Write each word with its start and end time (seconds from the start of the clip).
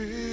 Ogo. 0.00 0.29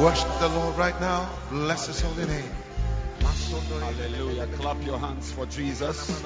Worship 0.00 0.38
the 0.38 0.48
Lord 0.48 0.78
right 0.78 0.98
now. 0.98 1.28
Bless 1.50 1.88
his 1.88 2.00
holy 2.00 2.26
name. 2.26 2.50
Hallelujah. 3.20 4.46
Clap 4.46 4.82
your 4.82 4.98
hands 4.98 5.30
for 5.30 5.44
Jesus. 5.44 6.24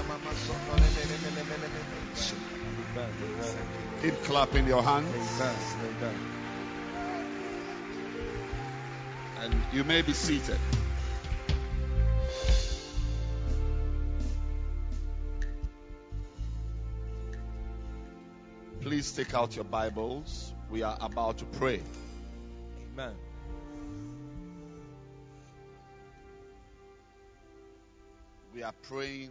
Keep 4.01 4.15
clapping 4.23 4.69
your 4.69 4.81
hands. 4.81 5.43
And 9.41 9.55
you 9.73 9.83
may 9.83 10.03
be 10.03 10.13
seated. 10.13 10.59
Please 18.83 19.11
take 19.11 19.35
out 19.35 19.57
your 19.57 19.65
Bibles. 19.65 20.53
We 20.71 20.85
are 20.85 20.97
about 21.01 21.39
to 21.39 21.45
pray. 21.45 21.83
Amen. 22.93 23.15
We 28.55 28.63
are 28.63 28.75
praying 28.83 29.31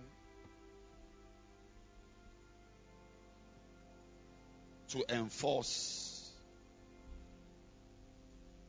to 4.89 5.05
enforce 5.07 6.29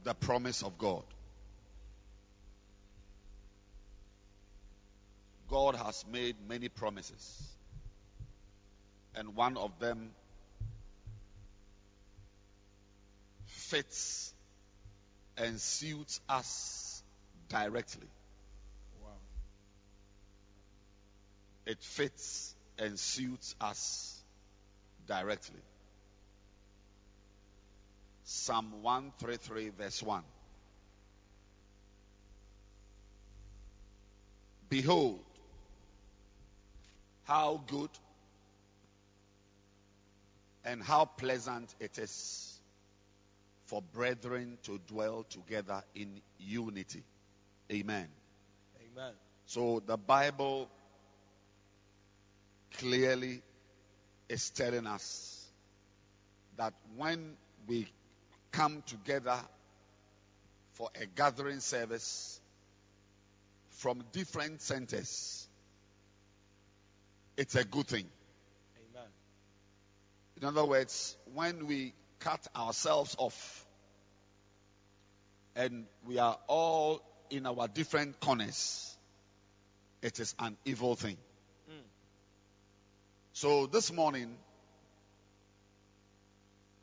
the 0.04 0.14
promise 0.14 0.62
of 0.62 0.78
God. 0.78 1.02
God 5.48 5.74
has 5.74 6.04
made 6.12 6.36
many 6.48 6.68
promises, 6.68 7.48
and 9.16 9.34
one 9.34 9.56
of 9.56 9.80
them 9.80 10.10
fits 13.46 14.32
and 15.36 15.60
suits 15.60 16.20
us 16.28 17.02
directly. 17.48 18.06
It 21.66 21.82
fits 21.82 22.54
and 22.78 22.98
suits 22.98 23.54
us 23.60 24.20
directly. 25.06 25.60
Psalm 28.24 28.82
133, 28.82 29.70
verse 29.70 30.02
1. 30.02 30.22
Behold, 34.68 35.20
how 37.24 37.62
good 37.66 37.90
and 40.64 40.82
how 40.82 41.04
pleasant 41.04 41.74
it 41.80 41.98
is 41.98 42.58
for 43.66 43.82
brethren 43.92 44.58
to 44.64 44.80
dwell 44.88 45.24
together 45.24 45.82
in 45.94 46.20
unity. 46.38 47.02
Amen. 47.70 48.08
Amen. 48.92 49.12
So 49.46 49.82
the 49.84 49.96
Bible 49.96 50.68
clearly 52.78 53.42
is 54.28 54.50
telling 54.50 54.86
us 54.86 55.46
that 56.56 56.72
when 56.96 57.36
we 57.66 57.86
come 58.52 58.82
together 58.86 59.36
for 60.72 60.88
a 61.00 61.06
gathering 61.06 61.60
service 61.60 62.40
from 63.70 64.02
different 64.12 64.60
centers, 64.60 65.48
it's 67.36 67.54
a 67.54 67.64
good 67.64 67.86
thing. 67.86 68.06
Amen. 68.90 69.08
In 70.40 70.44
other 70.44 70.64
words, 70.64 71.16
when 71.34 71.66
we 71.66 71.92
cut 72.20 72.46
ourselves 72.56 73.14
off 73.18 73.66
and 75.56 75.86
we 76.06 76.18
are 76.18 76.38
all 76.46 77.02
in 77.30 77.46
our 77.46 77.68
different 77.68 78.20
corners, 78.20 78.96
it 80.02 80.20
is 80.20 80.34
an 80.38 80.56
evil 80.64 80.94
thing. 80.94 81.16
So 83.36 83.66
this 83.66 83.92
morning, 83.92 84.32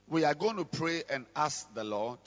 we 0.10 0.26
are 0.26 0.34
going 0.34 0.58
to 0.58 0.66
pray 0.66 1.02
and 1.10 1.26
ask 1.34 1.74
the 1.74 1.86
Lord 1.86 2.20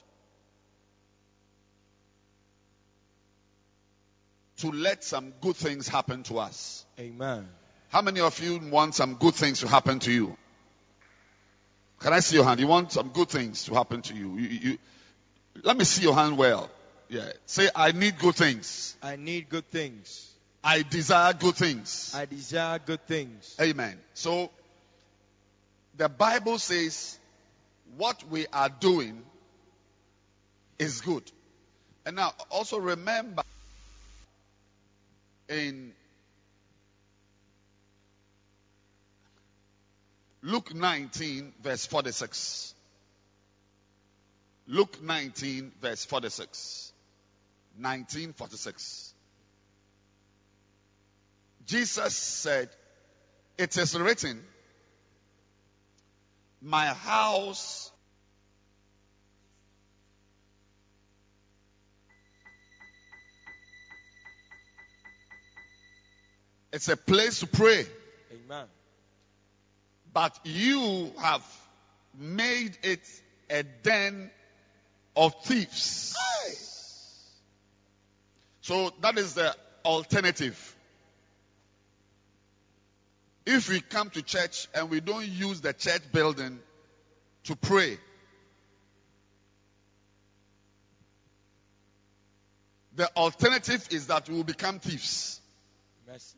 to 4.56 4.72
let 4.72 5.04
some 5.04 5.34
good 5.42 5.56
things 5.56 5.88
happen 5.88 6.22
to 6.22 6.38
us. 6.38 6.86
Amen. 6.98 7.46
How 7.90 8.00
many 8.00 8.20
of 8.20 8.42
you 8.42 8.58
want 8.70 8.94
some 8.94 9.16
good 9.16 9.34
things 9.34 9.60
to 9.60 9.68
happen 9.68 9.98
to 9.98 10.10
you? 10.10 10.34
Can 12.00 12.14
I 12.14 12.20
see 12.20 12.36
your 12.36 12.46
hand? 12.46 12.60
You 12.60 12.66
want 12.66 12.92
some 12.92 13.10
good 13.10 13.28
things 13.28 13.64
to 13.66 13.74
happen 13.74 14.00
to 14.00 14.14
you? 14.14 14.38
you, 14.38 14.48
you 14.48 14.78
let 15.62 15.76
me 15.76 15.84
see 15.84 16.02
your 16.02 16.14
hand 16.14 16.38
well. 16.38 16.70
Yeah. 17.10 17.30
Say, 17.44 17.68
I 17.76 17.92
need 17.92 18.18
good 18.18 18.36
things. 18.36 18.96
I 19.02 19.16
need 19.16 19.50
good 19.50 19.68
things. 19.70 20.33
I 20.66 20.82
desire 20.82 21.34
good 21.34 21.56
things. 21.56 22.14
I 22.16 22.24
desire 22.24 22.78
good 22.78 23.06
things. 23.06 23.54
Amen. 23.60 23.98
So, 24.14 24.50
the 25.96 26.08
Bible 26.08 26.58
says 26.58 27.18
what 27.98 28.24
we 28.30 28.46
are 28.50 28.70
doing 28.70 29.22
is 30.78 31.02
good. 31.02 31.30
And 32.06 32.16
now, 32.16 32.32
also 32.50 32.78
remember 32.78 33.42
in 35.50 35.92
Luke 40.42 40.74
19, 40.74 41.52
verse 41.62 41.86
46. 41.86 42.74
Luke 44.66 45.02
19, 45.02 45.72
verse 45.80 46.04
46. 46.06 46.92
1946. 47.76 49.13
Jesus 51.66 52.14
said, 52.14 52.68
It 53.56 53.76
is 53.76 53.98
written, 53.98 54.42
My 56.60 56.86
house 56.86 57.90
it's 66.72 66.88
a 66.88 66.96
place 66.96 67.40
to 67.40 67.46
pray, 67.46 67.86
Amen. 68.32 68.66
but 70.12 70.38
you 70.44 71.12
have 71.18 71.44
made 72.18 72.76
it 72.82 73.00
a 73.48 73.62
den 73.62 74.30
of 75.16 75.34
thieves. 75.44 76.16
So 78.60 78.90
that 79.02 79.18
is 79.18 79.34
the 79.34 79.54
alternative. 79.84 80.73
If 83.46 83.68
we 83.68 83.80
come 83.80 84.10
to 84.10 84.22
church 84.22 84.68
and 84.74 84.88
we 84.88 85.00
don't 85.00 85.26
use 85.26 85.60
the 85.60 85.72
church 85.72 86.02
building 86.12 86.58
to 87.44 87.56
pray, 87.56 87.98
the 92.96 93.10
alternative 93.16 93.86
is 93.90 94.06
that 94.06 94.28
we 94.28 94.36
will 94.36 94.44
become 94.44 94.78
thieves. 94.78 95.40
Mercy. 96.06 96.36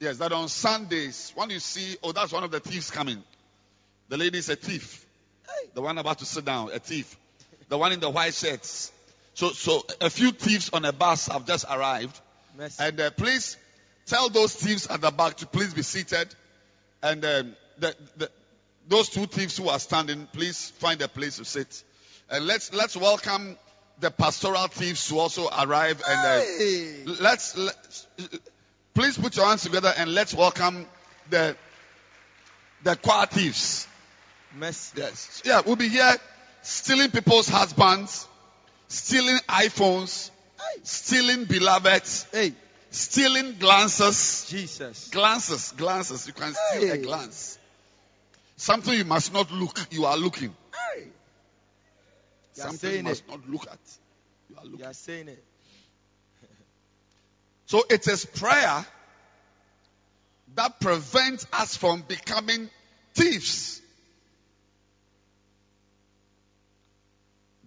Yes, 0.00 0.18
that 0.18 0.32
on 0.32 0.48
Sundays, 0.48 1.32
when 1.34 1.50
you 1.50 1.58
see, 1.58 1.96
oh, 2.04 2.12
that's 2.12 2.32
one 2.32 2.44
of 2.44 2.52
the 2.52 2.60
thieves 2.60 2.90
coming. 2.90 3.22
The 4.08 4.16
lady 4.16 4.38
is 4.38 4.48
a 4.48 4.56
thief. 4.56 5.04
The 5.74 5.82
one 5.82 5.98
about 5.98 6.20
to 6.20 6.24
sit 6.24 6.44
down, 6.44 6.70
a 6.72 6.78
thief. 6.78 7.16
The 7.68 7.76
one 7.76 7.92
in 7.92 8.00
the 8.00 8.10
white 8.10 8.34
shirts. 8.34 8.92
So, 9.34 9.50
so 9.50 9.84
a 10.00 10.08
few 10.08 10.30
thieves 10.30 10.70
on 10.72 10.84
a 10.84 10.92
bus 10.92 11.26
have 11.28 11.46
just 11.46 11.64
arrived. 11.68 12.18
Mercy. 12.56 12.82
And 12.82 13.00
uh, 13.00 13.10
please 13.10 13.56
tell 14.08 14.28
those 14.28 14.54
thieves 14.54 14.86
at 14.86 15.00
the 15.00 15.10
back 15.10 15.36
to 15.36 15.46
please 15.46 15.74
be 15.74 15.82
seated. 15.82 16.34
And 17.02 17.24
um, 17.24 17.56
the, 17.78 17.94
the, 18.16 18.30
those 18.88 19.08
two 19.08 19.26
thieves 19.26 19.56
who 19.56 19.68
are 19.68 19.78
standing, 19.78 20.26
please 20.32 20.70
find 20.78 21.00
a 21.02 21.08
place 21.08 21.36
to 21.36 21.44
sit. 21.44 21.84
And 22.30 22.46
let's 22.46 22.72
let's 22.74 22.96
welcome 22.96 23.56
the 24.00 24.10
pastoral 24.10 24.66
thieves 24.68 25.08
who 25.08 25.18
also 25.18 25.48
arrive. 25.48 26.02
And 26.08 26.18
uh, 26.18 26.40
Hey. 26.58 27.04
let's, 27.20 27.56
let's 27.56 28.06
please 28.94 29.16
put 29.16 29.36
your 29.36 29.46
hands 29.46 29.62
together 29.62 29.92
and 29.96 30.12
let's 30.14 30.34
welcome 30.34 30.86
the 31.30 31.56
the 32.84 32.96
choir 32.96 33.26
thieves. 33.26 33.86
Mercy. 34.56 34.94
Yes. 35.00 35.42
Yeah, 35.44 35.62
we'll 35.64 35.76
be 35.76 35.88
here 35.88 36.14
stealing 36.62 37.10
people's 37.10 37.48
husbands, 37.48 38.26
stealing 38.88 39.36
iPhones, 39.48 40.30
stealing 40.82 41.44
beloveds, 41.44 42.26
Hey. 42.32 42.52
Stealing 42.90 43.56
glances. 43.58 44.46
Jesus. 44.48 45.08
Glances, 45.10 45.72
glances. 45.76 46.26
You 46.26 46.32
can 46.32 46.54
steal 46.54 46.92
a 46.92 46.98
glance. 46.98 47.58
Something 48.56 48.94
you 48.94 49.04
must 49.04 49.32
not 49.32 49.50
look, 49.52 49.78
you 49.90 50.04
are 50.04 50.16
looking. 50.16 50.54
Hey. 50.94 51.04
You 51.04 52.62
are 52.62 52.66
Something 52.68 52.72
you 52.72 52.94
saying 52.94 53.06
it. 53.06 53.08
must 53.08 53.28
not 53.28 53.48
look 53.48 53.66
at. 53.70 53.78
You 54.50 54.56
are 54.56 54.64
looking. 54.64 54.80
You 54.80 54.84
are 54.86 54.94
saying 54.94 55.28
it. 55.28 55.44
So 57.66 57.82
it 57.90 58.08
is 58.08 58.24
prayer 58.24 58.86
that 60.54 60.80
prevents 60.80 61.46
us 61.52 61.76
from 61.76 62.02
becoming 62.08 62.70
thieves. 63.14 63.80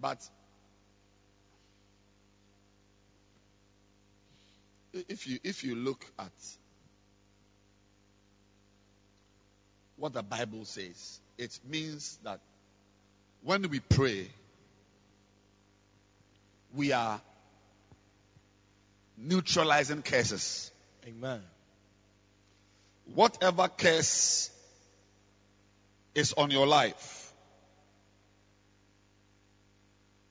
But 0.02 0.18
if 4.94 5.28
you 5.28 5.40
if 5.44 5.64
you 5.64 5.76
look 5.76 6.06
at 6.20 6.32
what 9.98 10.14
the 10.14 10.24
Bible 10.24 10.66
says, 10.66 11.20
it 11.38 11.60
means 11.70 12.18
that 12.24 12.40
when 13.44 13.70
we 13.70 13.80
pray, 13.80 14.28
we 16.74 16.92
are 16.92 17.22
neutralizing 19.18 20.02
curses. 20.02 20.72
Amen. 21.08 21.42
Whatever 23.14 23.68
curse 23.68 24.50
is 26.16 26.34
on 26.34 26.52
your 26.52 26.68
life 26.68 27.32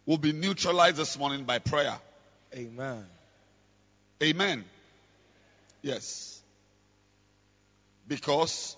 will 0.06 0.18
be 0.18 0.32
neutralized 0.32 0.96
this 0.96 1.18
morning 1.18 1.44
by 1.44 1.58
prayer. 1.58 1.96
Amen. 2.54 3.04
Amen. 4.22 4.64
Yes. 5.80 6.42
Because 8.06 8.76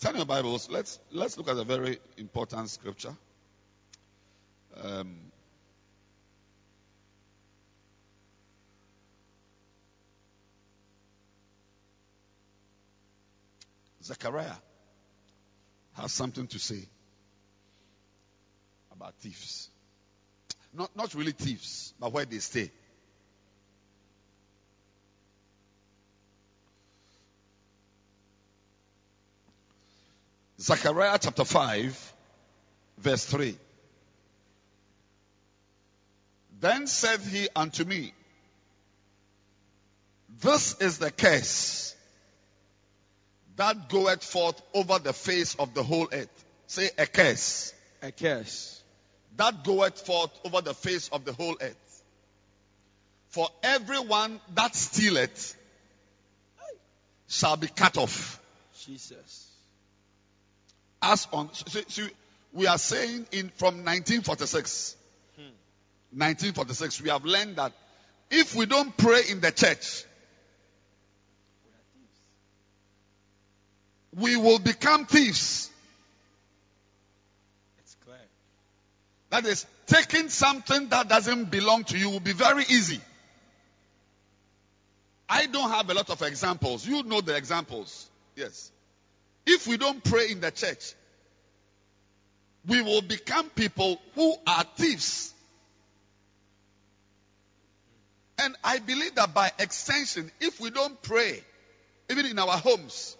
turn 0.00 0.16
your 0.16 0.26
Bibles. 0.26 0.68
Let's 0.68 0.98
let's 1.12 1.38
look 1.38 1.48
at 1.48 1.56
a 1.56 1.64
very 1.64 1.98
important 2.18 2.68
scripture. 2.68 3.14
Um, 4.82 5.16
Zechariah 14.02 14.60
has 15.94 16.12
something 16.12 16.46
to 16.48 16.58
say 16.58 16.86
about 18.92 19.14
thieves. 19.14 19.70
Not, 20.76 20.94
not 20.94 21.14
really 21.14 21.32
thieves, 21.32 21.94
but 21.98 22.12
where 22.12 22.24
they 22.24 22.38
stay. 22.38 22.70
Zechariah 30.60 31.18
chapter 31.20 31.44
5, 31.44 32.14
verse 32.98 33.24
3. 33.24 33.56
Then 36.60 36.86
said 36.86 37.20
he 37.20 37.48
unto 37.54 37.84
me, 37.84 38.12
This 40.40 40.80
is 40.80 40.98
the 40.98 41.10
curse 41.10 41.94
that 43.56 43.88
goeth 43.88 44.22
forth 44.22 44.60
over 44.74 44.98
the 44.98 45.12
face 45.12 45.54
of 45.54 45.72
the 45.74 45.82
whole 45.82 46.08
earth. 46.12 46.44
Say 46.66 46.90
a 46.98 47.06
curse 47.06 47.72
A 48.02 48.12
curse. 48.12 48.75
That 49.36 49.64
goeth 49.64 50.00
forth 50.06 50.30
over 50.44 50.60
the 50.60 50.74
face 50.74 51.08
of 51.08 51.24
the 51.24 51.32
whole 51.32 51.56
earth. 51.60 52.04
For 53.28 53.48
everyone 53.62 54.40
that 54.54 54.74
stealeth 54.74 55.56
shall 57.28 57.56
be 57.56 57.68
cut 57.68 57.98
off. 57.98 58.40
Jesus. 58.84 59.50
As 61.02 61.28
on, 61.32 61.52
so, 61.52 61.80
so 61.88 62.06
we 62.52 62.66
are 62.66 62.78
saying 62.78 63.26
in 63.32 63.50
from 63.56 63.84
1946, 63.84 64.96
1946, 66.12 66.98
hmm. 66.98 67.04
we 67.04 67.10
have 67.10 67.24
learned 67.24 67.56
that 67.56 67.72
if 68.30 68.54
we 68.54 68.66
don't 68.66 68.96
pray 68.96 69.20
in 69.28 69.40
the 69.40 69.52
church, 69.52 70.04
we 74.16 74.36
will 74.36 74.58
become 74.58 75.04
thieves. 75.04 75.70
It's 77.78 77.94
clear. 78.04 78.16
That 79.30 79.44
is, 79.46 79.66
taking 79.86 80.28
something 80.28 80.88
that 80.88 81.08
doesn't 81.08 81.50
belong 81.50 81.84
to 81.84 81.98
you 81.98 82.10
will 82.10 82.20
be 82.20 82.32
very 82.32 82.62
easy. 82.68 83.00
I 85.28 85.46
don't 85.46 85.70
have 85.70 85.90
a 85.90 85.94
lot 85.94 86.10
of 86.10 86.22
examples. 86.22 86.86
You 86.86 87.02
know 87.02 87.20
the 87.20 87.36
examples. 87.36 88.08
Yes. 88.36 88.70
If 89.44 89.66
we 89.66 89.76
don't 89.76 90.02
pray 90.02 90.30
in 90.30 90.40
the 90.40 90.50
church, 90.50 90.94
we 92.66 92.82
will 92.82 93.02
become 93.02 93.48
people 93.50 94.00
who 94.14 94.34
are 94.46 94.64
thieves. 94.76 95.32
And 98.38 98.54
I 98.62 98.78
believe 98.78 99.14
that 99.14 99.34
by 99.34 99.50
extension, 99.58 100.30
if 100.40 100.60
we 100.60 100.70
don't 100.70 101.00
pray, 101.02 101.42
even 102.10 102.26
in 102.26 102.38
our 102.38 102.58
homes, 102.58 103.16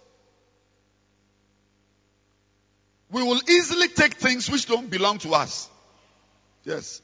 we 3.11 3.23
will 3.23 3.41
easily 3.49 3.89
take 3.89 4.15
things 4.15 4.51
which 4.51 4.67
don't 4.67 4.91
belong 4.91 5.19
to 5.19 5.33
us. 5.35 5.71
Yes. 6.67 7.01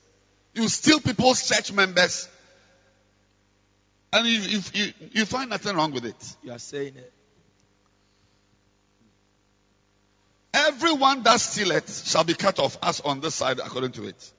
You 0.54 0.68
steal 0.68 1.00
people's 1.00 1.48
church 1.48 1.72
members, 1.72 2.28
and 4.12 4.26
you, 4.26 4.40
you, 4.40 4.60
you, 4.74 4.92
you 5.12 5.24
find 5.24 5.48
nothing 5.48 5.76
wrong 5.76 5.92
with 5.92 6.04
it. 6.04 6.36
You 6.42 6.52
are 6.52 6.58
saying 6.58 6.96
it. 6.96 7.12
Everyone 10.52 11.22
that 11.22 11.40
stealeth 11.40 12.06
shall 12.06 12.24
be 12.24 12.34
cut 12.34 12.58
off, 12.58 12.76
as 12.82 13.00
on 13.00 13.20
this 13.20 13.36
side, 13.36 13.60
according 13.60 13.92
to 13.92 14.08
it. 14.08 14.32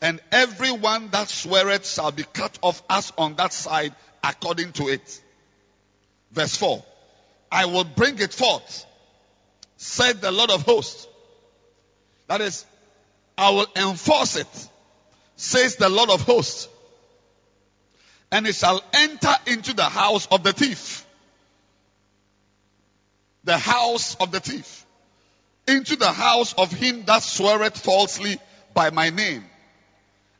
And 0.00 0.20
everyone 0.30 1.08
that 1.08 1.28
sweareth 1.28 1.88
shall 1.88 2.12
be 2.12 2.22
cut 2.22 2.58
off, 2.62 2.82
as 2.88 3.12
on 3.18 3.34
that 3.36 3.52
side, 3.52 3.94
according 4.22 4.72
to 4.72 4.88
it. 4.88 5.22
Verse 6.30 6.54
4. 6.56 6.84
I 7.50 7.64
will 7.64 7.84
bring 7.84 8.18
it 8.18 8.32
forth, 8.32 8.84
said 9.78 10.20
the 10.20 10.30
Lord 10.30 10.50
of 10.50 10.62
hosts. 10.62 11.08
That 12.28 12.42
is, 12.42 12.66
I 13.38 13.50
will 13.50 13.66
enforce 13.76 14.36
it, 14.36 14.68
says 15.36 15.76
the 15.76 15.88
Lord 15.88 16.10
of 16.10 16.22
hosts. 16.22 16.68
And 18.30 18.46
it 18.46 18.54
shall 18.54 18.82
enter 18.92 19.34
into 19.46 19.72
the 19.74 19.84
house 19.84 20.26
of 20.26 20.42
the 20.42 20.52
thief. 20.52 21.06
The 23.44 23.58
house 23.58 24.16
of 24.16 24.32
the 24.32 24.40
thief 24.40 24.86
into 25.68 25.96
the 25.96 26.12
house 26.12 26.52
of 26.54 26.72
him 26.72 27.04
that 27.06 27.22
sweareth 27.22 27.76
falsely 27.78 28.38
by 28.74 28.90
my 28.90 29.10
name. 29.10 29.44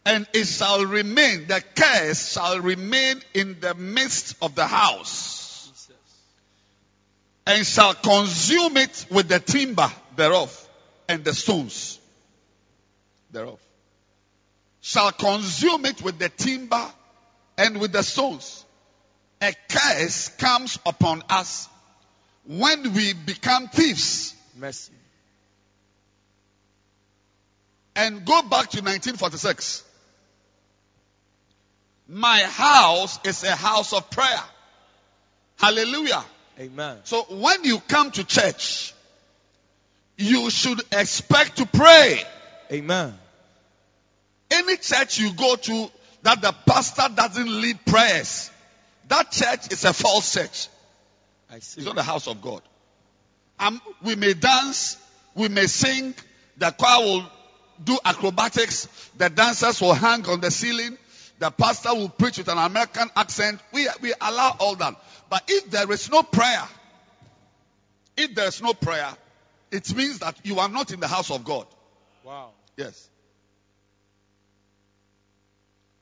And 0.04 0.26
it 0.32 0.44
shall 0.44 0.84
remain, 0.86 1.48
the 1.48 1.62
curse 1.74 2.32
shall 2.32 2.60
remain 2.60 3.20
in 3.34 3.58
the 3.60 3.74
midst 3.74 4.36
of 4.40 4.54
the 4.54 4.66
house, 4.66 5.88
and 7.44 7.66
shall 7.66 7.94
consume 7.94 8.76
it 8.76 9.06
with 9.10 9.28
the 9.28 9.40
timber 9.40 9.90
thereof 10.14 10.68
and 11.08 11.24
the 11.24 11.34
stones 11.34 11.98
thereof. 13.30 13.58
shall 14.80 15.12
consume 15.12 15.84
it 15.86 16.02
with 16.02 16.18
the 16.18 16.28
timber 16.28 16.84
and 17.58 17.80
with 17.80 17.92
the 17.92 18.02
stones. 18.02 18.64
A 19.42 19.52
curse 19.68 20.28
comes 20.28 20.78
upon 20.86 21.22
us 21.28 21.68
when 22.46 22.94
we 22.94 23.12
become 23.12 23.68
thieves. 23.68 24.34
Mercy. 24.56 24.92
And 27.94 28.24
go 28.24 28.42
back 28.42 28.70
to 28.70 28.82
1946. 28.82 29.82
My 32.08 32.40
house 32.40 33.18
is 33.24 33.42
a 33.42 33.56
house 33.56 33.92
of 33.92 34.10
prayer. 34.10 34.42
Hallelujah. 35.58 36.24
Amen. 36.58 36.98
So 37.04 37.22
when 37.22 37.64
you 37.64 37.80
come 37.80 38.10
to 38.12 38.24
church, 38.24 38.94
you 40.16 40.50
should 40.50 40.80
expect 40.92 41.58
to 41.58 41.66
pray. 41.66 42.22
Amen. 42.72 43.14
Any 44.50 44.76
church 44.76 45.18
you 45.18 45.32
go 45.32 45.56
to 45.56 45.90
that 46.22 46.40
the 46.40 46.54
pastor 46.66 47.08
doesn't 47.14 47.60
lead 47.60 47.84
prayers, 47.84 48.50
that 49.08 49.30
church 49.30 49.72
is 49.72 49.84
a 49.84 49.92
false 49.92 50.32
church. 50.32 50.68
I 51.50 51.60
see. 51.60 51.80
It's 51.80 51.86
not 51.86 51.94
the 51.96 52.02
house 52.02 52.26
of 52.26 52.42
God. 52.42 52.62
Um, 53.58 53.80
we 54.02 54.16
may 54.16 54.34
dance, 54.34 54.96
we 55.34 55.48
may 55.48 55.66
sing, 55.66 56.14
the 56.58 56.70
choir 56.72 57.04
will 57.04 57.26
do 57.84 57.98
acrobatics, 58.04 58.86
the 59.16 59.30
dancers 59.30 59.80
will 59.80 59.94
hang 59.94 60.26
on 60.26 60.40
the 60.40 60.50
ceiling, 60.50 60.98
the 61.38 61.50
pastor 61.50 61.94
will 61.94 62.08
preach 62.08 62.38
with 62.38 62.48
an 62.48 62.58
American 62.58 63.08
accent. 63.14 63.60
We, 63.72 63.88
we 64.00 64.12
allow 64.20 64.56
all 64.58 64.74
that. 64.76 64.94
But 65.28 65.44
if 65.48 65.70
there 65.70 65.90
is 65.92 66.10
no 66.10 66.22
prayer, 66.22 66.62
if 68.16 68.34
there 68.34 68.48
is 68.48 68.62
no 68.62 68.72
prayer, 68.72 69.10
it 69.70 69.94
means 69.94 70.20
that 70.20 70.38
you 70.44 70.58
are 70.58 70.68
not 70.68 70.92
in 70.92 71.00
the 71.00 71.08
house 71.08 71.30
of 71.30 71.44
God. 71.44 71.66
Wow. 72.24 72.50
Yes. 72.76 73.08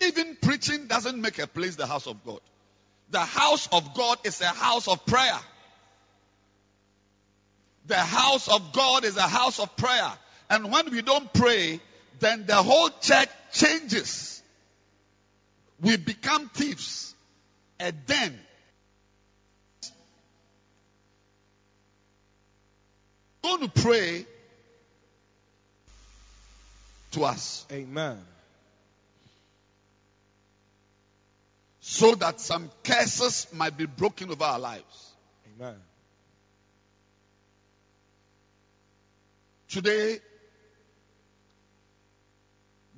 Even 0.01 0.37
preaching 0.41 0.87
doesn't 0.87 1.21
make 1.21 1.39
a 1.39 1.47
place 1.47 1.77
the 1.77 1.87
house 1.87 2.07
of 2.07 2.25
God. 2.25 2.41
The 3.11 3.21
house 3.21 3.69
of 3.73 3.95
God 3.95 4.19
is 4.25 4.41
a 4.41 4.47
house 4.47 4.89
of 4.89 5.07
prayer. 5.07 5.39
The 7.87 7.97
house 7.97 8.49
of 8.49 8.73
God 8.73 9.05
is 9.05 9.17
a 9.17 9.23
house 9.23 9.61
of 9.61 9.77
prayer. 9.77 10.11
And 10.51 10.73
when 10.73 10.91
we 10.91 11.03
don't 11.03 11.33
pray, 11.33 11.81
then 12.19 12.47
the 12.47 12.57
whole 12.57 12.91
church 13.01 13.29
changes. 13.53 14.43
We 15.81 15.97
become 15.97 16.49
thieves. 16.49 17.15
And 17.79 17.97
then 18.07 18.39
going 23.43 23.69
to 23.69 23.83
pray 23.83 24.27
to 27.15 27.25
us 27.25 27.67
Amen. 27.73 28.19
so 31.81 32.15
that 32.17 32.41
some 32.41 32.71
curses 32.83 33.47
might 33.53 33.77
be 33.77 33.87
broken 33.87 34.31
over 34.31 34.45
our 34.45 34.59
lives. 34.59 35.13
Amen. 35.55 35.77
Today, 39.69 40.19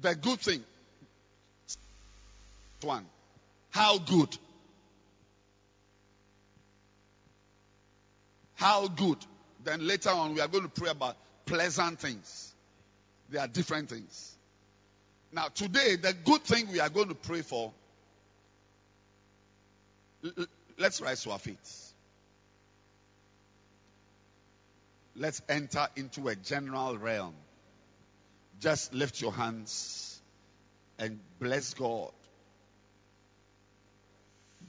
the 0.00 0.14
good 0.14 0.40
thing. 0.40 0.62
One, 2.82 3.04
how 3.70 3.98
good. 3.98 4.36
How 8.54 8.88
good. 8.88 9.18
Then 9.64 9.86
later 9.86 10.10
on, 10.10 10.34
we 10.34 10.40
are 10.40 10.48
going 10.48 10.64
to 10.64 10.70
pray 10.70 10.90
about 10.90 11.16
pleasant 11.44 11.98
things. 11.98 12.54
They 13.30 13.38
are 13.38 13.48
different 13.48 13.88
things. 13.88 14.36
Now, 15.32 15.48
today, 15.48 15.96
the 15.96 16.12
good 16.12 16.42
thing 16.42 16.70
we 16.70 16.80
are 16.80 16.88
going 16.88 17.08
to 17.08 17.14
pray 17.14 17.42
for. 17.42 17.72
Let's 20.78 21.00
rise 21.00 21.22
to 21.24 21.30
our 21.32 21.38
feet. 21.38 21.58
Let's 25.14 25.40
enter 25.48 25.86
into 25.96 26.28
a 26.28 26.36
general 26.36 26.98
realm. 26.98 27.34
Just 28.60 28.94
lift 28.94 29.20
your 29.20 29.32
hands 29.32 30.20
and 30.98 31.20
bless 31.40 31.74
God. 31.74 32.10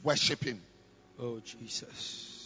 Worship 0.04 0.44
Him. 0.44 0.62
Oh, 1.20 1.40
Jesus. 1.40 2.38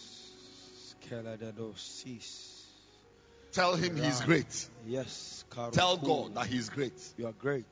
Tell 3.51 3.75
Him 3.75 3.97
He's 3.97 4.21
great. 4.21 4.69
Yes. 4.87 5.43
Tell 5.73 5.97
God 5.97 6.35
that 6.35 6.45
He's 6.47 6.69
great, 6.69 6.93
You 7.17 7.27
are 7.27 7.33
great. 7.33 7.65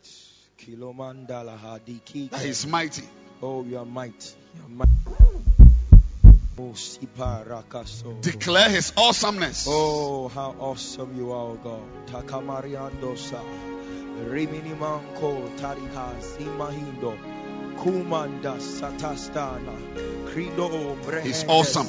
Kilomandala 0.58 1.58
hadiki. 1.58 2.30
that 2.30 2.42
He's 2.42 2.68
mighty. 2.68 3.04
Oh, 3.42 3.64
you 3.64 3.78
are 3.78 3.86
mighty. 3.86 4.36
You 4.56 4.64
are 4.66 4.70
mighty. 4.70 4.90
Oh. 6.62 8.18
Declare 8.20 8.70
His 8.70 8.92
awesomeness. 8.98 9.66
Oh, 9.70 10.28
how 10.28 10.54
awesome 10.60 11.16
you 11.18 11.32
are, 11.32 11.52
oh 11.52 11.60
God. 11.64 12.08
Takamariandosa. 12.08 13.42
Rimini 14.30 14.76
manko 14.76 15.50
tariha 15.56 16.20
simahindo. 16.20 17.18
Kumanda 17.78 18.58
satastana. 18.60 19.74
Krido. 20.28 21.24
He's 21.24 21.46
awesome. 21.48 21.88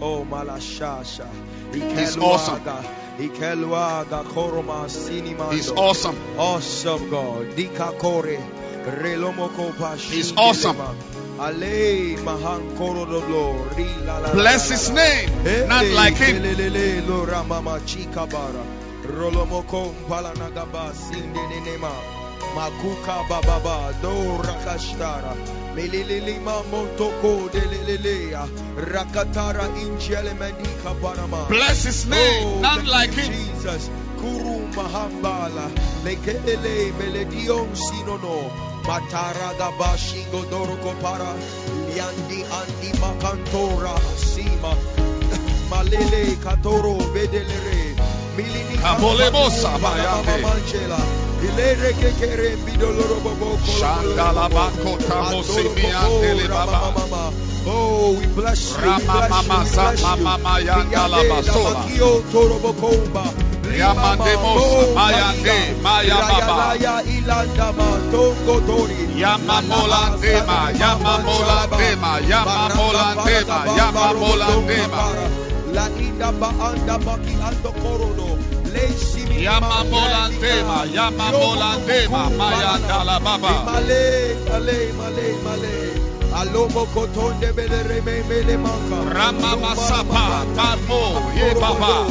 Oh, 0.00 0.24
malashasha. 0.24 1.26
He's 1.72 2.16
awesome. 2.16 2.62
Ikeluaga 3.18 4.22
koroma 4.24 4.88
sinimando. 4.88 5.52
He's 5.52 5.70
awesome. 5.70 6.16
Awesome 6.38 7.10
God. 7.10 7.46
Dikakore. 7.56 8.38
Relomoko 9.02 9.72
pashi. 9.72 10.12
He's 10.12 10.32
awesome. 10.36 10.76
Bless 14.34 14.70
His 14.70 14.90
name. 14.90 15.68
Not 15.68 15.84
like 15.86 16.14
Him. 16.16 16.42
Lelelele 16.42 17.06
lo 17.06 17.26
ramama 17.26 17.80
chikabara. 17.80 18.64
Rolomoko 19.04 19.94
mpalanagaba 20.06 20.94
sindenenema. 20.94 22.17
Makuka 22.54 23.22
bababa 23.28 23.92
do 24.02 24.12
rakashtara. 24.42 25.34
Melelele 25.74 26.40
mamotoko 26.40 27.48
delelelea. 27.52 28.48
Rakatara 28.76 29.66
injele 29.82 30.34
medika 30.38 30.94
parama. 31.00 31.46
Bless 31.48 31.84
His 31.84 32.06
name. 32.06 32.46
Oh, 32.46 32.60
Not 32.60 32.78
thank 32.78 32.88
like 32.88 33.10
Him. 33.12 33.32
Jesus. 33.32 33.90
Kuru 34.16 34.66
mahambala. 34.74 35.70
Lekelele 36.04 36.92
meledion 36.98 37.68
sinono. 37.76 38.50
Mataraga 38.88 39.70
bashingo 39.78 40.42
doroko 40.50 40.94
para. 41.02 41.32
Liandi 41.88 42.42
andi 42.58 42.90
makantora 42.98 43.94
sima. 44.16 44.74
Malele 45.70 46.34
katoro 46.42 46.96
vedelere. 47.12 47.94
Milini 48.36 48.76
Kabolebosa 48.82 49.78
bayande. 49.78 51.27
Mama 51.42 51.52
manchela. 51.52 51.54
Ilere 51.54 51.92
kekere 51.92 52.56
bidoloro 52.64 53.20
bobo 53.22 53.46
kolo 53.46 53.78
Shandala 53.78 54.48
kolo 54.48 54.54
bako 54.54 54.84
bobo. 54.84 55.04
tamosi 55.08 55.60
Adoro 55.60 55.74
miandele 55.74 56.42
bobo, 56.48 56.54
baba. 56.54 56.72
rama 56.72 57.06
mama. 57.10 57.32
Oh, 57.70 58.16
we 58.18 58.26
bless 58.26 58.70
you. 58.70 58.76
We 58.82 59.04
bless 59.04 59.46
you. 59.46 59.58
We 59.58 59.64
sa 59.66 59.82
bless 59.90 60.00
you. 60.00 60.24
mama 60.24 60.60
yandala 60.60 61.18
Riyade, 61.18 61.28
basola. 61.28 61.74
Damakio, 61.74 62.10
Torobokomba. 62.32 63.24
Yamande 63.68 64.32
Rimama, 64.32 64.42
mosa, 64.42 64.86
Mo, 64.88 64.94
mayande, 64.94 65.58
Malida, 65.58 65.82
maya 65.82 66.16
baba. 66.16 66.74
Rayalaya, 66.74 66.94
Ilandama, 67.04 67.88
Tongo 68.10 68.56
Tori. 68.66 68.96
Yamamola 69.20 70.16
dema, 70.22 70.72
Yamamola 70.72 71.66
dema, 71.78 72.12
Yamamola 72.30 73.06
dema, 73.26 73.58
Yamamola 73.78 74.48
dema. 74.66 75.02
La 76.18 76.30
inda 76.30 76.40
ba 76.40 76.48
anda 76.66 76.98
baki 76.98 77.34
ando 77.48 77.72
korodo. 77.80 78.38
Le 78.72 78.88
simi 78.88 79.44
Yamamola 79.44 80.28
dema, 80.40 80.84
Yamamola 80.92 81.78
dema, 81.86 82.30
maya 82.36 82.78
dala 82.88 83.20
baba. 83.20 83.64
Male, 83.64 84.34
male, 84.48 84.92
male, 84.98 85.26
male. 85.44 85.74
Alomo 86.34 86.86
kotonde 86.92 87.52
bele 87.54 87.82
reme 87.88 88.22
mele 88.28 88.56
manka. 88.56 89.14
Rama 89.14 89.56
masapa, 89.62 90.44
parmo, 90.56 91.22
ye 91.36 91.54
baba. 91.54 92.06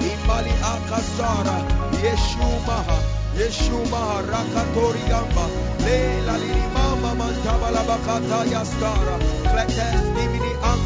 Imali 0.00 0.52
akasara, 0.72 1.56
Yeshumaha, 2.02 2.98
Yeshumaha, 3.38 4.22
Rakatori 4.26 5.02
Yamba, 5.08 5.46
Leila 5.84 6.36
Lili 6.38 6.66
Mama 6.74 7.14
Mantabala 7.14 7.82
Bakata 7.86 8.44
Yaskara, 8.50 9.16
Kletes 9.50 10.02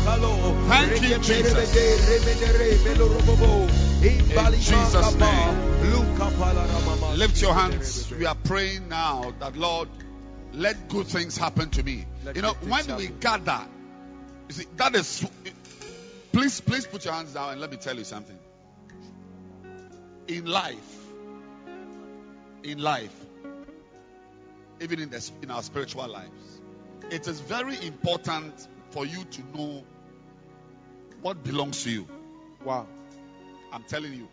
Thank 0.07 1.03
you, 1.03 1.19
Jesus. 1.19 1.75
Imbali 4.03 4.57
Jesus' 4.57 5.15
name. 5.17 7.19
Lift 7.19 7.43
your 7.43 7.55
hands. 7.55 8.11
We 8.13 8.25
are 8.27 8.35
praying 8.37 8.89
now 8.89 9.33
that 9.41 9.57
Lord, 9.57 9.89
let 10.53 10.89
good 10.89 11.07
things 11.09 11.37
happen 11.37 11.71
to 11.71 11.83
me. 11.83 12.07
Let 12.25 12.37
You 12.37 12.43
know, 12.43 12.53
when 12.69 12.87
we 12.97 13.07
happen. 13.07 13.19
gather, 13.19 13.61
you 14.49 14.55
see, 14.55 14.67
that 14.77 14.95
is. 14.95 15.27
Please, 16.33 16.61
please 16.61 16.87
put 16.87 17.05
your 17.05 17.15
hands 17.15 17.33
down 17.33 17.53
and 17.53 17.61
let 17.61 17.71
me 17.71 17.79
tell 17.79 17.97
you 17.97 18.05
something. 18.05 18.39
In 20.29 20.45
life, 20.45 20.97
in 22.63 22.79
life, 22.79 23.15
even 24.81 25.01
in, 25.01 25.11
the, 25.11 25.31
in 25.43 25.51
our 25.51 25.63
spiritual 25.63 26.07
lives. 26.07 26.61
It 27.11 27.27
is 27.27 27.41
very 27.41 27.77
important 27.87 28.69
for 28.91 29.07
you 29.07 29.25
to 29.25 29.43
know 29.57 29.83
what 31.27 31.43
belongs 31.43 31.83
to 31.83 31.91
you. 31.91 32.07
Wow. 32.65 32.87
I'm 33.73 33.83
telling 33.83 34.15
you. 34.15 34.29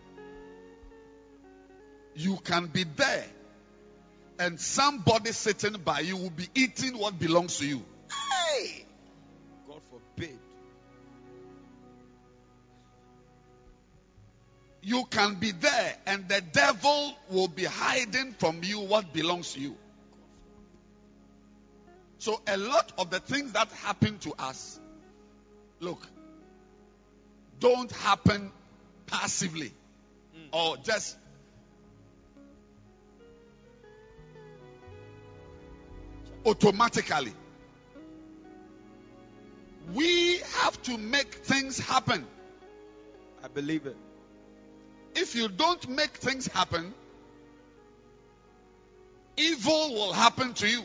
You 2.14 2.38
can 2.44 2.68
be 2.68 2.84
there, 2.84 3.26
and 4.38 4.60
somebody 4.60 5.32
sitting 5.32 5.74
by 5.84 6.02
you 6.02 6.18
will 6.18 6.30
be 6.30 6.48
eating 6.54 7.00
what 7.00 7.18
belongs 7.18 7.58
to 7.58 7.66
you. 7.66 7.84
Hey! 8.12 8.86
God 9.68 9.82
forbid. 9.90 10.38
You 14.84 15.06
can 15.06 15.34
be 15.40 15.50
there, 15.50 15.96
and 16.06 16.30
the 16.30 16.42
devil 16.42 17.18
will 17.32 17.48
be 17.48 17.64
hiding 17.64 18.34
from 18.34 18.60
you 18.62 18.82
what 18.82 19.12
belongs 19.14 19.54
to 19.54 19.60
you. 19.60 19.76
So, 22.20 22.40
a 22.46 22.56
lot 22.56 22.92
of 23.00 23.10
the 23.10 23.20
things 23.20 23.54
that 23.54 23.72
happen 23.72 24.20
to 24.20 24.36
us, 24.38 24.80
look, 25.80 26.08
don't 27.64 27.92
happen 27.94 28.52
passively 29.08 29.72
hmm. 30.36 30.48
or 30.52 30.76
just 30.78 31.16
automatically. 36.46 37.32
We 39.94 40.40
have 40.62 40.82
to 40.84 40.98
make 40.98 41.36
things 41.36 41.80
happen. 41.80 42.28
I 43.42 43.48
believe 43.48 43.86
it. 43.86 43.96
If 45.16 45.36
you 45.36 45.48
don't 45.48 45.88
make 45.88 46.12
things 46.18 46.48
happen, 46.48 46.94
evil 49.38 49.94
will 49.94 50.12
happen 50.12 50.54
to 50.56 50.68
you. 50.68 50.84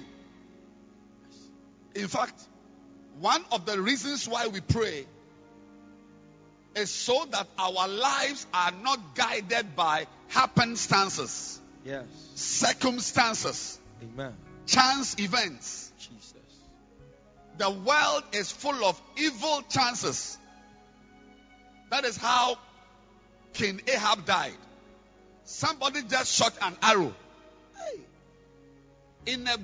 In 1.96 2.06
fact, 2.06 2.40
one 3.18 3.44
of 3.50 3.66
the 3.66 3.80
reasons 3.80 4.28
why 4.28 4.46
we 4.46 4.60
pray 4.60 5.06
is 6.78 6.90
so 6.90 7.26
that 7.30 7.46
our 7.58 7.88
lives 7.88 8.46
are 8.54 8.72
not 8.82 9.14
guided 9.14 9.76
by 9.76 10.06
happenstances, 10.28 11.60
Yes. 11.84 12.04
circumstances, 12.34 13.78
Amen. 14.02 14.34
chance 14.66 15.16
events. 15.18 15.92
Jesus. 15.98 16.34
The 17.58 17.70
world 17.70 18.22
is 18.32 18.52
full 18.52 18.84
of 18.84 19.00
evil 19.16 19.62
chances. 19.68 20.38
That 21.90 22.04
is 22.04 22.16
how 22.16 22.58
King 23.54 23.80
Ahab 23.88 24.24
died. 24.26 24.56
Somebody 25.44 26.02
just 26.02 26.32
shot 26.34 26.52
an 26.62 26.76
arrow. 26.82 27.14
In 29.26 29.46
a 29.46 29.56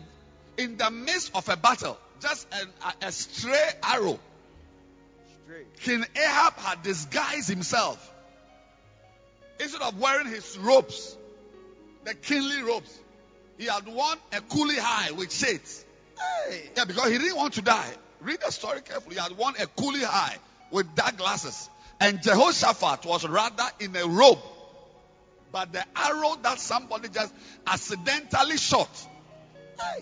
in 0.57 0.77
the 0.77 0.91
midst 0.91 1.31
of 1.35 1.49
a 1.49 1.57
battle, 1.57 1.99
just 2.21 2.47
an, 2.53 2.69
a, 3.03 3.07
a 3.07 3.13
stray 3.13 3.69
arrow. 3.83 4.19
King 5.81 6.05
Ahab 6.17 6.55
had 6.59 6.83
disguised 6.83 7.49
himself. 7.49 8.13
Instead 9.61 9.83
of 9.83 9.99
wearing 10.01 10.27
his 10.27 10.59
robes, 10.59 11.17
the 12.05 12.15
kingly 12.15 12.63
robes, 12.63 12.99
he 13.59 13.67
had 13.67 13.87
worn 13.87 14.19
a 14.33 14.41
coolie 14.41 14.79
high 14.79 15.13
with 15.13 15.33
shades. 15.33 15.85
Hey! 16.49 16.71
Yeah, 16.77 16.85
because 16.85 17.11
he 17.11 17.19
didn't 17.19 17.37
want 17.37 17.55
to 17.55 17.63
die. 17.63 17.93
Read 18.21 18.41
the 18.45 18.51
story 18.51 18.81
carefully. 18.81 19.17
He 19.17 19.21
had 19.21 19.37
worn 19.37 19.55
a 19.61 19.67
coolie 19.67 20.03
high 20.03 20.37
with 20.71 20.95
dark 20.95 21.17
glasses. 21.17 21.69
And 22.01 22.23
Jehoshaphat 22.23 23.07
was 23.07 23.27
rather 23.27 23.65
in 23.81 23.95
a 23.97 24.07
robe. 24.07 24.39
But 25.53 25.73
the 25.73 25.85
arrow 25.95 26.37
that 26.43 26.59
somebody 26.59 27.09
just 27.09 27.33
accidentally 27.67 28.57
shot, 28.57 28.89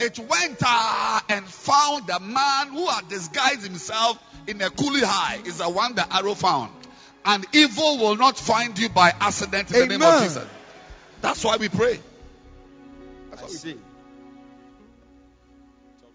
it 0.01 0.19
went 0.19 0.59
uh, 0.65 1.21
and 1.29 1.45
found 1.45 2.07
the 2.07 2.21
man 2.21 2.69
who 2.69 2.87
had 2.87 3.09
disguised 3.09 3.65
himself 3.65 4.19
in 4.47 4.61
a 4.61 4.71
coolie 4.71 5.03
high, 5.03 5.41
is 5.47 5.59
the 5.59 5.69
one 5.69 5.95
the 5.95 6.15
arrow 6.15 6.35
found. 6.35 6.73
And 7.25 7.47
evil 7.53 7.99
will 7.99 8.17
not 8.17 8.37
find 8.37 8.77
you 8.79 8.89
by 8.89 9.13
accident 9.21 9.73
in 9.73 9.81
the 9.81 9.87
name 9.87 10.03
of 10.03 10.23
Jesus. 10.23 10.47
That's 11.21 11.45
why 11.45 11.57
we 11.57 11.69
pray. 11.69 12.01
That's 13.31 13.43
I 13.43 13.45
why 13.45 13.51
we 13.51 13.57
see. 13.57 13.79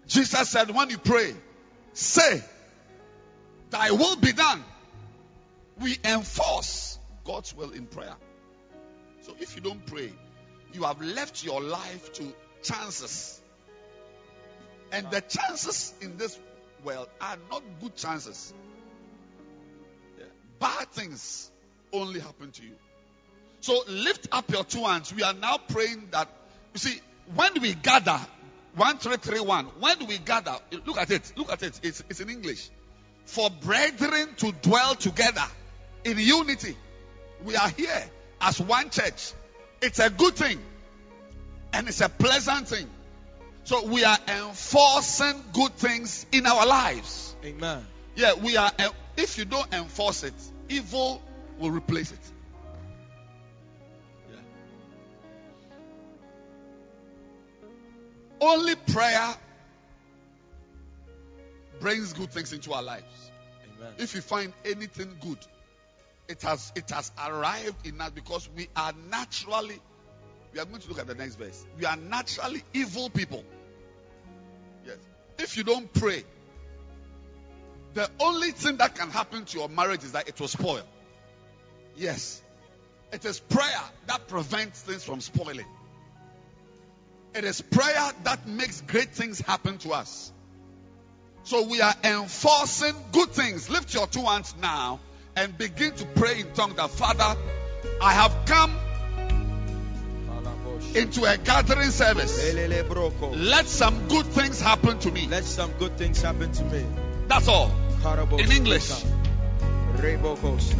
Jesus 0.06 0.48
said, 0.48 0.70
when 0.70 0.90
you 0.90 0.98
pray, 0.98 1.34
say, 1.92 2.42
Thy 3.70 3.90
will 3.90 4.16
be 4.16 4.32
done. 4.32 4.64
We 5.80 5.96
enforce 6.04 6.98
God's 7.24 7.54
will 7.54 7.70
in 7.70 7.86
prayer. 7.86 8.14
So 9.22 9.34
if 9.38 9.54
you 9.54 9.62
don't 9.62 9.84
pray, 9.86 10.10
you 10.72 10.84
have 10.84 11.00
left 11.00 11.44
your 11.44 11.60
life 11.60 12.12
to 12.14 12.32
chances. 12.62 13.40
And 14.92 15.10
the 15.10 15.20
chances 15.20 15.92
in 16.00 16.16
this 16.16 16.38
world 16.84 17.08
are 17.20 17.36
not 17.50 17.62
good 17.80 17.96
chances. 17.96 18.54
Bad 20.58 20.88
things 20.88 21.50
only 21.92 22.20
happen 22.20 22.50
to 22.52 22.62
you. 22.62 22.74
So 23.60 23.82
lift 23.88 24.28
up 24.32 24.50
your 24.50 24.64
two 24.64 24.84
hands. 24.84 25.12
We 25.12 25.22
are 25.22 25.34
now 25.34 25.58
praying 25.58 26.08
that, 26.12 26.28
you 26.74 26.78
see, 26.78 27.00
when 27.34 27.60
we 27.60 27.74
gather, 27.74 28.18
1331, 28.76 29.66
when 29.80 30.06
we 30.06 30.18
gather, 30.18 30.56
look 30.86 30.98
at 30.98 31.10
it, 31.10 31.32
look 31.36 31.50
at 31.50 31.62
it, 31.62 31.80
it's, 31.82 32.02
it's 32.08 32.20
in 32.20 32.30
English. 32.30 32.70
For 33.24 33.50
brethren 33.50 34.28
to 34.38 34.52
dwell 34.62 34.94
together 34.94 35.44
in 36.04 36.18
unity. 36.18 36.76
We 37.44 37.56
are 37.56 37.68
here 37.68 38.10
as 38.40 38.60
one 38.60 38.90
church. 38.90 39.32
It's 39.82 39.98
a 39.98 40.10
good 40.10 40.34
thing. 40.34 40.60
And 41.72 41.88
it's 41.88 42.00
a 42.00 42.08
pleasant 42.08 42.68
thing. 42.68 42.88
So 43.68 43.84
we 43.84 44.02
are 44.02 44.16
enforcing 44.26 45.44
good 45.52 45.74
things 45.74 46.24
in 46.32 46.46
our 46.46 46.64
lives. 46.64 47.36
Amen. 47.44 47.86
Yeah, 48.16 48.32
we 48.32 48.56
are. 48.56 48.72
If 49.14 49.36
you 49.36 49.44
don't 49.44 49.70
enforce 49.74 50.24
it, 50.24 50.32
evil 50.70 51.20
will 51.58 51.70
replace 51.70 52.10
it. 52.10 52.32
Yeah. 54.30 54.38
Only 58.40 58.74
prayer 58.74 59.34
brings 61.78 62.14
good 62.14 62.30
things 62.30 62.54
into 62.54 62.72
our 62.72 62.82
lives. 62.82 63.30
Amen. 63.76 63.92
If 63.98 64.14
you 64.14 64.22
find 64.22 64.54
anything 64.64 65.14
good, 65.20 65.46
it 66.26 66.40
has 66.40 66.72
it 66.74 66.88
has 66.88 67.12
arrived 67.22 67.86
in 67.86 68.00
us 68.00 68.12
because 68.12 68.48
we 68.56 68.68
are 68.74 68.94
naturally. 69.10 69.78
We 70.54 70.60
are 70.60 70.64
going 70.64 70.80
to 70.80 70.88
look 70.88 71.00
at 71.00 71.06
the 71.06 71.14
next 71.14 71.34
verse. 71.34 71.66
We 71.78 71.84
are 71.84 71.96
naturally 71.96 72.62
evil 72.72 73.10
people. 73.10 73.44
If 75.38 75.56
you 75.56 75.64
don't 75.64 75.92
pray, 75.92 76.24
the 77.94 78.08
only 78.20 78.50
thing 78.50 78.76
that 78.78 78.94
can 78.94 79.10
happen 79.10 79.44
to 79.44 79.58
your 79.58 79.68
marriage 79.68 80.04
is 80.04 80.12
that 80.12 80.28
it 80.28 80.38
will 80.38 80.48
spoil. 80.48 80.82
Yes. 81.96 82.42
It 83.12 83.24
is 83.24 83.40
prayer 83.40 83.82
that 84.06 84.28
prevents 84.28 84.82
things 84.82 85.04
from 85.04 85.20
spoiling. 85.20 85.66
It 87.34 87.44
is 87.44 87.60
prayer 87.60 88.10
that 88.24 88.46
makes 88.46 88.80
great 88.82 89.10
things 89.10 89.40
happen 89.40 89.78
to 89.78 89.92
us. 89.92 90.32
So 91.44 91.66
we 91.66 91.80
are 91.80 91.94
enforcing 92.04 92.94
good 93.12 93.30
things. 93.30 93.70
Lift 93.70 93.94
your 93.94 94.06
two 94.06 94.22
hands 94.22 94.54
now 94.60 95.00
and 95.36 95.56
begin 95.56 95.92
to 95.94 96.04
pray 96.04 96.40
in 96.40 96.52
tongues 96.52 96.74
that 96.76 96.90
Father, 96.90 97.38
I 98.02 98.12
have 98.12 98.36
come 98.44 98.76
into 100.94 101.24
a 101.24 101.36
gathering 101.36 101.90
service. 101.90 102.54
Let 103.36 103.66
some 103.66 104.08
good 104.08 104.26
things 104.26 104.60
happen 104.60 104.98
to 105.00 105.10
me. 105.10 105.26
Let 105.28 105.44
some 105.44 105.70
good 105.78 105.96
things 105.98 106.22
happen 106.22 106.52
to 106.52 106.64
me. 106.64 106.84
That's 107.28 107.48
all. 107.48 107.70
In 108.38 108.52
English. 108.52 108.90
Rebokos. 109.96 110.74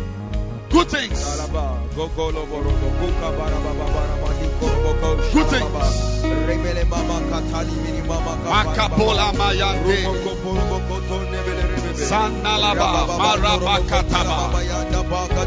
Good 0.71 0.88
things. 0.88 1.18
Alaba. 1.25 1.81
Gogolo 1.97 2.47
borobo. 2.47 2.88
Buka 3.01 3.33
baraba 3.38 3.73
baraba. 3.75 4.29
Dikorobokos. 4.38 5.33
Good 5.33 5.47
things. 5.47 5.64
Alaba. 5.64 6.47
Rebele 6.47 6.85
mama 6.88 7.21
katali 7.31 7.73
mini 7.85 8.03
mama 8.07 8.37
kapara 8.44 8.64
Makapola 8.64 9.33
baba. 9.33 9.38
mayande. 9.38 9.97
Rumoko 10.05 10.33
poroboko 10.42 10.97
to 11.09 11.16
nebele 11.33 11.64
rebebe. 11.73 12.05
Sanalaba 12.05 13.07
marabakataba. 13.18 14.53
Rabayanda 14.53 15.03
baka 15.11 15.38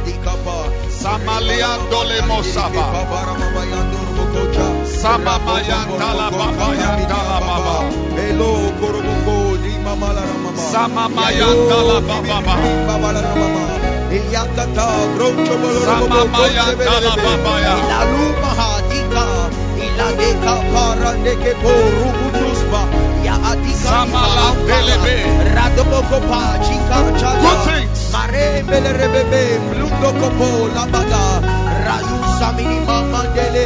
dikapa. 4.33 4.85
Samaliandole 4.85 4.91
mosaba. 4.91 4.91
Sama 5.01 5.35
mayandala 5.45 6.27
baba 6.31 6.67
yandala 6.81 7.37
baba. 7.47 7.75
Hello, 8.15 8.51
koroboko 8.79 9.57
di 9.63 9.73
mama 9.83 10.09
la 10.15 10.23
mama. 10.43 10.61
Sama 10.71 11.05
mayandala 11.09 11.97
baba. 12.07 12.55
Iyakata 14.11 14.87
groncho 15.15 15.55
bolo 15.61 15.79
Sama 15.87 16.21
mayandala 16.33 17.13
baba 17.23 17.53
ya. 17.65 17.75
Ilaluma 17.79 18.51
hadika 18.59 19.25
iladeka 19.85 20.53
para 20.73 21.11
neke 21.23 21.53
poru 21.63 22.07
kutusba 22.19 22.81
ya 23.23 23.35
adika 23.51 23.89
Sama 23.89 24.21
la 24.35 24.47
belebe. 24.67 25.15
radoboko 25.55 26.17
pa 26.29 26.41
chika 26.65 26.97
chaka 27.19 27.41
Good 27.41 27.59
things. 27.67 28.11
mare 28.11 28.63
mlundo 29.71 30.11
kopo 30.19 30.49
labaga 30.75 31.23
rayu 31.85 32.17
samini 32.39 32.79
mama 32.87 33.23
dele 33.35 33.65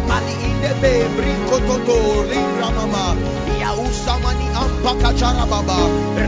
Mali 0.07 0.33
indebe 0.47 0.93
brinko 1.15 1.57
toto 1.67 1.97
lingra 2.29 2.69
mama. 2.77 3.15
Ya 3.59 3.73
usamani 3.73 4.47
ampaka 4.55 5.13
charababa. 5.13 5.79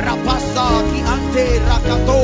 Rapasa 0.05 0.67
ki 0.89 0.99
ante 1.13 1.45
rakato. 1.67 2.21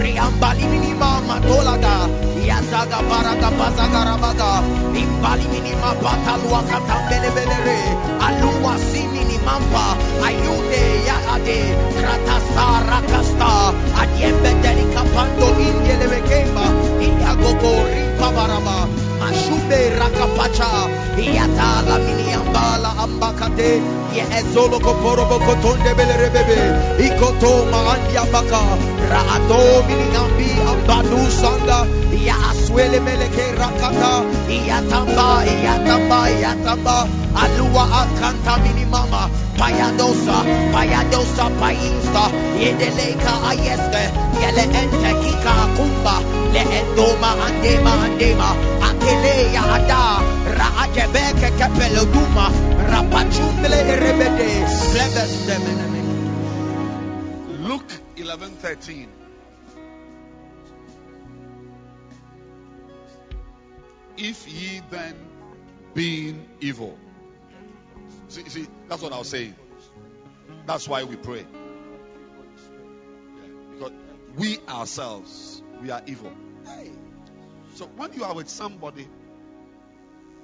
Riambali 0.00 0.64
minima 0.72 1.20
matolaga. 1.28 2.08
Ya 2.48 2.62
zaga 2.70 3.00
baraga 3.10 3.50
bazaga 3.58 4.00
rabaga. 4.08 4.50
Imbali 4.96 5.46
minima 5.52 5.92
batalua 6.02 6.60
katambele 6.70 7.30
belere. 7.36 7.80
Alua 8.26 8.74
simini 8.78 9.38
mampa. 9.44 9.96
Ayude 10.24 10.84
ya 11.06 11.16
ade. 11.36 11.60
Ratasta 12.04 12.66
rakasta. 12.88 13.52
Adiembe 14.00 14.50
delika 14.62 15.02
pando 15.14 15.48
indele 15.60 16.06
bekemba. 16.08 16.64
Iyagogo 17.04 17.74
rimpa 18.18 18.32
barama. 18.34 18.88
Mashube 19.20 19.90
rakapacha. 19.98 20.88
Iyata 21.18 21.82
la 21.88 21.98
mini 21.98 22.32
ambala 22.32 22.90
ambakate. 22.98 23.80
Ye 24.14 24.22
ezolo 24.38 24.78
koporo 24.80 25.24
bokotonde 25.28 25.94
belere 25.96 26.30
bebe. 26.30 26.58
Ikoto 27.06 27.66
maandia 27.70 28.24
baka. 28.32 28.60
Raato 29.10 29.82
mini 29.86 30.16
ambi 30.16 30.50
ambadu 30.70 31.30
sanda. 31.30 31.86
Ya 32.24 32.34
aswele 32.50 33.00
meleke 33.00 33.52
rakata. 33.58 34.24
Iyatamba, 34.50 35.44
iyatamba, 35.46 36.30
iyatamba. 36.30 37.06
Alua 37.36 37.84
akanta 38.02 38.56
mini 38.62 38.84
mama. 38.86 39.30
Payadosa, 39.58 40.44
payadosa, 40.72 41.50
painsta. 41.60 42.30
Yedeleka 42.58 43.32
ayeste. 43.50 44.02
Yele 44.40 44.62
ente 44.62 45.10
kika 45.22 45.54
kumba. 45.76 46.22
Le 46.52 46.60
endoma 46.78 47.30
andema 47.46 48.07
andema. 48.08 48.50
Akele 48.88 49.52
ya 49.52 49.62
ada. 49.74 50.02
Raajebeke 50.58 51.50
kepele 51.58 52.04
duma. 52.12 52.46
Rapachumble 52.90 53.78
rebede. 54.02 54.50
Luke 57.68 57.92
11:13. 58.16 59.08
If 64.16 64.48
ye 64.48 64.82
then 64.90 65.14
being 65.94 66.48
evil. 66.60 66.98
See, 68.28 68.48
see, 68.48 68.66
that's 68.88 69.02
what 69.02 69.12
I 69.12 69.18
was 69.18 69.28
saying. 69.28 69.54
That's 70.66 70.88
why 70.88 71.04
we 71.04 71.16
pray. 71.16 71.46
Because 73.72 73.92
we 74.36 74.58
ourselves, 74.68 75.62
we 75.80 75.90
are 75.90 76.02
evil. 76.06 76.32
So 77.78 77.86
when 77.96 78.12
you 78.12 78.24
are 78.24 78.34
with 78.34 78.48
somebody 78.48 79.06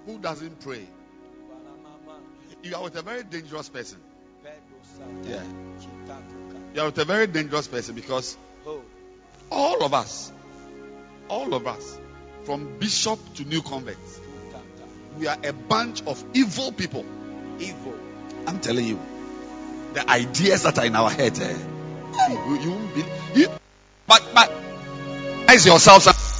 who 0.06 0.18
doesn't 0.18 0.60
pray, 0.60 0.86
you 2.62 2.76
are 2.76 2.82
with 2.84 2.94
a 2.94 3.02
very 3.02 3.24
dangerous 3.24 3.68
person. 3.68 3.98
Yeah. 5.24 5.42
You 6.74 6.80
are 6.82 6.84
with 6.86 6.98
a 6.98 7.04
very 7.04 7.26
dangerous 7.26 7.66
person 7.66 7.96
because 7.96 8.36
all 9.50 9.82
of 9.82 9.92
us, 9.92 10.30
all 11.28 11.54
of 11.54 11.66
us, 11.66 11.98
from 12.44 12.78
bishop 12.78 13.18
to 13.34 13.44
new 13.44 13.62
converts, 13.62 14.20
we 15.18 15.26
are 15.26 15.38
a 15.42 15.52
bunch 15.52 16.04
of 16.06 16.22
evil 16.34 16.70
people. 16.70 17.04
Evil. 17.58 17.98
I'm 18.46 18.60
telling 18.60 18.86
you, 18.86 19.00
the 19.92 20.08
ideas 20.08 20.62
that 20.62 20.78
are 20.78 20.86
in 20.86 20.94
our 20.94 21.10
head, 21.10 21.36
eh, 21.40 21.58
you, 22.28 22.60
you 22.60 22.70
won't 22.70 22.94
be, 22.94 23.04
you, 23.34 23.48
but 24.06 24.24
but, 24.32 24.52
as 25.48 25.66
yourselves. 25.66 26.33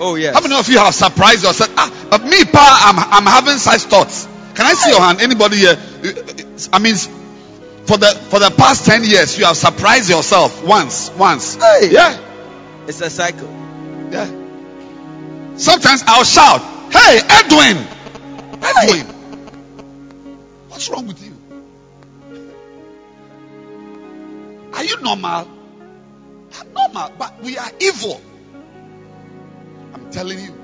Oh 0.00 0.14
yes. 0.14 0.34
How 0.34 0.40
many 0.40 0.54
of 0.56 0.68
you 0.68 0.78
have 0.78 0.94
surprised 0.94 1.44
yourself? 1.44 1.70
Ah, 1.76 2.06
but 2.10 2.22
me, 2.24 2.44
pa, 2.44 2.66
I'm 2.88 2.98
I'm 2.98 3.26
having 3.26 3.58
such 3.58 3.82
thoughts. 3.82 4.26
Can 4.54 4.66
I 4.66 4.74
see 4.74 4.90
your 4.90 5.00
hand? 5.00 5.20
Anybody 5.20 5.56
here? 5.58 5.76
I 6.72 6.78
mean, 6.78 6.94
for 6.96 7.96
the 7.96 8.06
for 8.30 8.38
the 8.38 8.50
past 8.56 8.84
ten 8.86 9.02
years, 9.04 9.38
you 9.38 9.44
have 9.44 9.56
surprised 9.56 10.08
yourself 10.10 10.64
once, 10.64 11.10
once. 11.10 11.56
Hey. 11.56 11.90
Yeah, 11.92 12.16
It's 12.86 13.00
a 13.00 13.10
cycle. 13.10 13.48
yeah. 14.10 14.26
Sometimes 15.56 16.04
I'll 16.06 16.24
shout, 16.24 16.60
"Hey, 16.92 17.20
Edwin, 17.28 17.84
Edwin, 18.62 19.06
what's 20.68 20.88
wrong 20.88 21.06
with 21.08 21.20
you? 21.24 21.34
Are 24.74 24.84
you 24.84 25.00
normal? 25.02 25.48
I'm 26.60 26.72
normal, 26.72 27.12
but 27.18 27.42
we 27.42 27.58
are 27.58 27.70
evil. 27.80 28.20
I'm 30.08 30.14
telling 30.14 30.38
you, 30.40 30.54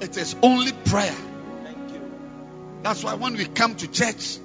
it 0.00 0.16
is 0.16 0.34
only 0.42 0.72
prayer. 0.72 1.14
Thank 1.62 1.92
you. 1.92 2.10
That's 2.82 3.04
why 3.04 3.14
when 3.14 3.34
we 3.36 3.44
come 3.44 3.76
to 3.76 3.88
church, 3.88 4.38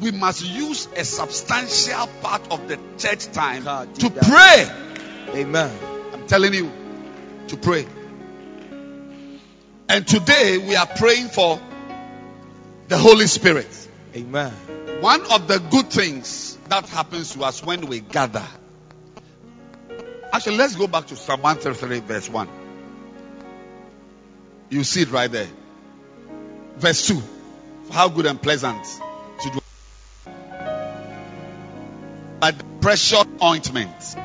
we 0.00 0.10
must 0.10 0.44
use 0.44 0.88
a 0.96 1.04
substantial 1.04 2.08
part 2.20 2.50
of 2.50 2.66
the 2.66 2.80
church 2.98 3.26
time 3.30 3.62
God, 3.62 3.94
to 3.94 4.08
that. 4.08 4.24
pray. 4.24 5.40
Amen. 5.40 5.78
I'm 6.14 6.26
telling 6.26 6.52
you 6.52 6.72
to 7.46 7.56
pray. 7.56 7.86
And 9.88 10.04
today 10.04 10.58
we 10.58 10.74
are 10.74 10.86
praying 10.86 11.28
for 11.28 11.60
the 12.88 12.98
Holy 12.98 13.28
Spirit. 13.28 13.88
Amen. 14.16 14.50
One 15.00 15.30
of 15.30 15.46
the 15.46 15.60
good 15.60 15.90
things 15.90 16.58
that 16.70 16.88
happens 16.88 17.34
to 17.34 17.44
us 17.44 17.62
when 17.62 17.86
we 17.86 18.00
gather. 18.00 18.44
Actually, 20.32 20.56
let's 20.56 20.74
go 20.74 20.88
back 20.88 21.06
to 21.06 21.14
Psalm 21.14 21.42
133, 21.42 22.00
verse 22.00 22.28
1. 22.28 22.65
You 24.68 24.84
see 24.84 25.02
it 25.02 25.10
right 25.10 25.30
there. 25.30 25.48
Verse 26.76 27.06
2. 27.06 27.22
How 27.92 28.08
good 28.08 28.26
and 28.26 28.40
pleasant 28.40 28.84
to 29.42 29.50
do. 29.50 29.60
But 32.40 32.58
the 32.58 32.64
precious 32.80 33.24
ointment 33.42 34.16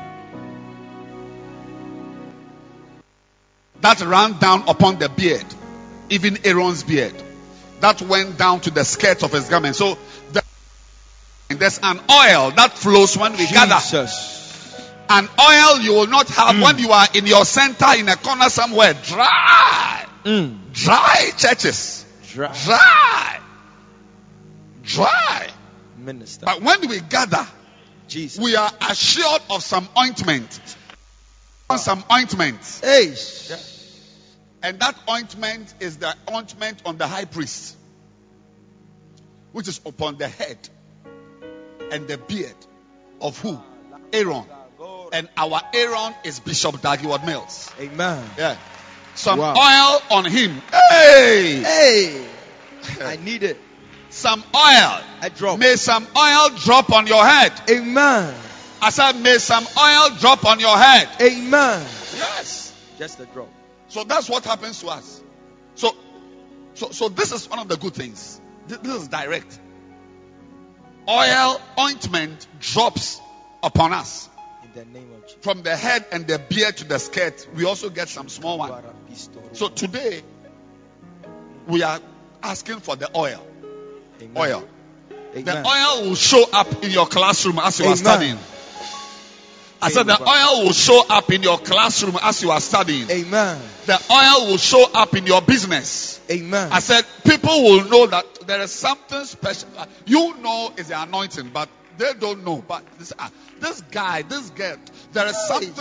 that 3.80 4.00
ran 4.00 4.38
down 4.38 4.68
upon 4.68 4.98
the 4.98 5.08
beard, 5.08 5.44
even 6.10 6.38
Aaron's 6.44 6.82
beard, 6.82 7.14
that 7.80 8.00
went 8.02 8.38
down 8.38 8.60
to 8.60 8.70
the 8.70 8.84
skirt 8.84 9.22
of 9.22 9.32
his 9.32 9.48
garment. 9.48 9.76
So 9.76 9.96
the, 10.32 10.42
there's 11.48 11.78
an 11.82 11.98
oil 11.98 12.50
that 12.52 12.72
flows 12.74 13.16
when 13.16 13.32
we 13.32 13.46
gather. 13.46 13.74
Jesus. 13.74 14.40
An 15.08 15.28
oil 15.38 15.80
you 15.80 15.94
will 15.94 16.06
not 16.06 16.28
have 16.28 16.56
mm. 16.56 16.62
when 16.62 16.78
you 16.78 16.90
are 16.90 17.06
in 17.14 17.26
your 17.26 17.44
center 17.44 17.94
in 17.96 18.08
a 18.08 18.16
corner 18.16 18.48
somewhere. 18.48 18.94
Dry. 18.94 20.01
Mm. 20.24 20.72
Dry 20.72 21.30
churches. 21.36 22.06
Dry. 22.28 22.54
Dry. 22.64 23.40
Dry. 24.82 25.48
Minister. 25.98 26.46
But 26.46 26.62
when 26.62 26.88
we 26.88 27.00
gather, 27.00 27.46
Jesus. 28.08 28.42
we 28.42 28.56
are 28.56 28.70
assured 28.88 29.42
of 29.50 29.62
some 29.62 29.88
ointment. 29.98 30.60
Some 31.76 32.04
ointment. 32.12 32.80
Hey. 32.82 33.14
And 34.62 34.78
that 34.80 34.94
ointment 35.10 35.74
is 35.80 35.96
the 35.96 36.14
ointment 36.30 36.82
on 36.84 36.98
the 36.98 37.06
high 37.06 37.24
priest, 37.24 37.76
which 39.52 39.66
is 39.68 39.80
upon 39.84 40.18
the 40.18 40.28
head 40.28 40.58
and 41.90 42.06
the 42.06 42.18
beard 42.18 42.54
of 43.20 43.38
who? 43.40 43.58
Aaron. 44.12 44.44
And 45.12 45.28
our 45.36 45.60
Aaron 45.74 46.14
is 46.24 46.40
Bishop 46.40 46.80
Dag 46.80 47.00
Heward-Mills. 47.00 47.72
Amen. 47.80 48.24
Yeah. 48.38 48.56
Some 49.14 49.38
Wow. 49.38 49.54
oil 49.54 50.16
on 50.18 50.24
him. 50.24 50.60
Hey! 50.90 51.62
Hey. 51.62 52.26
I 53.04 53.16
need 53.16 53.42
it. 53.42 53.58
Some 54.10 54.40
oil. 54.54 55.00
I 55.20 55.30
drop. 55.34 55.58
May 55.58 55.76
some 55.76 56.06
oil 56.16 56.48
drop 56.58 56.90
on 56.92 57.06
your 57.06 57.24
head. 57.24 57.52
Amen. 57.70 58.34
I 58.80 58.90
said, 58.90 59.12
may 59.20 59.38
some 59.38 59.64
oil 59.78 60.10
drop 60.18 60.44
on 60.44 60.58
your 60.60 60.76
head. 60.76 61.08
Amen. 61.20 61.86
Yes. 62.16 62.74
Just 62.98 63.20
a 63.20 63.26
drop. 63.26 63.48
So 63.88 64.04
that's 64.04 64.28
what 64.28 64.44
happens 64.44 64.80
to 64.80 64.88
us. 64.88 65.22
So, 65.76 65.94
so, 66.74 66.90
so 66.90 67.08
this 67.08 67.32
is 67.32 67.48
one 67.48 67.58
of 67.60 67.68
the 67.68 67.76
good 67.76 67.94
things. 67.94 68.40
Th- 68.68 68.80
This 68.80 69.02
is 69.02 69.08
direct. 69.08 69.58
Oil 71.08 71.60
ointment 71.78 72.46
drops 72.60 73.20
upon 73.62 73.92
us 73.92 74.28
In 74.64 74.70
the 74.72 74.84
name 74.98 75.12
of 75.14 75.22
Jesus. 75.26 75.38
from 75.42 75.62
the 75.62 75.76
head 75.76 76.04
and 76.12 76.26
the 76.26 76.38
beard 76.38 76.76
to 76.78 76.84
the 76.84 76.98
skirt. 76.98 77.46
We 77.54 77.64
also 77.64 77.90
get 77.90 78.08
some 78.08 78.28
small 78.28 78.58
one. 78.58 78.70
So 79.52 79.68
today 79.68 80.22
we 81.66 81.82
are 81.82 82.00
asking 82.42 82.80
for 82.80 82.96
the 82.96 83.10
oil. 83.16 83.44
Amen. 84.20 84.36
Oil. 84.36 84.68
The 85.34 85.66
oil 85.66 86.08
will 86.08 86.14
show 86.14 86.44
up 86.52 86.84
in 86.84 86.90
your 86.90 87.06
classroom 87.06 87.58
as 87.58 87.78
you 87.80 87.86
are 87.86 87.96
studying. 87.96 88.38
I 89.80 89.90
said 89.90 90.06
the 90.06 90.20
oil 90.20 90.64
will 90.64 90.72
show 90.72 91.04
up 91.08 91.32
in 91.32 91.42
your 91.42 91.58
classroom 91.58 92.16
as 92.22 92.42
you 92.42 92.52
are 92.52 92.60
studying. 92.60 93.10
Amen. 93.10 93.60
The 93.86 94.00
oil 94.10 94.50
will 94.50 94.58
show 94.58 94.84
up 94.94 95.16
in 95.16 95.26
your 95.26 95.42
business. 95.42 96.20
Amen. 96.30 96.68
I 96.70 96.78
said 96.78 97.04
people 97.24 97.64
will 97.64 97.84
know 97.88 98.06
that 98.06 98.46
there 98.46 98.60
is 98.60 98.70
something 98.70 99.24
special. 99.24 99.68
You 100.06 100.36
know 100.38 100.72
is 100.76 100.88
the 100.88 101.02
anointing, 101.02 101.50
but 101.52 101.68
they 101.98 102.12
don't 102.14 102.44
know. 102.44 102.64
But 102.66 102.84
this, 102.98 103.12
uh, 103.18 103.28
this 103.60 103.80
guy, 103.82 104.22
this 104.22 104.50
girl, 104.50 104.76
there 105.12 105.26
is 105.26 105.36
something. 105.48 105.72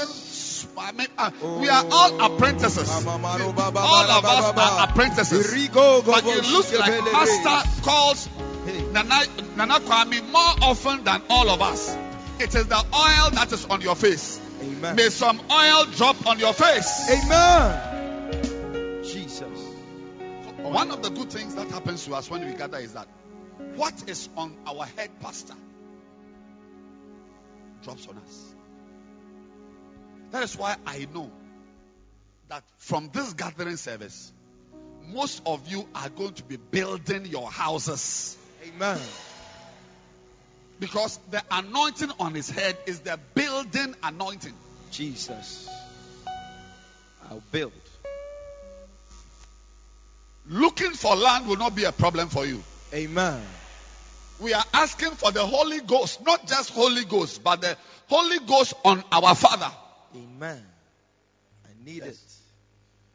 I 0.77 0.91
mean, 0.91 1.07
uh, 1.17 1.31
we 1.59 1.69
are 1.69 1.85
all 1.91 2.33
apprentices. 2.33 2.89
All 2.89 3.05
of 3.05 4.25
us 4.25 4.57
are 4.57 4.89
apprentices. 4.89 5.47
But 6.05 6.23
it 6.25 6.51
looks 6.51 6.77
like 6.77 6.99
Pastor 7.11 7.81
calls 7.83 8.29
Nana, 8.91 9.21
Nana 9.57 9.79
Kwame 9.79 10.21
more 10.31 10.69
often 10.69 11.03
than 11.03 11.21
all 11.29 11.49
of 11.49 11.61
us. 11.61 11.95
It 12.39 12.55
is 12.55 12.67
the 12.67 12.75
oil 12.75 13.29
that 13.31 13.51
is 13.51 13.65
on 13.65 13.81
your 13.81 13.95
face. 13.95 14.39
Amen. 14.61 14.95
May 14.95 15.09
some 15.09 15.39
oil 15.51 15.85
drop 15.85 16.27
on 16.27 16.39
your 16.39 16.53
face. 16.53 17.09
Amen. 17.09 19.03
Jesus. 19.03 19.59
One 20.57 20.91
of 20.91 21.01
the 21.01 21.09
good 21.09 21.31
things 21.31 21.55
that 21.55 21.69
happens 21.69 22.05
to 22.05 22.15
us 22.15 22.29
when 22.29 22.45
we 22.45 22.53
gather 22.53 22.77
is 22.77 22.93
that 22.93 23.07
what 23.75 23.93
is 24.07 24.29
on 24.37 24.55
our 24.67 24.85
head 24.85 25.09
pastor 25.21 25.55
drops 27.83 28.07
on 28.07 28.17
us. 28.17 28.53
That 30.31 30.43
is 30.43 30.57
why 30.57 30.75
I 30.85 31.07
know 31.13 31.31
that 32.49 32.63
from 32.77 33.09
this 33.13 33.33
gathering 33.33 33.77
service, 33.77 34.31
most 35.07 35.41
of 35.45 35.67
you 35.67 35.87
are 35.95 36.09
going 36.09 36.33
to 36.33 36.43
be 36.43 36.57
building 36.57 37.25
your 37.25 37.49
houses. 37.49 38.37
Amen. 38.67 38.99
Because 40.79 41.19
the 41.29 41.43
anointing 41.51 42.11
on 42.19 42.33
his 42.33 42.49
head 42.49 42.77
is 42.85 43.01
the 43.01 43.19
building 43.35 43.95
anointing. 44.03 44.53
Jesus. 44.91 45.69
I'll 47.29 47.43
build. 47.51 47.71
Looking 50.47 50.91
for 50.91 51.15
land 51.15 51.47
will 51.47 51.57
not 51.57 51.75
be 51.75 51.83
a 51.83 51.91
problem 51.91 52.29
for 52.29 52.45
you. 52.45 52.63
Amen. 52.93 53.41
We 54.41 54.53
are 54.55 54.63
asking 54.73 55.11
for 55.11 55.31
the 55.31 55.45
Holy 55.45 55.81
Ghost, 55.81 56.25
not 56.25 56.47
just 56.47 56.71
Holy 56.71 57.05
Ghost, 57.05 57.43
but 57.43 57.61
the 57.61 57.77
Holy 58.07 58.39
Ghost 58.39 58.73
on 58.83 59.03
our 59.11 59.35
Father. 59.35 59.71
Amen. 60.15 60.65
I 61.63 61.85
need 61.85 62.03
it. 62.03 62.17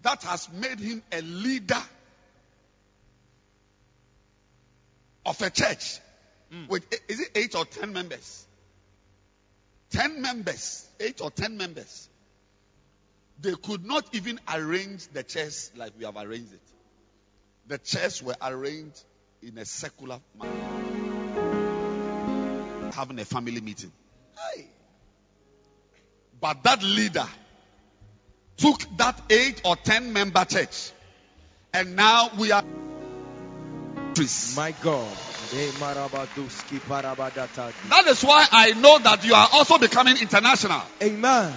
That 0.03 0.23
has 0.23 0.49
made 0.53 0.79
him 0.79 1.03
a 1.11 1.21
leader 1.21 1.83
of 5.27 5.43
a 5.43 5.51
church 5.51 5.99
hmm. 6.53 6.67
with 6.69 6.87
is 7.09 7.19
it 7.19 7.31
eight 7.35 7.57
or 7.57 7.65
ten 7.65 7.93
members? 7.93 8.47
Ten 9.91 10.23
members, 10.23 10.89
eight 11.01 11.21
or 11.21 11.33
ten 11.33 11.57
members. 11.57 12.09
They 13.41 13.55
could 13.55 13.85
not 13.85 14.15
even 14.15 14.39
arrange 14.55 15.09
the 15.09 15.25
chairs 15.25 15.73
like 15.75 15.93
we 15.99 16.05
have 16.05 16.17
arranged 16.17 16.53
it. 16.53 16.61
The 17.67 17.79
chairs 17.79 18.23
were 18.23 18.37
arranged 18.41 19.03
in 19.43 19.59
a 19.59 19.65
secular 19.65 20.21
manner. 20.39 20.96
Having 22.97 23.19
a 23.19 23.27
family 23.27 23.61
meeting. 23.61 23.93
Hey. 24.55 24.65
But 26.41 26.63
that 26.63 26.83
leader 26.83 27.27
took 28.57 28.81
that 28.97 29.21
eight 29.29 29.61
or 29.67 29.77
ten 29.77 30.15
member 30.15 30.47
church. 30.47 30.93
And 31.75 31.95
now 31.95 32.31
we 32.39 32.53
are. 32.53 32.65
My 34.57 34.75
God. 34.83 35.15
De 35.53 35.69
marabaduski 35.73 36.81
parabadata. 36.81 37.71
That 37.91 38.07
is 38.07 38.23
why 38.23 38.47
I 38.51 38.71
know 38.73 38.99
that 38.99 39.27
you 39.27 39.35
are 39.35 39.49
also 39.53 39.77
becoming 39.77 40.17
international. 40.17 40.81
Amen. 41.03 41.53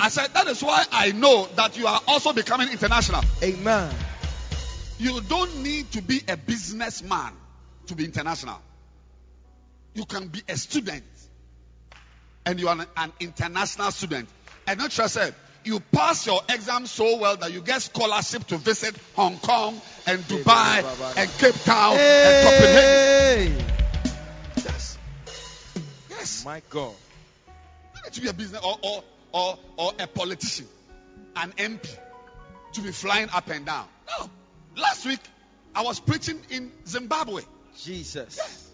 I 0.00 0.08
said, 0.08 0.34
that 0.34 0.48
is 0.48 0.62
why 0.64 0.84
I 0.90 1.12
know 1.12 1.48
that 1.54 1.78
you 1.78 1.86
are 1.86 2.00
also 2.08 2.32
becoming 2.32 2.70
international. 2.72 3.22
Amen. 3.40 3.94
You 4.98 5.20
don't 5.20 5.62
need 5.62 5.92
to 5.92 6.02
be 6.02 6.20
a 6.28 6.36
businessman 6.36 7.32
to 7.86 7.94
be 7.94 8.04
international. 8.04 8.60
You 9.96 10.04
can 10.04 10.28
be 10.28 10.42
a 10.46 10.56
student 10.58 11.04
and 12.44 12.60
you 12.60 12.68
are 12.68 12.78
an, 12.78 12.86
an 12.98 13.12
international 13.18 13.90
student. 13.90 14.28
And 14.66 14.78
not 14.78 14.90
just 14.90 15.14
said, 15.14 15.34
you 15.64 15.80
pass 15.80 16.26
your 16.26 16.42
exam 16.50 16.84
so 16.84 17.16
well 17.16 17.38
that 17.38 17.50
you 17.50 17.62
get 17.62 17.80
scholarship 17.80 18.46
to 18.48 18.58
visit 18.58 18.94
Hong 19.14 19.38
Kong 19.38 19.80
and 20.06 20.20
Dubai 20.24 20.84
and 21.16 21.30
Cape 21.38 21.54
Town 21.64 21.96
and 21.98 22.46
Copenhagen. 22.46 23.66
Yes. 24.58 24.98
Yes. 26.10 26.44
My 26.44 26.60
God. 26.68 26.92
You 27.94 28.02
need 28.04 28.12
to 28.12 28.20
be 28.20 28.28
a 28.28 28.34
business 28.34 28.62
or, 28.62 28.78
or, 28.82 29.04
or, 29.32 29.58
or 29.78 29.92
a 29.98 30.06
politician, 30.06 30.66
an 31.36 31.52
MP, 31.52 31.98
to 32.74 32.82
be 32.82 32.92
flying 32.92 33.30
up 33.30 33.48
and 33.48 33.64
down. 33.64 33.86
No. 34.20 34.30
Last 34.76 35.06
week, 35.06 35.20
I 35.74 35.82
was 35.82 36.00
preaching 36.00 36.38
in 36.50 36.70
Zimbabwe. 36.86 37.44
Jesus. 37.78 38.65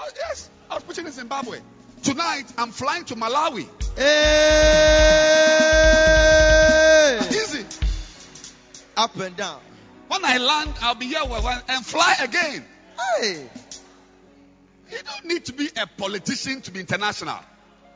Oh, 0.00 0.08
yes, 0.16 0.48
I 0.70 0.74
was 0.74 0.84
preaching 0.84 1.06
in 1.06 1.12
Zimbabwe. 1.12 1.58
Tonight, 2.04 2.44
I'm 2.56 2.70
flying 2.70 3.04
to 3.06 3.16
Malawi. 3.16 3.66
Hey. 3.96 4.08
Easy. 7.30 7.66
Up 8.96 9.16
and 9.16 9.36
down. 9.36 9.60
When 10.06 10.24
I 10.24 10.38
land, 10.38 10.72
I'll 10.80 10.94
be 10.94 11.06
here 11.06 11.20
and 11.24 11.84
fly 11.84 12.14
again. 12.20 12.64
Hey. 13.20 13.50
You 14.90 14.98
don't 15.04 15.24
need 15.26 15.44
to 15.46 15.52
be 15.52 15.68
a 15.76 15.86
politician 15.86 16.62
to 16.62 16.70
be 16.70 16.80
international. 16.80 17.40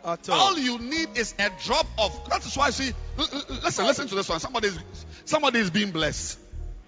At 0.05 0.29
all. 0.29 0.41
All 0.41 0.59
you 0.59 0.79
need 0.81 1.17
is 1.17 1.35
a 1.39 1.51
drop 1.63 1.87
of. 1.99 2.29
That 2.29 2.45
is 2.45 2.57
why, 2.57 2.71
see, 2.71 2.93
listen, 3.17 3.87
listen 3.87 4.09
to 4.09 4.17
this 4.17 4.29
one. 4.29 4.41
Somebody 4.41 4.69
is, 4.69 4.79
somebody 5.25 5.61
is 5.61 5.71
being 5.71 5.93
blessed. 5.93 6.41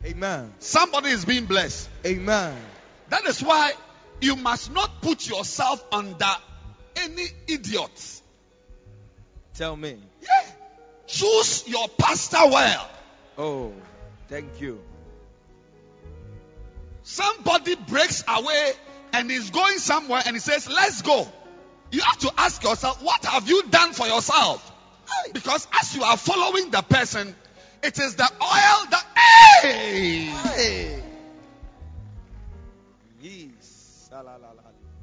Amen. 0.05 0.53
Somebody 0.59 1.11
is 1.11 1.24
being 1.24 1.46
blessed. 1.46 1.88
Amen. 2.05 2.57
That 3.11 3.24
is 3.27 3.40
why 3.40 3.72
you 4.24 4.37
must 4.37 4.72
not 4.72 5.02
put 5.02 5.28
yourself 5.28 5.84
under 5.92 6.32
any 6.96 7.26
idiot. 7.46 8.20
Tell 9.54 9.76
me. 9.76 9.96
Yeah. 10.22 10.50
Choose 11.06 11.68
your 11.68 11.87
pastor 11.98 12.46
well. 12.46 12.90
Oh, 13.37 13.72
thank 14.28 14.60
you. 14.60 14.80
Somebody 17.02 17.74
breaks 17.74 18.24
away 18.26 18.72
and 19.12 19.30
is 19.30 19.50
going 19.50 19.78
somewhere 19.78 20.22
and 20.24 20.34
he 20.34 20.40
says, 20.40 20.68
Let's 20.68 21.02
go. 21.02 21.28
You 21.92 22.00
have 22.00 22.18
to 22.20 22.32
ask 22.38 22.62
yourself, 22.62 23.02
What 23.02 23.24
have 23.26 23.48
you 23.48 23.62
done 23.64 23.92
for 23.92 24.06
yourself? 24.06 24.72
Because 25.34 25.68
as 25.80 25.94
you 25.94 26.02
are 26.02 26.16
following 26.16 26.70
the 26.70 26.80
person, 26.80 27.37
it 27.82 27.98
is 27.98 28.16
the 28.16 28.24
oil 28.24 28.87
that. 28.90 29.06
Hey! 29.62 30.24
Hey. 30.24 31.04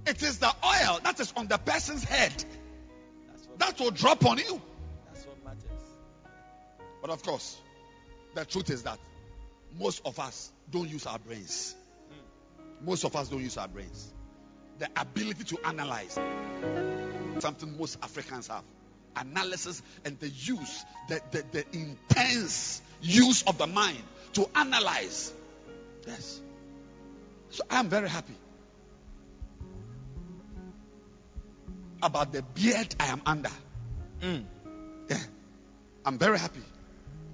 It 0.08 0.24
is 0.24 0.40
the 0.40 0.54
oil 0.66 1.00
that 1.04 1.20
is 1.20 1.34
on 1.36 1.48
the 1.48 1.58
person's 1.58 2.04
head 2.04 2.34
that 3.58 3.80
will 3.80 3.92
drop 3.92 4.26
on 4.26 4.38
you. 4.38 4.62
that's 5.08 5.26
what 5.28 5.44
matters. 5.44 5.84
But 7.02 7.10
of 7.12 7.22
course, 7.24 7.58
the 8.34 8.46
truth 8.46 8.70
is 8.70 8.84
that 8.84 9.00
most 9.78 10.02
of 10.06 10.20
us 10.20 10.52
don't 10.72 10.90
use 10.90 11.06
our 11.06 11.20
brains. 11.20 11.76
Most 12.82 13.04
of 13.04 13.16
us 13.16 13.30
don't 13.30 13.42
use 13.42 13.58
our 13.58 13.68
brains. 13.68 14.12
The 14.80 14.90
ability 14.96 15.44
to 15.44 15.60
analyze 15.66 16.18
something 17.40 17.78
most 17.78 17.98
Africans 18.02 18.48
have. 18.48 18.64
Analysis 19.16 19.84
and 20.06 20.18
the 20.20 20.30
use, 20.30 20.86
the, 21.10 21.22
the, 21.32 21.44
the 21.52 21.66
intense 21.74 22.82
use 23.02 23.44
of 23.44 23.58
the 23.58 23.68
mind 23.68 24.02
to 24.34 24.50
analyze. 24.56 25.34
Yes. 26.08 26.42
So 27.50 27.64
I'm 27.70 27.90
very 27.90 28.10
happy 28.10 28.34
about 32.04 32.32
the 32.32 32.42
beard 32.42 32.96
I 33.00 33.08
am 33.08 33.22
under. 33.26 33.50
Mm. 34.22 34.44
Yeah. 35.10 35.18
I'm 36.06 36.18
very 36.18 36.40
happy 36.40 36.62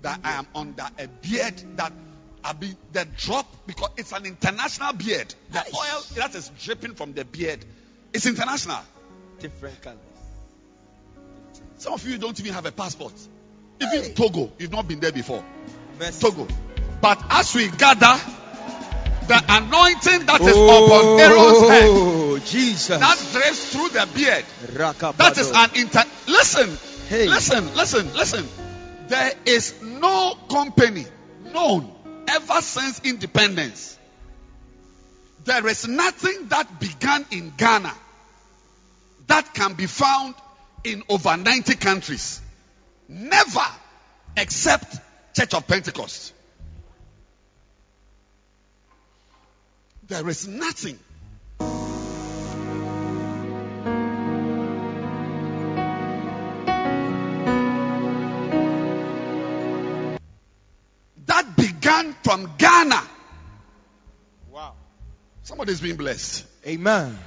that 0.01 0.19
I 0.23 0.33
am 0.33 0.47
under 0.55 0.87
a 0.99 1.07
beard 1.07 1.61
that 1.77 1.91
I 2.43 2.53
be 2.53 2.75
the 2.93 3.05
drop 3.17 3.45
because 3.65 3.89
it's 3.97 4.11
an 4.13 4.25
international 4.25 4.93
beard. 4.93 5.33
The 5.51 5.59
Nice. 5.59 5.73
oil 5.75 6.03
that 6.15 6.35
is 6.35 6.49
dripping 6.61 6.95
from 6.95 7.13
the 7.13 7.25
beard 7.25 7.63
is 8.13 8.25
international. 8.25 8.79
Different 9.39 9.81
colors. 9.81 9.99
Some 11.77 11.93
of 11.93 12.07
you 12.07 12.17
don't 12.17 12.39
even 12.39 12.53
have 12.53 12.65
a 12.65 12.71
passport. 12.71 13.13
Even 13.81 14.13
Togo, 14.15 14.51
you've 14.57 14.71
not 14.71 14.87
been 14.87 14.99
there 14.99 15.11
before. 15.11 15.43
Mercy. 15.99 16.21
Togo. 16.27 16.47
But 17.01 17.21
as 17.29 17.53
we 17.53 17.67
gather, 17.69 18.19
the 19.27 19.43
anointing 19.49 20.25
that 20.25 20.41
is 20.41 20.55
upon 20.55 20.57
oh, 20.57 21.17
Aaron's 21.19 21.69
head, 21.69 21.89
Oh, 21.89 22.39
Jesus. 22.39 22.99
that 22.99 23.17
drips 23.31 23.71
through 23.73 23.89
the 23.89 24.07
beard, 24.13 24.45
Rakabado. 24.73 25.17
that 25.17 25.37
is 25.37 25.51
an 25.53 25.69
inter. 25.75 26.03
Listen, 26.27 26.77
Hey. 27.09 27.27
listen, 27.27 27.73
listen, 27.75 28.13
listen. 28.13 28.47
There 29.07 29.31
is 29.45 29.81
no 29.81 30.35
company 30.49 31.05
known 31.53 31.89
ever 32.27 32.61
since 32.61 33.01
independence. 33.05 33.97
There 35.45 35.65
is 35.67 35.87
nothing 35.87 36.47
that 36.49 36.79
began 36.79 37.25
in 37.31 37.53
Ghana 37.55 37.93
that 39.27 39.53
can 39.53 39.73
be 39.75 39.85
found 39.85 40.35
in 40.83 41.03
over 41.09 41.37
90 41.37 41.75
countries. 41.75 42.41
Never 43.07 43.65
except 44.35 44.97
Church 45.33 45.53
of 45.53 45.65
Pentecost. 45.67 46.33
There 50.07 50.29
is 50.29 50.47
nothing. 50.47 50.97
That 61.25 61.55
began 61.57 62.13
from 62.23 62.53
Ghana. 62.57 63.01
Wow. 64.49 64.73
Somebody's 65.43 65.81
being 65.81 65.97
blessed. 65.97 66.45
Amen. 66.65 67.17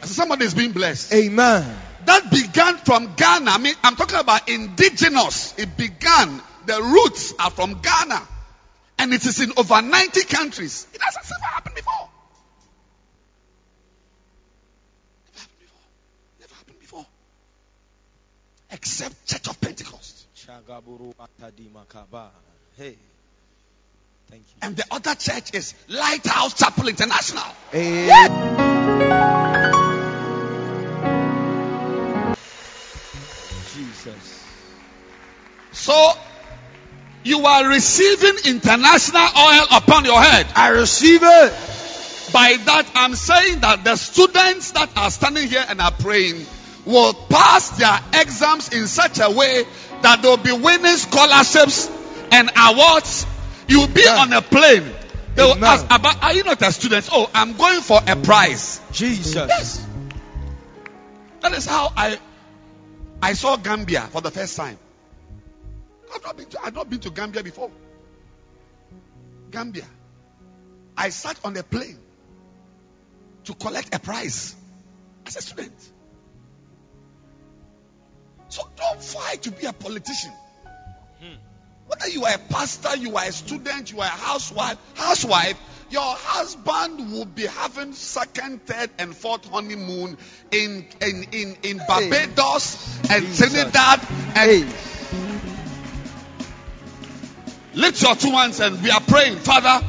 Somebody's 0.00 0.54
being 0.54 0.72
blessed. 0.72 1.12
Amen. 1.12 1.76
That 2.06 2.30
began 2.30 2.76
from 2.78 3.14
Ghana. 3.16 3.50
I 3.50 3.58
mean, 3.58 3.74
I'm 3.82 3.96
talking 3.96 4.18
about 4.18 4.48
indigenous. 4.48 5.54
It 5.58 5.76
began. 5.76 6.40
The 6.66 6.80
roots 6.80 7.34
are 7.38 7.50
from 7.50 7.80
Ghana. 7.82 8.28
And 8.98 9.12
it 9.12 9.24
is 9.26 9.40
in 9.40 9.52
over 9.56 9.82
90 9.82 10.24
countries. 10.24 10.86
It 10.94 11.00
hasn't 11.02 11.26
ever 11.26 11.54
happened 11.54 11.74
before. 11.74 12.08
Never 15.26 15.40
happened 15.40 15.60
before. 15.60 15.80
Never 16.40 16.54
happened 16.54 16.80
before. 16.80 17.06
Except 18.74 19.14
Church 19.28 19.48
of 19.48 19.60
Pentecost. 19.60 20.26
Hey. 22.76 22.96
Thank 24.28 24.42
you. 24.42 24.56
And 24.62 24.76
the 24.76 24.84
other 24.90 25.14
church 25.14 25.54
is 25.54 25.74
Lighthouse 25.88 26.54
Chapel 26.58 26.88
International. 26.88 27.44
Jesus. 33.72 34.44
So, 35.70 36.12
you 37.22 37.46
are 37.46 37.68
receiving 37.68 38.52
international 38.52 39.28
oil 39.38 39.66
upon 39.70 40.04
your 40.04 40.20
head. 40.20 40.46
I 40.56 40.70
receive 40.70 41.20
it. 41.22 41.52
By 42.32 42.56
that, 42.64 42.90
I'm 42.96 43.14
saying 43.14 43.60
that 43.60 43.84
the 43.84 43.94
students 43.94 44.72
that 44.72 44.90
are 44.96 45.12
standing 45.12 45.48
here 45.48 45.64
and 45.68 45.80
are 45.80 45.92
praying 45.92 46.44
will 46.84 47.14
pass 47.14 47.70
their 47.78 47.98
exams 48.20 48.72
in 48.72 48.86
such 48.86 49.18
a 49.20 49.30
way 49.30 49.64
that 50.02 50.22
they'll 50.22 50.36
be 50.36 50.52
winning 50.52 50.96
scholarships 50.96 51.90
and 52.30 52.50
awards. 52.56 53.26
You'll 53.68 53.88
be 53.88 54.06
on 54.06 54.32
a 54.32 54.42
plane. 54.42 54.84
They 55.34 55.42
will 55.42 55.52
Amen. 55.52 55.64
ask 55.64 55.86
about, 55.86 56.22
are 56.22 56.32
you 56.32 56.44
not 56.44 56.60
a 56.62 56.70
student? 56.72 57.08
Oh, 57.10 57.28
I'm 57.34 57.56
going 57.56 57.80
for 57.80 58.00
a 58.06 58.16
prize. 58.16 58.80
Jesus. 58.92 59.34
Yes. 59.34 59.86
That 61.40 61.52
is 61.52 61.66
how 61.66 61.92
I 61.96 62.18
I 63.20 63.32
saw 63.32 63.56
Gambia 63.56 64.02
for 64.12 64.20
the 64.20 64.30
first 64.30 64.56
time. 64.56 64.78
I've 66.14 66.22
not 66.22 66.36
been 66.36 66.46
to, 66.46 66.60
I've 66.62 66.74
not 66.74 66.88
been 66.90 67.00
to 67.00 67.10
Gambia 67.10 67.42
before. 67.42 67.70
Gambia. 69.50 69.84
I 70.96 71.08
sat 71.08 71.38
on 71.44 71.56
a 71.56 71.62
plane 71.62 71.98
to 73.44 73.54
collect 73.54 73.94
a 73.94 73.98
prize 73.98 74.54
as 75.26 75.36
a 75.36 75.42
student. 75.42 75.72
So 78.54 78.62
don't 78.76 79.02
fight 79.02 79.42
to 79.42 79.50
be 79.50 79.66
a 79.66 79.72
politician. 79.72 80.30
Hmm. 81.20 81.34
Whether 81.88 82.08
you 82.08 82.24
are 82.24 82.34
a 82.34 82.38
pastor, 82.38 82.96
you 82.96 83.16
are 83.16 83.24
a 83.24 83.32
student, 83.32 83.90
you 83.90 83.98
are 83.98 84.04
a 84.06 84.08
housewife, 84.08 84.78
housewife, 84.94 85.58
your 85.90 86.00
husband 86.04 87.10
will 87.12 87.24
be 87.24 87.46
having 87.46 87.94
second, 87.94 88.64
third, 88.64 88.90
and 89.00 89.12
fourth 89.12 89.44
honeymoon 89.48 90.16
in 90.52 90.86
in 91.00 91.24
in, 91.32 91.56
in 91.64 91.78
Barbados 91.88 93.00
and 93.10 93.24
Jesus. 93.26 93.38
Trinidad 93.52 94.00
and 94.36 94.50
Hey. 94.50 94.64
lift 97.74 98.00
your 98.02 98.14
two 98.14 98.30
hands 98.30 98.60
and 98.60 98.80
we 98.84 98.90
are 98.92 99.00
praying, 99.00 99.34
Father, 99.38 99.84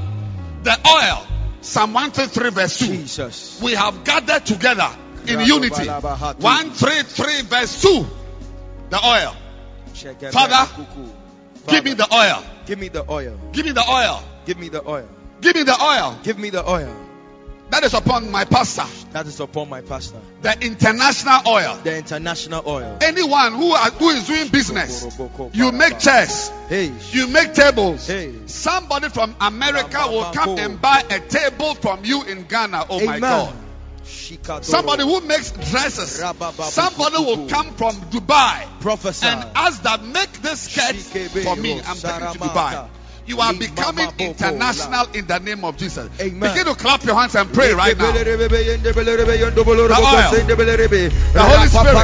the 0.64 0.76
oil, 0.90 1.28
Psalm 1.62 1.94
133 1.94 2.50
verse 2.50 2.80
2. 2.80 2.86
Jesus. 2.88 3.62
We 3.62 3.74
have 3.74 4.04
gathered 4.04 4.44
together 4.44 4.90
in 5.28 5.38
Rago 5.38 5.46
unity. 5.46 5.86
balabahatu. 5.86 6.40
133 6.40 7.42
verse 7.44 7.82
2. 7.84 8.06
The 8.96 9.06
oil. 9.06 9.36
Father, 10.32 10.86
Give 11.68 11.84
me 11.84 11.96
the 11.96 12.08
oil. 12.16 12.44
Give 12.66 12.80
me 12.80 12.88
the 12.88 13.12
oil. 13.12 13.38
Give 13.52 13.66
me 13.66 13.74
the 13.74 13.84
oil. 13.84 14.24
Give 14.46 14.58
me 14.58 14.70
the 14.70 14.88
oil. 14.88 15.10
Give 15.42 15.54
me 15.54 15.64
the 15.64 15.84
oil. 15.84 16.18
Give 16.24 16.40
me 16.40 16.50
the 16.50 16.70
oil. 16.70 16.96
That 17.72 17.84
is 17.84 17.94
upon 17.94 18.32
my 18.32 18.46
pastor. 18.46 18.86
That 19.12 19.26
is 19.26 19.42
upon 19.42 19.68
my 19.68 19.82
pastor. 19.82 20.22
The 20.44 20.58
international 20.62 21.42
oil. 21.46 21.78
The 21.84 21.98
international 21.98 22.64
oil. 22.66 23.00
Anyone 23.02 23.52
who, 23.56 23.72
are, 23.72 23.92
who 23.92 24.12
is 24.12 24.28
doing 24.28 24.48
business, 24.48 25.06
you 25.52 25.74
make 25.74 26.00
chairs, 26.00 26.50
Hey. 26.70 26.94
you 27.12 27.28
make 27.28 27.54
tables. 27.54 28.08
Hey. 28.08 28.34
Somebody 28.46 29.10
from 29.10 29.36
America 29.42 30.08
will 30.08 30.32
come 30.32 30.58
and 30.58 30.80
buy 30.80 31.04
a 31.10 31.20
table 31.20 31.74
from 31.76 32.06
you 32.06 32.24
in 32.24 32.44
Ghana. 32.44 32.86
Oh 32.90 33.06
my 33.06 33.20
God. 33.20 33.65
Somebody 34.06 35.04
who 35.04 35.22
makes 35.22 35.52
dresses. 35.52 36.24
Somebody 36.74 37.18
will 37.18 37.48
come 37.48 37.74
from 37.74 37.96
Dubai 38.12 38.66
and 39.24 39.52
ask 39.56 39.82
that 39.84 40.04
make 40.04 40.32
this 40.42 40.62
skirt 40.62 40.96
for 41.44 41.56
me. 41.56 41.82
I'm 41.82 41.96
taking 41.98 42.34
to 42.34 42.40
Dubai. 42.40 42.88
You 43.28 43.42
are 43.42 43.54
becoming 43.54 44.12
international 44.20 45.08
in 45.16 45.26
the 45.26 45.40
name 45.40 45.66
of 45.66 45.78
Jesus. 45.78 46.08
Amen. 46.22 46.54
Begin 46.54 46.66
to 46.66 46.76
clap 46.76 47.04
your 47.04 47.16
hands 47.16 47.34
and 47.36 47.52
pray 47.52 47.74
right 47.74 47.98
now. 47.98 48.12
The 48.12 48.20
oil. 48.22 48.78
The 51.34 51.42
Holy 51.42 51.68
Spirit. 51.68 51.96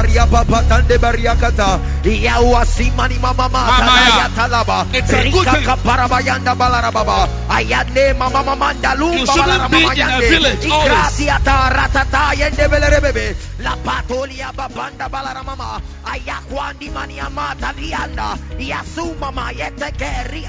It's 4.92 5.12
a 5.12 5.30
good 5.30 5.46
thing. 5.46 5.64
You 9.12 9.26
shouldn't 9.26 9.70
be 9.70 9.84
in 9.84 10.08
a 10.08 10.20
village 10.20 10.68
always. 10.70 10.90
La 13.62 13.76
patolia 13.76 14.50
babanda 14.52 15.08
balaramama 15.08 15.80
ayakwandi 16.04 16.90
maniamata 16.90 17.72
lianda 17.78 18.36
yasuma 18.58 19.30
mayete 19.30 19.92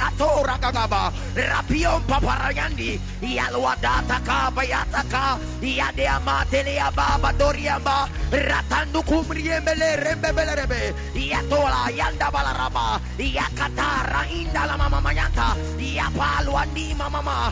atora 0.02 0.58
gagaba 0.64 1.12
rapion 1.36 2.00
paparayandi 2.08 2.96
yalwadata 3.20 4.18
kaba 4.24 4.64
yataka 4.64 5.36
yade 5.60 6.08
amatele 6.08 6.80
doriamba 7.38 8.08
ratandu 8.32 9.04
kumriembele 9.04 9.90
rembebele 10.04 10.94
yatola 11.16 11.92
yanda 11.92 12.32
balaraba 12.32 13.02
yakatara 13.20 14.24
inda 14.32 14.64
mama 14.78 15.02
mayanta 15.02 15.48
yapalwandi 15.80 16.96
mama 16.96 17.52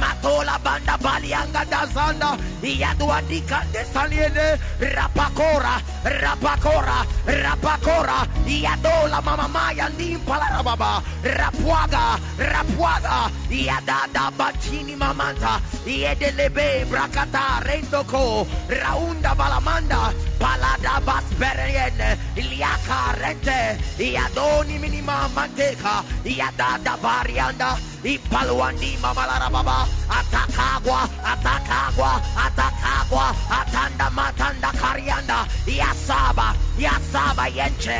matola 0.00 0.58
banda 0.64 0.96
balianga 0.98 1.62
dazanda 1.70 2.30
yaduandika 2.62 3.62
desaliene 3.72 4.58
rapakora 4.80 5.74
rapakora 6.04 6.98
rapakora 7.42 8.18
yadola 8.46 9.22
mama 9.22 9.48
maya 9.48 9.75
ndimpala 9.84 10.46
rababa 10.56 11.02
rapwaga 11.22 12.18
rapwaga 12.38 13.30
yadada 13.50 14.30
bachini 14.38 14.96
mamanta 14.96 15.60
yedelebe 15.86 16.84
brakata 16.90 17.60
rendoko 17.66 18.46
raunda 18.68 19.34
balamanda 19.34 20.12
palada 20.46 20.94
basberene 21.06 22.10
iliaka 22.38 23.00
rente 23.20 23.58
yadoni 23.98 24.78
minima 24.78 25.26
manteka 25.34 25.94
yadada 26.22 26.94
varianda 27.02 27.70
ipaluandi 28.06 28.90
mamalarababa 29.02 29.78
atakagwa 30.18 31.00
atakagwa 31.32 32.10
atakagwa 32.46 33.26
atanda 33.58 34.06
matanda 34.18 34.70
karianda 34.80 35.38
yasaba 35.66 36.54
yasaba 36.78 37.46
yenche 37.58 37.98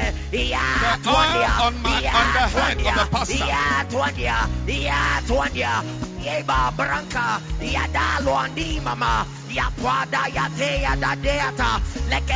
ya 0.53 0.63
The 1.03 1.11
oil 1.11 1.51
on 1.67 1.75
my- 1.83 2.07
on 2.21 2.29
head 2.55 2.79
of 2.79 2.95
the 2.95 3.07
pastor. 3.11 3.47
ya 3.53 3.65
twandia 3.91 4.39
ya 4.87 5.01
twandia 5.27 5.73
yeba 6.23 6.71
branca 6.77 7.41
ya 7.75 7.85
dalwandi 7.95 8.81
mama 8.87 9.27
ya 9.51 9.67
prada 9.83 10.23
ya 10.35 10.47
te 10.59 10.71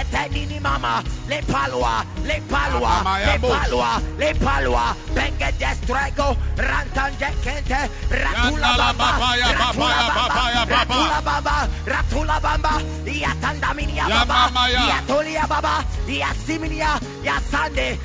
ya 0.01 0.05
da 0.05 0.23
deata 0.25 0.29
lekete 0.29 0.33
nini 0.35 0.61
mama 0.61 1.03
le 1.29 1.41
palwa 1.43 2.05
le 2.25 2.41
ya 3.21 3.37
le 3.37 3.39
palwa 3.39 4.01
le 4.19 4.35
benge 5.15 5.53
destrego 5.59 6.37
rantanje 6.57 7.29
kente 7.45 7.91
ratula 8.11 8.77
baba, 8.77 9.37
ya 9.37 9.53
baba, 9.53 9.89
ya 9.91 10.09
baba, 10.09 10.29
baba. 10.29 10.75
ratula 10.75 11.21
bamba 11.23 11.69
ratula 11.87 12.41
bamba. 12.41 12.83
Ya 13.07 13.35
tandamini 13.41 13.97
ya 13.97 14.09
Ya 14.09 14.25
baba 14.25 14.69
ya. 14.71 15.03
toli 15.07 15.35
ya 15.35 15.47
baba 15.47 15.85
ya 16.09 16.35
siminia 16.47 17.01
ya 17.25 17.41
sande 17.51 17.99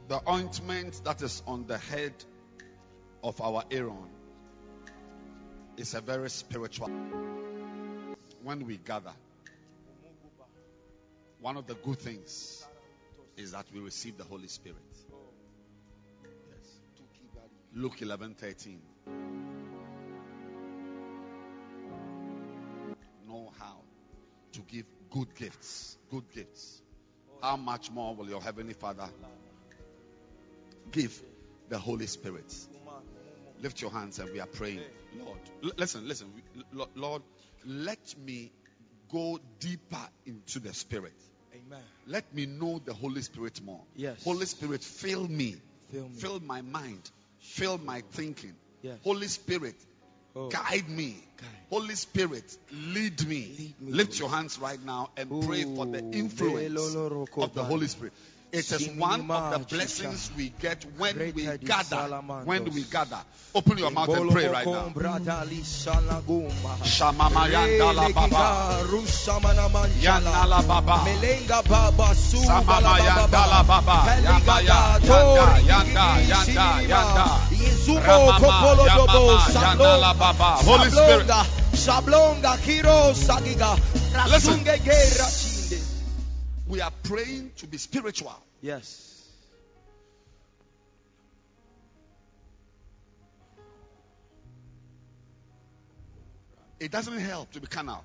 The 0.09 0.21
ointment 0.29 1.01
that 1.05 1.23
is 1.23 1.43
on 1.47 1.67
the 1.67 1.79
head 1.79 2.13
of 3.23 3.41
our 3.41 3.65
Aaron 3.71 4.11
is 5.79 5.95
a 5.95 6.03
very 6.03 6.29
spiritual. 6.29 6.91
When 8.43 8.67
we 8.67 8.77
gather, 8.77 9.13
one 11.41 11.57
of 11.57 11.67
the 11.67 11.75
good 11.75 11.99
things 11.99 12.67
is 13.39 13.53
that 13.53 13.65
we 13.73 13.81
receive 13.81 14.19
the 14.19 14.25
Holy 14.25 14.49
Spirit. 14.49 14.77
Yes. 16.23 16.71
Luke 17.75 18.03
11 18.03 18.35
13. 18.35 18.79
Know 23.27 23.53
how 23.59 23.79
to 24.53 24.61
give 24.61 24.85
good 25.11 25.35
gifts. 25.35 25.94
Good 26.15 26.31
gifts. 26.33 26.81
How 27.43 27.57
much 27.57 27.91
more 27.91 28.15
will 28.15 28.29
your 28.29 28.41
Heavenly 28.41 28.75
Father 28.75 29.09
give 30.93 31.21
the 31.69 31.77
Holy 31.77 32.07
Spirit? 32.07 32.55
Lift 33.61 33.83
your 33.83 33.91
hands 33.91 34.21
and 34.21 34.31
we 34.31 34.39
are 34.39 34.47
praying. 34.47 34.79
Lord, 35.19 35.41
l- 35.65 35.73
listen, 35.77 36.07
listen. 36.07 36.33
Lo- 36.73 36.89
Lord, 36.95 37.23
let 37.67 37.99
me 38.25 38.53
go 39.11 39.41
deeper 39.59 40.09
into 40.25 40.61
the 40.61 40.73
Spirit. 40.73 41.17
Amen. 41.53 41.83
Let 42.07 42.33
me 42.33 42.47
know 42.47 42.81
the 42.85 42.95
Holy 42.95 43.23
Spirit 43.23 43.61
more. 43.65 43.83
Yes. 43.97 44.23
Holy 44.23 44.47
Spirit, 44.47 44.85
fill 44.85 45.27
me. 45.27 45.57
Fill 45.91 46.09
me. 46.09 46.15
Fill 46.15 46.39
my 46.39 46.63
mind. 46.63 47.11
Fill 47.41 47.79
my 47.79 48.03
thinking. 48.13 48.55
Yes. 48.83 48.99
Holy 49.03 49.27
Spirit, 49.27 49.75
Oh. 50.37 50.49
guide 50.49 50.89
me. 50.89 51.17
Guide. 51.37 51.49
Holy 51.71 51.95
Spirit, 51.95 52.57
lead 52.73 53.27
me. 53.27 53.55
Lead 53.59 53.81
me, 53.81 53.93
Lift 53.93 54.19
your 54.19 54.29
hands 54.29 54.59
right 54.59 54.83
now 54.85 55.11
and 55.17 55.29
pray 55.47 55.63
for 55.63 55.87
the 55.87 56.01
influence 56.13 56.95
of 57.37 57.55
the. 57.55 57.65
Holy 57.65 57.87
Spirit. 57.87 58.13
It 58.55 58.71
is 58.71 58.89
one 58.99 59.29
of 59.33 59.51
the 59.51 59.59
blessings 59.75 60.31
we 60.37 60.51
get 60.61 60.87
when 60.97 61.19
we 61.35 61.45
gather. 61.59 62.07
When 62.45 62.65
we 62.73 62.83
gather. 62.83 63.19
Open 63.53 63.79
your 63.79 63.91
mouth 63.91 64.09
and 64.11 64.31
pray 64.31 64.47
right 64.47 64.65
now. 64.67 64.93
Shamama 66.85 67.49
baba. 68.15 68.79
Yandala 70.01 70.67
baba. 70.69 71.05
Melenga 71.05 71.63
baba 71.69 72.15
su 72.15 72.39
baba. 72.47 74.07
Yamba 74.23 74.57
yanda, 74.63 75.59
yanda, 75.67 76.07
yanda, 76.31 76.67
yanda. 76.87 77.27
Yezumo 77.51 78.39
kopolo 78.39 78.87
dobo 78.87 79.23
yamama. 79.51 80.63
Holy 80.63 80.91
Spirit. 80.91 81.29
Sablonga 81.75 82.57
sagiga. 83.15 83.77
Rasunge 84.15 84.79
gera. 84.85 85.54
We 86.67 86.81
are 86.81 86.93
praying 87.03 87.53
to 87.57 87.67
be 87.67 87.77
spiritual. 87.77 88.35
Yes. 88.61 89.11
It 96.81 96.91
doesn't 96.91 97.19
help 97.19 97.53
to 97.53 97.61
be 97.61 97.67
carnal. 97.67 98.05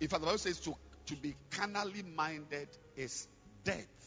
If 0.00 0.10
the 0.10 0.18
Bible 0.18 0.38
says 0.38 0.60
to, 0.60 0.74
to 1.06 1.16
be 1.16 1.34
carnally 1.50 2.02
minded 2.02 2.68
is 2.96 3.26
death. 3.64 3.99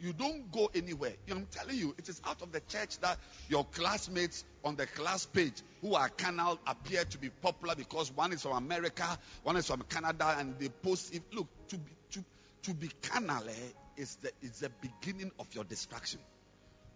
You 0.00 0.14
don't 0.14 0.50
go 0.50 0.70
anywhere. 0.74 1.12
I'm 1.30 1.46
telling 1.50 1.76
you, 1.76 1.94
it 1.98 2.08
is 2.08 2.22
out 2.24 2.40
of 2.40 2.52
the 2.52 2.60
church 2.60 2.98
that 3.00 3.18
your 3.48 3.64
classmates 3.64 4.44
on 4.64 4.76
the 4.76 4.86
class 4.86 5.26
page 5.26 5.62
who 5.82 5.94
are 5.94 6.08
carnal 6.08 6.58
appear 6.66 7.04
to 7.04 7.18
be 7.18 7.28
popular 7.28 7.74
because 7.74 8.10
one 8.12 8.32
is 8.32 8.42
from 8.42 8.52
America, 8.52 9.18
one 9.42 9.56
is 9.56 9.66
from 9.66 9.82
Canada, 9.82 10.36
and 10.38 10.58
they 10.58 10.70
post. 10.70 11.14
If, 11.14 11.22
look, 11.32 11.48
to 11.68 11.76
be 11.76 11.92
to, 12.12 12.24
to 12.62 12.74
be 12.74 12.88
carnal 13.02 13.46
eh, 13.46 13.52
is 13.98 14.16
the 14.16 14.30
is 14.40 14.60
the 14.60 14.70
beginning 14.80 15.32
of 15.38 15.54
your 15.54 15.64
destruction. 15.64 16.20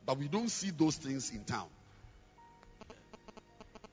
But 0.06 0.18
we 0.18 0.28
don't 0.28 0.50
see 0.50 0.70
those 0.70 0.96
things 0.96 1.30
in 1.30 1.44
town. 1.44 1.66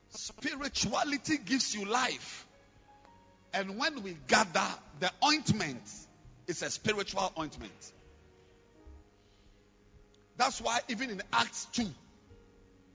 Spirituality 0.09 1.37
gives 1.37 1.75
you 1.75 1.85
life. 1.85 2.47
And 3.53 3.77
when 3.77 4.03
we 4.03 4.15
gather, 4.27 4.67
the 5.01 5.11
ointment 5.25 5.81
is 6.47 6.61
a 6.61 6.69
spiritual 6.69 7.31
ointment. 7.37 7.71
That's 10.41 10.59
why 10.59 10.79
even 10.87 11.11
in 11.11 11.21
Acts 11.31 11.67
2, 11.73 11.85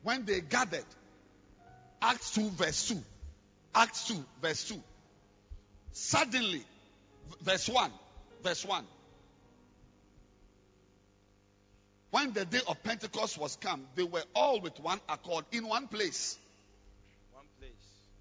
when 0.03 0.25
they 0.25 0.41
gathered, 0.41 0.85
Acts 2.03 2.35
2, 2.35 2.51
verse 2.51 2.89
2, 2.89 2.97
Acts 3.73 4.09
2, 4.09 4.15
verse 4.43 4.65
2, 4.65 4.75
suddenly, 5.93 6.65
verse 7.43 7.69
1, 7.69 7.89
verse 8.43 8.65
1, 8.65 8.85
when 12.11 12.33
the 12.33 12.45
day 12.47 12.59
of 12.67 12.83
Pentecost 12.83 13.39
was 13.39 13.55
come, 13.55 13.87
they 13.95 14.03
were 14.03 14.25
all 14.35 14.61
with 14.61 14.81
one 14.81 14.99
accord 15.09 15.45
in 15.53 15.69
one 15.69 15.87
place. 15.87 16.37
One 17.33 17.45
place. 17.61 17.71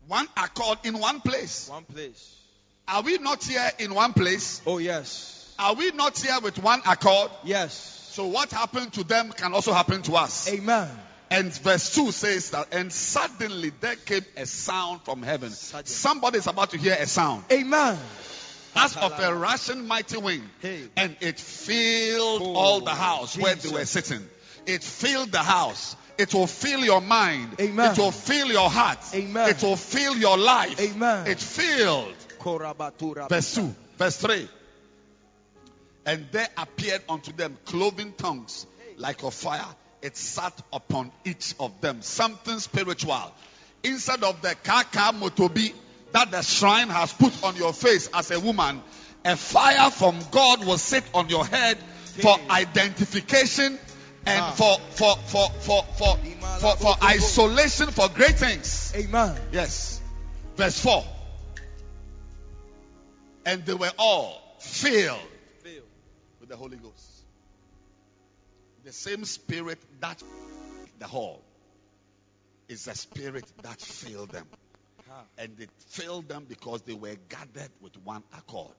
One 0.05 0.27
accord 0.37 0.77
in 0.83 0.99
one 0.99 1.19
place. 1.21 1.67
One 1.67 1.85
place. 1.85 2.39
Are 2.87 3.01
we 3.01 3.17
not 3.17 3.43
here 3.43 3.71
in 3.79 3.95
one 3.95 4.13
place? 4.13 4.61
Oh 4.67 4.77
yes. 4.77 5.55
Are 5.57 5.73
we 5.73 5.89
not 5.93 6.15
here 6.15 6.39
with 6.43 6.59
one 6.59 6.81
accord? 6.85 7.31
Yes. 7.43 8.04
So 8.15 8.27
what 8.27 8.49
happened 8.49 8.93
to 8.93 9.03
them 9.03 9.33
can 9.33 9.53
also 9.53 9.73
happen 9.73 10.01
to 10.03 10.13
us. 10.15 10.49
Amen. 10.49 10.87
And 11.29 11.53
verse 11.55 11.93
2 11.93 12.13
says 12.13 12.51
that, 12.51 12.73
and 12.73 12.89
suddenly 12.89 13.73
there 13.81 13.97
came 13.97 14.23
a 14.37 14.45
sound 14.45 15.01
from 15.01 15.21
heaven. 15.21 15.49
Suddenly. 15.49 15.89
Somebody 15.89 16.37
is 16.37 16.47
about 16.47 16.69
to 16.69 16.77
hear 16.77 16.95
a 16.97 17.07
sound. 17.07 17.43
Amen. 17.51 17.97
As 18.73 18.95
of 18.95 19.19
a 19.19 19.35
rushing 19.35 19.85
mighty 19.85 20.17
wind. 20.17 20.49
Hey. 20.61 20.83
And 20.95 21.17
it 21.19 21.41
filled 21.41 22.41
Oh, 22.41 22.55
all 22.55 22.79
the 22.79 22.91
house 22.91 23.37
where 23.37 23.53
they 23.53 23.69
were 23.69 23.83
sitting. 23.83 24.21
It 24.65 24.81
filled 24.81 25.33
the 25.33 25.39
house. 25.39 25.97
It 26.17 26.33
will 26.33 26.47
fill 26.47 26.85
your 26.85 27.01
mind. 27.01 27.59
Amen. 27.59 27.91
It 27.91 27.97
will 27.97 28.11
fill 28.11 28.47
your 28.47 28.69
heart. 28.69 28.99
Amen. 29.13 29.49
It 29.49 29.61
will 29.61 29.75
fill 29.75 30.15
your 30.15 30.37
life. 30.37 30.79
Amen. 30.79 31.27
It 31.27 31.41
filled. 31.41 32.15
Verse 33.27 33.55
2, 33.55 33.75
verse 33.97 34.17
3. 34.17 34.47
And 36.05 36.27
there 36.31 36.47
appeared 36.57 37.01
unto 37.09 37.31
them 37.31 37.57
cloven 37.65 38.13
tongues 38.17 38.67
like 38.97 39.23
of 39.23 39.33
fire. 39.33 39.65
It 40.01 40.15
sat 40.15 40.53
upon 40.71 41.11
each 41.23 41.55
of 41.59 41.81
them. 41.81 42.01
Something 42.01 42.59
spiritual. 42.59 43.33
Instead 43.83 44.23
of 44.23 44.41
the 44.41 44.55
kaka 44.63 45.13
motobi 45.17 45.73
that 46.11 46.31
the 46.31 46.41
shrine 46.43 46.89
has 46.89 47.11
put 47.11 47.43
on 47.43 47.55
your 47.55 47.73
face 47.73 48.09
as 48.13 48.29
a 48.31 48.39
woman, 48.39 48.81
a 49.23 49.35
fire 49.35 49.89
from 49.89 50.19
God 50.31 50.65
will 50.65 50.77
sit 50.77 51.03
on 51.13 51.29
your 51.29 51.45
head 51.45 51.77
for 52.21 52.37
identification 52.49 53.79
and 54.27 54.41
Ah. 54.41 54.51
for, 54.51 54.79
for, 54.91 55.15
for, 55.17 55.49
for, 55.59 55.83
for, 55.97 56.17
for, 56.59 56.75
for 56.77 56.95
isolation 57.03 57.87
for 57.89 58.09
great 58.09 58.35
things. 58.35 58.93
Amen. 58.95 59.35
Yes. 59.51 60.01
Verse 60.55 60.79
4. 60.79 61.03
And 63.45 63.65
they 63.65 63.73
were 63.73 63.91
all 63.97 64.41
filled 64.59 65.19
with 66.45 66.51
the 66.51 66.57
Holy 66.57 66.77
Ghost. 66.77 67.23
The 68.83 68.91
same 68.91 69.25
spirit 69.25 69.79
that 69.99 70.21
the 70.99 71.07
hall 71.07 71.41
is 72.69 72.85
the 72.85 72.93
spirit 72.93 73.45
that 73.63 73.81
filled 73.81 74.29
them. 74.29 74.45
And 75.39 75.59
it 75.59 75.71
filled 75.87 76.27
them 76.27 76.45
because 76.47 76.83
they 76.83 76.93
were 76.93 77.15
gathered 77.29 77.71
with 77.81 77.95
one 78.03 78.21
accord. 78.37 78.75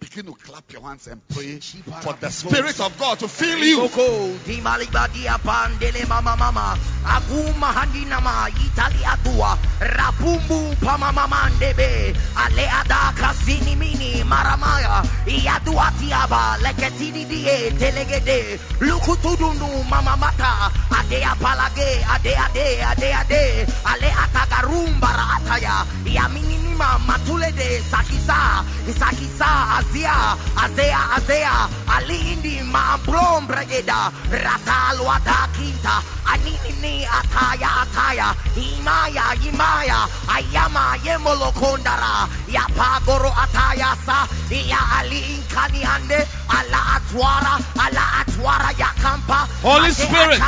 Begin 0.00 0.26
to 0.26 0.34
clap 0.34 0.70
your 0.72 0.82
hands 0.82 1.06
and 1.06 1.20
pray 1.28 1.58
for 2.02 2.12
the 2.14 2.28
Spirit 2.28 2.80
of 2.80 2.98
God 2.98 3.18
to 3.20 3.28
fill 3.28 3.58
you. 3.58 3.88
Koko 3.88 4.36
di 4.44 4.60
malibadia 4.60 5.38
pandele 5.38 6.06
mama 6.08 6.36
mama 6.36 6.76
aguma 7.04 7.72
handina 7.72 8.18
itali 8.50 9.02
atua 9.04 9.56
rapumbu 9.80 10.76
pama 10.80 11.12
mama 11.12 11.50
ale 11.50 12.66
ada 12.68 13.12
kasini 13.14 13.76
mini 13.76 14.22
maramaya. 14.24 15.02
Iadua 15.26 15.90
tiaba 15.98 16.58
leketini 16.62 17.24
die 17.28 17.70
telegede. 17.78 18.58
Lukutudunu 18.80 19.88
mama 19.88 20.16
mata 20.16 20.70
ade 20.90 21.24
ade 21.24 22.34
ade 22.44 22.82
ade 22.82 23.12
ade 23.12 23.66
ale 23.86 24.10
atagaru 24.10 24.86
rumbara 24.86 25.38
ataya. 25.38 25.86
Yaminima 26.04 26.98
matule 27.06 27.52
de 27.52 27.80
sakisa. 27.90 28.64
Sakisa 28.84 29.83
azia 29.90 30.36
azea 30.56 30.98
azea 31.16 31.68
alindi 31.96 32.60
mambrom 32.72 33.46
bregeda 33.46 34.10
ratalo 34.30 35.04
atakita 35.12 36.02
anini 36.32 37.06
ataya 37.06 37.70
ataya 37.82 38.34
imaya 38.56 39.24
imaya 39.48 40.08
ayama 40.28 40.96
yemolo 41.04 41.52
kondara 41.52 42.28
yapagoro 42.48 43.30
ataya 43.44 43.96
sa 44.06 44.26
ya 44.50 44.78
ali 44.98 45.18
inkani 45.34 45.84
ande 45.84 46.26
ala 46.48 46.80
atwara 46.96 47.58
ala 47.84 48.04
atwara 48.20 48.70
yakampa 48.78 49.48
Holy 49.62 49.90
Spirit. 49.92 50.38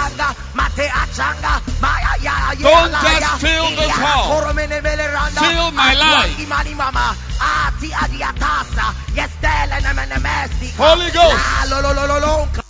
mate 0.55 0.89
achanga, 0.93 1.61
maya 1.81 2.13
ya 2.23 2.53
Don't 2.61 2.93
just 2.93 3.41
fill 3.41 3.65
this 3.77 3.91
hall. 3.97 4.29
koromene 4.29 4.81
mele 4.83 5.07
randa, 5.09 5.41
Fill 5.41 5.71
my 5.73 5.95
life. 5.95 6.37
imani 6.43 6.75
mama, 6.75 7.17
ati 7.41 7.89
adiatasa, 7.93 8.93
yestele 9.17 9.17
nemene 9.17 9.17
mesti. 9.17 9.26
Holy 10.79 11.11
Ghost. 11.11 12.66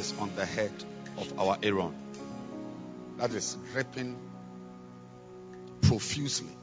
Is 0.00 0.14
on 0.18 0.34
the 0.34 0.46
head 0.46 0.72
of 1.18 1.38
our 1.38 1.58
Aaron. 1.62 1.94
That 3.18 3.32
is 3.32 3.56
dripping 3.72 4.16
profusely 5.82 6.56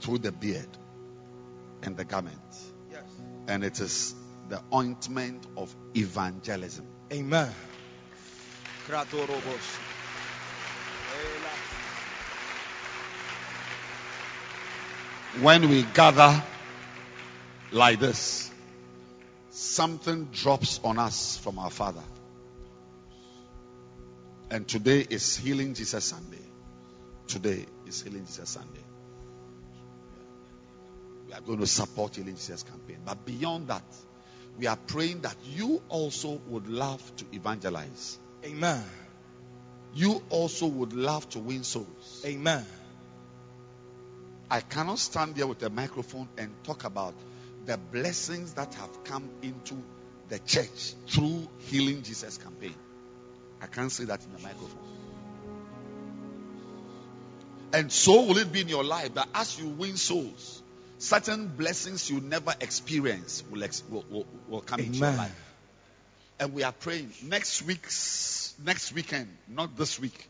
through 0.00 0.18
the 0.18 0.32
beard 0.32 0.66
and 1.84 1.96
the 1.96 2.04
garment. 2.04 2.36
Yes. 2.90 3.04
And 3.46 3.62
it 3.62 3.78
is 3.78 4.16
the 4.48 4.60
ointment 4.74 5.46
of 5.56 5.74
evangelism. 5.96 6.86
Amen. 7.12 7.52
When 15.40 15.68
we 15.68 15.84
gather 15.94 16.42
like 17.70 18.00
this, 18.00 18.51
something 19.52 20.24
drops 20.32 20.80
on 20.82 20.98
us 20.98 21.36
from 21.36 21.58
our 21.58 21.70
Father. 21.70 22.02
And 24.50 24.66
today 24.66 25.06
is 25.08 25.36
Healing 25.36 25.74
Jesus 25.74 26.04
Sunday. 26.04 26.44
Today 27.26 27.66
is 27.86 28.02
Healing 28.02 28.24
Jesus 28.24 28.48
Sunday. 28.48 28.84
We 31.26 31.34
are 31.34 31.40
going 31.42 31.58
to 31.60 31.66
support 31.66 32.16
Healing 32.16 32.34
Jesus 32.34 32.62
campaign. 32.62 32.98
But 33.04 33.24
beyond 33.26 33.68
that, 33.68 33.84
we 34.58 34.66
are 34.66 34.76
praying 34.76 35.20
that 35.20 35.36
you 35.44 35.82
also 35.88 36.40
would 36.48 36.66
love 36.66 37.00
to 37.16 37.24
evangelize. 37.32 38.18
Amen. 38.44 38.82
You 39.94 40.22
also 40.30 40.66
would 40.66 40.94
love 40.94 41.28
to 41.30 41.38
win 41.38 41.62
souls. 41.64 42.22
Amen. 42.24 42.64
I 44.50 44.60
cannot 44.60 44.98
stand 44.98 45.34
there 45.34 45.46
with 45.46 45.62
a 45.62 45.70
microphone 45.70 46.28
and 46.38 46.50
talk 46.64 46.84
about 46.84 47.14
the 47.66 47.76
blessings 47.76 48.54
that 48.54 48.74
have 48.74 49.04
come 49.04 49.28
into 49.42 49.76
the 50.28 50.38
church 50.40 50.94
through 51.08 51.48
Healing 51.58 52.02
Jesus 52.02 52.38
campaign. 52.38 52.74
I 53.60 53.66
can't 53.66 53.92
say 53.92 54.04
that 54.04 54.24
in 54.24 54.32
the 54.32 54.42
microphone. 54.42 54.78
And 57.72 57.90
so 57.90 58.22
will 58.22 58.38
it 58.38 58.52
be 58.52 58.60
in 58.60 58.68
your 58.68 58.84
life 58.84 59.14
that 59.14 59.28
as 59.34 59.58
you 59.58 59.68
win 59.68 59.96
souls, 59.96 60.62
certain 60.98 61.46
blessings 61.46 62.10
you 62.10 62.20
never 62.20 62.54
experience 62.60 63.42
will, 63.50 63.64
ex- 63.64 63.82
will, 63.88 64.04
will, 64.10 64.26
will 64.48 64.60
come 64.60 64.80
into 64.80 64.98
your 64.98 65.12
life. 65.12 65.54
And 66.38 66.52
we 66.52 66.64
are 66.64 66.72
praying 66.72 67.12
next 67.22 67.62
week's 67.62 68.54
next 68.64 68.92
weekend, 68.92 69.28
not 69.48 69.76
this 69.76 69.98
week, 69.98 70.28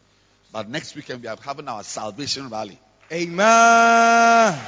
but 0.53 0.69
next 0.69 0.95
weekend 0.95 1.23
we 1.23 1.29
are 1.29 1.37
having 1.43 1.69
our 1.69 1.83
salvation 1.83 2.49
rally. 2.49 2.79
Amen. 3.11 4.59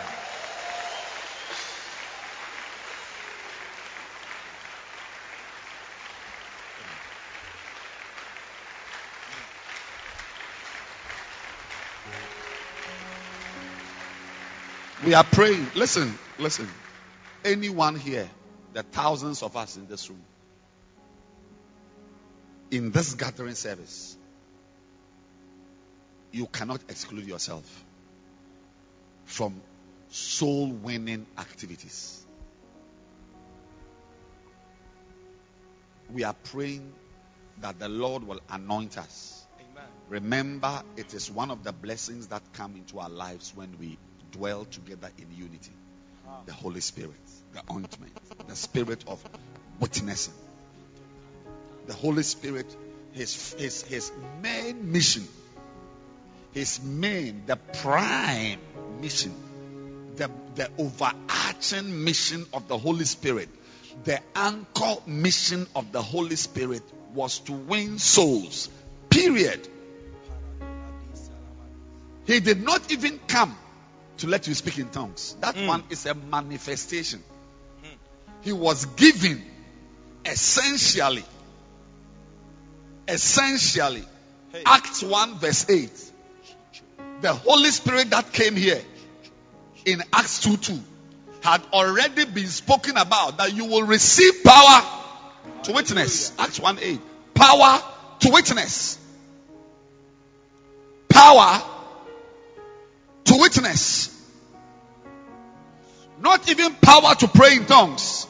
We 15.04 15.12
are 15.12 15.24
praying. 15.24 15.66
Listen, 15.74 16.18
listen. 16.38 16.66
Anyone 17.44 17.94
here, 17.94 18.26
the 18.72 18.82
thousands 18.82 19.42
of 19.42 19.54
us 19.54 19.76
in 19.76 19.86
this 19.86 20.08
room, 20.08 20.24
in 22.70 22.90
this 22.90 23.12
gathering 23.12 23.54
service, 23.54 24.16
you 26.32 26.46
cannot 26.46 26.80
exclude 26.88 27.26
yourself 27.26 27.84
from 29.26 29.60
soul 30.08 30.68
winning 30.68 31.26
activities. 31.36 32.24
We 36.10 36.24
are 36.24 36.34
praying 36.44 36.94
that 37.60 37.78
the 37.78 37.90
Lord 37.90 38.24
will 38.24 38.40
anoint 38.48 38.96
us. 38.96 39.46
Amen. 39.60 39.84
Remember, 40.08 40.82
it 40.96 41.12
is 41.12 41.30
one 41.30 41.50
of 41.50 41.62
the 41.62 41.72
blessings 41.72 42.28
that 42.28 42.42
come 42.54 42.74
into 42.76 43.00
our 43.00 43.10
lives 43.10 43.52
when 43.54 43.76
we 43.78 43.98
dwell 44.34 44.64
together 44.64 45.10
in 45.16 45.26
unity. 45.36 45.72
The 46.46 46.52
Holy 46.52 46.80
Spirit, 46.80 47.20
the 47.52 47.62
ointment, 47.72 48.12
the 48.48 48.56
spirit 48.56 49.04
of 49.06 49.22
witnessing. 49.78 50.34
The 51.86 51.94
Holy 51.94 52.22
Spirit, 52.22 52.76
his, 53.12 53.54
his, 53.54 53.82
his 53.82 54.12
main 54.42 54.90
mission, 54.90 55.26
his 56.52 56.82
main, 56.82 57.44
the 57.46 57.56
prime 57.56 58.58
mission, 59.00 59.34
the, 60.16 60.30
the 60.56 60.68
overarching 60.78 62.04
mission 62.04 62.44
of 62.52 62.66
the 62.66 62.76
Holy 62.76 63.04
Spirit, 63.04 63.48
the 64.02 64.18
anchor 64.34 64.96
mission 65.06 65.66
of 65.76 65.92
the 65.92 66.02
Holy 66.02 66.36
Spirit 66.36 66.82
was 67.14 67.38
to 67.40 67.52
win 67.52 67.98
souls. 67.98 68.68
Period. 69.10 69.68
He 72.26 72.40
did 72.40 72.62
not 72.62 72.90
even 72.90 73.20
come 73.28 73.56
to 74.18 74.26
let 74.26 74.46
you 74.46 74.54
speak 74.54 74.78
in 74.78 74.88
tongues. 74.90 75.36
That 75.40 75.54
Mm. 75.56 75.66
one 75.66 75.84
is 75.90 76.06
a 76.06 76.14
manifestation. 76.14 77.22
He 78.42 78.52
was 78.52 78.84
given 78.84 79.44
essentially, 80.24 81.24
essentially, 83.08 84.04
Hey. 84.52 84.62
Acts 84.66 85.02
1 85.02 85.38
verse 85.40 85.68
8. 85.68 85.90
The 87.22 87.32
Holy 87.32 87.70
Spirit 87.70 88.10
that 88.10 88.32
came 88.32 88.54
here 88.54 88.80
in 89.84 90.02
Acts 90.12 90.40
2 90.42 90.56
2 90.58 90.80
had 91.42 91.60
already 91.72 92.24
been 92.24 92.46
spoken 92.46 92.96
about 92.96 93.38
that 93.38 93.52
you 93.52 93.64
will 93.64 93.82
receive 93.82 94.44
power 94.44 94.82
to 95.64 95.72
witness. 95.72 96.32
Acts 96.38 96.60
1 96.60 96.78
8. 96.80 97.00
Power 97.34 97.82
to 98.20 98.30
witness. 98.30 98.98
Power 101.08 101.62
to 103.24 103.36
witness. 103.38 104.10
Not 106.20 106.48
even 106.48 106.74
power 106.74 107.14
to 107.14 107.28
pray 107.28 107.56
in 107.56 107.66
tongues. 107.66 108.26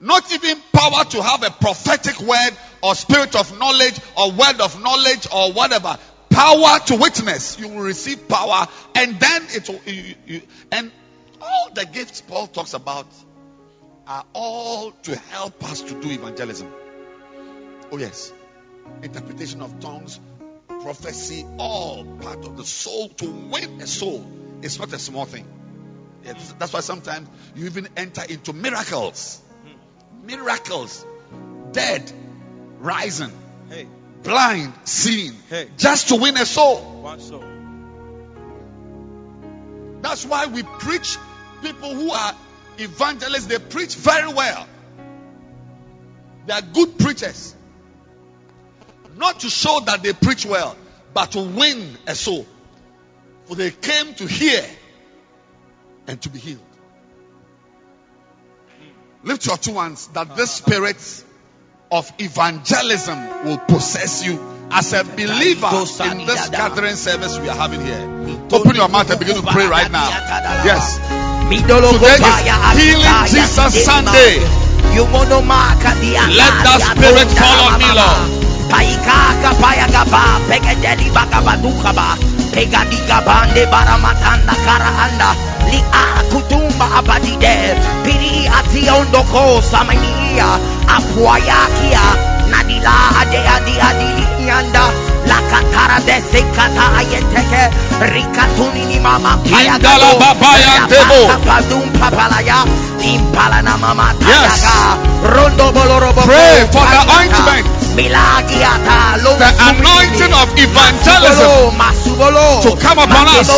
Not 0.00 0.30
even 0.32 0.58
power 0.72 1.04
to 1.04 1.22
have 1.22 1.42
a 1.42 1.50
prophetic 1.50 2.20
word 2.20 2.50
or 2.82 2.94
spirit 2.94 3.34
of 3.34 3.58
knowledge 3.58 3.98
or 4.18 4.32
word 4.32 4.60
of 4.60 4.82
knowledge 4.82 5.26
or 5.32 5.52
whatever. 5.52 5.96
Power 6.28 6.78
to 6.86 6.96
witness. 6.96 7.58
You 7.58 7.68
will 7.68 7.82
receive 7.82 8.28
power 8.28 8.66
and 8.94 9.18
then 9.18 9.42
it 9.50 9.68
will, 9.68 9.80
you, 9.86 10.14
you, 10.26 10.42
and 10.72 10.90
all 11.40 11.70
the 11.72 11.86
gifts 11.86 12.20
Paul 12.20 12.46
talks 12.48 12.74
about 12.74 13.06
are 14.06 14.24
all 14.34 14.90
to 14.90 15.16
help 15.16 15.64
us 15.64 15.80
to 15.82 16.00
do 16.00 16.10
evangelism. 16.10 16.70
Oh 17.90 17.98
yes. 17.98 18.32
Interpretation 19.02 19.62
of 19.62 19.80
tongues, 19.80 20.20
prophecy, 20.84 21.46
all 21.58 22.04
part 22.20 22.44
of 22.44 22.58
the 22.58 22.64
soul 22.64 23.08
to 23.08 23.24
win 23.24 23.80
a 23.80 23.86
soul. 23.86 24.22
It's 24.60 24.78
not 24.78 24.92
a 24.92 24.98
small 24.98 25.24
thing. 25.24 25.46
It's- 26.24 26.54
that's 26.58 26.74
why 26.74 26.80
sometimes 26.80 27.26
you 27.56 27.64
even 27.66 27.88
enter 27.96 28.22
into 28.22 28.52
miracles. 28.52 29.40
Miracles. 30.22 31.04
Dead, 31.72 32.12
rising, 32.80 33.32
Hey, 33.70 33.86
blind, 34.22 34.74
seeing. 34.84 35.32
Hey. 35.48 35.70
Just 35.78 36.08
to 36.08 36.16
win 36.16 36.36
a 36.36 36.44
soul. 36.44 36.76
one 37.02 37.20
soul. 37.20 37.44
That's 40.02 40.24
why 40.26 40.46
we 40.46 40.62
preach 40.62 41.16
people 41.62 41.94
who 41.94 42.12
are 42.12 42.34
evangelists, 42.78 43.46
they 43.46 43.58
preach 43.58 43.94
very 43.94 44.32
well. 44.32 44.66
They 46.46 46.52
are 46.52 46.62
good 46.62 46.98
preachers. 46.98 47.54
Not 49.16 49.40
to 49.40 49.50
show 49.50 49.80
that 49.86 50.02
they 50.02 50.12
preach 50.12 50.44
well, 50.46 50.76
but 51.12 51.32
to 51.32 51.40
win 51.40 51.96
a 52.06 52.14
soul. 52.14 52.46
For 53.46 53.54
they 53.54 53.70
came 53.70 54.14
to 54.14 54.26
hear 54.26 54.64
and 56.06 56.20
to 56.22 56.28
be 56.30 56.38
healed. 56.38 56.60
Lift 59.22 59.46
your 59.46 59.56
two 59.56 59.74
hands 59.74 60.08
that 60.08 60.36
this 60.36 60.50
spirit 60.50 61.24
of 61.90 62.12
evangelism 62.18 63.18
will 63.44 63.58
possess 63.58 64.24
you 64.24 64.38
as 64.70 64.92
a 64.92 65.04
believer 65.04 65.70
in 66.10 66.26
this 66.26 66.48
gathering 66.50 66.94
service 66.96 67.38
we 67.38 67.48
are 67.48 67.56
having 67.56 67.80
here. 67.84 68.48
Open 68.52 68.74
your 68.74 68.88
mouth 68.88 69.08
and 69.10 69.18
begin 69.18 69.36
to 69.36 69.42
pray 69.42 69.66
right 69.66 69.90
now. 69.90 70.08
Yes. 70.64 70.98
Today 70.98 72.16
is 72.16 72.24
Healing 72.80 73.04
Jesus 73.28 73.84
Sunday. 73.84 74.40
Let 76.36 76.52
that 76.64 76.80
spirit 76.96 77.28
fall 77.38 77.60
on 77.68 77.78
me, 77.78 77.86
Lord. 77.94 78.43
Paikaka 78.70 79.50
payagaba 79.60 80.40
pegedeli 80.48 81.10
bagabadukaba 81.14 82.16
pegadiga 82.52 83.20
bande 83.26 83.66
baramatanda 83.66 84.54
karaanda. 84.64 85.30
Li 85.70 85.80
akutumba 85.92 86.86
abadide. 86.98 87.76
Piri 88.04 88.48
ati 88.48 88.88
ondoko 88.90 89.62
samania 89.62 90.58
apuayakia 90.88 92.04
nadila 92.50 92.94
ade 93.20 93.40
adi 93.56 93.74
adi 93.88 94.10
nyanda 94.46 94.84
lakatara 95.28 95.98
dese 96.06 96.42
kata 96.56 96.84
ayeteke. 96.98 97.64
Mama 99.04 99.36
Indala 99.44 100.16
babaya 100.16 100.88
debo. 100.88 101.28
Papalaya. 102.00 102.64
Impala 103.04 103.60
na 103.60 103.76
mama 103.76 104.14
tayaga 104.16 104.96
rondo 105.28 105.68
bolorobo 105.76 106.24
Pray 106.24 106.64
for 106.72 106.84
the 106.88 107.00
ointment. 107.20 107.83
The 109.38 109.50
anointing 109.70 110.32
of 110.34 110.48
evangelism 110.58 111.78
to 112.62 112.70
come 112.82 112.98
upon 112.98 113.26
us. 113.38 113.48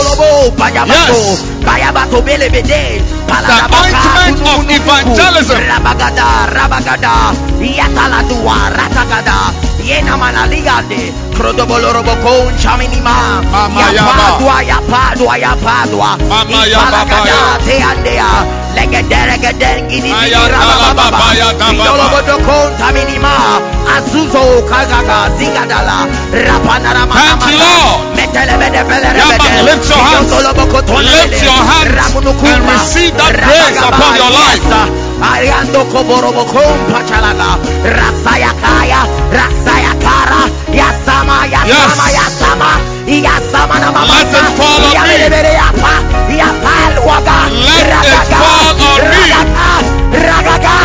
Bayabato 1.64 2.20
Belebede, 2.22 3.00
ointment 3.72 4.38
of 4.44 4.60
evangelism. 4.70 5.56
Rabagada, 9.78 9.84
Rabagada, 9.84 9.84
Yataladua, 9.84 9.84
Ratagada, 9.84 9.84
Yena 9.84 10.16
Manaligade, 10.16 11.12
Crodobolorobo 11.34 12.16
con 12.22 12.56
Chaminima, 12.58 13.42
Mama 13.50 13.80
Yaba. 13.92 14.12
Yapadua, 14.40 14.62
Yapadua, 14.62 15.38
Yapadua, 15.38 16.16
Mama 16.28 16.66
Yaba 16.66 17.04
Baya. 17.04 17.58
Teandea, 17.64 18.46
Legederegedengini, 18.74 20.12
Ayatala 20.12 20.94
Baba 20.94 21.34
Yada 21.34 21.72
Baba. 21.72 22.22
Konta 22.46 22.92
minima 22.92 23.60
Azuzo 23.86 24.62
Kagaga 24.68 25.30
Zigadala 25.38 26.06
Rapanara 26.32 27.06
Thank 27.08 27.46
you, 27.50 27.58
Lord. 27.58 28.16
Yaba, 29.16 29.64
lift 29.64 29.88
your 29.88 29.98
hands. 29.98 30.30
Lift 30.32 31.42
your 31.42 31.52
hands 31.52 32.14
and 32.14 32.64
receive 32.70 33.16
that 33.16 33.34
grace 33.34 33.78
upon 33.80 34.16
your 34.16 34.30
life. 34.30 35.05
Ariando 35.22 35.84
koborobo 35.92 36.44
kompa 36.44 37.00
chalaga. 37.08 37.58
Rasaya 37.84 38.52
kaya 38.60 39.00
Rasaya 39.32 39.92
kara 40.00 40.42
Yasama 40.72 41.46
Yasama 41.48 42.06
Yasama 42.12 42.70
Yasama 43.06 43.76
na 43.80 43.88
mama 43.92 44.12
Let 44.12 44.28
it 44.28 44.48
fall 44.58 44.84
on 44.84 44.96
me. 45.08 45.16
Yapa. 45.56 45.92
Yapal 46.28 46.94
waga 47.06 47.38
Let 47.48 47.88
it 48.04 48.28
fall 48.28 48.76
on 48.76 49.00
me. 49.08 49.22
Ragaga. 49.32 49.68
Ragaga. 50.12 50.76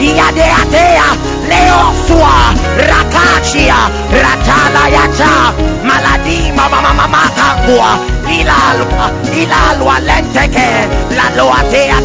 Yadeatea 0.00 1.08
Leosua 1.50 2.54
Rakachia 2.90 3.78
Ratala 4.22 4.84
Yacha 4.96 5.34
Maladi 5.82 6.54
Mama 6.54 6.78
Mama 6.82 7.06
Makangua 7.14 7.90
Ilalwa 8.30 9.06
Ilalwa 9.34 9.96
Lenteke 10.06 10.86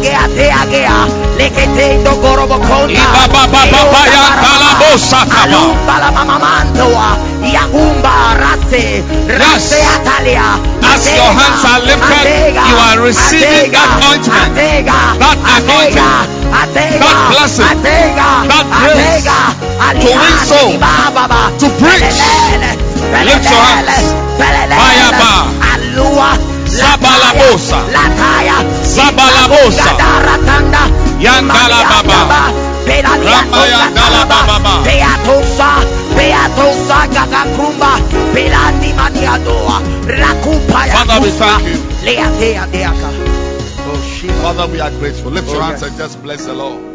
Gea 0.02 0.26
Tea 0.36 0.62
Gea 0.70 0.98
la 6.00 6.10
Mama 6.10 6.38
Mantoa 6.38 7.16
Yagumba 7.42 8.34
Rase 8.42 9.02
Rase 9.28 9.80
Atalia 9.94 10.58
As 10.82 11.04
your 11.12 11.30
hands 11.38 11.62
are 11.66 11.82
lifted, 11.84 12.54
you 12.56 12.76
are 12.88 12.98
receiving 13.04 13.70
that 13.74 13.90
ointment, 14.06 14.56
that 14.56 15.38
anointing, 15.60 16.00
that 16.96 17.18
blessing, 17.30 17.82
that 17.84 18.66
grace 18.80 19.28
convince 19.78 20.48
soul 20.48 20.72
to 21.60 21.66
preach. 21.80 22.20
Lift 23.24 23.46
your 23.48 23.62
hands. 23.62 24.14
Bayaba. 24.38 25.56
Zabalabosa. 26.66 27.78
Sabalabosa, 28.84 29.96
Yandala 31.18 31.80
Baba. 31.88 32.52
Rama 32.86 33.62
Yandala 33.72 34.22
Baba. 34.28 34.84
Beatosa. 34.84 35.70
Beatosa 36.16 37.06
Gagakrumba. 37.14 37.92
Belandi 38.34 38.92
Maniadoa. 38.92 39.80
Rakupa 40.06 40.80
Father, 40.92 41.18
we 41.22 41.30
thank 41.30 41.62
you. 41.64 41.78
Oh, 43.88 44.00
Father, 44.42 44.66
we 44.70 44.80
are 44.80 44.90
grateful. 44.98 45.30
Lift 45.30 45.48
your 45.48 45.62
hands 45.62 45.82
and 45.82 45.96
just 45.96 46.22
bless 46.22 46.44
the 46.46 46.54
Lord. 46.54 46.85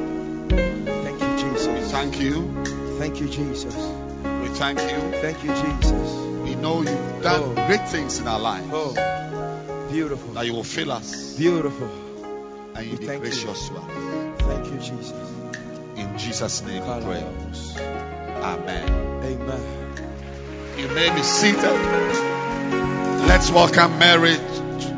We 1.67 1.81
thank 1.81 2.19
you. 2.19 2.63
Thank 2.97 3.19
you, 3.19 3.27
Jesus. 3.27 3.75
We 3.75 4.47
thank 4.49 4.79
you. 4.79 4.99
Thank 5.21 5.43
you, 5.43 5.53
Jesus. 5.53 6.11
We 6.43 6.55
know 6.55 6.81
you've 6.81 7.23
done 7.23 7.43
oh. 7.43 7.67
great 7.67 7.87
things 7.89 8.19
in 8.19 8.27
our 8.27 8.39
lives. 8.39 8.67
Oh, 8.71 9.87
beautiful. 9.91 10.33
That 10.33 10.45
you 10.45 10.53
will 10.53 10.63
fill 10.63 10.91
us. 10.91 11.35
Beautiful. 11.35 11.89
And 12.75 12.85
you 12.85 12.97
we 12.97 13.07
be 13.07 13.17
gracious 13.17 13.69
you. 13.69 13.75
to 13.75 13.81
us. 13.81 14.41
Thank 14.41 14.65
you, 14.67 14.77
Jesus. 14.79 15.13
In 15.95 16.17
Jesus' 16.17 16.63
name 16.63 16.81
we 16.81 17.05
pray. 17.05 17.23
Amen. 18.41 18.89
Amen. 19.23 19.81
You 20.77 20.87
may 20.89 21.13
be 21.13 21.21
seated. 21.21 21.61
Let's 23.27 23.51
welcome 23.51 23.99
Mary 23.99 24.35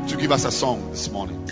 to 0.07 0.17
give 0.17 0.31
us 0.31 0.45
a 0.45 0.51
song 0.51 0.91
this 0.91 1.09
morning. 1.09 1.43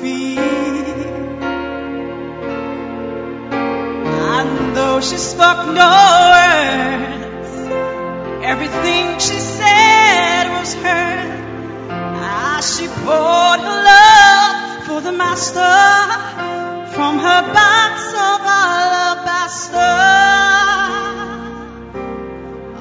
Feet. 0.00 0.38
And 4.32 4.76
though 4.76 5.00
she 5.00 5.16
spoke 5.16 5.66
no 5.82 5.92
words, 6.34 7.52
everything 8.44 9.18
she 9.18 9.38
said 9.58 10.44
was 10.58 10.74
heard 10.74 11.40
as 11.90 12.76
she 12.76 12.86
poured 13.04 13.60
her 13.60 13.78
love 13.92 14.86
for 14.86 15.00
the 15.00 15.12
master 15.12 15.76
from 16.94 17.18
her 17.18 17.42
box 17.58 17.94
of 18.28 18.40
alabaster. 18.62 19.96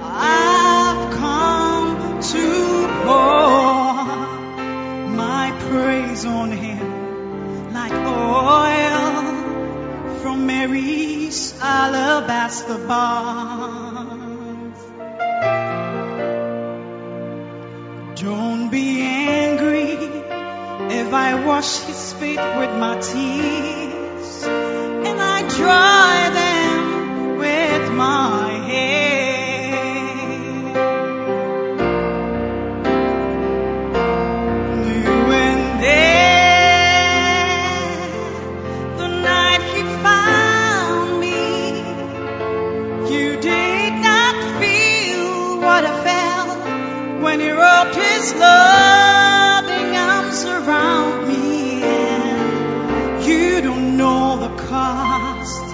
I've 0.02 1.04
come 1.24 2.22
to 2.34 2.46
pour 3.06 3.94
my 5.24 5.46
praise 5.68 6.26
on 6.26 6.52
him 6.52 6.89
like 7.90 8.08
oil 8.08 9.24
from 10.22 10.46
Mary's 10.46 11.60
alabaster 11.62 12.78
box. 12.88 14.80
Don't 18.22 18.70
be 18.70 19.02
angry 19.02 19.94
if 20.92 21.14
I 21.14 21.46
wash 21.46 21.80
his 21.82 22.14
feet 22.14 22.38
with 22.60 22.74
my 22.78 23.00
tears 23.00 24.44
and 24.44 25.22
I 25.22 25.48
dry 25.48 26.30
them 26.34 27.38
with 27.38 27.92
my 27.94 28.29
his 48.20 48.34
loving 48.34 49.96
arms 49.96 50.44
around 50.44 51.28
me. 51.30 51.82
And 51.84 53.24
you 53.26 53.62
don't 53.62 53.96
know 53.96 54.38
the 54.46 54.54
cost 54.64 55.68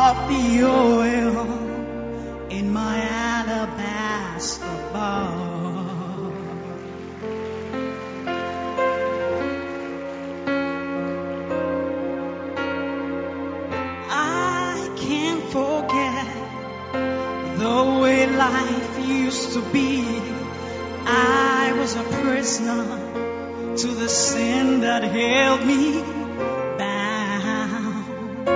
of 0.00 0.14
the 0.30 0.64
oil 0.64 2.48
in 2.48 2.72
my 2.72 2.96
alabaster 3.02 4.74
box. 4.94 5.50
I 14.08 14.94
can't 14.96 15.44
forget 15.58 16.26
the 17.58 18.00
way 18.00 18.26
life 18.26 19.06
used 19.06 19.52
to 19.52 19.60
be. 19.72 20.06
I 21.02 21.49
was 21.80 21.96
a 21.96 22.02
prisoner 22.02 22.84
to 23.74 23.86
the 23.86 24.08
sin 24.08 24.82
that 24.82 25.02
held 25.02 25.66
me 25.66 26.02
bound. 26.76 28.48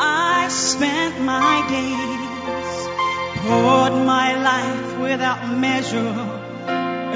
I 0.00 0.48
spent 0.48 1.20
my 1.20 1.56
days, 1.68 2.76
poured 3.42 4.06
my 4.06 4.28
life 4.50 4.98
without 4.98 5.46
measure 5.58 6.16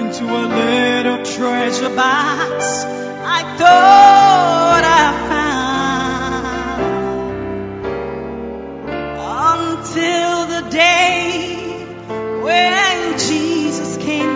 into 0.01 0.25
a 0.25 0.45
little 0.61 1.25
treasure 1.25 1.97
box 1.97 2.85
I 3.25 3.41
thought 3.57 4.85
I 4.85 5.29
found 5.29 5.40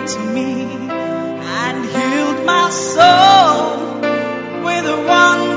to 0.07 0.19
me 0.19 0.61
and 0.61 1.85
healed 1.85 2.45
my 2.45 2.69
soul 2.69 4.01
with 4.63 4.83
the 4.85 4.97
wonder 5.07 5.54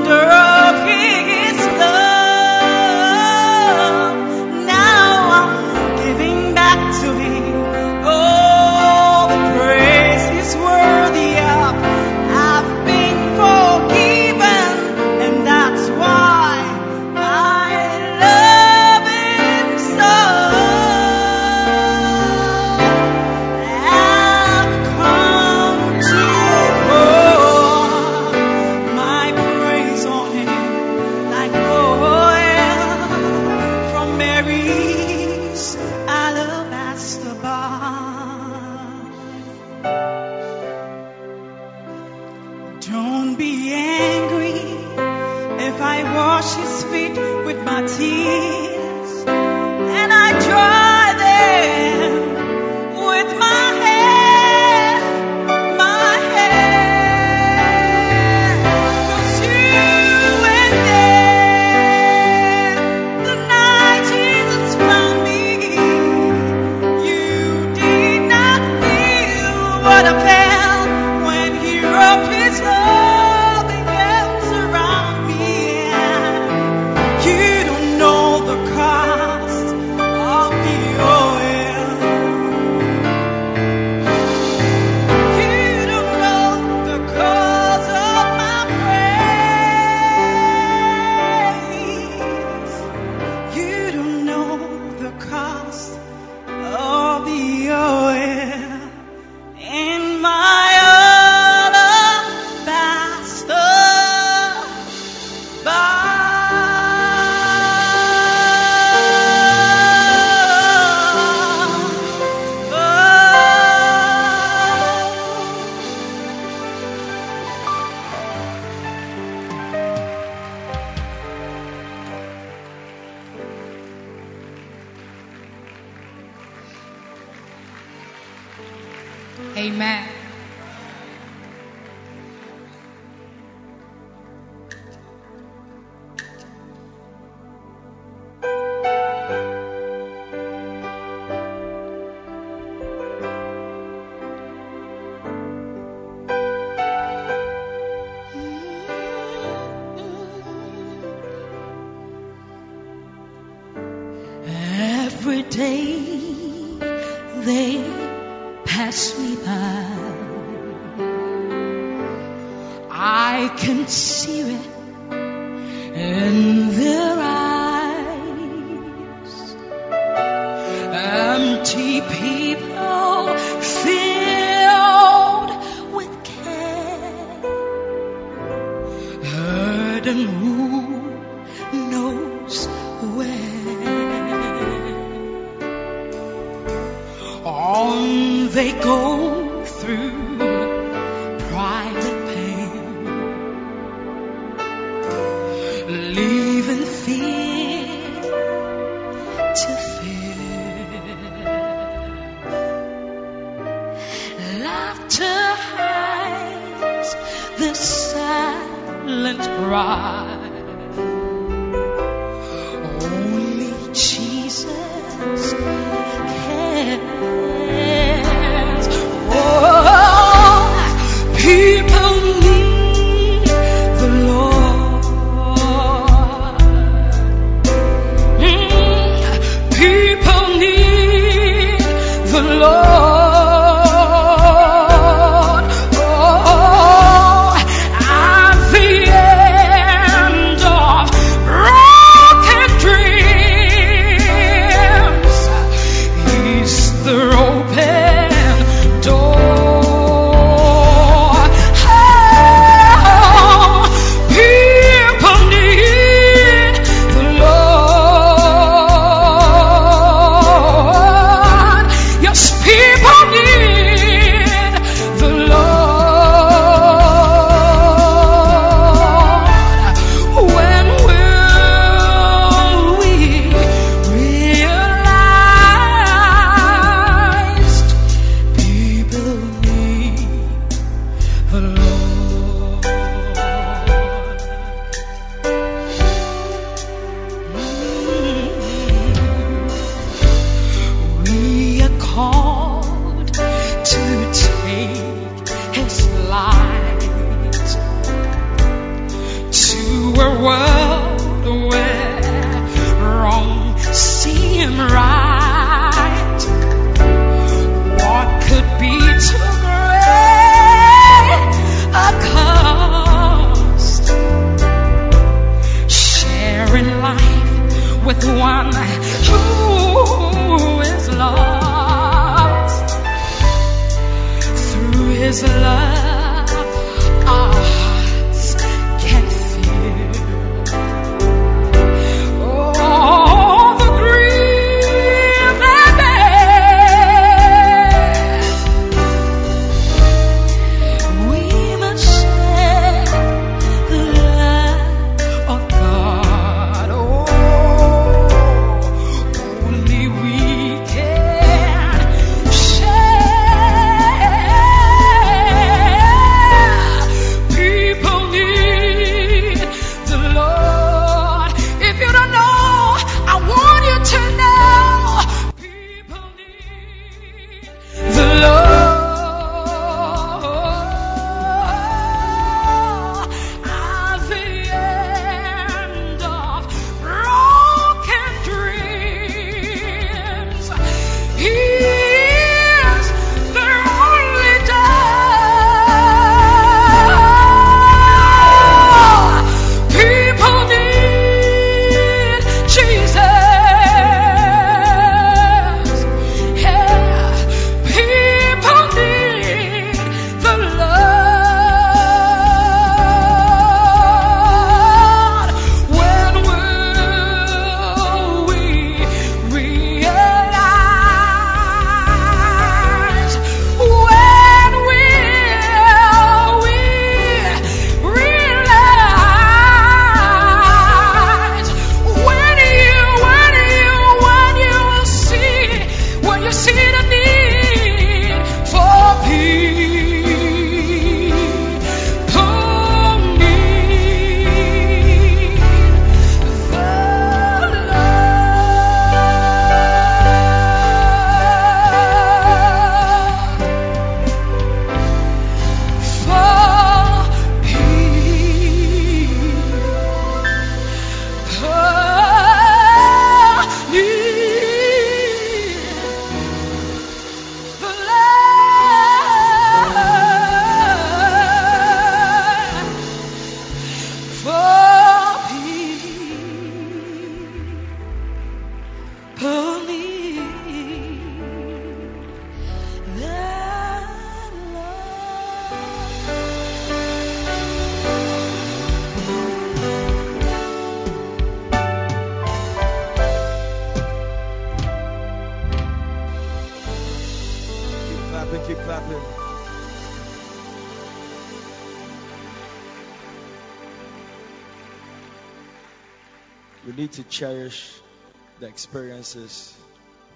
experiences 499.29 499.77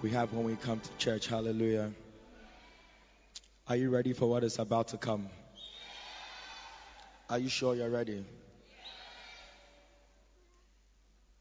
we 0.02 0.10
have 0.10 0.32
when 0.32 0.44
we 0.44 0.54
come 0.54 0.78
to 0.78 0.90
church. 0.98 1.26
Hallelujah. 1.26 1.90
Are 3.66 3.76
you 3.76 3.90
ready 3.90 4.12
for 4.12 4.28
what 4.28 4.44
is 4.44 4.58
about 4.58 4.88
to 4.88 4.98
come? 4.98 5.28
Are 7.28 7.38
you 7.38 7.48
sure 7.48 7.74
you're 7.74 7.90
ready? 7.90 8.24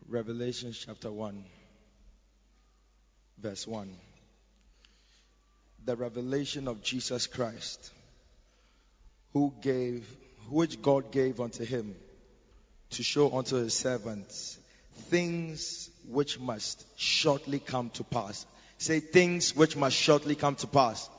Revelation 0.08 0.74
chapter 0.74 1.12
1, 1.12 1.44
verse 3.38 3.68
1. 3.68 3.90
The 5.86 5.96
revelation 5.96 6.68
of 6.68 6.82
Jesus 6.82 7.28
Christ, 7.28 7.92
who 9.34 9.54
gave, 9.62 10.08
which 10.50 10.82
God 10.82 11.12
gave 11.12 11.40
unto 11.40 11.66
him 11.66 11.96
to 12.92 13.04
show 13.04 13.38
unto 13.38 13.58
his 13.58 13.74
servants 13.76 14.58
things 15.10 15.83
which 16.14 16.40
must 16.40 16.86
shortly 16.98 17.60
come 17.60 17.90
to 17.92 18.04
pass. 18.04 18.46
Say 18.78 19.00
things 19.00 19.56
which 19.56 19.76
must 19.76 19.96
shortly 19.96 20.36
come 20.36 20.56
to 20.56 20.68
pass. 20.68 21.10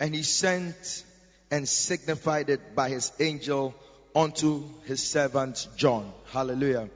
And 0.00 0.14
he 0.14 0.22
sent 0.22 1.04
and 1.50 1.68
signified 1.68 2.50
it 2.50 2.74
by 2.74 2.88
his 2.88 3.12
angel 3.20 3.74
unto 4.14 4.64
his 4.84 5.02
servant 5.02 5.68
John. 5.76 6.12
Hallelujah. 6.32 6.88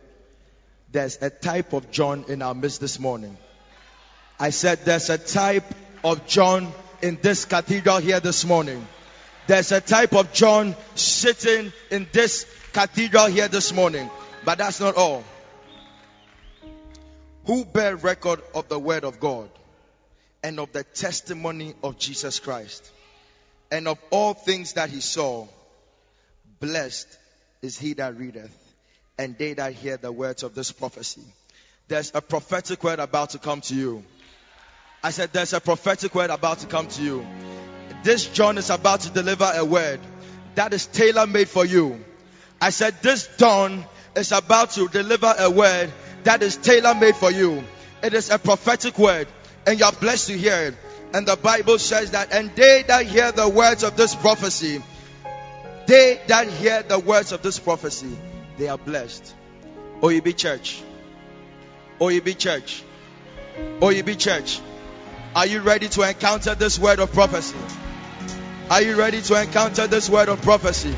There's 0.90 1.18
a 1.20 1.30
type 1.30 1.72
of 1.72 1.90
John 1.90 2.24
in 2.28 2.42
our 2.42 2.54
midst 2.54 2.80
this 2.80 2.98
morning. 2.98 3.36
I 4.40 4.50
said 4.50 4.84
there's 4.84 5.10
a 5.10 5.18
type 5.18 5.64
of 6.02 6.26
John 6.26 6.72
in 7.02 7.18
this 7.20 7.44
cathedral 7.44 7.98
here 7.98 8.20
this 8.20 8.44
morning. 8.44 8.86
There's 9.46 9.72
a 9.72 9.80
type 9.80 10.14
of 10.14 10.32
John 10.32 10.76
sitting 10.94 11.72
in 11.90 12.06
this 12.12 12.46
cathedral 12.72 13.26
here 13.26 13.48
this 13.48 13.72
morning. 13.72 14.10
But 14.48 14.56
that's 14.56 14.80
not 14.80 14.96
all. 14.96 15.24
Who 17.44 17.66
bear 17.66 17.96
record 17.96 18.40
of 18.54 18.66
the 18.70 18.78
word 18.78 19.04
of 19.04 19.20
God 19.20 19.50
and 20.42 20.58
of 20.58 20.72
the 20.72 20.84
testimony 20.84 21.74
of 21.82 21.98
Jesus 21.98 22.40
Christ 22.40 22.90
and 23.70 23.86
of 23.86 23.98
all 24.08 24.32
things 24.32 24.72
that 24.72 24.88
he 24.88 25.02
saw. 25.02 25.46
Blessed 26.60 27.08
is 27.60 27.78
he 27.78 27.92
that 27.92 28.16
readeth 28.16 28.56
and 29.18 29.36
they 29.36 29.52
that 29.52 29.74
hear 29.74 29.98
the 29.98 30.10
words 30.10 30.42
of 30.42 30.54
this 30.54 30.72
prophecy. 30.72 31.26
There's 31.88 32.12
a 32.14 32.22
prophetic 32.22 32.82
word 32.82 33.00
about 33.00 33.30
to 33.30 33.38
come 33.38 33.60
to 33.60 33.74
you. 33.74 34.02
I 35.04 35.10
said, 35.10 35.30
There's 35.34 35.52
a 35.52 35.60
prophetic 35.60 36.14
word 36.14 36.30
about 36.30 36.60
to 36.60 36.68
come 36.68 36.88
to 36.88 37.02
you. 37.02 37.26
This 38.02 38.26
John 38.26 38.56
is 38.56 38.70
about 38.70 39.02
to 39.02 39.10
deliver 39.10 39.52
a 39.54 39.66
word 39.66 40.00
that 40.54 40.72
is 40.72 40.86
tailor 40.86 41.26
made 41.26 41.50
for 41.50 41.66
you. 41.66 42.02
I 42.62 42.70
said, 42.70 42.94
This 43.02 43.28
dawn 43.36 43.84
is 44.18 44.32
about 44.32 44.72
to 44.72 44.88
deliver 44.88 45.32
a 45.38 45.50
word 45.50 45.90
that 46.24 46.42
is 46.42 46.56
tailor 46.56 46.94
made 46.94 47.16
for 47.16 47.30
you. 47.30 47.64
It 48.02 48.14
is 48.14 48.30
a 48.30 48.38
prophetic 48.38 48.98
word, 48.98 49.28
and 49.66 49.78
you're 49.78 49.92
blessed 49.92 50.28
to 50.28 50.36
hear 50.36 50.54
it. 50.54 50.74
And 51.14 51.26
the 51.26 51.36
Bible 51.36 51.78
says 51.78 52.10
that, 52.10 52.32
and 52.32 52.54
they 52.54 52.84
that 52.86 53.06
hear 53.06 53.32
the 53.32 53.48
words 53.48 53.82
of 53.82 53.96
this 53.96 54.14
prophecy, 54.14 54.82
they 55.86 56.20
that 56.26 56.48
hear 56.48 56.82
the 56.82 56.98
words 56.98 57.32
of 57.32 57.42
this 57.42 57.58
prophecy, 57.58 58.18
they 58.58 58.68
are 58.68 58.76
blessed. 58.76 59.34
OEB 60.02 60.36
Church. 60.36 60.82
OEB 61.98 62.36
Church. 62.36 62.82
OEB 63.80 64.18
Church. 64.18 64.60
Are 65.34 65.46
you 65.46 65.60
ready 65.60 65.88
to 65.88 66.08
encounter 66.08 66.54
this 66.54 66.78
word 66.78 66.98
of 66.98 67.12
prophecy? 67.12 67.56
Are 68.70 68.82
you 68.82 68.96
ready 68.96 69.22
to 69.22 69.40
encounter 69.40 69.86
this 69.86 70.10
word 70.10 70.28
of 70.28 70.42
prophecy? 70.42 70.94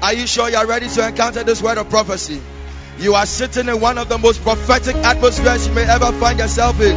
Are 0.00 0.14
you 0.14 0.28
sure 0.28 0.48
you're 0.48 0.66
ready 0.66 0.88
to 0.88 1.08
encounter 1.08 1.42
this 1.42 1.60
word 1.60 1.76
of 1.76 1.90
prophecy? 1.90 2.40
You 2.98 3.14
are 3.14 3.26
sitting 3.26 3.68
in 3.68 3.80
one 3.80 3.98
of 3.98 4.08
the 4.08 4.16
most 4.16 4.42
prophetic 4.42 4.94
atmospheres 4.96 5.66
you 5.66 5.74
may 5.74 5.82
ever 5.82 6.12
find 6.12 6.38
yourself 6.38 6.80
in 6.80 6.94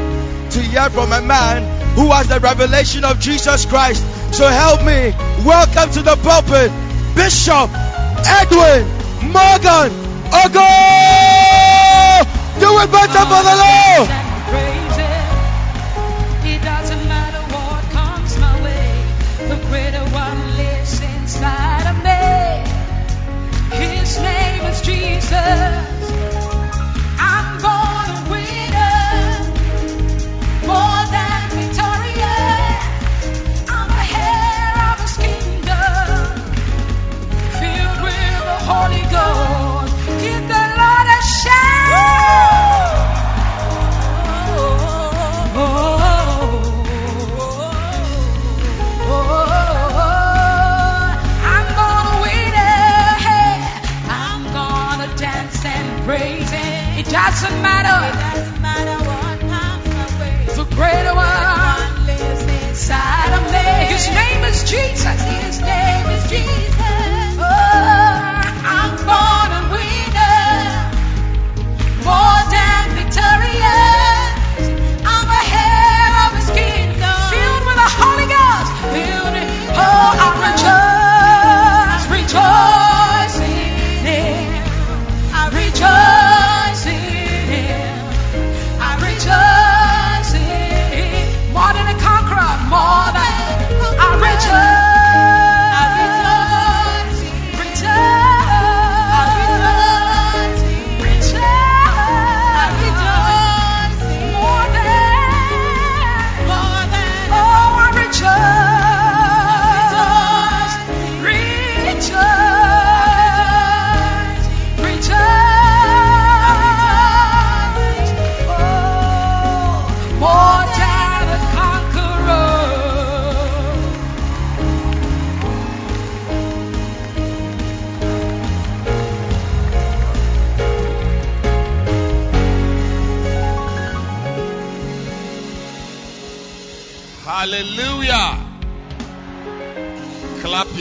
to 0.52 0.62
hear 0.62 0.88
from 0.92 1.12
a 1.12 1.22
man 1.22 1.96
who 1.96 2.12
has 2.12 2.28
the 2.28 2.40
revelation 2.40 3.04
of 3.04 3.20
Jesus 3.20 3.66
Christ. 3.66 4.04
So 4.36 4.48
help 4.48 4.82
me 4.82 5.14
welcome 5.44 5.92
to 5.94 6.04
the 6.04 6.16
pulpit 6.22 6.72
Bishop 7.16 7.70
Edwin 8.22 8.86
Morgan 9.34 9.90
Ogo. 10.30 10.70
Do 12.62 12.70
it 12.82 12.92
better 12.92 13.26
for 13.26 13.42
the 13.42 13.56
Lord. 13.58 14.22
Holy 38.74 39.02
Ghost. 39.12 39.96
Give 40.22 40.48
the 40.48 40.64
Lord 40.80 41.08
a 41.08 41.22
shout. 41.22 42.41
Greater 60.82 61.14
one 61.14 62.06
lives 62.08 62.42
inside 62.42 63.32
of 63.38 63.44
me. 63.54 63.94
His 63.94 64.08
name 64.10 64.44
is 64.46 64.64
Jesus. 64.64 65.22
His 65.22 65.62
name 65.62 66.08
is 66.10 66.24
Jesus. 66.28 66.61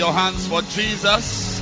Your 0.01 0.15
hands 0.15 0.47
for 0.47 0.63
Jesus. 0.63 1.61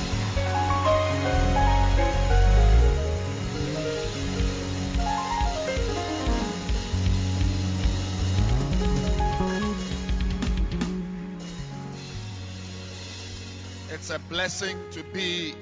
It's 13.91 14.09
a 14.09 14.19
blessing 14.29 14.77
to 14.91 15.03
be 15.03 15.53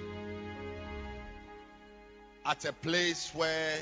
at 2.46 2.64
a 2.64 2.74
place 2.74 3.32
where 3.34 3.78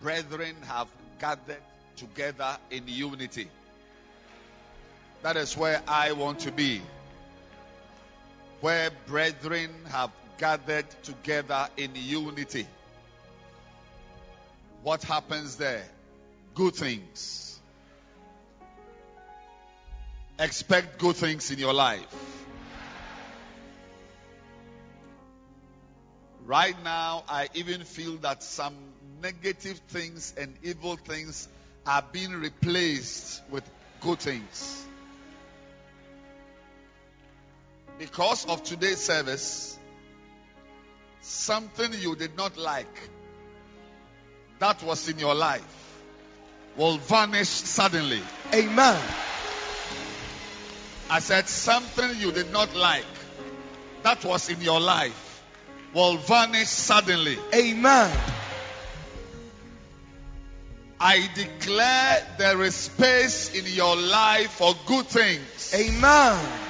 brethren 0.00 0.54
have 0.68 0.86
gathered 1.18 1.56
together 1.96 2.58
in 2.70 2.84
unity. 2.86 3.48
That 5.22 5.36
is 5.36 5.56
where 5.56 5.82
I 5.88 6.12
want 6.12 6.38
to 6.40 6.52
be. 6.52 6.80
Where 8.64 8.88
brethren 9.06 9.68
have 9.90 10.10
gathered 10.38 10.86
together 11.02 11.68
in 11.76 11.90
unity. 11.94 12.66
What 14.82 15.02
happens 15.02 15.56
there? 15.56 15.84
Good 16.54 16.74
things. 16.74 17.60
Expect 20.38 20.98
good 20.98 21.14
things 21.14 21.50
in 21.50 21.58
your 21.58 21.74
life. 21.74 22.06
Right 26.46 26.82
now, 26.82 27.24
I 27.28 27.50
even 27.52 27.82
feel 27.82 28.16
that 28.22 28.42
some 28.42 28.76
negative 29.20 29.78
things 29.88 30.32
and 30.38 30.56
evil 30.62 30.96
things 30.96 31.48
are 31.86 32.02
being 32.12 32.32
replaced 32.32 33.42
with 33.50 33.68
good 34.00 34.20
things. 34.20 34.86
Because 37.98 38.46
of 38.46 38.62
today's 38.62 38.98
service, 38.98 39.78
something 41.20 41.92
you 42.00 42.16
did 42.16 42.36
not 42.36 42.56
like 42.56 43.10
that 44.58 44.82
was 44.82 45.08
in 45.08 45.18
your 45.18 45.34
life 45.34 46.00
will 46.76 46.98
vanish 46.98 47.48
suddenly. 47.48 48.20
Amen. 48.52 49.00
I 51.10 51.20
said 51.20 51.48
something 51.48 52.18
you 52.18 52.32
did 52.32 52.50
not 52.50 52.74
like 52.74 53.04
that 54.02 54.24
was 54.24 54.48
in 54.48 54.60
your 54.60 54.80
life 54.80 55.42
will 55.94 56.16
vanish 56.16 56.68
suddenly. 56.68 57.38
Amen. 57.54 58.16
I 60.98 61.28
declare 61.34 62.26
there 62.38 62.62
is 62.62 62.74
space 62.74 63.54
in 63.54 63.64
your 63.74 63.96
life 63.96 64.50
for 64.50 64.74
good 64.86 65.06
things. 65.06 65.74
Amen. 65.74 66.63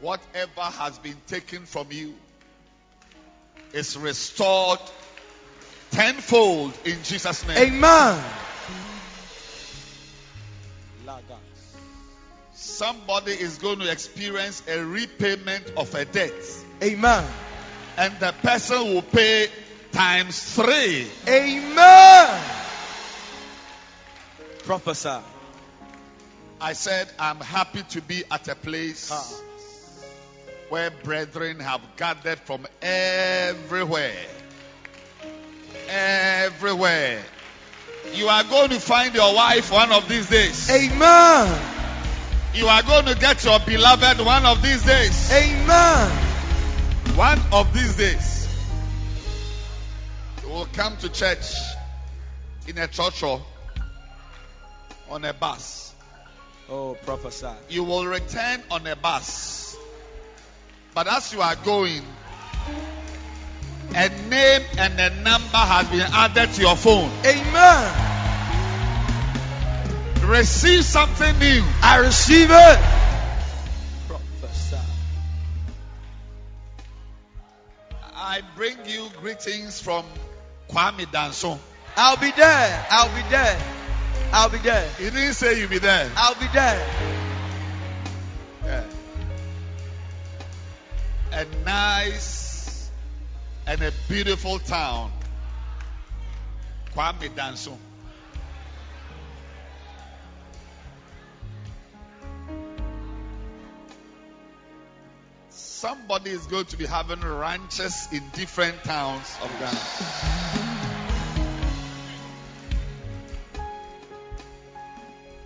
Whatever 0.00 0.62
has 0.62 0.98
been 0.98 1.16
taken 1.26 1.66
from 1.66 1.88
you 1.90 2.14
is 3.72 3.96
restored 3.96 4.80
tenfold 5.90 6.72
in 6.84 7.02
Jesus' 7.02 7.46
name. 7.46 7.58
Amen. 7.58 8.24
Somebody 12.54 13.32
is 13.32 13.58
going 13.58 13.80
to 13.80 13.90
experience 13.90 14.62
a 14.68 14.84
repayment 14.84 15.72
of 15.76 15.94
a 15.94 16.04
debt, 16.04 16.32
Amen. 16.82 17.24
and 17.96 18.18
the 18.20 18.32
person 18.42 18.94
will 18.94 19.02
pay 19.02 19.48
times 19.92 20.54
three. 20.54 21.06
Amen. 21.28 22.42
Prophesy. 24.64 25.18
I 26.60 26.74
said, 26.74 27.08
I'm 27.18 27.40
happy 27.40 27.82
to 27.90 28.02
be 28.02 28.22
at 28.30 28.46
a 28.48 28.54
place 28.54 29.10
Ah. 29.10 29.49
Where 30.70 30.90
brethren 30.90 31.58
have 31.58 31.82
gathered 31.96 32.38
from 32.38 32.66
everywhere. 32.80 34.14
Everywhere. 35.88 37.20
You 38.14 38.28
are 38.28 38.44
going 38.44 38.70
to 38.70 38.80
find 38.80 39.14
your 39.14 39.34
wife 39.34 39.72
one 39.72 39.92
of 39.92 40.08
these 40.08 40.30
days. 40.30 40.70
Amen. 40.70 41.60
You 42.54 42.66
are 42.66 42.82
going 42.82 43.06
to 43.06 43.14
get 43.16 43.44
your 43.44 43.58
beloved 43.60 44.24
one 44.24 44.46
of 44.46 44.62
these 44.62 44.84
days. 44.84 45.32
Amen. 45.32 46.10
One 47.16 47.40
of 47.52 47.72
these 47.74 47.96
days. 47.96 48.48
You 50.42 50.50
will 50.50 50.68
come 50.72 50.96
to 50.98 51.08
church 51.08 51.52
in 52.68 52.78
a 52.78 52.86
church 52.86 53.22
or 53.24 53.42
on 55.10 55.24
a 55.24 55.32
bus. 55.32 55.92
Oh, 56.68 56.96
prophesy. 57.04 57.48
You 57.68 57.82
will 57.82 58.06
return 58.06 58.62
on 58.70 58.86
a 58.86 58.94
bus. 58.94 59.69
But 60.94 61.06
as 61.06 61.32
you 61.32 61.40
are 61.40 61.56
going, 61.56 62.02
a 63.94 64.08
name 64.28 64.62
and 64.78 65.00
a 65.00 65.10
number 65.22 65.56
has 65.56 65.88
been 65.88 66.00
added 66.00 66.52
to 66.54 66.60
your 66.60 66.76
phone. 66.76 67.10
Amen. 67.24 68.06
Receive 70.28 70.84
something 70.84 71.38
new. 71.38 71.62
I 71.82 71.98
receive 71.98 72.50
it. 72.50 72.78
Prophesy. 74.08 74.76
I 78.14 78.42
bring 78.56 78.76
you 78.86 79.08
greetings 79.20 79.80
from 79.80 80.04
Kwame 80.68 81.06
Danso. 81.06 81.58
I'll 81.96 82.16
be 82.16 82.30
there. 82.32 82.86
I'll 82.90 83.14
be 83.14 83.22
there. 83.28 83.60
I'll 84.32 84.48
be 84.48 84.58
there. 84.58 84.88
He 84.98 85.04
didn't 85.04 85.34
say 85.34 85.58
you'll 85.58 85.68
be 85.68 85.78
there. 85.78 86.10
I'll 86.16 86.34
be 86.34 86.46
there. 86.52 87.29
A 91.32 91.46
nice 91.64 92.90
and 93.66 93.80
a 93.82 93.92
beautiful 94.08 94.58
town. 94.58 95.12
Kwame 96.94 97.28
Danso. 97.34 97.76
Somebody 105.50 106.30
is 106.30 106.46
going 106.46 106.66
to 106.66 106.76
be 106.76 106.84
having 106.84 107.20
ranches 107.20 108.08
in 108.12 108.22
different 108.34 108.82
towns 108.84 109.34
of 109.42 109.50
Ghana. 109.58 109.80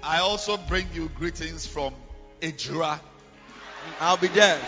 I 0.03 0.21
also 0.21 0.57
bring 0.57 0.87
you 0.93 1.09
greetings 1.15 1.67
from 1.67 1.95
Ejura. 2.41 2.99
I'll 4.01 4.17
be 4.17 4.29
there. 4.29 4.59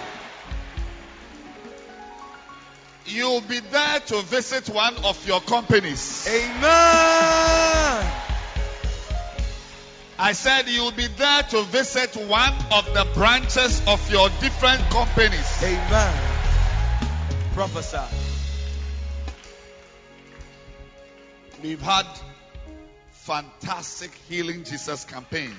You'll 3.07 3.41
be 3.41 3.61
there 3.61 4.01
to 4.01 4.23
visit 4.23 4.69
one 4.69 4.97
of 5.05 5.27
your 5.27 5.41
companies. 5.41 6.27
Amen. 6.29 8.13
I 10.19 10.33
said 10.33 10.69
you'll 10.69 10.93
be 10.93 11.07
there 11.07 11.43
to 11.43 11.63
visit 11.65 12.17
one 12.17 12.55
of 12.73 12.87
the 12.95 13.07
branches 13.15 13.83
of 13.87 14.11
your 14.11 14.29
different 14.41 14.81
companies. 14.91 15.63
Amen. 15.63 16.17
Prophesy. 17.53 17.99
We've 21.63 21.83
had 21.83 22.07
fantastic 23.11 24.11
healing 24.29 24.65
Jesus 24.65 25.05
campaigns. 25.05 25.55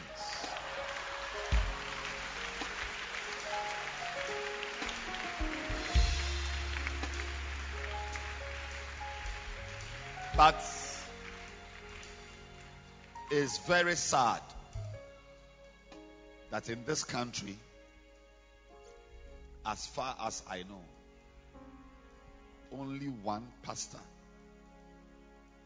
But 10.38 10.64
it's 13.32 13.58
very 13.68 13.96
sad 13.96 14.42
that 16.52 16.70
in 16.70 16.86
this 16.86 17.04
country, 17.04 17.58
as 19.66 19.88
far 19.88 20.16
as 20.24 20.44
I 20.48 20.58
know, 20.58 20.84
only 22.72 23.08
one 23.08 23.48
pastor 23.64 23.98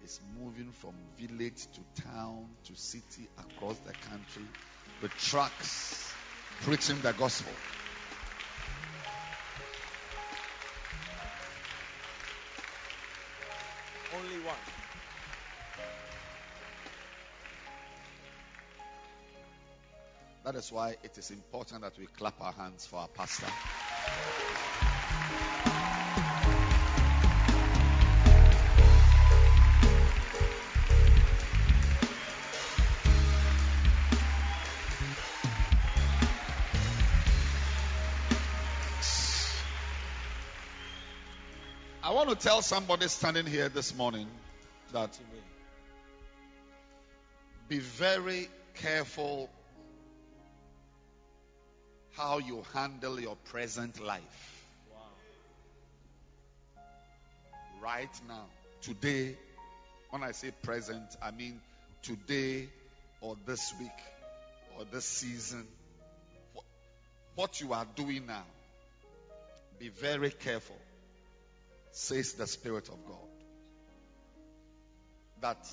is 0.06 0.22
moving 0.39 0.72
from 0.72 0.93
village 1.19 1.68
to 1.73 2.03
town 2.03 2.45
to 2.64 2.76
city 2.76 3.27
across 3.38 3.77
the 3.80 3.91
country 3.91 4.45
with 5.02 5.11
trucks 5.18 6.14
preaching 6.61 7.02
the 7.02 7.11
gospel. 7.11 7.52
Only 14.14 14.40
one. 14.46 14.56
That 20.44 20.56
is 20.56 20.72
why 20.72 20.96
it 21.04 21.18
is 21.18 21.32
important 21.32 21.82
that 21.82 21.98
we 21.98 22.08
clap 22.08 22.42
our 22.42 22.52
hands 22.52 22.86
for 22.86 22.98
our 22.98 23.08
pastor. 23.08 23.48
Want 42.27 42.39
to 42.39 42.48
tell 42.48 42.61
somebody 42.61 43.07
standing 43.07 43.48
here 43.48 43.68
this 43.68 43.95
morning 43.95 44.27
that 44.93 45.10
be 47.68 47.80
very 47.80 48.48
careful 48.76 49.49
how 52.11 52.38
you 52.38 52.64
handle 52.76 53.19
your 53.19 53.35
present 53.45 53.99
life. 53.99 54.64
Right 57.81 58.11
now, 58.27 58.45
today, 58.84 59.35
when 60.11 60.22
I 60.22 60.31
say 60.31 60.52
present, 60.61 61.18
I 61.23 61.31
mean 61.31 61.60
today 62.03 62.69
or 63.19 63.35
this 63.48 63.73
week 63.80 63.89
or 64.77 64.85
this 64.91 65.06
season. 65.06 65.65
What 67.34 67.60
you 67.61 67.73
are 67.73 67.88
doing 67.95 68.27
now, 68.27 68.45
be 69.80 69.89
very 69.89 70.30
careful, 70.30 70.77
says 71.92 72.34
the 72.34 72.48
Spirit 72.48 72.90
of 72.90 73.06
God. 73.06 73.18
that 75.42 75.68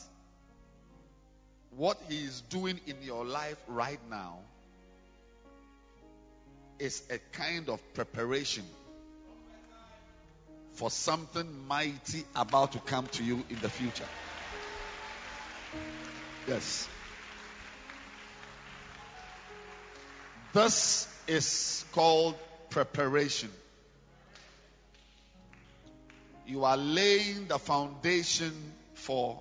what 1.76 1.98
He 2.08 2.16
is 2.24 2.40
doing 2.40 2.80
in 2.86 2.96
your 3.02 3.24
life 3.24 3.62
right 3.68 4.00
now 4.10 4.38
is 6.78 7.02
a 7.10 7.18
kind 7.36 7.68
of 7.68 7.80
preparation 7.94 8.64
for 10.72 10.90
something 10.90 11.66
mighty 11.66 12.24
about 12.34 12.72
to 12.72 12.78
come 12.78 13.06
to 13.08 13.24
you 13.24 13.44
in 13.50 13.58
the 13.60 13.68
future. 13.68 14.08
Yes. 16.46 16.88
This 20.52 21.08
is 21.26 21.84
called 21.92 22.36
preparation. 22.70 23.50
You 26.48 26.64
are 26.64 26.78
laying 26.78 27.46
the 27.46 27.58
foundation 27.58 28.52
for 28.94 29.38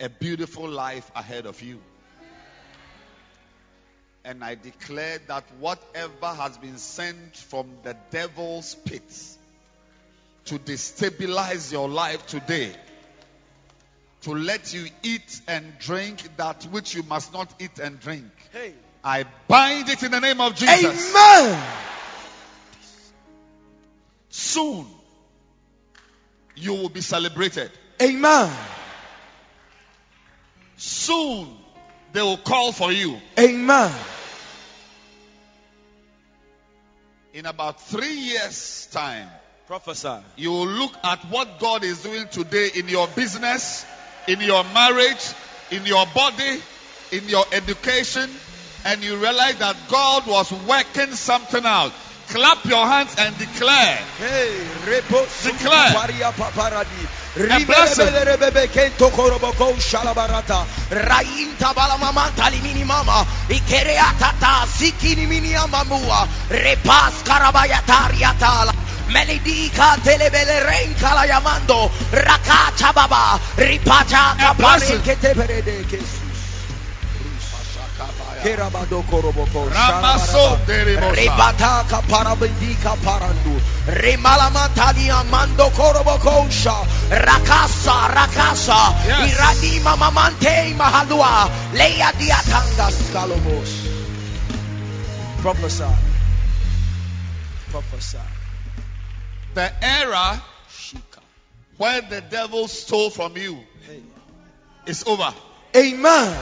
a 0.00 0.08
beautiful 0.08 0.68
life 0.68 1.08
ahead 1.14 1.46
of 1.46 1.62
you. 1.62 1.78
And 4.24 4.42
I 4.42 4.56
declare 4.56 5.20
that 5.28 5.44
whatever 5.60 6.26
has 6.26 6.58
been 6.58 6.78
sent 6.78 7.36
from 7.36 7.68
the 7.84 7.96
devil's 8.10 8.74
pit 8.74 9.08
to 10.46 10.58
destabilize 10.58 11.70
your 11.70 11.88
life 11.88 12.26
today, 12.26 12.74
to 14.22 14.34
let 14.34 14.74
you 14.74 14.88
eat 15.04 15.40
and 15.46 15.78
drink 15.78 16.36
that 16.38 16.64
which 16.72 16.92
you 16.92 17.04
must 17.04 17.32
not 17.32 17.54
eat 17.60 17.78
and 17.78 18.00
drink, 18.00 18.24
Hey. 18.52 18.74
I 19.04 19.26
bind 19.46 19.88
it 19.90 20.02
in 20.02 20.10
the 20.10 20.18
name 20.18 20.40
of 20.40 20.56
Jesus. 20.56 21.14
Amen. 21.14 21.62
Soon, 24.28 24.86
you 26.56 26.72
will 26.74 26.88
be 26.88 27.00
celebrated. 27.00 27.70
Amen. 28.02 28.52
Soon, 30.76 31.48
they 32.12 32.22
will 32.22 32.36
call 32.36 32.72
for 32.72 32.92
you. 32.92 33.18
Amen. 33.38 33.92
In 37.34 37.46
about 37.46 37.80
three 37.80 38.14
years' 38.14 38.88
time, 38.90 39.28
Prophesy. 39.66 40.16
you 40.36 40.50
will 40.50 40.66
look 40.66 40.92
at 41.04 41.18
what 41.26 41.58
God 41.58 41.84
is 41.84 42.02
doing 42.02 42.28
today 42.28 42.70
in 42.74 42.88
your 42.88 43.08
business, 43.08 43.84
in 44.26 44.40
your 44.40 44.64
marriage, 44.64 45.32
in 45.70 45.84
your 45.84 46.06
body, 46.14 46.60
in 47.12 47.28
your 47.28 47.44
education, 47.52 48.30
and 48.84 49.02
you 49.02 49.16
realize 49.16 49.56
that 49.56 49.76
God 49.88 50.26
was 50.26 50.52
working 50.66 51.12
something 51.12 51.64
out. 51.64 51.92
Clap 52.28 52.64
your 52.64 52.86
hands 52.86 53.14
and 53.18 53.36
declare. 53.38 53.98
Hey, 54.18 54.66
Declare. 55.44 55.94
A 57.38 57.64
blessing. 57.64 58.06
Ribelebelebe 58.06 58.66
kento 58.72 59.10
koroboko 59.10 59.74
shalabarata. 59.78 60.64
Rainta 60.90 61.72
balamamanta 61.74 62.50
limini 62.50 62.84
mama. 62.84 63.24
Ikereata 63.48 64.66
sikini 64.66 65.26
mini 65.28 65.54
amamua. 65.54 66.26
Repas 66.50 67.22
karabayatariatala. 67.24 68.72
Melidika 69.12 69.96
telebele 70.02 70.60
renka 70.66 71.14
la 71.14 71.26
llamando. 71.26 71.90
Rakacha 72.10 72.92
baba. 72.94 73.38
Ripacha 73.56 74.50
A 74.50 74.54
blessing. 74.54 74.98
kapare 74.98 75.16
kete 75.16 75.34
perede 75.34 75.84
Ribataka 81.14 82.02
parabindika 82.08 82.96
parandu. 83.04 83.60
Rimalamatali 83.86 85.10
amando 85.10 85.70
korobokosha. 85.70 86.76
Rakasa, 87.10 88.08
rakasa. 88.14 88.94
Yes. 89.06 89.32
Iradima 89.32 89.96
mamante 89.96 90.74
mahadua. 90.76 91.50
Leia 91.74 92.12
diatanga 92.18 92.90
skalomos. 92.90 93.72
Prophesy. 95.42 95.94
Prophesy. 97.70 98.18
The 99.54 99.72
era 99.82 100.42
Shika. 100.70 101.20
where 101.78 102.00
the 102.02 102.20
devil 102.20 102.68
stole 102.68 103.10
from 103.10 103.36
you 103.36 103.58
is 104.86 105.04
over. 105.04 105.32
Amen. 105.74 106.36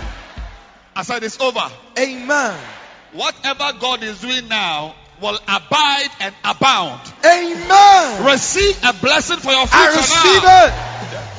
I 0.97 1.03
said 1.03 1.23
it's 1.25 1.41
over. 1.41 1.61
Amen. 1.99 2.59
Whatever 3.13 3.73
God 3.81 4.03
is 4.03 4.21
doing 4.21 4.49
now 4.49 4.95
will 5.21 5.39
abide 5.49 6.09
and 6.21 6.35
abound. 6.45 7.01
Amen. 7.25 8.25
Receive 8.27 8.77
a 8.85 8.93
blessing 8.93 9.39
for 9.39 9.51
your 9.53 9.67
future 9.67 9.83
I 9.83 9.97
receive 9.97 10.43
now. 10.43 10.67
it. 10.67 11.31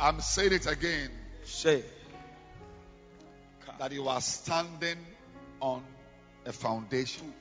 I'm 0.00 0.20
saying 0.20 0.52
it 0.54 0.66
again 0.66 1.10
Say. 1.44 1.82
that 3.78 3.92
you 3.92 4.08
are 4.08 4.20
standing 4.20 4.96
on 5.60 5.82
a 6.46 6.52
foundation. 6.52 7.32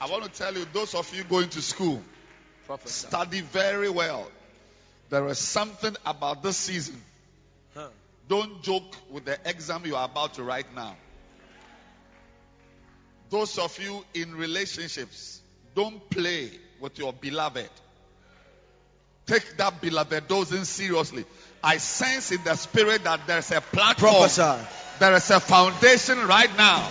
I 0.00 0.10
want 0.10 0.24
to 0.24 0.30
tell 0.30 0.54
you, 0.54 0.66
those 0.72 0.94
of 0.94 1.14
you 1.14 1.24
going 1.24 1.48
to 1.50 1.62
school, 1.62 2.02
Prophesy. 2.66 3.06
study 3.08 3.40
very 3.40 3.88
well. 3.88 4.30
There 5.08 5.26
is 5.28 5.38
something 5.38 5.96
about 6.04 6.42
this 6.42 6.56
season. 6.58 7.00
Don't 8.30 8.62
joke 8.62 8.94
with 9.10 9.24
the 9.24 9.36
exam 9.44 9.82
you 9.84 9.96
are 9.96 10.04
about 10.04 10.34
to 10.34 10.44
write 10.44 10.72
now. 10.72 10.96
Those 13.28 13.58
of 13.58 13.76
you 13.80 14.04
in 14.14 14.36
relationships, 14.36 15.40
don't 15.74 16.08
play 16.08 16.52
with 16.80 16.96
your 16.96 17.12
beloved. 17.12 17.68
Take 19.26 19.56
that 19.56 19.80
beloved 19.80 20.28
dosing 20.28 20.62
seriously. 20.64 21.24
I 21.62 21.78
sense 21.78 22.30
in 22.30 22.44
the 22.44 22.54
spirit 22.54 23.02
that 23.02 23.26
there's 23.26 23.50
a 23.50 23.60
platform, 23.60 24.12
Prophesy. 24.12 24.64
there 25.00 25.14
is 25.14 25.28
a 25.30 25.40
foundation 25.40 26.18
right 26.28 26.56
now. 26.56 26.88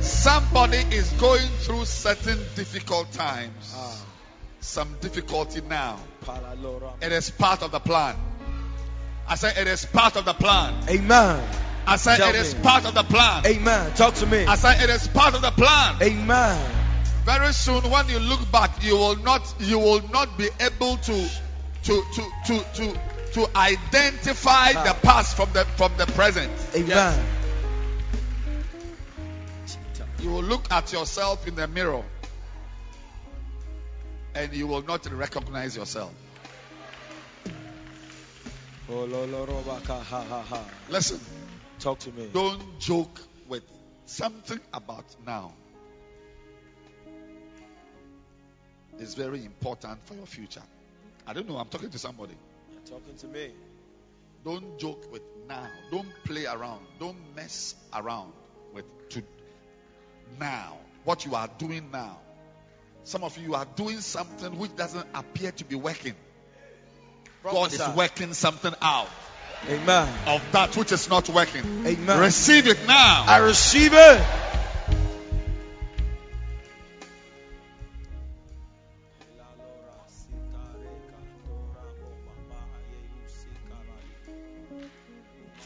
Somebody 0.00 0.78
is 0.90 1.10
going 1.12 1.48
through 1.60 1.84
certain 1.86 2.38
difficult 2.54 3.10
times, 3.12 3.74
Ah, 3.76 3.96
some 4.60 4.88
difficulty 5.00 5.60
now. 5.60 5.98
It 7.02 7.12
is 7.12 7.30
part 7.30 7.62
of 7.62 7.72
the 7.72 7.80
plan. 7.80 8.14
I 9.28 9.34
say 9.34 9.52
it 9.60 9.66
is 9.66 9.84
part 9.86 10.16
of 10.16 10.24
the 10.24 10.34
plan. 10.34 10.74
Amen. 10.88 11.42
I 11.86 11.96
say 11.96 12.16
Tell 12.16 12.28
it 12.30 12.36
is 12.36 12.54
part 12.54 12.84
of 12.84 12.94
the 12.94 13.02
plan. 13.02 13.44
Amen. 13.46 13.92
Talk 13.94 14.14
to 14.14 14.26
me. 14.26 14.44
I 14.46 14.56
say 14.56 14.82
it 14.84 14.90
is 14.90 15.08
part 15.08 15.34
of 15.34 15.42
the 15.42 15.50
plan. 15.50 15.96
Amen. 16.02 16.70
Very 17.24 17.52
soon, 17.52 17.82
when 17.90 18.08
you 18.08 18.20
look 18.20 18.50
back, 18.52 18.82
you 18.84 18.96
will 18.96 19.16
not 19.16 19.42
you 19.58 19.78
will 19.80 20.02
not 20.10 20.38
be 20.38 20.48
able 20.60 20.96
to 20.96 21.28
to 21.84 22.02
to 22.14 22.22
to 22.46 22.64
to, 22.74 22.98
to 23.36 23.46
identify 23.54 24.72
ah. 24.74 24.82
the 24.82 25.06
past 25.06 25.36
from 25.36 25.52
the 25.52 25.62
from 25.76 25.92
the 25.98 26.06
present. 26.06 26.50
Amen. 26.74 27.22
You 30.20 30.30
will 30.30 30.42
look 30.42 30.72
at 30.72 30.90
yourself 30.90 31.46
in 31.46 31.54
the 31.54 31.68
mirror 31.68 32.02
and 34.34 34.54
you 34.54 34.66
will 34.66 34.80
not 34.80 35.06
recognize 35.12 35.76
yourself. 35.76 36.14
Ololorobaka, 38.88 40.02
ha, 40.02 40.22
ha, 40.22 40.42
ha. 40.42 40.64
Listen, 40.88 41.20
Talk 41.78 41.98
to 42.00 42.12
me. 42.12 42.30
don't 42.32 42.80
joke 42.80 43.20
with 43.48 43.64
something 44.06 44.60
about 44.72 45.04
now. 45.26 45.52
It's 48.98 49.14
very 49.14 49.44
important 49.44 49.98
for 50.06 50.14
your 50.14 50.26
future. 50.26 50.62
I 51.26 51.34
don't 51.34 51.46
know, 51.46 51.58
I'm 51.58 51.68
talking 51.68 51.90
to 51.90 51.98
somebody. 51.98 52.34
You're 52.88 52.98
talking 52.98 53.16
to 53.16 53.26
me. 53.26 53.50
Don't 54.44 54.78
joke 54.78 55.10
with 55.10 55.22
now. 55.48 55.68
Don't 55.90 56.08
play 56.24 56.46
around. 56.46 56.86
Don't 57.00 57.16
mess 57.34 57.74
around 57.92 58.32
with 58.72 58.84
to 59.10 59.22
now. 60.38 60.76
What 61.04 61.24
you 61.24 61.34
are 61.34 61.48
doing 61.58 61.90
now. 61.90 62.18
Some 63.04 63.24
of 63.24 63.38
you 63.38 63.54
are 63.54 63.64
doing 63.76 64.00
something 64.00 64.58
which 64.58 64.76
doesn't 64.76 65.06
appear 65.14 65.52
to 65.52 65.64
be 65.64 65.74
working. 65.74 66.14
God 67.42 67.72
is 67.72 67.82
working 67.96 68.32
something 68.34 68.74
out 68.82 69.08
Amen. 69.68 70.08
of 70.26 70.42
that 70.52 70.76
which 70.76 70.92
is 70.92 71.08
not 71.08 71.28
working. 71.28 71.86
Amen. 71.86 72.20
Receive 72.20 72.66
it 72.66 72.86
now. 72.86 73.24
I 73.26 73.38
receive 73.38 73.92
it. 73.94 74.55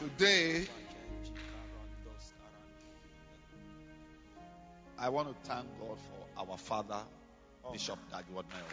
Today, 0.01 0.65
I 4.97 5.09
want 5.09 5.27
to 5.27 5.35
thank 5.47 5.67
God 5.79 5.99
for 5.99 6.41
our 6.51 6.57
father, 6.57 7.03
Bishop 7.71 7.99
Dag 8.09 8.23
Heward-Mills. 8.27 8.65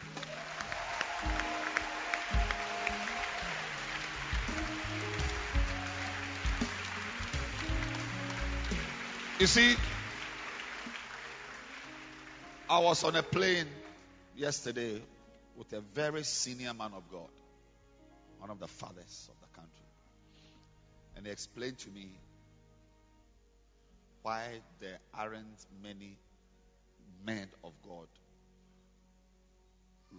You 9.38 9.46
see, 9.46 9.76
I 12.70 12.78
was 12.78 13.04
on 13.04 13.16
a 13.16 13.22
plane 13.22 13.66
yesterday 14.34 15.02
with 15.58 15.70
a 15.74 15.80
very 15.80 16.24
senior 16.24 16.72
man 16.72 16.92
of 16.96 17.02
God, 17.12 17.28
one 18.38 18.48
of 18.48 18.58
the 18.58 18.66
fathers 18.66 19.28
of 19.30 19.38
the 19.46 19.54
country. 19.54 19.87
And 21.18 21.26
he 21.26 21.32
explained 21.32 21.78
to 21.78 21.90
me 21.90 22.08
why 24.22 24.60
there 24.78 24.98
aren't 25.12 25.66
many 25.82 26.16
men 27.26 27.48
of 27.64 27.72
God 27.84 28.06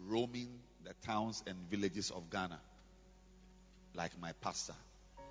roaming 0.09 0.49
the 0.83 0.93
towns 1.05 1.41
and 1.47 1.55
villages 1.71 2.11
of 2.11 2.29
Ghana 2.29 2.59
like 3.95 4.11
my 4.19 4.33
pastor. 4.41 4.73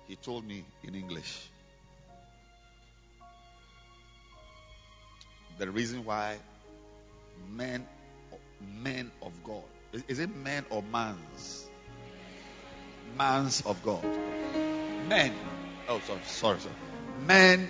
He 0.07 0.15
told 0.15 0.43
me 0.43 0.65
in 0.83 0.95
English. 0.95 1.47
The 5.59 5.69
reason 5.69 6.03
why 6.03 6.37
men 7.47 7.85
men 8.81 9.11
of 9.21 9.31
God 9.43 9.63
is, 10.07 10.17
it 10.17 10.35
men 10.35 10.65
or 10.71 10.81
mans? 10.81 11.67
Mans 13.15 13.61
of 13.67 13.83
God. 13.83 14.03
Men. 15.07 15.31
Oh, 15.89 15.99
sorry, 16.05 16.19
sorry, 16.25 16.59
sorry. 16.59 16.75
Men. 17.25 17.69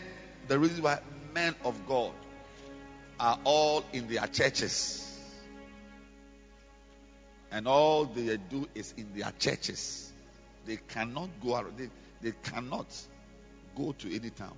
The 0.50 0.60
reason 0.60 0.84
why 0.84 1.00
men 1.34 1.56
of 1.64 1.88
God 1.88 2.12
are 3.20 3.40
all 3.44 3.86
in 3.94 4.08
their 4.08 4.28
churches. 4.28 5.06
And 7.52 7.68
all 7.68 8.06
they 8.06 8.38
do 8.38 8.68
is 8.76 8.94
in 8.98 9.14
their 9.16 9.32
churches. 9.40 10.12
They 10.66 10.78
cannot 10.78 11.30
go 11.42 11.56
out. 11.56 11.78
They, 11.78 11.90
they 12.22 12.34
cannot 12.44 12.88
go 13.76 13.94
to 13.94 14.16
any 14.16 14.32
town. 14.32 14.58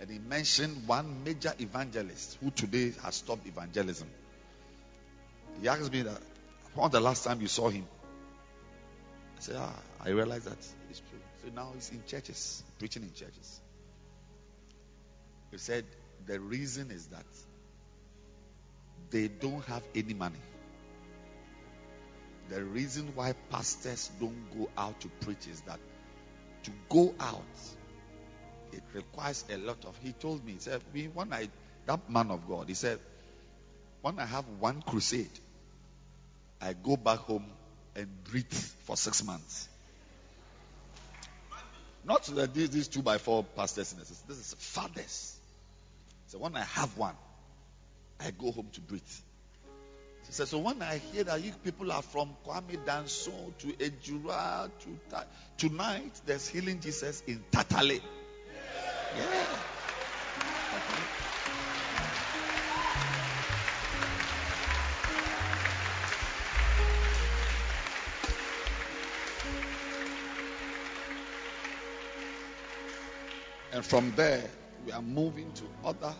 And 0.00 0.10
he 0.10 0.18
mentioned 0.18 0.88
one 0.88 1.22
major 1.24 1.52
evangelist 1.58 2.38
who 2.42 2.50
today 2.50 2.92
has 3.04 3.14
stopped 3.14 3.46
evangelism. 3.46 4.08
He 5.60 5.68
asked 5.68 5.92
me 5.92 6.02
that, 6.02 6.18
when 6.74 6.90
the 6.90 7.00
last 7.00 7.24
time 7.24 7.40
you 7.40 7.46
saw 7.46 7.68
him? 7.68 7.86
I 9.36 9.40
said, 9.40 9.56
ah, 9.58 9.76
I 10.04 10.10
realized 10.10 10.46
that 10.46 10.58
it's 10.90 11.00
true. 11.00 11.20
Now 11.52 11.70
he's 11.74 11.90
in 11.90 12.02
churches, 12.06 12.62
preaching 12.78 13.02
in 13.02 13.12
churches. 13.12 13.60
He 15.50 15.58
said, 15.58 15.84
the 16.26 16.40
reason 16.40 16.90
is 16.90 17.06
that 17.08 17.26
they 19.10 19.28
don't 19.28 19.64
have 19.66 19.82
any 19.94 20.14
money. 20.14 20.40
The 22.48 22.62
reason 22.62 23.12
why 23.14 23.34
pastors 23.50 24.10
don't 24.20 24.50
go 24.56 24.68
out 24.76 25.00
to 25.00 25.08
preach 25.20 25.46
is 25.46 25.60
that 25.62 25.80
to 26.64 26.70
go 26.88 27.14
out, 27.20 27.42
it 28.72 28.82
requires 28.92 29.44
a 29.50 29.56
lot 29.56 29.84
of. 29.84 29.96
He 30.02 30.12
told 30.12 30.44
me, 30.44 30.52
he 30.52 30.58
said, 30.58 30.82
when 31.14 31.32
I, 31.32 31.48
that 31.86 32.10
man 32.10 32.30
of 32.30 32.48
God, 32.48 32.68
he 32.68 32.74
said, 32.74 32.98
when 34.02 34.18
I 34.18 34.26
have 34.26 34.44
one 34.58 34.82
crusade, 34.82 35.30
I 36.60 36.72
go 36.72 36.96
back 36.96 37.20
home 37.20 37.46
and 37.94 38.08
breathe 38.24 38.52
for 38.84 38.96
six 38.96 39.22
months. 39.24 39.68
Not 42.06 42.24
that 42.24 42.52
these, 42.52 42.70
these 42.70 42.88
two 42.88 43.02
by 43.02 43.18
four 43.18 43.44
pastors, 43.56 43.92
this 43.92 44.36
is 44.38 44.54
fathers. 44.58 45.38
So 46.26 46.38
when 46.38 46.56
I 46.56 46.64
have 46.64 46.96
one, 46.98 47.14
I 48.20 48.30
go 48.30 48.50
home 48.50 48.68
to 48.72 48.80
breathe. 48.80 49.02
She 50.26 50.32
said, 50.32 50.48
so 50.48 50.58
when 50.58 50.80
I 50.82 50.98
hear 50.98 51.24
that 51.24 51.42
you 51.42 51.52
people 51.62 51.92
are 51.92 52.02
from 52.02 52.36
Kwame 52.46 52.82
Danso 52.84 53.56
to 53.58 53.66
Ejura 53.68 54.70
to 54.80 54.98
Ta- 55.10 55.24
tonight, 55.58 56.12
there's 56.24 56.48
healing 56.48 56.80
Jesus 56.80 57.22
in 57.26 57.42
Tatale. 57.52 58.00
Yeah. 59.16 59.46
And 73.74 73.84
from 73.84 74.12
there, 74.14 74.48
we 74.86 74.92
are 74.92 75.02
moving 75.02 75.52
to 75.54 75.64
other 75.84 76.14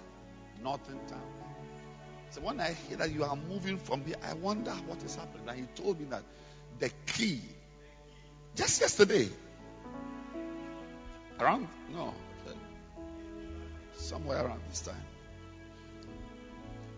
northern 0.60 0.98
towns. 1.06 1.22
So 2.30 2.40
when 2.40 2.58
I 2.58 2.72
hear 2.72 2.96
that 2.96 3.12
you 3.12 3.22
are 3.22 3.36
moving 3.36 3.78
from 3.78 4.04
here, 4.04 4.16
I 4.28 4.34
wonder 4.34 4.72
what 4.88 5.00
is 5.04 5.14
happening. 5.14 5.48
And 5.48 5.60
he 5.60 5.66
told 5.80 6.00
me 6.00 6.06
that 6.10 6.24
the 6.80 6.90
key, 7.06 7.40
just 8.56 8.80
yesterday, 8.80 9.28
around, 11.38 11.68
no, 11.92 12.12
somewhere 13.92 14.44
around 14.44 14.60
this 14.68 14.80
time, 14.80 14.96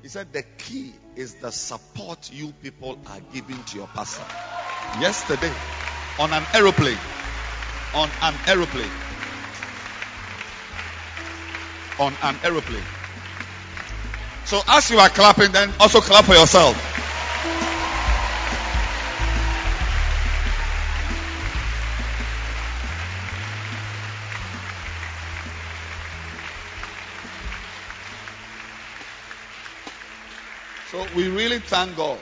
he 0.01 0.09
said 0.09 0.33
the 0.33 0.43
key 0.43 0.95
is 1.17 1.35
the 1.35 1.51
support 1.51 2.33
you 2.33 2.55
people 2.63 2.99
are 3.09 3.21
giving 3.35 3.63
to 3.63 3.77
your 3.77 3.89
pastor. 3.89 4.25
Yesterday, 5.01 5.53
on 6.19 6.33
an 6.33 6.45
aeroplane, 6.55 6.97
on 7.93 8.09
an 8.23 8.35
aeroplane, 8.47 8.91
on 11.99 12.15
an 12.23 12.39
aeroplane. 12.45 12.83
So 14.45 14.61
as 14.69 14.91
you 14.91 14.99
are 14.99 15.09
clapping, 15.09 15.53
then 15.53 15.73
also 15.81 16.01
clap 16.01 16.25
for 16.25 16.35
yourself. 16.35 16.77
So 30.91 31.07
we 31.15 31.29
really 31.29 31.59
thank 31.59 31.97
God. 31.97 32.19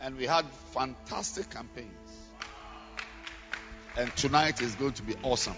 And 0.00 0.16
we 0.16 0.26
had 0.26 0.46
fantastic 0.72 1.50
campaigns. 1.50 1.90
And 3.96 4.14
tonight 4.16 4.62
is 4.62 4.74
going 4.76 4.92
to 4.92 5.02
be 5.02 5.14
awesome. 5.22 5.56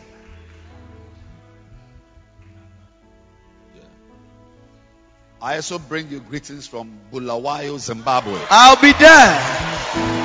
I 5.40 5.56
also 5.56 5.78
bring 5.78 6.08
you 6.08 6.20
greetings 6.20 6.66
from 6.66 6.98
Bulawayo, 7.12 7.78
Zimbabwe. 7.78 8.40
I'll 8.50 8.80
be 8.80 8.92
there. 8.92 10.16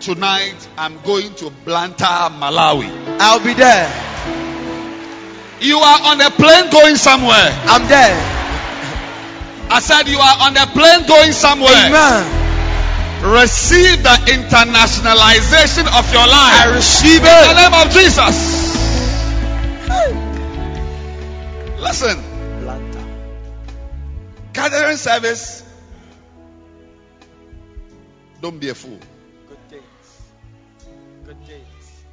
Tonight 0.00 0.68
I'm 0.76 0.98
going 1.02 1.32
to 1.36 1.50
Blantyre, 1.64 2.30
Malawi. 2.30 2.90
I'll 3.20 3.38
be 3.38 3.54
there. 3.54 3.86
You 5.60 5.78
are 5.78 6.00
on 6.10 6.20
a 6.20 6.30
plane 6.30 6.70
going 6.72 6.96
somewhere. 6.96 7.50
I'm 7.66 7.86
there. 7.86 8.16
I 9.70 9.78
said 9.78 10.08
you 10.08 10.18
are 10.18 10.36
on 10.40 10.56
a 10.56 10.66
plane 10.66 11.06
going 11.06 11.32
somewhere. 11.32 11.86
Amen. 11.86 12.39
Receive 13.22 14.02
the 14.02 14.16
internationalization 14.32 15.84
of 15.86 16.10
your 16.10 16.26
life. 16.26 16.66
I 16.66 16.72
receive 16.74 17.20
it. 17.22 17.28
In 17.28 17.54
the 17.54 17.62
name 17.62 17.74
of 17.74 17.92
Jesus. 17.92 18.70
Listen, 21.78 22.18
Atlanta. 22.58 23.04
gathering 24.54 24.96
service. 24.96 25.62
Don't 28.40 28.58
be 28.58 28.70
a 28.70 28.74
fool. 28.74 28.98
Good 29.48 29.68
days. 29.68 30.22
Good 31.26 31.46
days. 31.46 32.04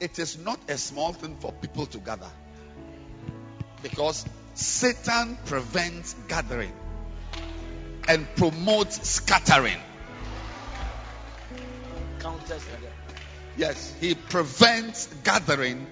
It 0.00 0.18
is 0.18 0.36
not 0.38 0.60
a 0.68 0.76
small 0.76 1.14
thing 1.14 1.34
for 1.40 1.50
people 1.52 1.86
to 1.86 1.98
gather. 1.98 2.30
Because 3.82 4.26
Satan 4.52 5.38
prevents 5.46 6.14
gathering 6.28 6.72
and 8.08 8.26
promotes 8.36 9.08
scattering. 9.08 9.78
Yes, 13.56 13.94
he 14.00 14.14
prevents 14.14 15.06
gathering 15.24 15.86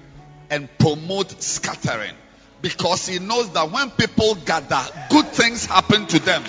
and 0.51 0.69
promotes 0.79 1.47
scattering 1.47 2.15
because 2.61 3.07
he 3.07 3.19
knows 3.19 3.51
that 3.53 3.71
when 3.71 3.91
people 3.91 4.35
gather, 4.35 4.83
good 5.11 5.27
things 5.27 5.67
happen 5.67 6.07
to 6.07 6.19
them. 6.19 6.43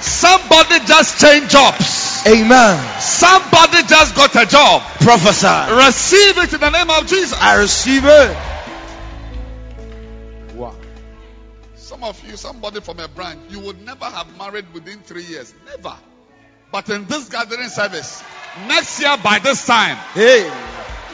Somebody 0.00 0.78
just 0.86 1.20
changed 1.20 1.50
jobs. 1.50 2.22
Amen. 2.26 3.00
Somebody 3.00 3.82
just 3.86 4.14
got 4.14 4.34
a 4.36 4.46
job. 4.46 4.82
Prophesy. 5.00 5.74
Receive 5.86 6.38
it 6.38 6.52
in 6.52 6.60
the 6.60 6.70
name 6.70 6.90
of 6.90 7.06
Jesus. 7.06 7.32
I 7.40 7.56
receive 7.56 8.04
it. 8.04 8.36
Some 11.96 12.04
of 12.04 12.28
you, 12.28 12.36
somebody 12.36 12.80
from 12.82 13.00
a 13.00 13.08
branch, 13.08 13.38
you 13.48 13.58
would 13.60 13.80
never 13.80 14.04
have 14.04 14.36
married 14.36 14.66
within 14.74 14.98
three 14.98 15.22
years. 15.24 15.54
Never. 15.64 15.96
But 16.70 16.90
in 16.90 17.06
this 17.06 17.30
gathering 17.30 17.70
service, 17.70 18.22
next 18.68 19.00
year 19.00 19.16
by 19.24 19.38
this 19.38 19.64
time, 19.64 19.96
Hey. 20.12 20.46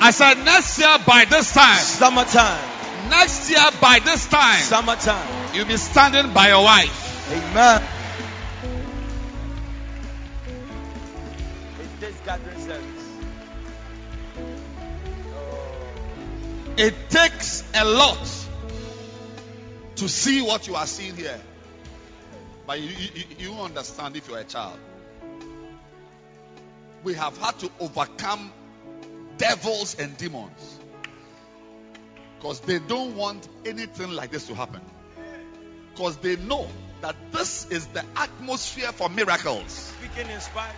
I 0.01 0.11
said 0.11 0.39
next 0.45 0.77
year 0.81 0.99
by 1.07 1.25
this 1.27 1.55
time, 1.55 1.79
Summertime. 1.79 3.11
next 3.11 3.49
year 3.49 3.63
by 3.81 4.01
this 4.01 4.27
time, 4.27 4.61
Summertime. 4.63 5.55
you'll 5.55 5.67
be 5.67 5.77
standing 5.77 6.33
by 6.33 6.49
your 6.49 6.65
wife. 6.65 7.31
Amen. 7.31 7.83
It 11.79 12.05
is 12.09 12.17
gathering 12.27 12.59
service. 12.59 13.09
Oh. 15.33 16.75
It 16.77 16.95
takes 17.09 17.63
a 17.73 17.85
lot 17.85 18.19
to 20.03 20.09
see 20.09 20.43
what 20.43 20.66
you 20.66 20.74
are 20.74 20.87
seeing 20.87 21.15
here. 21.15 21.41
But 22.66 22.81
you, 22.81 22.89
you, 22.89 23.24
you 23.39 23.53
understand 23.53 24.16
if 24.16 24.29
you're 24.29 24.39
a 24.39 24.45
child. 24.45 24.77
We 27.05 27.15
have 27.15 27.39
had 27.39 27.57
to 27.61 27.70
overcome 27.79 28.53
devils 29.39 29.97
and 30.01 30.16
demons. 30.16 30.81
Because 32.37 32.59
they 32.61 32.81
don't 32.81 33.15
want 33.15 33.47
anything 33.65 34.11
like 34.11 34.33
this 34.33 34.49
to 34.49 34.57
happen. 34.57 34.81
Because 35.95 36.16
they 36.16 36.35
know 36.35 36.66
that 37.01 37.15
this 37.31 37.70
is 37.70 37.87
the 37.87 38.05
atmosphere 38.16 38.91
for 38.91 39.09
miracles. 39.09 39.95
Speaking 40.01 40.33
inspired. 40.33 40.74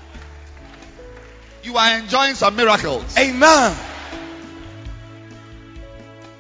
You 1.63 1.79
are 1.79 1.99
enjoying 1.99 2.35
some 2.35 2.57
miracles. 2.57 3.17
Amen. 3.17 3.75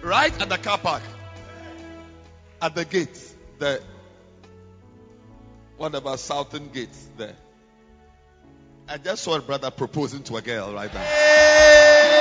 Right 0.02 0.42
at 0.42 0.50
the 0.50 0.58
car 0.58 0.76
park. 0.76 1.02
At 2.64 2.74
the 2.74 2.86
gate. 2.86 3.34
The 3.58 3.82
whatever 5.76 6.16
Southern 6.16 6.70
Gate 6.70 6.88
there. 7.18 7.36
I 8.88 8.96
just 8.96 9.22
saw 9.22 9.36
a 9.36 9.40
brother 9.42 9.70
proposing 9.70 10.22
to 10.22 10.38
a 10.38 10.40
girl 10.40 10.72
right 10.72 10.94
now. 10.94 11.00
Hey! 11.00 12.14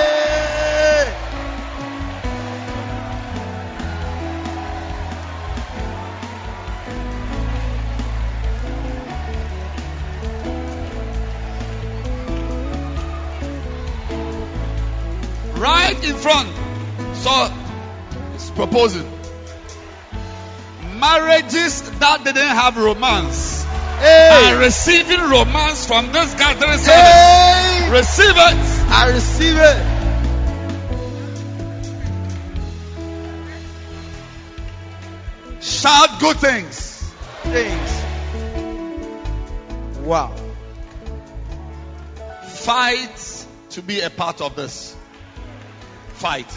Right 15.53 16.03
in 16.03 16.15
front. 16.15 16.49
So 17.15 17.49
he's 18.33 18.49
proposing. 18.51 19.22
Marriages 21.03 21.81
that 21.99 22.23
didn't 22.23 22.55
have 22.55 22.77
romance 22.77 23.65
Hey! 23.99 24.29
are 24.31 24.57
receiving 24.57 25.19
romance 25.19 25.85
from 25.85 26.13
this 26.13 26.33
gathering 26.35 26.77
service. 26.77 26.85
Hey! 26.85 27.89
Receive 27.91 28.37
it. 28.37 28.57
I 28.89 29.09
receive 29.11 29.57
it. 29.57 29.77
Shout 35.61 36.21
good 36.21 36.37
things. 36.37 37.11
Things. 37.51 38.03
Wow. 40.05 40.33
Fight 42.47 43.45
to 43.71 43.81
be 43.81 43.99
a 43.99 44.09
part 44.09 44.39
of 44.39 44.55
this. 44.55 44.95
Fight. 46.13 46.47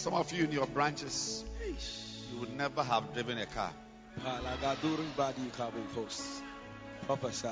Some 0.00 0.14
of 0.14 0.32
you 0.32 0.44
in 0.44 0.52
your 0.52 0.66
branches, 0.66 1.44
you 2.32 2.40
would 2.40 2.56
never 2.56 2.82
have 2.82 3.12
driven 3.12 3.36
a 3.36 3.44
car. 3.44 3.70
Prophesy. 7.04 7.48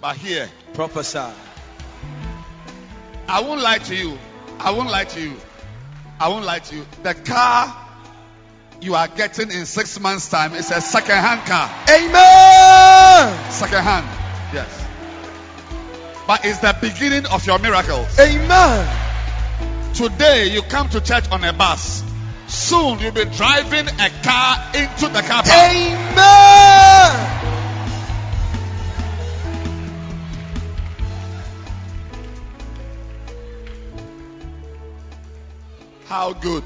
But 0.00 0.16
here, 0.16 0.48
Prophesy. 0.74 1.34
I 3.26 3.40
won't 3.40 3.60
lie 3.60 3.78
to 3.78 3.96
you. 3.96 4.16
I 4.60 4.70
won't 4.70 4.90
lie 4.90 5.06
to 5.06 5.20
you. 5.20 5.34
I 6.20 6.28
won't 6.28 6.44
lie 6.44 6.60
to 6.60 6.76
you. 6.76 6.86
The 7.02 7.14
car 7.14 7.76
you 8.80 8.94
are 8.94 9.08
getting 9.08 9.50
in 9.50 9.66
six 9.66 9.98
months' 9.98 10.28
time 10.28 10.54
is 10.54 10.70
a 10.70 10.80
second-hand 10.80 11.48
car. 11.48 11.68
Amen. 11.90 13.50
Second-hand. 13.50 14.06
Yes. 14.54 14.86
But 16.28 16.44
it's 16.44 16.60
the 16.60 16.76
beginning 16.80 17.26
of 17.26 17.44
your 17.44 17.58
miracles. 17.58 18.16
Amen. 18.20 19.07
Today 19.94 20.48
you 20.52 20.62
come 20.62 20.88
to 20.90 21.00
church 21.00 21.30
on 21.30 21.42
a 21.44 21.52
bus. 21.52 22.04
Soon 22.46 22.98
you'll 23.00 23.12
be 23.12 23.24
driving 23.24 23.88
a 23.88 24.10
car 24.22 24.70
into 24.74 25.08
the 25.08 25.22
car 25.22 25.42
park. 25.42 25.72
Amen. 25.72 26.78
How 36.06 36.32
good 36.32 36.64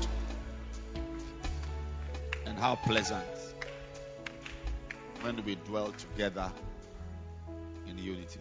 and 2.47 2.59
how 2.59 2.77
pleasant 2.77 3.25
when 5.23 5.45
we 5.45 5.57
dwell 5.57 5.93
together 5.93 6.53
in 7.89 7.99
unity. 7.99 8.41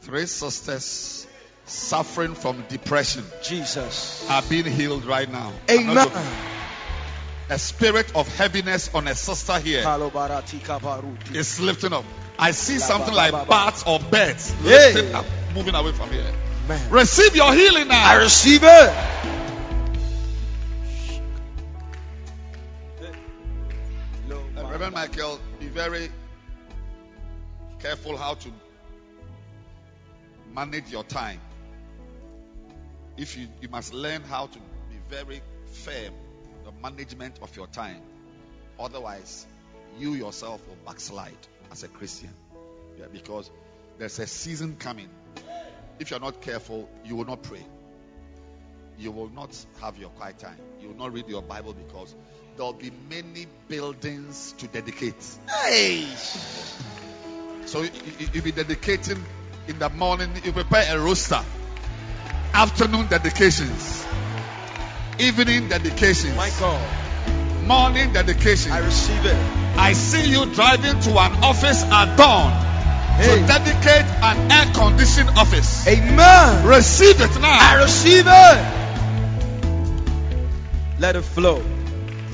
Three 0.00 0.26
sisters 0.26 1.26
suffering 1.64 2.34
from 2.34 2.64
depression 2.68 3.24
Jesus. 3.42 4.26
are 4.28 4.42
being 4.42 4.64
healed 4.64 5.04
right 5.04 5.30
now. 5.30 5.52
Amen. 5.70 6.08
A 7.50 7.58
spirit 7.58 8.14
of 8.14 8.28
heaviness 8.36 8.94
on 8.94 9.06
a 9.08 9.14
sister 9.14 9.58
here 9.58 9.82
Kalobarati 9.82 11.60
lifting 11.60 11.92
up. 11.92 12.04
I 12.38 12.52
see 12.52 12.78
something 12.78 13.14
like 13.14 13.32
bats 13.48 13.84
or 13.86 13.98
birds 13.98 14.50
Hey. 14.62 14.92
lifting 14.94 15.14
up, 15.14 15.26
moving 15.54 15.74
away 15.74 15.92
from 15.92 16.10
here. 16.10 16.32
Man. 16.68 16.90
Receive 16.90 17.36
your 17.36 17.52
healing 17.52 17.88
now. 17.88 18.04
I 18.04 18.14
receive 18.14 18.62
it. 18.62 18.94
Reverend 24.72 24.94
Michael, 24.94 25.38
be 25.60 25.66
very 25.66 26.10
careful 27.78 28.16
how 28.16 28.34
to 28.34 28.48
manage 30.54 30.90
your 30.90 31.04
time. 31.04 31.40
If 33.16 33.36
you, 33.36 33.48
you 33.60 33.68
must 33.68 33.92
learn 33.92 34.22
how 34.22 34.46
to 34.46 34.58
be 34.58 34.96
very 35.08 35.42
firm 35.66 36.14
the 36.64 36.72
management 36.82 37.38
of 37.42 37.54
your 37.56 37.66
time. 37.66 38.00
Otherwise, 38.78 39.46
you 39.98 40.14
yourself 40.14 40.66
will 40.66 40.76
backslide 40.86 41.36
as 41.70 41.82
a 41.82 41.88
Christian. 41.88 42.30
Yeah, 42.98 43.06
because 43.12 43.50
there's 43.98 44.18
a 44.18 44.26
season 44.26 44.76
coming. 44.78 45.08
If 45.98 46.10
you're 46.10 46.20
not 46.20 46.40
careful, 46.40 46.88
you 47.04 47.16
will 47.16 47.26
not 47.26 47.42
pray. 47.42 47.64
You 48.98 49.10
will 49.10 49.30
not 49.30 49.56
have 49.80 49.98
your 49.98 50.10
quiet 50.10 50.38
time. 50.38 50.56
You 50.80 50.88
will 50.88 50.96
not 50.96 51.12
read 51.12 51.28
your 51.28 51.42
Bible 51.42 51.74
because 51.74 52.14
there'll 52.56 52.72
be 52.72 52.92
many 53.08 53.46
buildings 53.68 54.54
to 54.58 54.66
dedicate. 54.66 55.14
Hey. 55.48 56.04
So 57.66 57.82
you, 57.82 57.90
you, 58.18 58.28
you'll 58.34 58.44
be 58.44 58.52
dedicating 58.52 59.22
in 59.68 59.78
the 59.78 59.88
morning. 59.90 60.30
You 60.44 60.52
prepare 60.52 60.96
a 60.96 61.00
roster. 61.00 61.42
Afternoon 62.54 63.06
dedications. 63.08 64.04
Evening 65.18 65.68
dedications. 65.68 66.36
My 66.36 66.50
God. 66.60 66.80
Morning 67.66 68.12
dedications. 68.12 68.72
I 68.74 68.78
receive 68.80 69.24
it. 69.24 69.36
I 69.78 69.92
see 69.94 70.28
you 70.30 70.46
driving 70.54 71.00
to 71.00 71.10
an 71.18 71.32
office 71.44 71.82
at 71.84 72.16
dawn 72.16 72.52
Hey. 73.16 73.40
to 73.40 73.46
dedicate 73.46 74.06
an 74.22 74.50
air 74.50 74.66
conditioned 74.74 75.30
office. 75.30 75.86
Amen. 75.86 76.66
Receive 76.66 77.20
it 77.20 77.40
now. 77.40 77.58
I 77.60 77.82
receive 77.82 78.24
it. 78.26 78.58
Let 81.00 81.16
it 81.16 81.22
flow. 81.22 81.62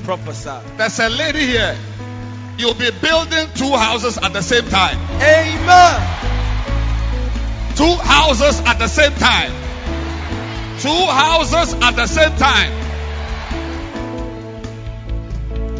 Prophesy. 0.03 0.51
There's 0.77 0.99
a 0.99 1.09
lady 1.09 1.45
here. 1.45 1.75
You'll 2.57 2.73
be 2.73 2.91
building 2.91 3.47
two 3.55 3.71
houses 3.75 4.17
at 4.17 4.33
the 4.33 4.41
same 4.41 4.65
time. 4.69 4.97
Amen. 5.21 6.01
Two 7.75 7.95
houses 7.95 8.59
at 8.61 8.79
the 8.79 8.87
same 8.87 9.13
time. 9.13 9.51
Two 10.79 11.05
houses 11.05 11.73
at 11.81 11.95
the 11.95 12.07
same 12.07 12.35
time. 12.37 12.71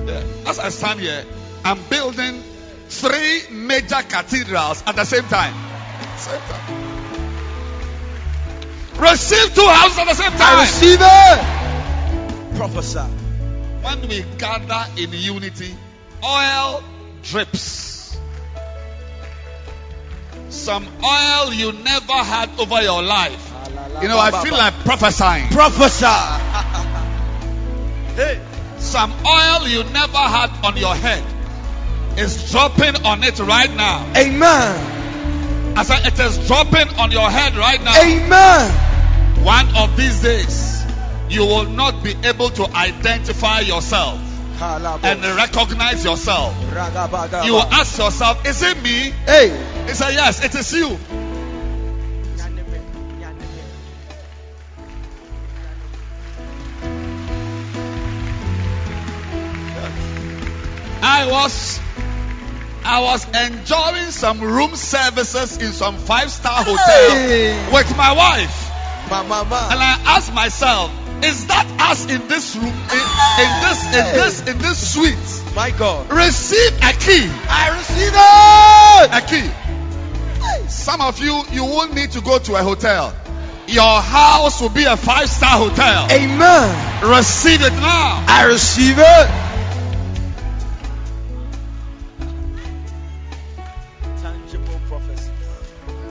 Yeah. 0.06 0.24
As 0.46 0.60
I 0.60 0.70
stand 0.70 1.00
here, 1.00 1.24
I'm 1.64 1.82
building 1.90 2.44
three 2.90 3.44
major 3.50 4.02
cathedrals 4.02 4.84
at 4.86 4.96
the 4.98 5.06
same 5.06 5.24
time. 5.24 5.54
Same 6.18 6.42
time. 6.42 6.90
Receive 9.00 9.56
two 9.56 9.68
houses 9.68 10.00
at 10.00 10.08
the 10.08 10.16
same 10.16 10.32
time. 10.32 10.42
I 10.42 10.62
receive 10.62 11.00
it. 11.02 12.58
Prophesy. 12.58 13.00
When 13.82 14.02
we 14.10 14.26
gather 14.38 14.86
in 14.98 15.14
unity, 15.14 15.74
oil 16.22 16.84
drips. 17.24 18.18
Some 20.50 20.86
oil 21.02 21.54
you 21.54 21.72
never 21.72 22.14
had 22.14 22.50
over 22.60 22.82
your 22.82 23.02
life. 23.02 23.49
You 24.02 24.08
know, 24.08 24.20
I 24.20 24.32
feel 24.44 24.54
like 24.54 24.74
prophesying. 24.86 25.48
prophesy. 25.50 26.06
hey. 28.16 28.40
Some 28.78 29.12
oil 29.26 29.68
you 29.68 29.84
never 29.92 30.18
had 30.18 30.52
on 30.66 30.78
your 30.78 30.96
head. 30.96 31.24
is 32.18 32.52
dropping 32.52 33.06
on 33.06 33.24
it 33.24 33.40
right 33.40 33.74
now. 33.76 34.06
Amen. 34.16 35.78
I 35.78 35.84
said 35.84 36.06
it 36.06 36.20
is 36.20 36.48
dropping 36.48 36.88
on 36.98 37.12
your 37.12 37.30
head 37.30 37.56
right 37.56 37.82
now. 37.84 38.02
Amen. 38.02 38.72
One 39.46 39.68
of 39.78 39.96
these 39.96 40.22
days, 40.22 40.84
you 41.30 41.46
will 41.46 41.66
not 41.66 42.04
be 42.04 42.16
able 42.24 42.50
to 42.50 42.66
identify 42.74 43.60
yourself 43.62 44.20
and 44.62 45.24
recognize 45.24 46.04
yourself. 46.04 46.54
You 47.46 47.54
will 47.54 47.62
ask 47.62 47.98
yourself, 47.98 48.46
Is 48.46 48.62
it 48.62 48.82
me? 48.82 49.12
Hey. 49.26 49.50
He 49.88 49.94
said, 49.94 50.12
Yes, 50.12 50.44
it 50.44 50.54
is 50.56 50.74
you. 50.74 50.98
I 61.02 61.28
was 61.32 61.80
I 62.84 63.02
was 63.02 63.26
enjoying 63.28 64.12
some 64.12 64.42
room 64.42 64.76
services 64.76 65.58
in 65.58 65.72
some 65.74 65.98
five 65.98 66.32
star 66.32 66.64
hotel 66.64 67.12
Hey. 67.12 67.70
with 67.74 67.96
my 67.98 68.14
wife. 68.14 68.66
Ma, 69.10 69.24
ma, 69.24 69.42
And. 69.42 69.80
I 69.80 70.00
asked 70.06 70.34
myself, 70.34 70.92
is 71.24 71.48
that 71.48 71.66
us 71.80 72.06
in 72.10 72.28
this 72.28 72.56
room, 72.56 72.66
in, 72.68 73.04
in 73.42 73.52
this, 73.66 73.86
in 73.86 74.06
this, 74.16 74.48
in 74.48 74.58
this 74.60 74.94
suite? 74.94 75.56
My 75.56 75.72
God. 75.72 76.12
Receive 76.12 76.74
a 76.78 76.94
key. 76.94 77.28
I 77.50 77.74
receive 77.76 78.14
it. 78.14 79.18
A 79.18 79.22
key. 79.28 80.68
Some 80.70 81.02
of 81.02 81.20
you, 81.20 81.42
you 81.52 81.66
won't 81.66 81.94
need 81.96 82.12
to 82.12 82.22
go 82.22 82.38
to 82.40 82.56
a 82.56 82.64
hotel. 82.64 83.14
Your 83.68 84.02
house 84.02 84.62
will 84.62 84.70
be 84.70 84.86
a 84.86 84.96
five-star 84.98 85.58
hotel. 85.58 86.08
Amen. 86.12 87.10
Receive 87.10 87.62
it 87.62 87.74
now. 87.74 88.24
I 88.28 88.46
receive 88.48 88.96
it. 88.98 89.49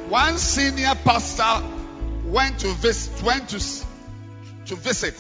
One 0.09 0.39
senior 0.39 0.95
pastor 1.05 1.63
went 2.25 2.61
to 2.61 2.69
visit, 2.75 3.23
went 3.23 3.51
to, 3.51 3.59
to 4.67 4.75
visit 4.77 5.15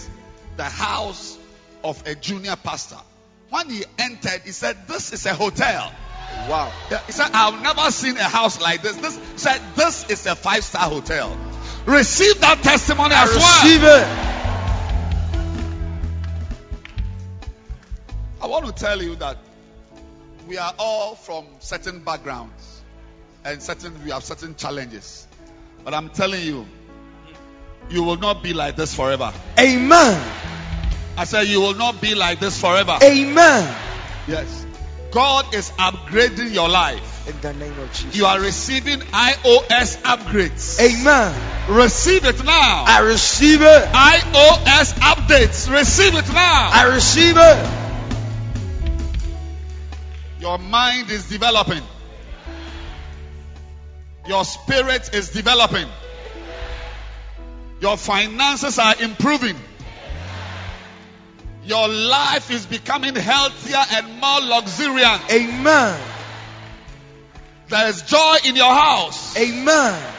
the 0.57 0.65
house 0.65 1.39
of 1.85 2.03
a 2.07 2.15
junior 2.15 2.57
pastor. 2.57 2.97
When 3.51 3.69
he 3.69 3.85
entered, 3.99 4.43
he 4.45 4.53
said, 4.53 4.77
"This 4.89 5.13
is 5.13 5.27
a 5.27 5.35
hotel." 5.35 5.93
Wow. 6.49 6.73
He 7.07 7.13
said, 7.13 7.31
I've 7.35 7.63
never 7.63 7.91
seen 7.91 8.17
a 8.17 8.23
house 8.25 8.61
like 8.61 8.83
this. 8.83 8.97
This 8.97 9.17
he 9.17 9.39
said, 9.39 9.61
This 9.77 10.09
is 10.11 10.27
a 10.27 10.35
five 10.35 10.65
star 10.65 10.89
hotel. 10.89 11.37
Receive 11.85 12.41
that 12.41 12.63
testimony 12.63 13.15
I 13.15 13.25
as 13.25 13.31
well. 13.31 13.65
receive 13.65 13.83
it. 13.85 14.07
I 18.41 18.47
want 18.47 18.67
to 18.67 18.73
tell 18.73 19.03
you 19.03 19.17
that 19.17 19.37
we 20.47 20.57
are 20.59 20.73
all 20.79 21.15
from 21.15 21.47
certain 21.61 22.01
backgrounds 22.05 22.78
and 23.49 23.63
certain 23.63 24.05
we 24.05 24.11
have 24.11 24.23
certain 24.23 24.55
challenges. 24.55 25.27
But 25.85 25.95
I'm 25.95 26.11
telling 26.11 26.43
you, 26.45 26.67
you 27.89 28.03
will 28.03 28.19
not 28.19 28.43
be 28.43 28.53
like 28.53 28.77
this 28.77 28.95
forever. 28.95 29.33
Amen. 29.59 30.21
I 31.17 31.25
said, 31.25 31.49
You 31.49 31.61
will 31.61 31.75
not 31.75 32.01
be 32.01 32.15
like 32.15 32.41
this 32.41 32.61
forever. 32.61 32.99
Amen. 33.03 33.77
Yes. 34.27 34.67
God 35.11 35.55
is 35.55 35.71
upgrading 35.71 36.53
your 36.53 36.69
life. 36.69 37.27
In 37.27 37.41
the 37.41 37.55
name 37.55 37.79
of 37.79 37.91
Jesus. 37.93 38.15
You 38.15 38.27
are 38.27 38.39
receiving 38.39 39.01
iOS 39.01 40.03
upgrades. 40.03 40.79
Amen. 40.79 41.35
Receive 41.71 42.27
it 42.27 42.45
now. 42.45 42.85
I 42.87 43.01
receive 43.01 43.63
it. 43.63 43.85
iOS 43.85 44.93
updates. 45.01 45.73
Receive 45.73 46.15
it 46.15 46.29
now. 46.29 46.71
I 46.73 46.91
receive 46.95 47.37
it. 47.39 47.71
Your 50.43 50.59
mind 50.59 51.11
is 51.11 51.29
developing. 51.31 51.83
Your 54.29 54.45
spirit 54.45 55.15
is 55.15 55.31
developing. 55.31 55.89
Your 57.81 57.97
finances 57.97 58.79
are 58.79 58.95
improving. 59.01 59.57
Your 61.65 61.89
life 61.89 62.51
is 62.51 62.67
becoming 62.67 63.15
healthier 63.15 63.83
and 63.93 64.21
more 64.21 64.41
luxuriant. 64.41 65.33
Amen. 65.33 66.01
There 67.69 67.89
is 67.89 68.03
joy 68.03 68.37
in 68.45 68.55
your 68.55 68.73
house. 68.73 69.35
Amen. 69.39 70.18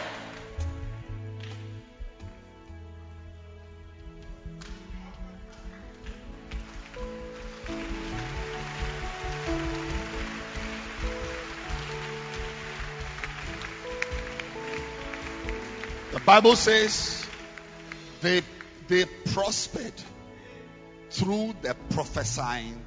Bible 16.29 16.55
says 16.55 17.25
they, 18.21 18.43
they 18.87 19.05
prospered 19.33 19.99
through 21.09 21.55
the 21.63 21.75
prophesying 21.89 22.79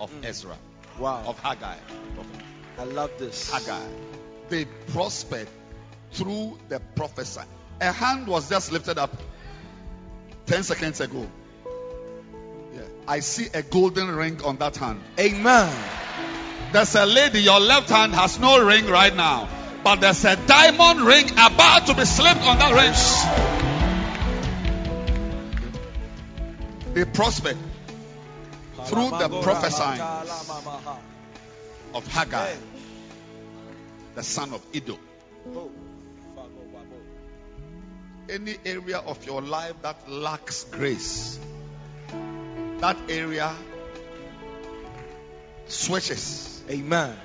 of 0.00 0.12
mm. 0.12 0.24
Ezra, 0.24 0.56
Wow. 0.96 1.24
of 1.26 1.40
Haggai. 1.40 1.74
prophet. 2.14 2.40
I 2.78 2.84
love 2.84 3.10
this. 3.18 3.50
Haggai. 3.50 3.84
They 4.48 4.64
prospered 4.92 5.48
through 6.12 6.56
the 6.68 6.78
prophesy. 6.94 7.40
A 7.80 7.90
hand 7.90 8.28
was 8.28 8.48
just 8.48 8.70
lifted 8.70 8.96
up 8.96 9.10
10 10.46 10.62
seconds 10.62 11.00
ago. 11.00 11.26
Yeah. 12.72 12.82
I 13.08 13.18
see 13.18 13.48
a 13.54 13.62
golden 13.62 14.14
ring 14.14 14.40
on 14.44 14.56
that 14.58 14.76
hand. 14.76 15.00
Amen. 15.18 15.74
There's 16.70 16.94
a 16.94 17.06
lady, 17.06 17.40
your 17.42 17.58
left 17.58 17.90
hand 17.90 18.14
has 18.14 18.38
no 18.38 18.64
ring 18.64 18.86
right 18.86 19.16
now, 19.16 19.48
but 19.82 20.00
there's 20.00 20.24
a 20.24 20.36
diamond 20.36 21.00
ring 21.00 21.30
about 21.32 21.86
to 21.86 21.94
be 21.94 22.04
slipped 22.04 22.42
on 22.42 22.58
that 22.58 22.72
ring. 22.74 22.94
They 26.94 27.04
prospered 27.04 27.56
through 28.86 29.10
the 29.10 29.40
prophesying 29.42 30.00
of 31.94 32.06
Haggai, 32.08 32.54
the 34.14 34.22
son 34.22 34.52
of 34.52 34.64
Iddo. 34.72 34.98
Any 38.28 38.56
area 38.64 38.98
of 38.98 39.24
your 39.24 39.40
life 39.40 39.74
that 39.82 40.10
lacks 40.10 40.64
grace, 40.64 41.38
that 42.78 42.96
area 43.08 43.54
switches 45.66 46.58
Amen. 46.70 47.16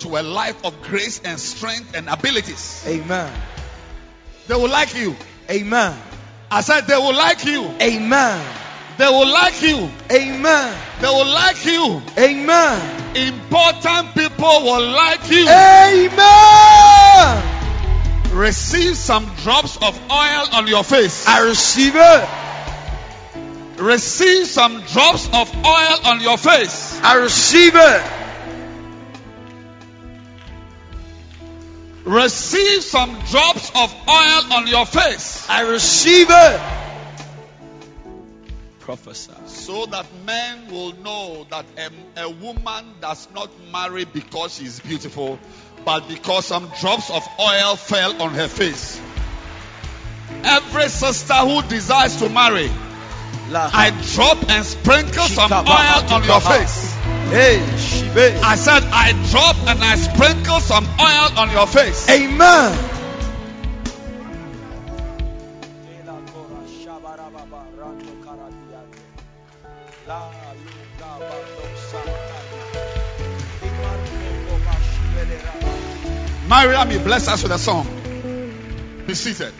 To 0.00 0.16
a 0.16 0.22
life 0.22 0.64
of 0.64 0.80
grace 0.82 1.20
and 1.24 1.38
strength 1.38 1.94
and 1.94 2.08
abilities. 2.08 2.84
Amen. 2.86 3.32
They 4.48 4.54
will 4.54 4.70
like 4.70 4.94
you. 4.94 5.16
Amen. 5.50 5.96
I 6.50 6.60
said 6.60 6.82
they 6.82 6.96
will 6.96 7.14
like 7.14 7.44
you. 7.44 7.64
Amen. 7.80 8.44
They 8.98 9.08
will 9.08 9.26
like 9.26 9.60
you. 9.62 9.90
Amen. 10.10 10.78
They 11.00 11.08
will 11.08 11.26
like 11.26 11.64
you. 11.66 12.00
Amen. 12.16 13.16
Important 13.16 14.14
people 14.14 14.62
will 14.62 14.88
like 14.90 15.30
you. 15.30 15.46
Amen. 15.48 17.42
Receive 18.32 18.96
some 18.96 19.26
drops 19.42 19.76
of 19.76 19.98
oil 20.10 20.46
on 20.52 20.66
your 20.66 20.84
face. 20.84 21.26
I 21.26 21.46
receive 21.46 21.94
it. 21.96 22.28
Receive 23.80 24.46
some 24.46 24.80
drops 24.82 25.28
of 25.32 25.54
oil 25.64 25.98
on 26.06 26.20
your 26.20 26.38
face. 26.38 26.98
I 27.02 27.16
receive 27.16 27.72
it. 27.74 28.25
Receive 32.06 32.84
some 32.84 33.10
drops 33.30 33.70
of 33.70 33.92
oil 34.08 34.52
on 34.52 34.68
your 34.68 34.86
face. 34.86 35.44
I 35.50 35.62
receive 35.62 36.28
it. 36.30 36.60
Prophesy. 38.78 39.32
So 39.46 39.86
that 39.86 40.06
men 40.24 40.68
will 40.70 40.92
know 41.02 41.44
that 41.50 41.66
a, 41.76 42.22
a 42.22 42.30
woman 42.30 42.84
does 43.00 43.26
not 43.34 43.50
marry 43.72 44.04
because 44.04 44.54
she's 44.54 44.78
beautiful, 44.78 45.40
but 45.84 46.06
because 46.06 46.46
some 46.46 46.70
drops 46.80 47.10
of 47.10 47.26
oil 47.40 47.74
fell 47.74 48.22
on 48.22 48.34
her 48.34 48.46
face. 48.46 49.00
Every 50.44 50.88
sister 50.88 51.34
who 51.34 51.62
desires 51.62 52.18
to 52.18 52.28
marry, 52.28 52.70
I 53.52 53.90
drop 54.14 54.48
and 54.48 54.64
sprinkle 54.64 55.24
some 55.24 55.50
oil 55.50 56.14
on 56.14 56.22
your 56.22 56.40
face. 56.40 56.96
Hey, 57.30 57.58
Shibe. 57.74 58.40
I 58.40 58.54
said, 58.54 58.84
I 58.84 59.10
drop 59.30 59.56
and 59.66 59.82
I 59.82 59.96
sprinkle 59.96 60.60
some 60.60 60.84
oil 60.84 61.38
on 61.40 61.50
your 61.50 61.66
face. 61.66 62.08
Amen. 62.08 62.92
Mariam, 76.48 77.02
bless 77.02 77.26
us 77.26 77.42
with 77.42 77.50
a 77.50 77.58
song. 77.58 77.88
Be 79.04 79.14
seated. 79.14 79.52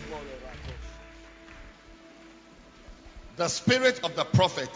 The 3.37 3.49
spirit 3.49 4.01
of 4.05 4.15
the 4.15 4.25
prophet 4.25 4.71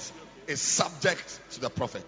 is 0.48 0.60
subject 0.60 1.40
to 1.52 1.60
the 1.60 1.70
prophet. 1.70 2.04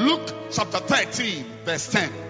Luke 0.00 0.32
chapter 0.50 0.78
13, 0.80 1.44
verse 1.64 1.92
10. 1.92 2.29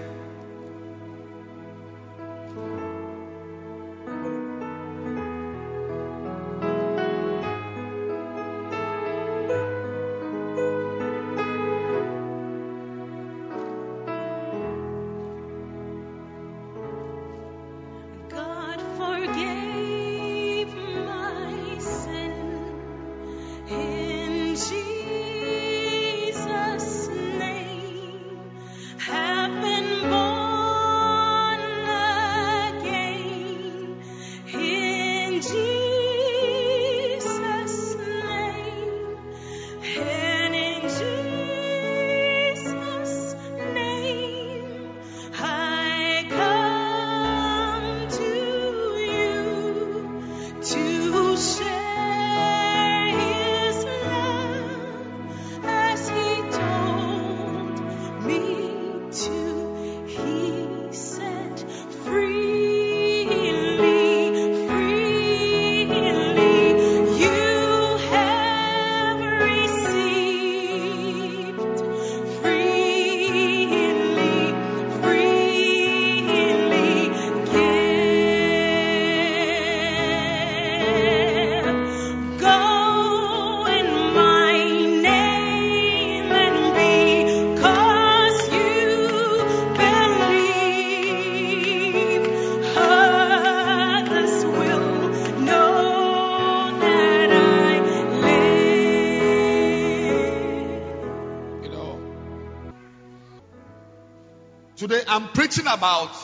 Preaching 105.51 105.67
about 105.73 106.15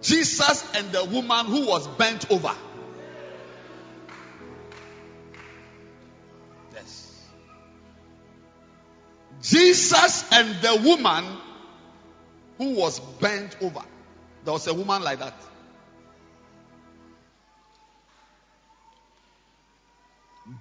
Jesus 0.00 0.64
and 0.74 0.90
the 0.92 1.04
woman 1.04 1.46
who 1.46 1.66
was 1.66 1.86
bent 1.86 2.30
over. 2.30 2.54
Yes. 6.74 7.28
Jesus 9.42 10.32
and 10.32 10.54
the 10.62 10.88
woman 10.88 11.24
who 12.56 12.74
was 12.76 12.98
bent 13.20 13.56
over. 13.60 13.82
There 14.44 14.54
was 14.54 14.66
a 14.66 14.74
woman 14.74 15.02
like 15.02 15.18
that. 15.18 15.34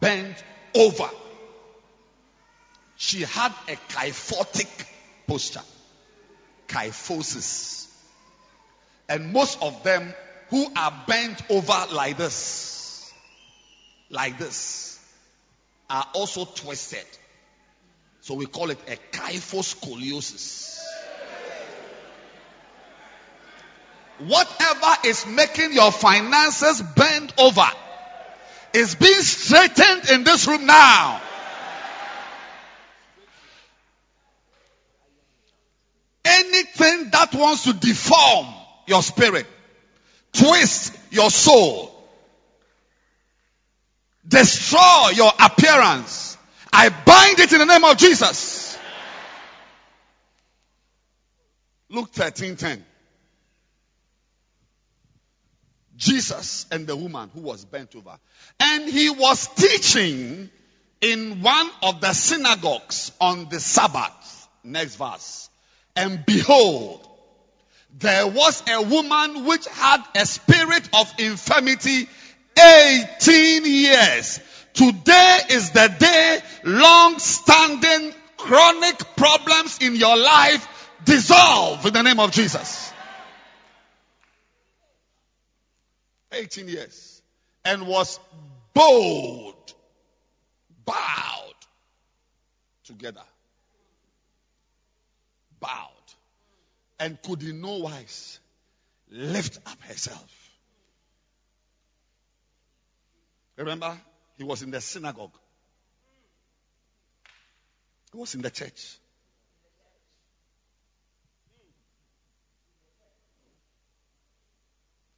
Bent 0.01 0.43
over. 0.75 1.09
She 2.97 3.21
had 3.21 3.53
a 3.69 3.77
kyphotic 3.87 4.67
posture. 5.27 5.61
Kyphosis. 6.67 7.87
And 9.09 9.31
most 9.31 9.61
of 9.61 9.83
them 9.83 10.13
who 10.49 10.67
are 10.75 11.03
bent 11.07 11.41
over 11.49 11.85
like 11.93 12.17
this, 12.17 13.11
like 14.09 14.37
this, 14.37 14.99
are 15.89 16.05
also 16.13 16.45
twisted. 16.45 17.05
So 18.21 18.33
we 18.33 18.45
call 18.45 18.69
it 18.71 18.79
a 18.87 18.97
kyphoscoliosis. 19.15 20.77
Whatever 24.19 24.95
is 25.05 25.25
making 25.27 25.73
your 25.73 25.91
finances 25.91 26.81
bend 26.95 27.33
over 27.37 27.67
is 28.73 28.95
being 28.95 29.21
straightened 29.21 30.09
in 30.09 30.23
this 30.23 30.47
room 30.47 30.65
now. 30.65 31.21
Anything 36.25 37.09
that 37.31 37.39
wants 37.39 37.63
to 37.63 37.73
deform 37.73 38.47
your 38.85 39.01
spirit, 39.01 39.45
twist 40.33 40.97
your 41.11 41.29
soul, 41.29 41.93
destroy 44.27 45.09
your 45.13 45.31
appearance, 45.39 46.37
I 46.71 46.89
bind 46.89 47.39
it 47.39 47.51
in 47.51 47.59
the 47.59 47.65
name 47.65 47.83
of 47.83 47.97
Jesus. 47.97 48.77
Luke 51.89 52.11
13 52.11 52.55
10. 52.55 52.85
Jesus 55.95 56.67
and 56.71 56.85
the 56.85 56.95
woman 56.95 57.31
who 57.33 57.41
was 57.41 57.65
bent 57.65 57.95
over. 57.95 58.19
And 58.59 58.87
he 58.87 59.09
was 59.09 59.47
teaching 59.47 60.49
in 61.01 61.41
one 61.41 61.69
of 61.81 62.01
the 62.01 62.13
synagogues 62.13 63.11
on 63.19 63.49
the 63.49 63.59
Sabbath. 63.59 64.47
Next 64.63 64.97
verse. 64.97 65.49
And 65.95 66.23
behold, 66.23 67.07
there 67.99 68.27
was 68.27 68.63
a 68.69 68.81
woman 68.81 69.45
which 69.45 69.67
had 69.67 70.03
a 70.15 70.25
spirit 70.25 70.89
of 70.93 71.13
infirmity 71.19 72.07
18 72.57 73.65
years. 73.65 74.39
Today 74.73 75.39
is 75.49 75.71
the 75.71 75.93
day 75.99 76.39
long 76.63 77.17
standing 77.19 78.13
chronic 78.37 79.15
problems 79.15 79.79
in 79.81 79.95
your 79.95 80.15
life 80.15 80.91
dissolve 81.03 81.85
in 81.85 81.93
the 81.93 82.03
name 82.03 82.19
of 82.19 82.31
Jesus. 82.31 82.91
18 86.31 86.67
years. 86.67 87.21
And 87.65 87.87
was 87.87 88.19
bowed, 88.73 89.55
bowed 90.85 91.53
together. 92.85 93.23
Bowed. 95.59 95.96
And 96.99 97.21
could 97.21 97.43
in 97.43 97.61
no 97.61 97.77
wise 97.77 98.39
lift 99.09 99.57
up 99.65 99.81
herself. 99.83 100.47
Remember, 103.55 103.99
he 104.37 104.43
was 104.43 104.61
in 104.61 104.71
the 104.71 104.81
synagogue. 104.81 105.37
He 108.11 108.17
was 108.17 108.35
in 108.35 108.41
the 108.41 108.51
church. 108.51 108.97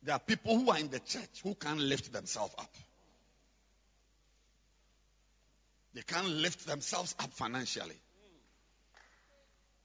There 0.02 0.16
are 0.16 0.20
people 0.20 0.58
who 0.58 0.72
are 0.72 0.80
in 0.80 0.90
the 0.90 1.00
church 1.00 1.42
who 1.44 1.54
can't 1.56 1.80
lift 1.80 2.12
themselves 2.12 2.56
up. 2.58 2.74
They 5.94 6.02
can't 6.02 6.28
lift 6.28 6.66
themselves 6.66 7.16
up 7.20 7.34
financially. 7.34 8.00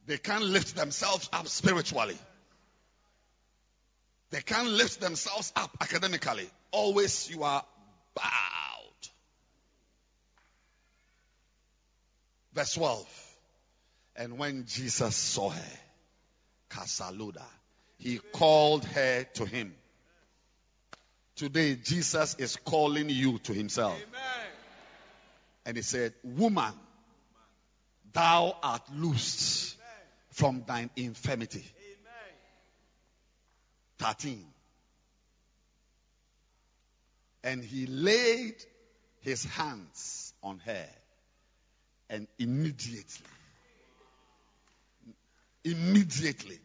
They 0.06 0.18
can't 0.18 0.44
lift 0.44 0.76
themselves 0.76 1.28
up 1.32 1.48
spiritually. 1.48 2.18
They 4.30 4.40
can't 4.40 4.68
lift 4.68 5.00
themselves 5.00 5.52
up 5.56 5.76
academically. 5.80 6.48
Always 6.72 7.30
you 7.30 7.42
are 7.44 7.64
bowed. 8.14 9.08
Verse 12.52 12.74
12. 12.74 13.36
And 14.16 14.38
when 14.38 14.66
Jesus 14.66 15.16
saw 15.16 15.50
her, 15.50 15.78
Casaluda, 16.70 17.44
he 17.98 18.18
called 18.32 18.84
her 18.84 19.24
to 19.34 19.44
him. 19.46 19.74
Today, 21.36 21.74
Jesus 21.76 22.36
is 22.38 22.56
calling 22.56 23.08
you 23.08 23.38
to 23.38 23.52
himself. 23.52 23.98
And 25.66 25.76
he 25.76 25.82
said, 25.82 26.12
Woman, 26.22 26.72
thou 28.12 28.56
art 28.62 28.82
loosed 28.94 29.76
from 30.34 30.64
thine 30.66 30.90
infirmity. 30.96 31.64
13. 33.98 34.44
And 37.44 37.62
he 37.62 37.86
laid 37.86 38.54
his 39.20 39.44
hands 39.44 40.34
on 40.42 40.58
her, 40.66 40.86
and 42.10 42.26
immediately, 42.38 43.26
Immediately. 45.64 46.58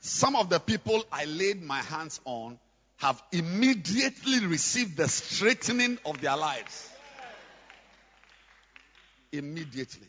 Some 0.00 0.36
of 0.36 0.50
the 0.50 0.58
people 0.58 1.02
I 1.10 1.24
laid 1.24 1.62
my 1.62 1.80
hands 1.80 2.20
on 2.26 2.58
have 2.98 3.22
immediately 3.32 4.44
received 4.46 4.98
the 4.98 5.08
straightening 5.08 5.98
of 6.04 6.20
their 6.20 6.36
lives. 6.36 6.90
Immediately. 9.32 10.08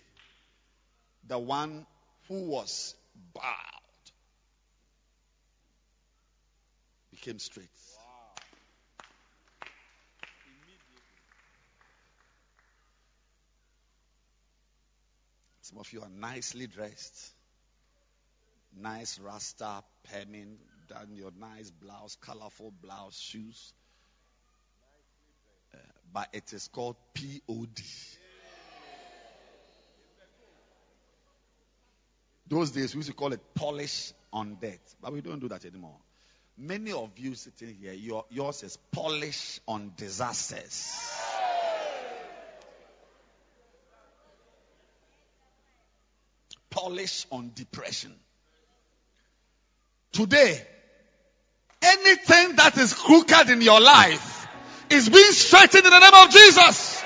The 1.29 1.39
one 1.39 1.85
who 2.33 2.45
was 2.45 2.95
bowed 3.35 3.43
became 7.11 7.37
straight. 7.37 7.69
Some 15.61 15.77
of 15.77 15.93
you 15.93 16.01
are 16.01 16.09
nicely 16.09 16.65
dressed, 16.65 17.33
nice 18.75 19.19
rasta, 19.19 19.83
penning, 20.03 20.57
done 20.89 21.09
your 21.13 21.31
nice 21.39 21.69
blouse, 21.69 22.17
colorful 22.19 22.73
blouse, 22.81 23.19
shoes. 23.19 23.73
Uh, 25.71 25.77
but 26.11 26.29
it 26.33 26.51
is 26.51 26.67
called 26.67 26.95
POD. 27.13 27.79
Those 32.47 32.71
days 32.71 32.93
we 32.93 32.99
used 32.99 33.09
to 33.09 33.15
call 33.15 33.33
it 33.33 33.41
polish 33.55 34.13
on 34.31 34.55
death, 34.55 34.95
but 35.01 35.13
we 35.13 35.21
don't 35.21 35.39
do 35.39 35.47
that 35.49 35.65
anymore. 35.65 35.95
Many 36.57 36.91
of 36.91 37.09
you 37.17 37.33
sitting 37.35 37.75
here, 37.81 37.93
your, 37.93 38.25
yours 38.29 38.63
is 38.63 38.77
polish 38.91 39.59
on 39.67 39.93
disasters. 39.97 41.11
Polish 46.69 47.25
on 47.31 47.51
depression. 47.55 48.13
Today, 50.11 50.61
anything 51.81 52.55
that 52.55 52.77
is 52.77 52.93
crooked 52.93 53.49
in 53.49 53.61
your 53.61 53.81
life 53.81 54.47
is 54.89 55.09
being 55.09 55.31
straightened 55.31 55.85
in 55.85 55.91
the 55.91 55.99
name 55.99 56.13
of 56.13 56.29
Jesus. 56.31 57.03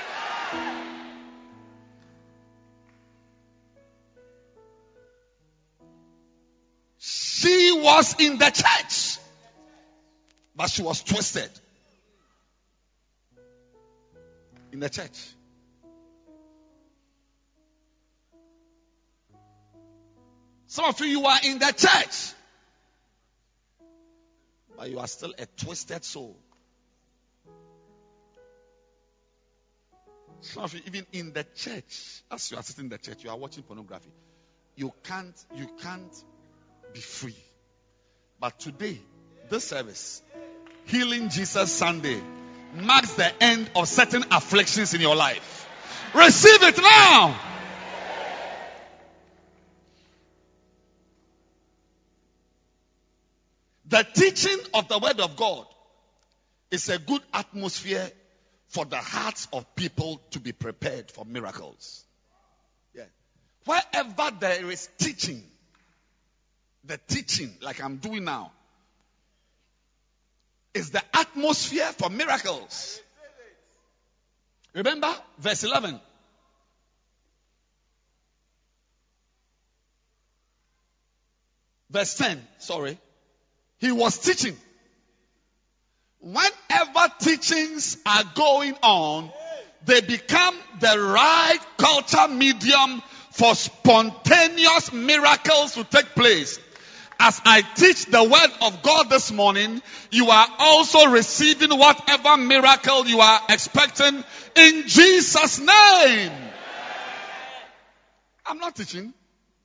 Was 7.98 8.14
in 8.20 8.38
the 8.38 8.44
church, 8.44 9.18
but 10.54 10.70
she 10.70 10.82
was 10.82 11.02
twisted. 11.02 11.50
In 14.70 14.78
the 14.78 14.88
church. 14.88 15.18
Some 20.68 20.84
of 20.84 21.00
you, 21.00 21.06
you 21.06 21.26
are 21.26 21.38
in 21.42 21.58
the 21.58 21.72
church, 21.76 22.34
but 24.76 24.90
you 24.90 25.00
are 25.00 25.08
still 25.08 25.34
a 25.36 25.46
twisted 25.64 26.04
soul. 26.04 26.38
Some 30.40 30.62
of 30.62 30.72
you, 30.72 30.82
even 30.86 31.06
in 31.12 31.32
the 31.32 31.44
church, 31.56 32.22
as 32.30 32.48
you 32.52 32.58
are 32.58 32.62
sitting 32.62 32.84
in 32.84 32.90
the 32.90 32.98
church, 32.98 33.24
you 33.24 33.30
are 33.30 33.36
watching 33.36 33.64
pornography. 33.64 34.12
You 34.76 34.92
can't, 35.02 35.34
you 35.56 35.66
can't 35.82 36.14
be 36.92 37.00
free. 37.00 37.34
But 38.40 38.58
today, 38.58 39.00
this 39.48 39.64
service, 39.64 40.22
Healing 40.84 41.28
Jesus 41.28 41.72
Sunday, 41.72 42.20
marks 42.74 43.14
the 43.14 43.30
end 43.42 43.70
of 43.74 43.88
certain 43.88 44.24
afflictions 44.30 44.94
in 44.94 45.00
your 45.00 45.16
life. 45.16 45.68
Receive 46.14 46.62
it 46.62 46.78
now. 46.78 47.40
The 53.86 54.06
teaching 54.14 54.58
of 54.74 54.88
the 54.88 54.98
Word 54.98 55.18
of 55.18 55.36
God 55.36 55.66
is 56.70 56.88
a 56.90 56.98
good 56.98 57.22
atmosphere 57.32 58.10
for 58.68 58.84
the 58.84 58.98
hearts 58.98 59.48
of 59.52 59.74
people 59.74 60.20
to 60.32 60.40
be 60.40 60.52
prepared 60.52 61.10
for 61.10 61.24
miracles. 61.24 62.04
Yeah. 62.94 63.04
Wherever 63.64 64.30
there 64.38 64.70
is 64.70 64.88
teaching, 64.98 65.42
the 66.88 66.98
teaching, 67.06 67.52
like 67.60 67.82
I'm 67.82 67.96
doing 67.98 68.24
now, 68.24 68.50
is 70.74 70.90
the 70.90 71.02
atmosphere 71.14 71.86
for 71.98 72.10
miracles. 72.10 73.00
Remember 74.74 75.14
verse 75.38 75.64
11. 75.64 76.00
Verse 81.90 82.14
10, 82.16 82.46
sorry. 82.58 82.98
He 83.78 83.92
was 83.92 84.18
teaching. 84.18 84.56
Whenever 86.20 87.12
teachings 87.20 87.96
are 88.04 88.24
going 88.34 88.74
on, 88.82 89.30
they 89.84 90.00
become 90.00 90.54
the 90.80 90.98
right 90.98 91.58
culture 91.78 92.28
medium 92.28 93.02
for 93.32 93.54
spontaneous 93.54 94.92
miracles 94.92 95.74
to 95.74 95.84
take 95.84 96.14
place. 96.14 96.58
As 97.20 97.40
I 97.44 97.62
teach 97.62 98.06
the 98.06 98.22
word 98.22 98.50
of 98.62 98.82
God 98.82 99.10
this 99.10 99.32
morning, 99.32 99.82
you 100.10 100.30
are 100.30 100.46
also 100.60 101.06
receiving 101.10 101.76
whatever 101.76 102.36
miracle 102.36 103.06
you 103.08 103.20
are 103.20 103.40
expecting 103.48 104.22
in 104.54 104.84
Jesus' 104.86 105.58
name. 105.58 106.32
I'm 108.46 108.58
not 108.58 108.76
teaching. 108.76 109.12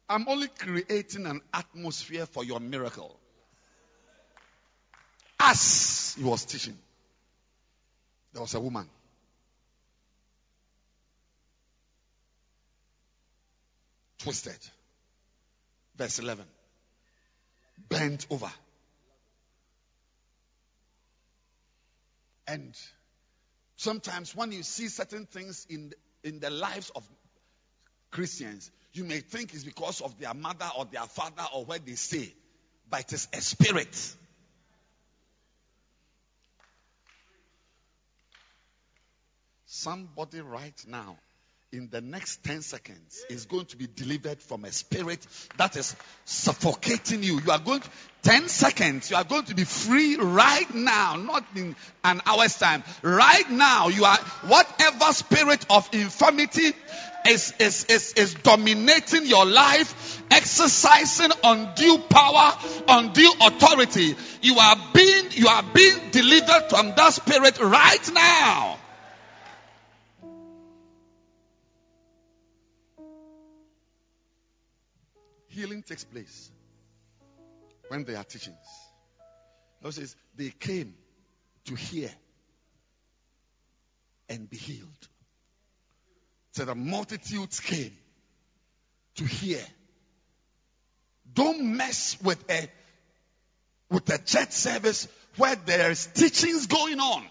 I'm 0.09 0.27
only 0.27 0.47
creating 0.47 1.27
an 1.27 1.41
atmosphere 1.53 2.25
for 2.25 2.43
your 2.43 2.59
miracle. 2.59 3.19
As 5.39 6.15
he 6.17 6.23
was 6.23 6.45
teaching, 6.45 6.77
there 8.33 8.41
was 8.41 8.53
a 8.55 8.59
woman. 8.59 8.89
Twisted. 14.17 14.57
Verse 15.95 16.17
11. 16.17 16.45
Bent 17.89 18.27
over. 18.29 18.51
And 22.47 22.75
sometimes 23.77 24.35
when 24.35 24.51
you 24.51 24.63
see 24.63 24.87
certain 24.87 25.25
things 25.25 25.65
in, 25.69 25.93
in 26.23 26.39
the 26.39 26.49
lives 26.49 26.91
of 26.95 27.07
Christians, 28.11 28.69
you 28.93 29.03
may 29.03 29.19
think 29.19 29.53
it's 29.53 29.63
because 29.63 30.01
of 30.01 30.19
their 30.19 30.33
mother 30.33 30.69
or 30.77 30.85
their 30.85 31.03
father 31.03 31.45
or 31.53 31.65
what 31.65 31.85
they 31.85 31.95
say, 31.95 32.33
but 32.89 33.01
it 33.01 33.13
is 33.13 33.27
a 33.33 33.41
spirit. 33.41 34.15
Somebody 39.65 40.41
right 40.41 40.85
now, 40.87 41.17
in 41.73 41.89
the 41.89 42.01
next 42.01 42.43
10 42.43 42.61
seconds, 42.61 43.25
is 43.29 43.45
going 43.45 43.65
to 43.65 43.77
be 43.77 43.87
delivered 43.87 44.39
from 44.39 44.63
a 44.63 44.71
spirit 44.71 45.25
that 45.57 45.75
is 45.75 45.95
suffocating 46.23 47.23
you. 47.23 47.41
You 47.43 47.51
are 47.51 47.59
going 47.59 47.81
to, 47.81 47.89
10 48.21 48.47
seconds, 48.47 49.09
you 49.09 49.17
are 49.17 49.23
going 49.23 49.45
to 49.45 49.55
be 49.55 49.63
free 49.63 50.15
right 50.17 50.73
now, 50.75 51.15
not 51.15 51.43
in 51.55 51.75
an 52.03 52.21
hour's 52.27 52.57
time. 52.59 52.83
Right 53.01 53.49
now, 53.49 53.87
you 53.87 54.05
are, 54.05 54.17
whatever 54.45 55.05
spirit 55.13 55.65
of 55.71 55.89
infirmity 55.93 56.73
is, 57.25 57.53
is, 57.59 57.85
is, 57.85 58.13
is 58.13 58.33
dominating 58.35 59.25
your 59.25 59.45
life, 59.45 60.21
exercising 60.29 61.31
undue 61.43 61.97
power, 62.07 62.53
undue 62.87 63.33
authority. 63.41 64.15
You 64.43 64.59
are 64.59 64.75
being, 64.93 65.25
you 65.31 65.47
are 65.47 65.63
being 65.73 66.11
delivered 66.11 66.69
from 66.69 66.93
that 66.95 67.13
spirit 67.13 67.59
right 67.59 68.11
now. 68.13 68.77
Healing 75.53 75.83
takes 75.83 76.03
place 76.03 76.49
when 77.87 78.05
there 78.05 78.17
are 78.17 78.23
teachings. 78.23 78.57
Lord 79.83 79.93
says 79.93 80.15
they 80.35 80.49
came 80.49 80.95
to 81.65 81.75
hear 81.75 82.09
and 84.29 84.49
be 84.49 84.57
healed. 84.57 85.07
So 86.53 86.65
the 86.65 86.73
multitudes 86.73 87.59
came 87.59 87.95
to 89.17 89.25
hear. 89.25 89.61
Don't 91.35 91.77
mess 91.77 92.17
with 92.23 92.43
a 92.49 92.67
with 93.91 94.09
a 94.09 94.17
church 94.17 94.51
service 94.53 95.07
where 95.37 95.55
there 95.55 95.91
is 95.91 96.07
teachings 96.07 96.65
going 96.65 96.99
on. 96.99 97.23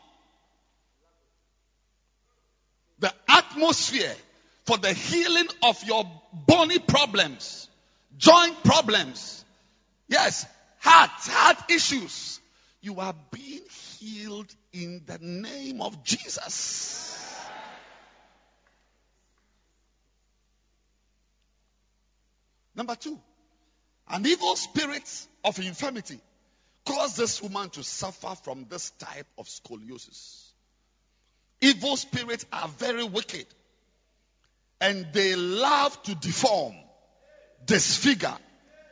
The 3.01 3.12
atmosphere 3.28 4.15
for 4.65 4.78
the 4.78 4.93
healing 4.93 5.49
of 5.65 5.82
your 5.82 6.09
bony 6.47 6.78
problems 6.78 7.69
joint 8.16 8.62
problems. 8.64 9.44
Yes, 10.09 10.47
heart, 10.80 11.10
heart 11.10 11.70
issues. 11.70 12.40
You 12.80 13.01
are 13.01 13.14
being 13.30 13.62
healed 13.98 14.52
in 14.72 15.02
the 15.06 15.18
name 15.18 15.80
of 15.80 16.02
Jesus. 16.05 17.09
Number 22.74 22.97
two, 22.97 23.18
An 24.09 24.26
evil 24.26 24.56
spirit 24.56 25.26
of 25.43 25.59
infirmity 25.59 26.20
caused 26.84 27.16
this 27.16 27.43
woman 27.43 27.70
to 27.70 27.82
suffer 27.82 28.34
from 28.43 28.66
this 28.68 28.90
type 28.90 29.26
of 29.39 29.47
scoliosis. 29.47 30.51
Evil 31.62 31.97
spirits 31.97 32.44
are 32.52 32.68
very 32.68 33.05
wicked 33.05 33.47
and 34.80 35.06
they 35.12 35.34
love 35.36 36.02
to 36.02 36.14
deform, 36.16 36.74
disfigure, 37.66 38.36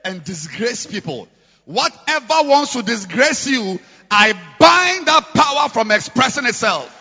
and 0.05 0.25
disgrace 0.25 0.87
people. 0.87 1.29
Whatever 1.65 2.35
wants 2.45 2.73
to 2.73 2.83
disgrace 2.83 3.47
you, 3.47 3.79
I 4.11 4.33
bind 4.59 5.07
that 5.07 5.29
power 5.35 5.69
from 5.69 5.91
expressing 5.91 6.47
itself. 6.47 6.97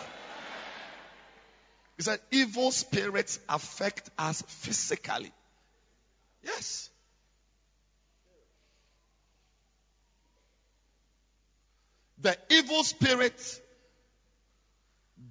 He 1.96 2.02
said, 2.02 2.20
evil 2.30 2.70
spirits 2.70 3.38
affect 3.48 4.08
us 4.18 4.42
physically. 4.46 5.32
Yes. 6.42 6.88
The 12.22 12.36
evil 12.50 12.84
spirit 12.84 13.60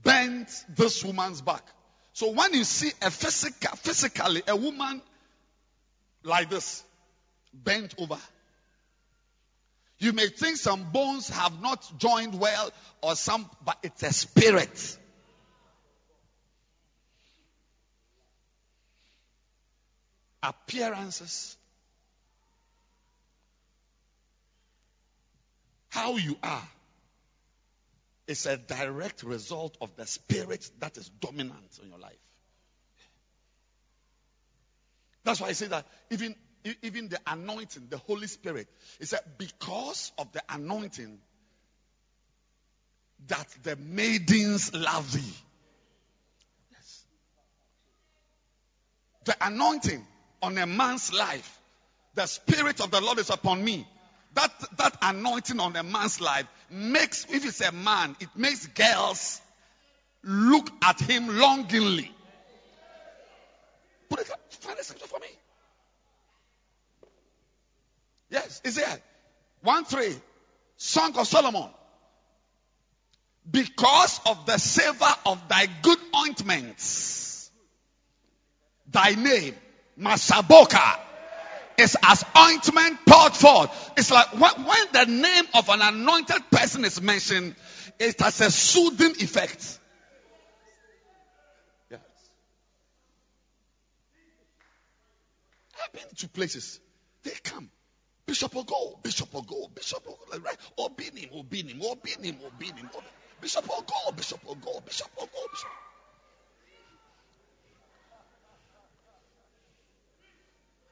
bent 0.03 0.49
this 0.75 1.03
woman's 1.03 1.41
back. 1.41 1.63
So 2.13 2.31
when 2.31 2.53
you 2.53 2.63
see 2.63 2.91
a 3.01 3.09
physical, 3.09 3.75
physically 3.77 4.43
a 4.47 4.55
woman 4.55 5.01
like 6.23 6.49
this, 6.49 6.83
bent 7.53 7.95
over, 7.97 8.17
you 9.99 10.13
may 10.13 10.27
think 10.27 10.55
some 10.55 10.91
bones 10.91 11.29
have 11.29 11.61
not 11.61 11.91
joined 11.97 12.39
well 12.39 12.71
or 13.01 13.15
some, 13.15 13.49
but 13.65 13.77
it's 13.83 14.01
a 14.03 14.13
spirit. 14.13 14.97
Appearances. 20.41 21.57
How 25.89 26.15
you 26.15 26.37
are 26.41 26.67
is 28.25 28.45
a 28.45 28.55
direct 28.55 29.23
result 29.23 29.75
of 29.81 29.93
the 29.97 30.05
spirit 30.05 30.69
that 30.79 30.95
is 30.95 31.09
dominant 31.09 31.79
in 31.83 31.89
your 31.89 31.99
life. 31.99 32.13
That's 35.29 35.41
why 35.41 35.49
I 35.49 35.51
say 35.51 35.67
that 35.67 35.85
even, 36.09 36.35
even 36.81 37.07
the 37.07 37.19
anointing, 37.27 37.85
the 37.91 37.99
Holy 37.99 38.25
Spirit, 38.25 38.67
is 38.99 39.11
that 39.11 39.37
because 39.37 40.11
of 40.17 40.31
the 40.31 40.41
anointing 40.49 41.19
that 43.27 43.47
the 43.61 43.75
maidens 43.75 44.73
love 44.73 45.11
thee. 45.13 45.33
Yes. 46.71 47.03
The 49.25 49.35
anointing 49.39 50.03
on 50.41 50.57
a 50.57 50.65
man's 50.65 51.13
life, 51.13 51.59
the 52.15 52.25
Spirit 52.25 52.81
of 52.81 52.89
the 52.89 52.99
Lord 52.99 53.19
is 53.19 53.29
upon 53.29 53.63
me 53.63 53.87
that, 54.33 54.51
that 54.79 54.97
anointing 55.03 55.59
on 55.59 55.75
a 55.75 55.83
man's 55.83 56.19
life 56.19 56.47
makes, 56.71 57.25
if 57.29 57.45
it's 57.45 57.61
a 57.61 57.71
man, 57.71 58.15
it 58.19 58.29
makes 58.35 58.65
girls 58.65 59.41
look 60.23 60.71
at 60.81 60.99
him 60.99 61.37
longingly. 61.37 62.11
Put 64.09 64.19
it, 64.19 64.27
find 64.49 64.79
a 64.79 64.83
scripture 64.83 65.07
for 65.07 65.19
me. 65.19 65.27
Yes, 68.29 68.61
is 68.63 68.75
there? 68.75 68.99
1 69.61 69.85
3, 69.85 70.15
Song 70.77 71.17
of 71.17 71.27
Solomon. 71.27 71.69
Because 73.49 74.19
of 74.25 74.45
the 74.45 74.57
savor 74.57 75.13
of 75.25 75.47
thy 75.47 75.67
good 75.81 75.97
ointments, 76.15 77.49
thy 78.91 79.11
name, 79.11 79.55
Masaboka, 79.99 80.99
is 81.77 81.97
as 82.03 82.23
ointment 82.37 82.99
poured 83.07 83.33
forth. 83.33 83.91
It's 83.97 84.11
like 84.11 84.33
when, 84.33 84.65
when 84.65 84.87
the 84.91 85.05
name 85.05 85.45
of 85.55 85.69
an 85.69 85.81
anointed 85.81 86.51
person 86.51 86.85
is 86.85 87.01
mentioned, 87.01 87.55
it 87.99 88.19
has 88.19 88.41
a 88.41 88.51
soothing 88.51 89.11
effect. 89.19 89.79
I've 95.89 95.93
been 95.93 96.15
to 96.17 96.29
places. 96.29 96.79
They 97.23 97.31
come. 97.43 97.69
Bishop 98.25 98.53
will 98.53 98.63
go, 98.63 98.99
Bishop 99.01 99.33
will 99.33 99.41
go, 99.41 99.67
Bishop 99.73 100.05
will 100.05 100.19
go, 100.31 100.37
right? 100.39 100.57
Obinim, 100.77 101.31
Obinim, 101.33 101.81
Obinim, 101.81 102.35
Obinim. 102.41 102.89
Bishop 103.41 103.67
will 103.67 103.81
go, 103.81 104.11
Bishop 104.15 104.43
will 104.45 104.55
go, 104.55 104.79
Bishop 104.85 105.07
will 105.17 105.25
go, 105.25 105.39
Bishop. 105.51 105.69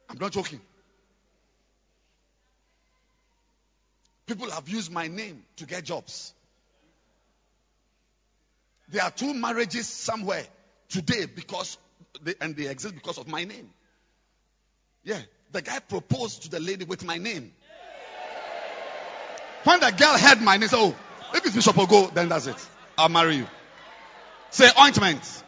I'm 0.09 0.17
not 0.17 0.31
joking. 0.31 0.61
People 4.25 4.49
have 4.49 4.67
used 4.67 4.91
my 4.91 5.07
name 5.07 5.43
to 5.57 5.65
get 5.65 5.83
jobs. 5.83 6.33
There 8.89 9.03
are 9.03 9.11
two 9.11 9.33
marriages 9.33 9.87
somewhere 9.87 10.45
today 10.89 11.25
because 11.27 11.77
they, 12.23 12.33
and 12.41 12.55
they 12.55 12.67
exist 12.67 12.95
because 12.95 13.17
of 13.17 13.27
my 13.27 13.43
name. 13.43 13.69
Yeah, 15.03 15.19
the 15.51 15.61
guy 15.61 15.79
proposed 15.79 16.43
to 16.43 16.49
the 16.49 16.59
lady 16.59 16.85
with 16.85 17.03
my 17.03 17.17
name. 17.17 17.51
When 19.63 19.79
the 19.79 19.91
girl 19.91 20.17
heard 20.17 20.41
my 20.41 20.57
name, 20.57 20.69
said, 20.69 20.79
"Oh, 20.79 20.95
if 21.33 21.45
it's 21.45 21.55
Bishop 21.55 21.75
Ogo, 21.75 22.13
then 22.13 22.29
that's 22.29 22.47
it. 22.47 22.69
I'll 22.97 23.09
marry 23.09 23.37
you." 23.37 23.47
Say 24.49 24.69
ointment. 24.79 25.43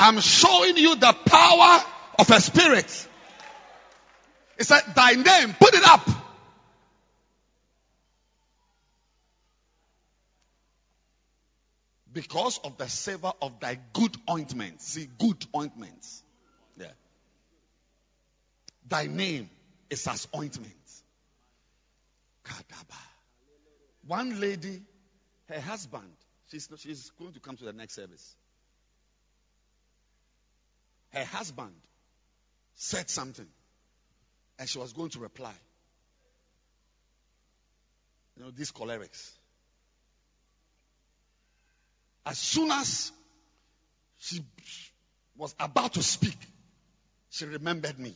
I'm 0.00 0.18
showing 0.20 0.78
you 0.78 0.96
the 0.96 1.12
power 1.26 1.84
of 2.18 2.30
a 2.30 2.40
spirit. 2.40 3.08
He 4.56 4.64
said, 4.64 4.80
Thy 4.96 5.12
name, 5.12 5.54
put 5.60 5.74
it 5.74 5.84
up. 5.86 6.08
Because 12.12 12.58
of 12.64 12.76
the 12.76 12.88
savor 12.88 13.32
of 13.40 13.60
thy 13.60 13.78
good 13.92 14.16
ointments. 14.28 14.86
See, 14.86 15.08
good 15.18 15.46
ointments. 15.54 16.22
Yeah. 16.76 16.86
Thy 18.88 19.06
name 19.06 19.48
is 19.88 20.06
as 20.06 20.26
ointment. 20.34 20.74
Kadaba. 22.44 22.98
One 24.06 24.40
lady, 24.40 24.82
her 25.48 25.60
husband, 25.60 26.10
she's, 26.50 26.68
she's 26.78 27.10
going 27.18 27.32
to 27.32 27.40
come 27.40 27.56
to 27.56 27.64
the 27.64 27.72
next 27.72 27.94
service. 27.94 28.34
Her 31.10 31.24
husband 31.24 31.74
said 32.74 33.10
something 33.10 33.46
and 34.58 34.68
she 34.68 34.78
was 34.78 34.92
going 34.92 35.10
to 35.10 35.20
reply. 35.20 35.54
You 38.36 38.44
know, 38.44 38.50
these 38.50 38.72
cholerics. 38.72 39.30
As 42.26 42.38
soon 42.38 42.70
as 42.70 43.12
she 44.18 44.44
was 45.36 45.54
about 45.58 45.94
to 45.94 46.02
speak, 46.02 46.36
she 47.30 47.46
remembered 47.46 47.98
me. 47.98 48.14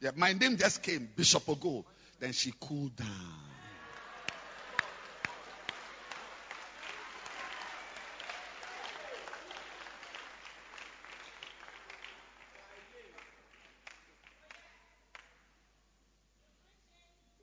Yeah, 0.00 0.10
my 0.16 0.32
name 0.32 0.56
just 0.56 0.82
came, 0.82 1.08
Bishop 1.16 1.44
Ogo. 1.46 1.84
Then 2.20 2.32
she 2.32 2.52
cooled 2.60 2.94
down. 2.96 3.08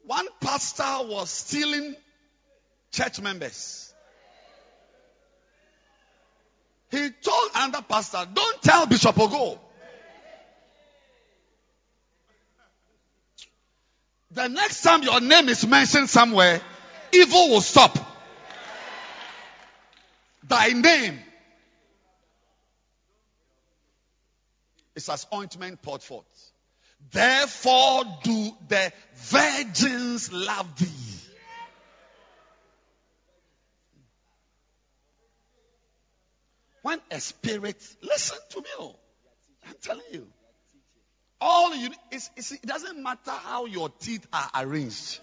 One 0.05 0.27
pastor 0.41 1.07
was 1.07 1.29
stealing 1.29 1.95
church 2.91 3.21
members. 3.21 3.88
He 6.91 7.09
told 7.09 7.51
another 7.55 7.85
pastor, 7.87 8.27
Don't 8.33 8.61
tell 8.61 8.87
Bishop 8.87 9.15
Ogo. 9.15 9.59
The 14.31 14.47
next 14.47 14.81
time 14.83 15.03
your 15.03 15.21
name 15.21 15.49
is 15.49 15.65
mentioned 15.65 16.09
somewhere, 16.09 16.61
evil 17.11 17.49
will 17.49 17.61
stop. 17.61 17.97
Thy 20.47 20.69
name 20.69 21.19
is 24.95 25.09
as 25.09 25.25
ointment 25.33 25.81
poured 25.81 26.01
forth. 26.01 26.25
Therefore 27.11 28.03
do 28.23 28.51
the 28.67 28.91
virgins 29.15 30.31
love 30.31 30.75
thee. 30.77 31.18
When 36.81 36.99
a 37.11 37.19
spirit, 37.19 37.77
listen 38.01 38.37
to 38.51 38.61
me, 38.61 38.67
oh, 38.79 38.95
I'm 39.67 39.75
telling 39.81 40.05
you. 40.11 40.27
All 41.41 41.75
you 41.75 41.89
is, 42.11 42.29
it 42.37 42.61
doesn't 42.63 43.01
matter 43.01 43.31
how 43.31 43.65
your 43.65 43.89
teeth 43.89 44.25
are 44.33 44.49
arranged, 44.63 45.19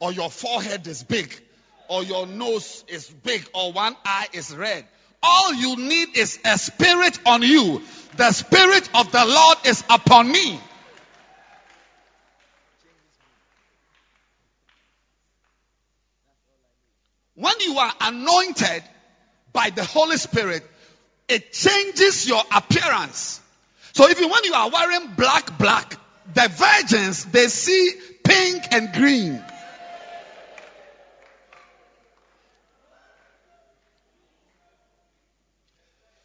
or 0.00 0.12
your 0.12 0.30
forehead 0.30 0.86
is 0.86 1.02
big, 1.02 1.32
or 1.88 2.02
your 2.02 2.26
nose 2.26 2.84
is 2.88 3.08
big, 3.08 3.48
or 3.54 3.72
one 3.72 3.96
eye 4.04 4.28
is 4.32 4.54
red, 4.54 4.84
All 5.22 5.52
you 5.54 5.76
need 5.76 6.16
is 6.16 6.38
a 6.44 6.58
spirit 6.58 7.18
on 7.26 7.42
you. 7.42 7.82
The 8.16 8.30
spirit 8.32 8.88
of 8.94 9.10
the 9.10 9.24
Lord 9.24 9.58
is 9.66 9.82
upon 9.90 10.30
me. 10.30 10.60
When 17.34 17.54
you 17.60 17.78
are 17.78 17.92
anointed 18.00 18.82
by 19.52 19.70
the 19.70 19.84
Holy 19.84 20.16
Spirit, 20.16 20.64
it 21.28 21.52
changes 21.52 22.28
your 22.28 22.42
appearance. 22.54 23.40
So 23.92 24.08
even 24.08 24.30
when 24.30 24.44
you 24.44 24.54
are 24.54 24.70
wearing 24.70 25.14
black, 25.16 25.58
black, 25.58 25.94
the 26.34 26.48
virgins, 26.48 27.24
they 27.26 27.48
see 27.48 27.92
pink 28.24 28.64
and 28.72 28.92
green. 28.92 29.42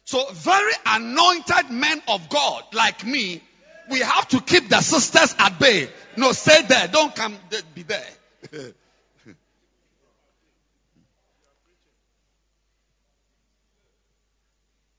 So 0.04 0.24
very 0.32 0.72
anointed 0.86 1.70
men 1.70 2.02
of 2.06 2.28
God 2.28 2.62
like 2.72 3.04
me, 3.04 3.42
we 3.88 4.00
have 4.00 4.28
to 4.28 4.40
keep 4.40 4.68
the 4.68 4.80
sisters 4.80 5.34
at 5.38 5.58
bay. 5.58 5.88
No, 6.16 6.32
stay 6.32 6.62
there. 6.62 6.88
Don't 6.88 7.14
come, 7.14 7.36
be 7.74 7.82
there. 7.82 8.06
he 8.52 8.72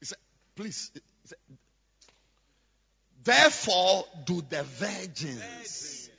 said, 0.06 0.18
please. 0.56 0.92
Therefore 3.24 4.06
do 4.26 4.42
the 4.50 4.64
virgins. 4.64 6.10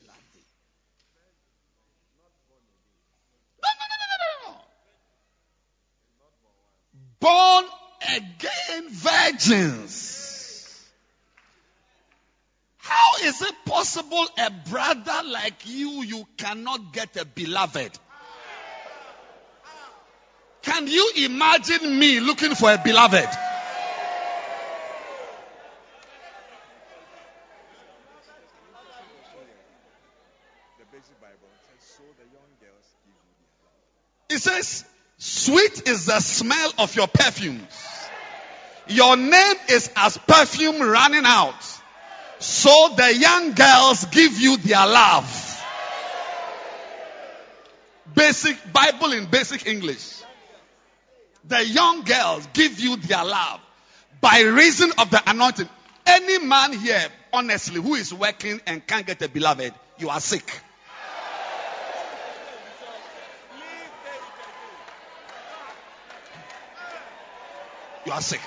No, 3.62 3.68
no, 3.78 3.86
no, 3.90 3.96
no, 4.00 4.16
no, 4.22 4.50
no. 4.50 4.58
Born 7.20 7.64
again 8.16 8.90
virgins. 8.90 10.16
How 12.78 13.16
is 13.22 13.42
it 13.42 13.54
possible 13.64 14.26
a 14.38 14.50
brother 14.68 15.20
like 15.28 15.66
you, 15.66 16.02
you 16.02 16.26
cannot 16.36 16.92
get 16.92 17.16
a 17.16 17.24
beloved? 17.24 17.98
Can 20.62 20.88
you 20.88 21.12
imagine 21.18 21.98
me 21.98 22.18
looking 22.18 22.54
for 22.56 22.72
a 22.72 22.78
beloved? 22.78 23.28
It 34.36 34.42
says, 34.42 34.84
sweet 35.16 35.88
is 35.88 36.04
the 36.04 36.20
smell 36.20 36.72
of 36.78 36.94
your 36.94 37.06
perfumes. 37.06 37.62
Your 38.86 39.16
name 39.16 39.56
is 39.70 39.90
as 39.96 40.18
perfume 40.18 40.78
running 40.78 41.22
out. 41.24 41.56
So 42.38 42.90
the 42.98 43.16
young 43.16 43.54
girls 43.54 44.04
give 44.04 44.38
you 44.38 44.58
their 44.58 44.86
love. 44.86 45.64
Basic 48.14 48.58
Bible 48.74 49.12
in 49.12 49.24
basic 49.24 49.66
English. 49.66 50.20
The 51.48 51.64
young 51.64 52.02
girls 52.02 52.46
give 52.52 52.78
you 52.78 52.96
their 52.96 53.24
love 53.24 53.60
by 54.20 54.40
reason 54.40 54.92
of 54.98 55.10
the 55.10 55.22
anointing. 55.30 55.68
Any 56.06 56.44
man 56.44 56.74
here, 56.74 57.08
honestly, 57.32 57.80
who 57.80 57.94
is 57.94 58.12
working 58.12 58.60
and 58.66 58.86
can't 58.86 59.06
get 59.06 59.22
a 59.22 59.30
beloved, 59.30 59.72
you 59.98 60.10
are 60.10 60.20
sick. 60.20 60.60
You 68.06 68.12
are 68.12 68.20
sick. 68.20 68.40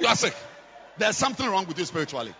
You 0.00 0.08
are 0.08 0.16
sick. 0.16 0.34
There's 0.98 1.16
something 1.16 1.48
wrong 1.48 1.66
with 1.66 1.78
you 1.78 1.84
spiritually. 1.84 2.34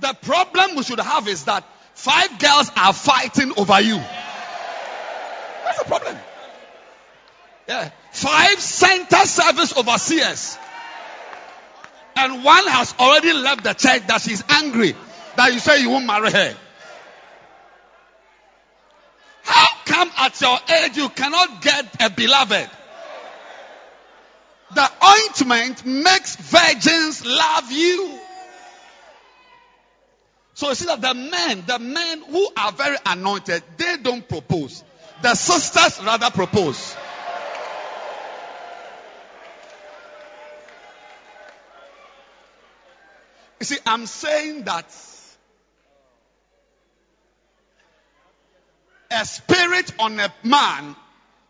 The 0.00 0.16
problem 0.22 0.76
we 0.76 0.84
should 0.84 1.00
have 1.00 1.26
is 1.26 1.44
that 1.44 1.64
five 1.94 2.38
girls 2.38 2.70
are 2.76 2.92
fighting 2.92 3.52
over 3.56 3.80
you. 3.80 3.96
That's 5.64 5.78
the 5.78 5.84
problem. 5.84 6.16
Yeah. 7.68 7.90
Five 8.12 8.60
center 8.60 9.26
service 9.26 9.76
overseers. 9.76 10.56
And 12.14 12.44
one 12.44 12.66
has 12.68 12.94
already 12.98 13.32
left 13.32 13.64
the 13.64 13.72
church 13.72 14.06
that 14.06 14.20
she's 14.20 14.44
angry 14.48 14.94
that 15.36 15.52
you 15.52 15.58
say 15.58 15.80
you 15.80 15.90
won't 15.90 16.06
marry 16.06 16.30
her. 16.30 16.56
How 19.42 19.68
come 19.84 20.10
at 20.18 20.40
your 20.40 20.58
age 20.78 20.96
you 20.96 21.08
cannot 21.08 21.62
get 21.62 22.02
a 22.02 22.10
beloved? 22.10 22.70
The 24.74 24.90
ointment 25.04 25.84
makes 25.84 26.36
virgins 26.36 27.26
love 27.26 27.70
you. 27.70 28.18
So 30.54 30.68
you 30.68 30.74
see 30.74 30.86
that 30.86 31.00
the 31.00 31.14
men, 31.14 31.64
the 31.66 31.78
men 31.78 32.22
who 32.22 32.48
are 32.56 32.72
very 32.72 32.96
anointed, 33.04 33.62
they 33.76 33.96
don't 34.02 34.26
propose. 34.28 34.82
The 35.22 35.34
sisters 35.34 36.04
rather 36.04 36.30
propose. 36.30 36.96
You 43.60 43.66
see, 43.66 43.78
I'm 43.86 44.06
saying 44.06 44.64
that 44.64 44.86
a 49.10 49.24
spirit 49.24 49.92
on 49.98 50.18
a 50.18 50.32
man 50.42 50.96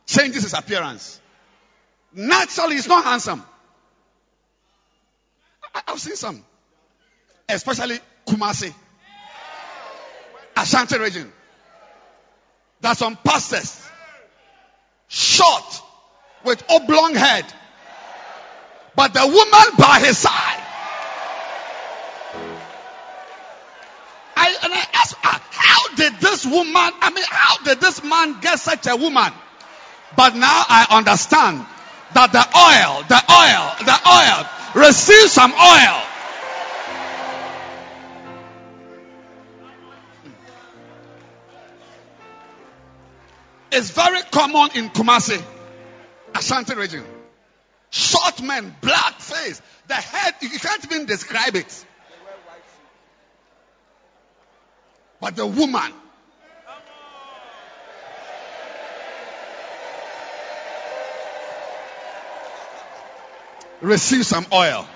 changes 0.06 0.42
his 0.42 0.54
appearance. 0.54 1.20
Naturally, 2.14 2.76
he's 2.76 2.88
not 2.88 3.04
handsome. 3.04 3.42
I, 5.74 5.82
have 5.86 6.00
seen 6.00 6.16
some, 6.16 6.44
especially 7.48 7.98
Kumasi, 8.26 8.74
Ashanti 10.56 10.98
region. 10.98 11.32
There's 12.80 12.98
some 12.98 13.16
pastors, 13.16 13.88
short, 15.08 15.82
with 16.44 16.62
oblong 16.68 17.14
head, 17.14 17.46
but 18.94 19.14
the 19.14 19.26
woman 19.26 19.76
by 19.78 20.00
his 20.00 20.18
side. 20.18 20.58
I, 24.36 24.56
and 24.64 24.72
I 24.74 24.86
asked, 24.94 25.14
ah, 25.22 25.42
how 25.50 25.94
did 25.94 26.20
this 26.20 26.44
woman, 26.44 26.74
I 26.74 27.10
mean, 27.14 27.24
how 27.26 27.62
did 27.64 27.80
this 27.80 28.02
man 28.02 28.40
get 28.40 28.58
such 28.58 28.86
a 28.86 28.96
woman? 28.96 29.32
But 30.16 30.34
now 30.34 30.64
I 30.68 30.86
understand 30.90 31.64
that 32.14 32.32
the 32.32 32.44
oil, 32.54 33.02
the 33.08 33.20
oil, 33.30 33.72
the 33.84 33.98
oil, 34.08 34.86
receive 34.86 35.30
some 35.30 35.52
oil. 35.52 36.02
It's 43.74 43.90
very 43.90 44.20
common 44.30 44.70
in 44.74 44.90
Kumasi, 44.90 45.42
Ashanti 46.34 46.74
region. 46.74 47.04
Short 47.90 48.42
men, 48.42 48.74
black 48.80 49.18
face, 49.20 49.62
the 49.88 49.94
head, 49.94 50.34
you 50.42 50.50
can't 50.50 50.84
even 50.84 51.06
describe 51.06 51.56
it. 51.56 51.86
But 55.20 55.36
the 55.36 55.46
woman, 55.46 55.92
receive 63.82 64.24
some 64.24 64.46
oil. 64.52 64.86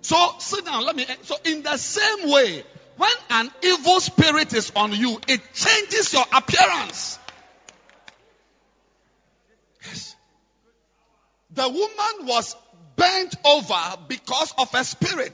So 0.00 0.16
sit 0.38 0.64
down. 0.64 0.84
Let 0.84 0.96
me. 0.96 1.06
So 1.22 1.36
in 1.44 1.62
the 1.62 1.76
same 1.76 2.30
way, 2.30 2.62
when 2.96 3.10
an 3.30 3.50
evil 3.62 4.00
spirit 4.00 4.52
is 4.52 4.70
on 4.76 4.92
you, 4.92 5.18
it 5.28 5.40
changes 5.54 6.12
your 6.12 6.24
appearance. 6.32 7.18
Yes. 9.84 10.14
The 11.52 11.68
woman 11.68 12.26
was 12.26 12.54
bent 12.96 13.34
over 13.44 13.96
because 14.08 14.52
of 14.58 14.74
a 14.74 14.84
spirit. 14.84 15.32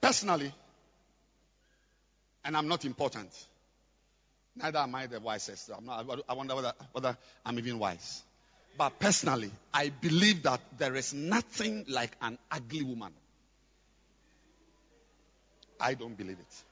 Personally, 0.00 0.52
and 2.44 2.56
I'm 2.56 2.68
not 2.68 2.84
important. 2.84 3.30
Neither 4.56 4.78
am 4.78 4.94
I 4.94 5.06
the 5.06 5.20
wisest. 5.20 5.70
Not, 5.82 6.22
i 6.28 6.32
wonder 6.32 6.54
whether, 6.54 6.72
whether 6.92 7.16
I'm 7.44 7.58
even 7.58 7.78
wise. 7.78 8.22
But 8.78 8.98
personally, 8.98 9.50
I 9.72 9.90
believe 9.90 10.42
that 10.44 10.60
there 10.78 10.94
is 10.94 11.14
nothing 11.14 11.84
like 11.88 12.12
an 12.20 12.38
ugly 12.50 12.82
woman. 12.82 13.12
I 15.80 15.94
don't 15.94 16.16
believe 16.16 16.38
it. 16.38 16.64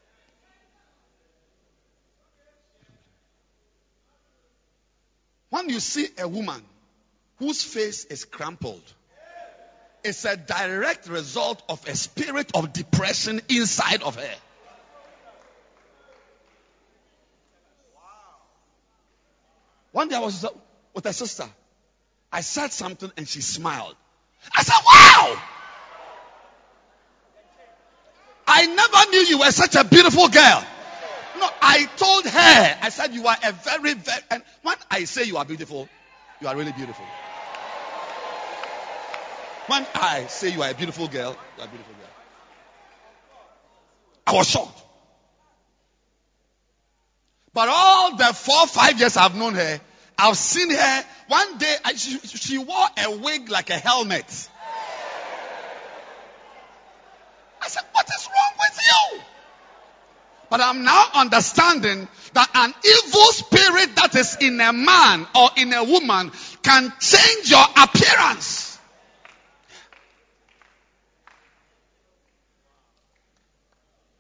When 5.50 5.68
you 5.68 5.80
see 5.80 6.08
a 6.18 6.26
woman 6.26 6.62
whose 7.38 7.62
face 7.62 8.04
is 8.06 8.24
crumpled, 8.24 8.82
it's 10.02 10.24
a 10.24 10.36
direct 10.36 11.08
result 11.08 11.62
of 11.68 11.86
a 11.86 11.94
spirit 11.94 12.50
of 12.54 12.72
depression 12.72 13.40
inside 13.48 14.02
of 14.02 14.16
her. 14.16 14.34
One 19.94 20.08
day 20.08 20.16
I 20.16 20.18
was 20.18 20.44
with 20.92 21.06
a 21.06 21.12
sister. 21.12 21.44
I 22.32 22.40
said 22.40 22.72
something 22.72 23.12
and 23.16 23.28
she 23.28 23.40
smiled. 23.40 23.94
I 24.52 24.64
said, 24.64 24.74
wow! 24.74 25.42
I 28.48 28.66
never 28.66 29.10
knew 29.12 29.20
you 29.20 29.38
were 29.38 29.52
such 29.52 29.76
a 29.76 29.84
beautiful 29.84 30.26
girl. 30.26 30.66
No, 31.38 31.48
I 31.62 31.88
told 31.96 32.24
her, 32.24 32.78
I 32.82 32.88
said, 32.88 33.14
you 33.14 33.24
are 33.24 33.36
a 33.44 33.52
very, 33.52 33.94
very, 33.94 34.20
and 34.32 34.42
when 34.64 34.74
I 34.90 35.04
say 35.04 35.22
you 35.24 35.36
are 35.36 35.44
beautiful, 35.44 35.88
you 36.40 36.48
are 36.48 36.56
really 36.56 36.72
beautiful. 36.72 37.04
When 39.68 39.86
I 39.94 40.26
say 40.26 40.50
you 40.50 40.62
are 40.64 40.70
a 40.70 40.74
beautiful 40.74 41.06
girl, 41.06 41.38
you 41.56 41.62
are 41.62 41.66
a 41.66 41.70
beautiful 41.70 41.94
girl. 41.94 42.10
I 44.26 44.32
was 44.32 44.50
shocked. 44.50 44.83
But 47.54 47.68
all 47.68 48.16
the 48.16 48.34
four, 48.34 48.66
five 48.66 48.98
years 48.98 49.16
I've 49.16 49.36
known 49.36 49.54
her, 49.54 49.80
I've 50.18 50.36
seen 50.36 50.70
her. 50.70 51.04
One 51.28 51.58
day, 51.58 51.74
I, 51.84 51.94
she, 51.94 52.18
she 52.18 52.58
wore 52.58 52.86
a 52.98 53.16
wig 53.16 53.48
like 53.48 53.70
a 53.70 53.78
helmet. 53.78 54.48
I 57.62 57.68
said, 57.68 57.84
What 57.92 58.06
is 58.08 58.28
wrong 58.28 58.58
with 58.58 58.86
you? 58.86 59.20
But 60.50 60.60
I'm 60.60 60.84
now 60.84 61.04
understanding 61.14 62.08
that 62.34 62.50
an 62.54 62.74
evil 62.84 63.26
spirit 63.32 63.96
that 63.96 64.14
is 64.14 64.36
in 64.40 64.60
a 64.60 64.72
man 64.72 65.26
or 65.34 65.50
in 65.56 65.72
a 65.72 65.84
woman 65.84 66.30
can 66.62 66.92
change 67.00 67.50
your 67.50 67.64
appearance. 67.76 68.78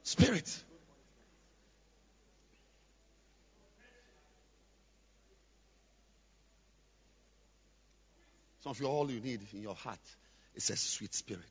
Spirit. 0.04 0.63
Some 8.64 8.70
of 8.70 8.80
you, 8.80 8.86
all 8.86 9.10
you 9.10 9.20
need 9.20 9.40
in 9.52 9.60
your 9.60 9.74
heart 9.74 9.98
is 10.54 10.70
a 10.70 10.76
sweet 10.76 11.12
spirit. 11.12 11.44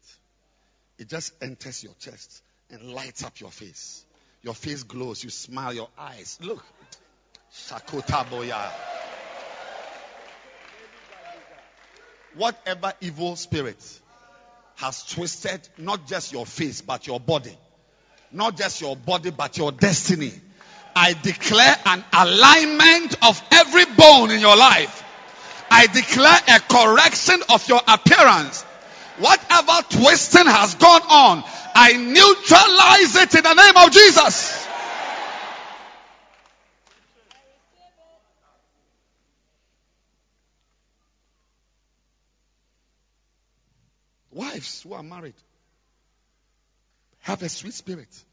It 0.98 1.08
just 1.08 1.32
enters 1.44 1.84
your 1.84 1.94
chest 2.00 2.42
and 2.72 2.92
lights 2.92 3.24
up 3.24 3.40
your 3.40 3.52
face. 3.52 4.04
Your 4.42 4.56
face 4.56 4.82
glows. 4.82 5.24
You 5.24 5.30
smile 5.30 5.74
your 5.74 5.90
eyes. 5.96 6.40
Look. 6.42 6.66
Shakota 7.54 8.26
boya. 8.26 8.68
Whatever 12.34 12.94
evil 13.02 13.36
spirit 13.36 14.00
has 14.78 15.06
twisted 15.06 15.70
not 15.78 16.08
just 16.08 16.34
your 16.34 16.48
face 16.48 16.82
but 16.82 17.06
your 17.06 17.20
body, 17.20 17.56
not 18.32 18.58
just 18.58 18.82
your 18.82 18.96
body 18.96 19.30
but 19.30 19.56
your 19.56 19.72
destiny. 19.72 20.32
I 20.96 21.14
declare 21.14 21.76
an 21.86 22.04
alignment 22.12 23.24
of 23.24 23.40
every 23.52 23.86
bone 23.86 24.32
in 24.32 24.40
your 24.40 24.58
life 24.58 25.03
I 25.76 25.88
declare 25.88 26.40
a 26.50 26.60
correction 26.60 27.42
of 27.52 27.68
your 27.68 27.82
appearance. 27.88 28.62
Whatever 29.18 29.82
twisting 29.90 30.46
has 30.46 30.76
gone 30.76 31.02
on, 31.10 31.44
I 31.74 31.94
neutralize 31.94 33.16
it 33.16 33.34
in 33.34 33.44
the 33.44 33.54
name 33.56 33.78
of 33.78 33.92
Jesus. 33.92 34.68
Wives 44.32 44.84
who 44.84 44.94
are 44.94 45.04
married 45.04 45.34
have 47.22 47.42
a 47.42 47.50
sweet 47.50 47.74
spirit. 47.74 48.24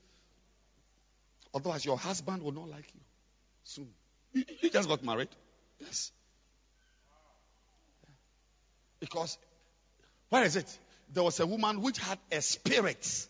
Otherwise, 1.55 1.87
your 1.87 1.97
husband 1.97 2.43
will 2.43 2.53
not 2.53 2.69
like 2.69 2.85
you 2.95 3.01
soon. 3.65 3.89
You, 4.35 4.45
you 4.61 4.71
just 4.71 4.89
got 4.91 5.03
married. 5.03 5.29
Yes. 5.79 6.13
Because, 9.01 9.39
where 10.29 10.45
is 10.45 10.57
it? 10.57 10.79
There 11.13 11.23
was 11.23 11.41
a 11.41 11.47
woman 11.47 11.81
which 11.81 11.99
had 11.99 12.19
a 12.31 12.41
spirit 12.41 13.27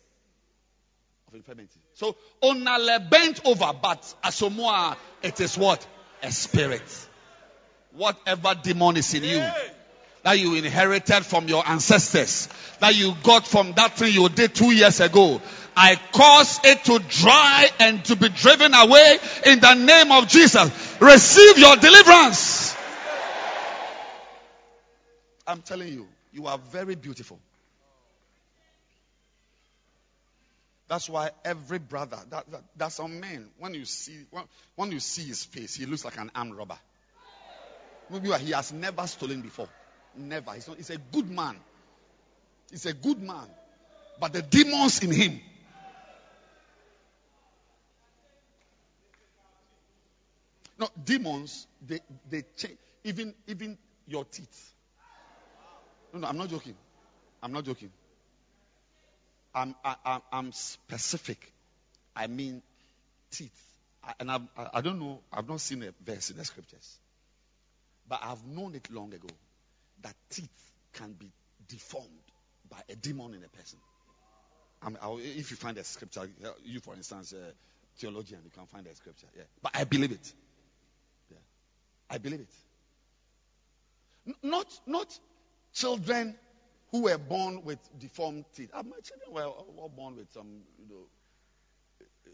of 1.28 1.34
infirmity. 1.34 1.80
So, 1.94 2.16
onale 2.42 3.08
bent 3.08 3.46
over, 3.46 3.72
but 3.80 4.14
asomoa, 4.22 4.96
it 5.22 5.40
is 5.40 5.56
what? 5.56 5.86
A 6.22 6.30
spirit. 6.30 6.82
Whatever 7.92 8.54
demon 8.62 8.96
is 8.98 9.14
in 9.14 9.24
you 9.24 9.42
that 10.22 10.38
you 10.38 10.54
inherited 10.54 11.24
from 11.24 11.48
your 11.48 11.66
ancestors, 11.66 12.48
that 12.80 12.94
you 12.94 13.14
got 13.22 13.46
from 13.46 13.72
that 13.72 13.96
thing 13.96 14.12
you 14.12 14.28
did 14.28 14.54
two 14.54 14.72
years 14.72 15.00
ago, 15.00 15.40
I 15.76 15.98
cause 16.12 16.60
it 16.64 16.84
to 16.84 16.98
dry 16.98 17.68
and 17.78 18.04
to 18.06 18.16
be 18.16 18.28
driven 18.28 18.74
away 18.74 19.18
in 19.46 19.60
the 19.60 19.74
name 19.74 20.12
of 20.12 20.28
Jesus. 20.28 21.00
Receive 21.00 21.58
your 21.58 21.76
deliverance. 21.76 22.76
I'm 25.50 25.62
telling 25.62 25.92
you, 25.92 26.06
you 26.32 26.46
are 26.46 26.58
very 26.58 26.94
beautiful. 26.94 27.38
That's 30.88 31.08
why 31.08 31.30
every 31.44 31.78
brother, 31.78 32.18
that, 32.30 32.50
that, 32.50 32.62
that's 32.76 32.96
some 32.96 33.20
man, 33.20 33.48
when 33.58 33.74
you 33.74 33.84
see 33.84 34.26
when, 34.30 34.44
when, 34.76 34.92
you 34.92 35.00
see 35.00 35.22
his 35.22 35.44
face, 35.44 35.74
he 35.74 35.86
looks 35.86 36.04
like 36.04 36.18
an 36.18 36.30
armed 36.34 36.54
robber. 36.54 36.78
Maybe 38.10 38.30
he 38.38 38.52
has 38.52 38.72
never 38.72 39.06
stolen 39.06 39.40
before. 39.40 39.68
Never. 40.16 40.52
He's, 40.52 40.66
not, 40.66 40.76
he's 40.76 40.90
a 40.90 40.98
good 40.98 41.30
man. 41.30 41.56
He's 42.70 42.86
a 42.86 42.92
good 42.92 43.20
man. 43.22 43.46
But 44.20 44.32
the 44.32 44.42
demons 44.42 45.02
in 45.02 45.12
him. 45.12 45.40
No, 50.78 50.88
demons, 51.04 51.66
they, 51.86 52.00
they 52.28 52.42
change. 52.56 52.78
Even, 53.04 53.34
even 53.46 53.78
your 54.06 54.24
teeth. 54.24 54.72
No, 56.12 56.20
no, 56.20 56.26
I'm 56.28 56.36
not 56.36 56.48
joking. 56.48 56.74
I'm 57.42 57.52
not 57.52 57.64
joking. 57.64 57.90
I'm, 59.54 59.74
I, 59.84 59.96
am 60.04 60.22
i 60.32 60.38
am 60.38 60.52
specific. 60.52 61.52
I 62.14 62.26
mean 62.26 62.62
teeth. 63.30 63.50
I, 64.02 64.14
and 64.20 64.30
I, 64.30 64.40
I 64.74 64.80
don't 64.80 64.98
know, 64.98 65.20
I've 65.32 65.48
not 65.48 65.60
seen 65.60 65.82
a 65.82 65.92
verse 66.04 66.30
in 66.30 66.36
the 66.36 66.44
scriptures. 66.44 66.98
But 68.08 68.20
I've 68.22 68.44
known 68.46 68.74
it 68.74 68.90
long 68.90 69.12
ago 69.12 69.28
that 70.02 70.14
teeth 70.30 70.72
can 70.92 71.12
be 71.12 71.30
deformed 71.68 72.08
by 72.68 72.78
a 72.88 72.96
demon 72.96 73.34
in 73.34 73.44
a 73.44 73.48
person. 73.48 73.78
if 75.18 75.50
you 75.50 75.56
find 75.56 75.78
a 75.78 75.84
scripture, 75.84 76.28
you 76.64 76.80
for 76.80 76.94
instance, 76.94 77.32
uh, 77.32 77.36
a 77.36 77.52
theologian, 77.98 78.40
you 78.44 78.50
can 78.50 78.66
find 78.66 78.86
a 78.86 78.94
scripture. 78.94 79.26
Yeah. 79.36 79.44
But 79.62 79.72
I 79.74 79.84
believe 79.84 80.12
it. 80.12 80.32
Yeah. 81.30 81.36
I 82.08 82.18
believe 82.18 82.40
it. 82.40 82.54
N- 84.26 84.50
not, 84.50 84.66
not 84.86 85.18
children 85.72 86.36
who 86.90 87.02
were 87.02 87.18
born 87.18 87.62
with 87.64 87.78
deformed 87.98 88.44
teeth. 88.54 88.70
My 88.74 88.82
children 89.02 89.32
were, 89.32 89.50
were 89.76 89.88
born 89.88 90.16
with 90.16 90.32
some, 90.32 90.62
you 90.78 90.88
know, 90.88 91.06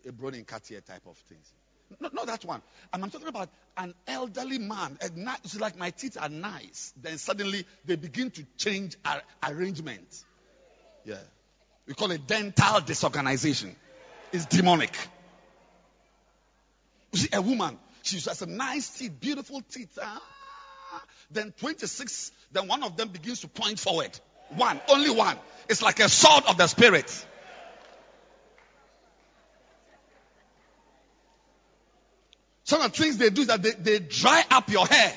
a 0.08 0.12
Broden 0.12 0.46
Cartier 0.46 0.80
type 0.80 1.02
of 1.06 1.16
things. 1.16 1.52
Not, 2.00 2.14
not 2.14 2.26
that 2.26 2.44
one. 2.44 2.62
And 2.92 3.02
I'm 3.02 3.10
talking 3.10 3.28
about 3.28 3.48
an 3.76 3.94
elderly 4.06 4.58
man. 4.58 4.98
It's 5.00 5.60
like 5.60 5.78
my 5.78 5.90
teeth 5.90 6.16
are 6.20 6.28
nice. 6.28 6.92
Then 7.00 7.18
suddenly 7.18 7.64
they 7.84 7.96
begin 7.96 8.30
to 8.32 8.46
change 8.56 8.96
ar- 9.04 9.22
arrangement. 9.48 10.24
Yeah. 11.04 11.16
We 11.86 11.94
call 11.94 12.10
it 12.10 12.26
dental 12.26 12.80
disorganization. 12.80 13.76
It's 14.32 14.46
demonic. 14.46 14.96
You 17.12 17.20
see, 17.20 17.28
a 17.32 17.40
woman, 17.40 17.78
she 18.02 18.18
has 18.20 18.42
a 18.42 18.46
nice 18.46 18.98
teeth, 18.98 19.20
beautiful 19.20 19.62
teeth. 19.62 19.98
Then 21.30 21.52
26, 21.58 22.32
then 22.52 22.68
one 22.68 22.82
of 22.82 22.96
them 22.96 23.08
begins 23.08 23.40
to 23.40 23.48
point 23.48 23.78
forward. 23.78 24.10
One, 24.50 24.80
only 24.88 25.10
one. 25.10 25.36
It's 25.68 25.82
like 25.82 26.00
a 26.00 26.08
sword 26.08 26.44
of 26.48 26.56
the 26.56 26.66
spirit. 26.66 27.26
Some 32.64 32.80
of 32.80 32.92
the 32.92 33.02
things 33.02 33.18
they 33.18 33.30
do 33.30 33.42
is 33.42 33.46
that 33.48 33.62
they, 33.62 33.72
they 33.72 33.98
dry 34.00 34.42
up 34.50 34.68
your 34.70 34.86
hair. 34.86 35.12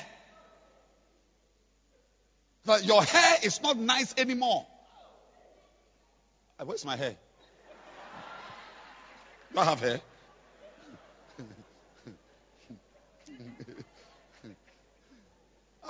But 2.64 2.84
your 2.84 3.02
hair 3.02 3.38
is 3.42 3.60
not 3.62 3.76
nice 3.76 4.14
anymore. 4.16 4.66
Uh, 6.58 6.64
where's 6.64 6.84
my 6.84 6.96
hair? 6.96 7.16
Do 9.52 9.58
I 9.58 9.64
have 9.64 9.80
hair? 9.80 10.00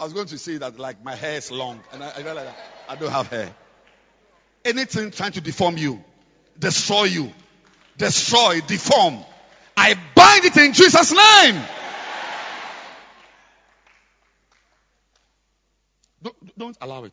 I 0.00 0.04
was 0.04 0.14
going 0.14 0.28
to 0.28 0.38
say 0.38 0.56
that 0.56 0.78
like 0.78 1.04
my 1.04 1.14
hair 1.14 1.36
is 1.36 1.50
long, 1.50 1.78
and 1.92 2.02
I, 2.02 2.10
I 2.16 2.20
realized 2.22 2.54
I 2.88 2.96
don't 2.96 3.10
have 3.10 3.28
hair. 3.28 3.54
Anything 4.64 5.10
trying 5.10 5.32
to 5.32 5.42
deform 5.42 5.76
you, 5.76 6.02
destroy 6.58 7.04
you, 7.04 7.30
destroy, 7.98 8.62
deform. 8.66 9.18
I 9.76 9.94
bind 10.14 10.46
it 10.46 10.56
in 10.56 10.72
Jesus' 10.72 11.12
name. 11.12 11.62
Don't, 16.22 16.58
don't 16.58 16.78
allow 16.80 17.04
it. 17.04 17.12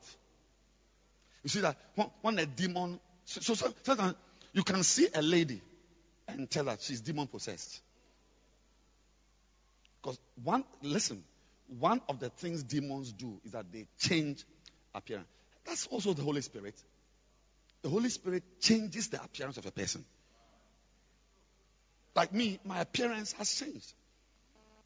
You 1.44 1.50
see 1.50 1.60
that 1.60 1.78
when, 1.96 2.08
when 2.22 2.40
a 2.40 2.46
demon, 2.46 3.02
so, 3.26 3.54
so, 3.54 3.74
so 3.84 4.16
you 4.54 4.64
can 4.64 4.82
see 4.84 5.10
a 5.14 5.22
lady 5.22 5.62
and 6.30 6.50
tell 6.50 6.64
that 6.64 6.82
she's 6.82 7.02
demon 7.02 7.28
possessed. 7.28 7.82
Because 10.02 10.18
one, 10.42 10.64
listen, 10.82 11.22
one 11.80 12.02
of 12.08 12.20
the 12.20 12.30
things 12.30 12.64
demons 12.64 13.12
do 13.12 13.40
is 13.44 13.52
that 13.52 13.72
they 13.72 13.88
change 14.00 14.44
appearance. 14.96 15.28
That's 15.66 15.88
also 15.88 16.14
the 16.14 16.24
Holy 16.24 16.42
Spirit. 16.42 16.76
The 17.82 17.90
Holy 17.90 18.10
Spirit 18.10 18.44
changes 18.60 19.10
the 19.10 19.22
appearance 19.22 19.58
of 19.58 19.66
a 19.66 19.72
person. 19.72 20.04
Like 22.16 22.34
me, 22.34 22.60
my 22.66 22.80
appearance 22.80 23.34
has 23.34 23.54
changed. 23.54 23.94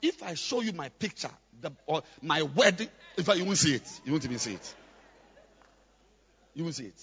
If 0.01 0.23
I 0.23 0.33
show 0.33 0.61
you 0.61 0.73
my 0.73 0.89
picture, 0.89 1.29
the, 1.61 1.71
or 1.85 2.01
my 2.21 2.41
wedding, 2.41 2.89
in 3.17 3.23
fact, 3.23 3.37
you 3.37 3.45
won't 3.45 3.57
see 3.57 3.75
it. 3.75 4.01
You 4.03 4.11
won't 4.11 4.25
even 4.25 4.39
see 4.39 4.53
it. 4.53 4.75
You 6.55 6.63
won't 6.63 6.75
see 6.75 6.85
it. 6.85 7.01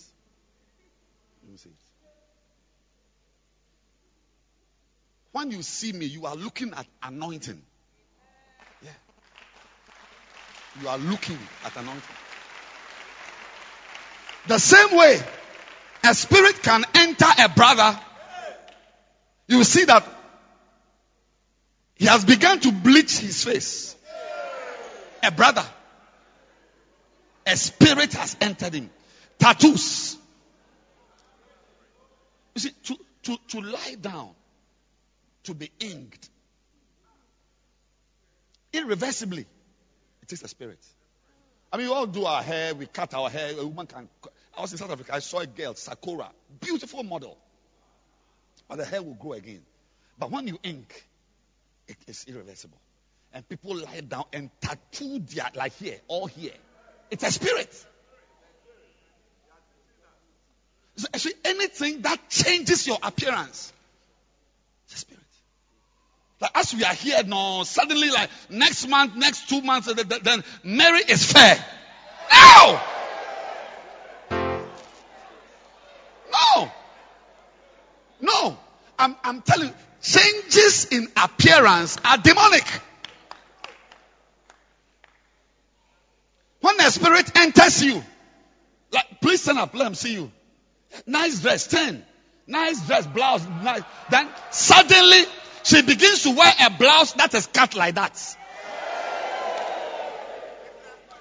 You 1.42 1.48
won't 1.48 1.60
see 1.60 1.70
it. 1.70 1.76
When 5.32 5.50
you 5.50 5.62
see 5.62 5.92
me, 5.92 6.06
you 6.06 6.26
are 6.26 6.34
looking 6.34 6.72
at 6.74 6.86
anointing. 7.02 7.62
Yeah. 8.82 8.90
You 10.80 10.88
are 10.88 10.98
looking 10.98 11.38
at 11.64 11.76
anointing. 11.76 12.16
The 14.46 14.58
same 14.58 14.96
way 14.96 15.20
a 16.04 16.14
spirit 16.14 16.62
can 16.62 16.84
enter 16.94 17.26
a 17.38 17.48
brother, 17.48 17.98
you 19.46 19.64
see 19.64 19.84
that 19.84 20.06
he 21.96 22.06
has 22.06 22.24
begun 22.24 22.60
to 22.60 22.72
bleach 22.72 23.18
his 23.18 23.44
face. 23.44 23.96
A 25.22 25.32
brother. 25.32 25.64
A 27.44 27.56
spirit 27.56 28.12
has 28.12 28.36
entered 28.40 28.74
him. 28.74 28.90
Tattoos. 29.38 30.16
You 32.54 32.60
see, 32.60 32.70
to, 32.84 32.96
to, 33.24 33.38
to 33.48 33.60
lie 33.60 33.96
down, 34.00 34.30
to 35.44 35.54
be 35.54 35.70
inked, 35.80 36.28
irreversibly, 38.72 39.46
it 40.28 40.34
is 40.34 40.42
a 40.42 40.48
spirit. 40.48 40.84
I 41.72 41.78
mean, 41.78 41.86
we 41.88 41.92
all 41.92 42.06
do 42.06 42.24
our 42.24 42.42
hair, 42.42 42.74
we 42.74 42.86
cut 42.86 43.14
our 43.14 43.30
hair. 43.30 43.52
A 43.58 43.66
woman 43.66 43.86
can. 43.86 44.08
I 44.56 44.60
was 44.60 44.72
in 44.72 44.78
South 44.78 44.90
Africa, 44.90 45.14
I 45.14 45.20
saw 45.20 45.38
a 45.38 45.46
girl, 45.46 45.74
Sakura, 45.74 46.30
beautiful 46.60 47.02
model. 47.02 47.38
But 48.68 48.76
the 48.76 48.84
hair 48.84 49.02
will 49.02 49.14
grow 49.14 49.32
again. 49.32 49.62
But 50.18 50.30
when 50.30 50.46
you 50.46 50.58
ink, 50.62 51.06
it 51.86 51.96
is 52.06 52.26
irreversible. 52.28 52.78
And 53.32 53.48
people 53.48 53.76
lie 53.76 54.00
down 54.00 54.24
and 54.32 54.50
tattoo 54.60 55.20
their, 55.20 55.50
like 55.54 55.74
here, 55.76 55.98
all 56.08 56.26
here. 56.26 56.52
It's 57.10 57.24
a 57.24 57.30
spirit. 57.30 57.72
So 60.96 61.06
actually, 61.14 61.34
anything 61.44 62.02
that 62.02 62.28
changes 62.28 62.86
your 62.86 62.98
appearance, 63.02 63.72
it's 64.86 64.96
a 64.96 64.98
spirit. 64.98 65.22
Like 66.40 66.50
as 66.54 66.74
we 66.74 66.84
are 66.84 66.94
here 66.94 67.22
now, 67.24 67.64
suddenly, 67.64 68.10
like 68.10 68.30
next 68.48 68.86
month, 68.88 69.16
next 69.16 69.48
two 69.48 69.60
months, 69.60 69.92
then 69.92 70.44
Mary 70.62 71.00
is 71.08 71.30
fair. 71.32 71.64
No! 72.32 72.80
No! 76.32 76.72
No! 78.20 78.58
I'm, 78.98 79.16
I'm 79.24 79.42
telling 79.42 79.68
you, 79.68 79.74
changes 80.00 80.86
in 80.86 81.08
appearance 81.16 81.96
are 82.04 82.18
demonic. 82.18 82.66
When 86.60 86.76
the 86.76 86.90
spirit 86.90 87.36
enters 87.36 87.82
you, 87.82 88.02
like, 88.92 89.20
please 89.20 89.42
stand 89.42 89.58
up, 89.58 89.74
let 89.74 89.84
them 89.84 89.94
see 89.94 90.14
you. 90.14 90.30
Nice 91.06 91.40
dress, 91.40 91.66
10. 91.66 92.04
Nice 92.46 92.86
dress, 92.86 93.06
blouse, 93.06 93.46
nice. 93.62 93.82
Then 94.10 94.28
suddenly 94.50 95.24
she 95.68 95.82
begins 95.82 96.22
to 96.22 96.30
wear 96.30 96.50
a 96.64 96.70
blouse 96.70 97.12
that 97.12 97.34
is 97.34 97.46
cut 97.46 97.74
like 97.74 97.96
that. 97.96 98.36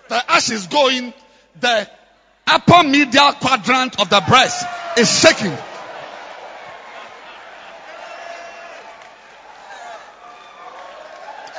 The 0.07 0.31
as 0.31 0.45
she's 0.45 0.67
going, 0.67 1.13
the 1.59 1.89
upper 2.47 2.87
medial 2.87 3.33
quadrant 3.33 3.99
of 3.99 4.09
the 4.09 4.23
breast 4.25 4.65
is 4.97 5.19
shaking. 5.19 5.51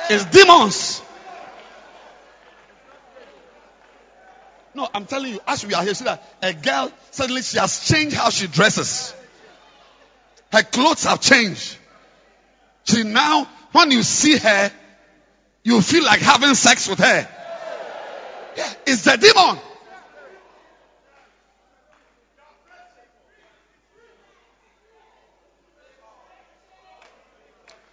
It's 0.09 0.25
demons. 0.25 1.03
No, 4.73 4.89
I'm 4.91 5.05
telling 5.05 5.33
you, 5.33 5.39
as 5.45 5.63
we 5.63 5.75
are 5.75 5.83
here, 5.83 5.93
see 5.93 6.05
that 6.05 6.23
a 6.41 6.53
girl 6.53 6.91
suddenly 7.11 7.43
she 7.43 7.59
has 7.59 7.87
changed 7.87 8.15
how 8.15 8.31
she 8.31 8.47
dresses. 8.47 9.13
Her 10.51 10.63
clothes 10.63 11.03
have 11.03 11.21
changed. 11.21 11.78
She 12.85 13.03
now, 13.03 13.47
when 13.71 13.91
you 13.91 14.03
see 14.03 14.37
her, 14.37 14.71
you 15.63 15.81
feel 15.81 16.03
like 16.03 16.21
having 16.21 16.55
sex 16.55 16.87
with 16.87 16.99
her. 16.99 17.27
It's 18.85 19.03
the 19.03 19.17
demon. 19.17 19.61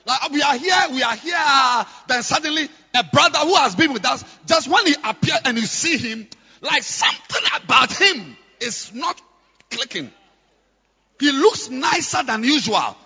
Like 0.06 0.30
we 0.30 0.40
are 0.40 0.56
here, 0.56 0.82
we 0.92 1.02
are 1.02 1.16
here. 1.16 1.86
Then 2.06 2.22
suddenly 2.22 2.68
a 2.94 3.04
brother 3.04 3.40
who 3.40 3.54
has 3.56 3.74
been 3.74 3.92
with 3.92 4.06
us, 4.06 4.24
just 4.46 4.68
when 4.68 4.86
he 4.86 4.94
appears 5.04 5.40
and 5.44 5.58
you 5.58 5.66
see 5.66 5.96
him, 5.96 6.28
like 6.62 6.84
something 6.84 7.42
about 7.62 7.92
him 7.92 8.36
is 8.60 8.92
not 8.94 9.20
clicking. 9.70 10.10
He 11.18 11.32
looks 11.32 11.70
nicer 11.70 12.22
than 12.22 12.44
usual. 12.44 12.96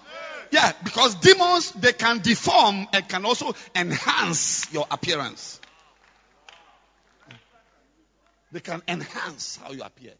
Yeah, 0.50 0.72
because 0.82 1.14
demons 1.16 1.72
they 1.72 1.92
can 1.92 2.18
deform 2.18 2.86
and 2.92 3.08
can 3.08 3.24
also 3.24 3.54
enhance 3.74 4.72
your 4.72 4.86
appearance. 4.90 5.60
They 8.52 8.60
can 8.60 8.82
enhance 8.88 9.60
how 9.62 9.70
you 9.70 9.82
appear. 9.82 10.12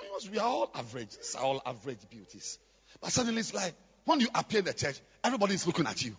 Because 0.00 0.30
we 0.30 0.38
are 0.38 0.46
all 0.46 0.70
average, 0.74 1.08
it's 1.14 1.34
all 1.34 1.60
average 1.66 1.98
beauties. 2.10 2.58
But 3.00 3.10
suddenly 3.10 3.40
it's 3.40 3.54
like 3.54 3.74
when 4.04 4.20
you 4.20 4.28
appear 4.34 4.60
in 4.60 4.64
the 4.66 4.74
church, 4.74 5.00
everybody 5.24 5.54
is 5.54 5.66
looking 5.66 5.86
at 5.86 6.04
you. 6.04 6.16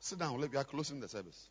Sit 0.00 0.18
down. 0.18 0.38
We 0.38 0.56
are 0.56 0.64
closing 0.64 1.00
the 1.00 1.08
service. 1.08 1.48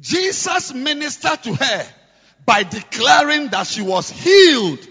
Jesus 0.00 0.74
ministered 0.74 1.42
to 1.44 1.54
her 1.54 1.86
by 2.44 2.62
declaring 2.62 3.48
that 3.48 3.66
she 3.66 3.82
was 3.82 4.10
healed. 4.10 4.86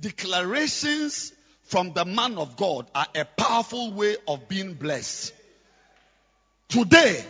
Declarations 0.00 1.32
from 1.64 1.92
the 1.92 2.04
man 2.04 2.38
of 2.38 2.56
God 2.56 2.86
are 2.94 3.06
a 3.14 3.24
powerful 3.24 3.92
way 3.92 4.16
of 4.28 4.48
being 4.48 4.74
blessed. 4.74 5.32
Today, 6.68 7.24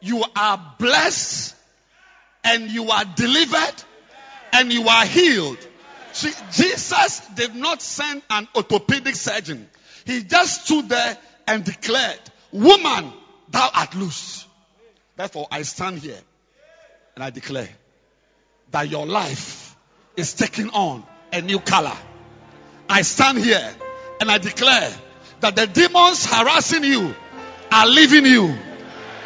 you 0.00 0.24
are 0.34 0.74
blessed 0.78 1.54
and 2.44 2.70
you 2.70 2.90
are 2.90 3.04
delivered 3.04 3.84
and 4.52 4.72
you 4.72 4.88
are 4.88 5.04
healed. 5.04 5.58
See, 6.12 6.32
Jesus 6.52 7.26
did 7.34 7.54
not 7.54 7.80
send 7.82 8.22
an 8.30 8.48
orthopedic 8.56 9.14
surgeon. 9.14 9.68
He 10.04 10.22
just 10.24 10.64
stood 10.64 10.88
there 10.88 11.16
and 11.46 11.64
declared, 11.64 12.20
Woman, 12.52 13.12
thou 13.48 13.70
art 13.72 13.94
loose. 13.94 14.46
Therefore, 15.20 15.48
I 15.50 15.60
stand 15.64 15.98
here 15.98 16.18
and 17.14 17.22
I 17.22 17.28
declare 17.28 17.68
that 18.70 18.88
your 18.88 19.04
life 19.04 19.76
is 20.16 20.32
taking 20.32 20.70
on 20.70 21.04
a 21.30 21.42
new 21.42 21.58
color. 21.58 21.92
I 22.88 23.02
stand 23.02 23.36
here 23.36 23.70
and 24.18 24.30
I 24.30 24.38
declare 24.38 24.90
that 25.40 25.56
the 25.56 25.66
demons 25.66 26.24
harassing 26.24 26.84
you 26.84 27.14
are 27.70 27.86
leaving 27.86 28.24
you. 28.24 28.56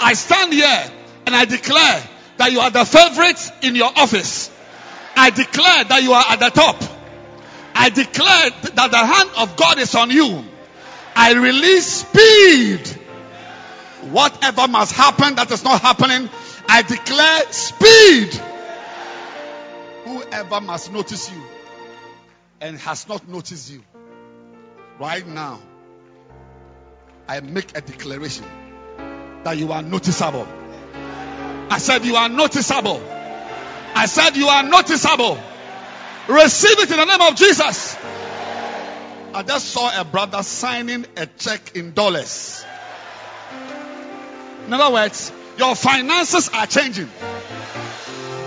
I 0.00 0.14
stand 0.14 0.52
here 0.52 0.84
and 1.26 1.36
I 1.36 1.44
declare 1.44 2.02
that 2.38 2.50
you 2.50 2.58
are 2.58 2.70
the 2.70 2.84
favorite 2.84 3.52
in 3.62 3.76
your 3.76 3.92
office. 3.94 4.50
I 5.14 5.30
declare 5.30 5.84
that 5.84 6.02
you 6.02 6.12
are 6.12 6.24
at 6.28 6.40
the 6.40 6.50
top. 6.50 6.82
I 7.72 7.90
declare 7.90 8.50
that 8.74 8.90
the 8.90 8.98
hand 8.98 9.30
of 9.38 9.56
God 9.56 9.78
is 9.78 9.94
on 9.94 10.10
you. 10.10 10.44
I 11.14 11.34
release 11.34 12.04
speed. 12.04 13.03
Whatever 14.10 14.68
must 14.68 14.92
happen 14.92 15.36
that 15.36 15.50
is 15.50 15.64
not 15.64 15.80
happening, 15.80 16.28
I 16.68 16.82
declare 16.82 17.52
speed. 17.52 18.34
Whoever 20.04 20.60
must 20.60 20.92
notice 20.92 21.30
you 21.32 21.42
and 22.60 22.78
has 22.78 23.08
not 23.08 23.26
noticed 23.28 23.72
you, 23.72 23.82
right 25.00 25.26
now, 25.26 25.60
I 27.26 27.40
make 27.40 27.76
a 27.76 27.80
declaration 27.80 28.44
that 29.44 29.56
you 29.56 29.72
are 29.72 29.82
noticeable. 29.82 30.46
I 31.70 31.78
said 31.78 32.04
you 32.04 32.16
are 32.16 32.28
noticeable. 32.28 33.02
I 33.96 34.06
said 34.06 34.36
you 34.36 34.48
are 34.48 34.62
noticeable. 34.62 35.38
Receive 36.28 36.78
it 36.78 36.90
in 36.90 36.96
the 36.96 37.04
name 37.04 37.20
of 37.20 37.36
Jesus. 37.36 37.96
I 39.34 39.42
just 39.46 39.66
saw 39.66 40.00
a 40.00 40.04
brother 40.04 40.42
signing 40.42 41.06
a 41.16 41.26
check 41.26 41.74
in 41.76 41.92
dollars. 41.92 42.64
In 44.66 44.72
other 44.72 44.92
words, 44.92 45.30
your 45.58 45.74
finances 45.74 46.48
are 46.48 46.66
changing. 46.66 47.10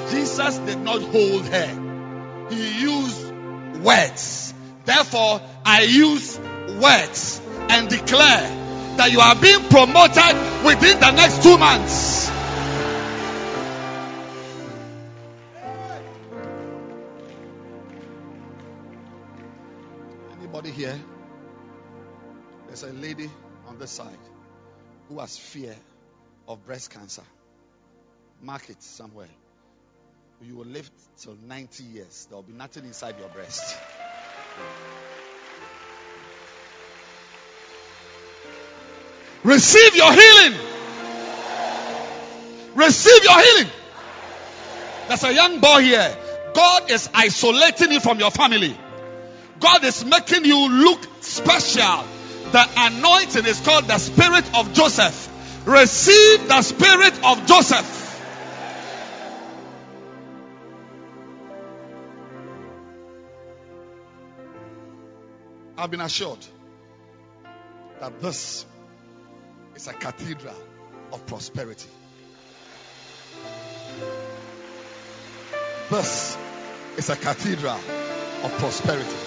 Jesus 0.10 0.57
did 0.60 0.80
not 0.80 1.02
hold 1.02 1.45
her, 1.45 2.48
he 2.49 2.81
used 2.81 3.31
words. 3.84 4.53
Therefore, 4.85 5.41
I 5.64 5.84
use 5.84 6.39
words 6.81 7.41
and 7.69 7.89
declare 7.89 8.95
that 8.98 9.11
you 9.11 9.19
are 9.19 9.35
being 9.35 9.60
promoted 9.69 10.65
within 10.65 10.99
the 10.99 11.11
next 11.11 11.44
two 11.44 11.57
months. 11.57 12.31
Anybody 20.39 20.72
here? 20.72 20.99
There's 22.68 22.84
a 22.84 22.94
lady 22.94 23.30
on 23.68 23.77
this 23.77 23.91
side 23.91 24.18
who 25.10 25.19
has 25.19 25.38
fear 25.38 25.76
of 26.48 26.65
breast 26.65 26.91
cancer. 26.91 27.24
Mark 28.41 28.69
it 28.69 28.82
somewhere. 28.82 29.28
You 30.41 30.56
will 30.56 30.65
live 30.65 30.90
till 31.18 31.36
90 31.48 31.84
years. 31.84 32.28
There 32.30 32.36
will 32.36 32.44
be 32.44 32.53
nothing 32.53 32.86
inside 32.86 33.15
your 33.19 33.30
breast. 33.30 33.76
Receive 39.44 39.95
your 39.95 40.11
healing. 40.11 40.60
Receive 42.76 43.24
your 43.24 43.41
healing. 43.41 43.72
There's 45.07 45.24
a 45.24 45.34
young 45.34 45.60
boy 45.60 45.82
here. 45.82 46.18
God 46.53 46.91
is 46.91 47.10
isolating 47.14 47.91
you 47.91 47.99
from 47.99 48.19
your 48.19 48.32
family. 48.32 48.78
God 49.60 49.84
is 49.84 50.06
making 50.06 50.45
you 50.45 50.69
look 50.69 50.99
special. 51.22 52.03
The 52.52 52.65
anointing 52.78 53.45
is 53.45 53.60
called 53.61 53.86
the 53.86 53.98
spirit 53.98 54.45
of 54.56 54.74
Joseph. 54.74 55.36
Receive 55.68 56.48
the 56.48 56.61
spirit 56.61 57.14
of 57.26 57.45
Joseph. 57.45 58.22
I've 65.77 65.91
been 65.91 65.99
assured 65.99 66.39
that 67.99 68.22
this 68.22 68.65
is 69.76 69.89
a 69.89 69.94
cathedral 69.94 70.56
of 71.11 71.26
prosperity. 71.26 71.89
This 75.89 76.38
is 76.95 77.10
a 77.10 77.18
cathedral 77.18 77.76
of 78.44 78.52
prosperity. 78.57 79.18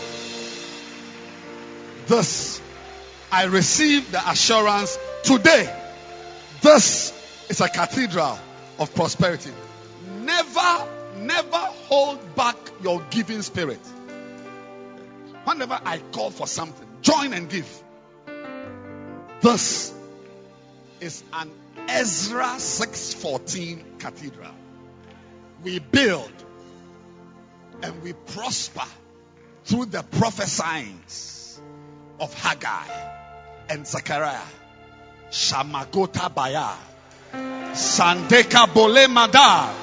This, 2.07 2.63
I 3.31 3.45
receive 3.45 4.11
the 4.11 4.31
assurance 4.31 4.99
today. 5.23 5.80
This 6.63 7.13
is 7.49 7.61
a 7.61 7.69
cathedral 7.69 8.39
of 8.79 8.95
prosperity. 8.95 9.51
Never, 10.21 10.87
never 11.17 11.57
hold 11.57 12.35
back 12.35 12.57
your 12.83 13.03
giving 13.11 13.43
spirit. 13.43 13.81
Whenever 15.45 15.81
I 15.85 15.99
call 16.13 16.31
for 16.31 16.47
something, 16.47 16.87
join 17.01 17.33
and 17.33 17.49
give. 17.49 17.83
This 19.41 19.95
is 21.01 21.25
an 21.33 21.51
Ezra 21.89 22.59
614 22.59 23.97
cathedral. 23.99 24.53
We 25.63 25.79
build 25.79 26.33
and 27.83 28.03
we 28.03 28.13
prosper 28.13 28.85
through 29.65 29.87
the 29.87 30.03
prophesyings 30.03 31.59
of 32.19 32.35
Haggai 32.35 32.87
and 33.71 33.87
Zechariah. 33.87 34.41
Shamagota 35.31 36.35
Baya. 36.35 36.69
Sandeka 37.73 38.73
Bole 38.73 39.07
Madar. 39.09 39.75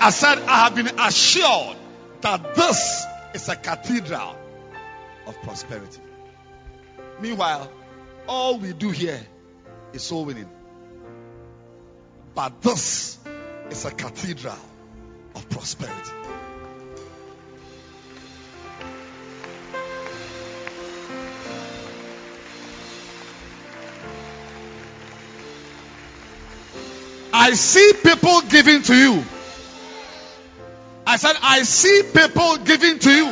I 0.00 0.10
said, 0.10 0.38
I 0.40 0.64
have 0.64 0.74
been 0.74 0.98
assured 0.98 1.76
that 2.20 2.54
this 2.54 3.06
is 3.34 3.48
a 3.48 3.56
cathedral 3.56 4.36
of 5.26 5.40
prosperity. 5.42 6.00
Meanwhile, 7.20 7.70
all 8.28 8.58
we 8.58 8.72
do 8.72 8.90
here 8.90 9.20
is 9.92 10.02
soul 10.02 10.26
winning. 10.26 10.48
But 12.34 12.60
this 12.60 13.18
is 13.70 13.84
a 13.86 13.90
cathedral 13.90 14.58
of 15.34 15.48
prosperity. 15.48 16.12
I 27.38 27.52
see 27.52 27.92
people 28.02 28.40
giving 28.48 28.80
to 28.80 28.94
you. 28.94 29.22
I 31.06 31.18
said, 31.18 31.36
I 31.42 31.64
see 31.64 32.02
people 32.02 32.56
giving 32.56 32.98
to 32.98 33.10
you. 33.10 33.26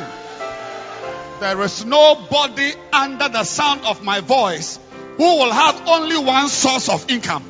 There 1.40 1.62
is 1.62 1.86
nobody 1.86 2.72
under 2.92 3.30
the 3.30 3.44
sound 3.44 3.80
of 3.86 4.04
my 4.04 4.20
voice 4.20 4.78
who 5.16 5.24
will 5.24 5.50
have 5.50 5.88
only 5.88 6.18
one 6.18 6.48
source 6.48 6.90
of 6.90 7.10
income. 7.10 7.44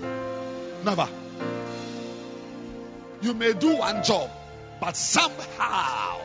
Never. 0.85 1.09
You 3.21 3.35
may 3.35 3.55
do 3.55 3.75
one 3.77 4.05
job, 4.05 4.31
but 4.81 4.97
somehow 4.97 6.21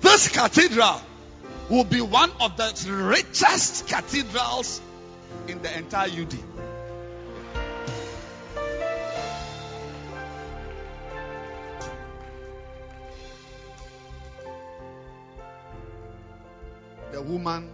this 0.00 0.28
cathedral 0.28 1.00
will 1.70 1.84
be 1.84 2.00
one 2.00 2.32
of 2.40 2.56
the 2.56 2.92
richest 2.92 3.86
cathedrals 3.86 4.80
in 5.46 5.62
the 5.62 5.78
entire 5.78 6.08
UD. 6.08 6.34
The 17.12 17.22
woman 17.22 17.70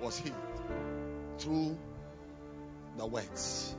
was 0.00 0.18
healed 0.18 0.34
through 1.38 1.76
the 2.96 3.06
words. 3.06 3.74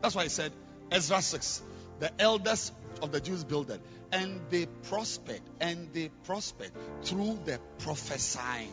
That's 0.00 0.14
why 0.14 0.22
he 0.22 0.28
said, 0.30 0.52
Ezra 0.90 1.20
6, 1.20 1.62
the 1.98 2.10
elders 2.20 2.72
of 3.02 3.12
the 3.12 3.20
Jews 3.20 3.44
built 3.44 3.68
it, 3.68 3.80
and 4.12 4.40
they 4.50 4.66
prospered, 4.88 5.40
and 5.60 5.92
they 5.92 6.10
prospered 6.24 6.72
through 7.02 7.38
the 7.44 7.58
prophesying. 7.78 8.72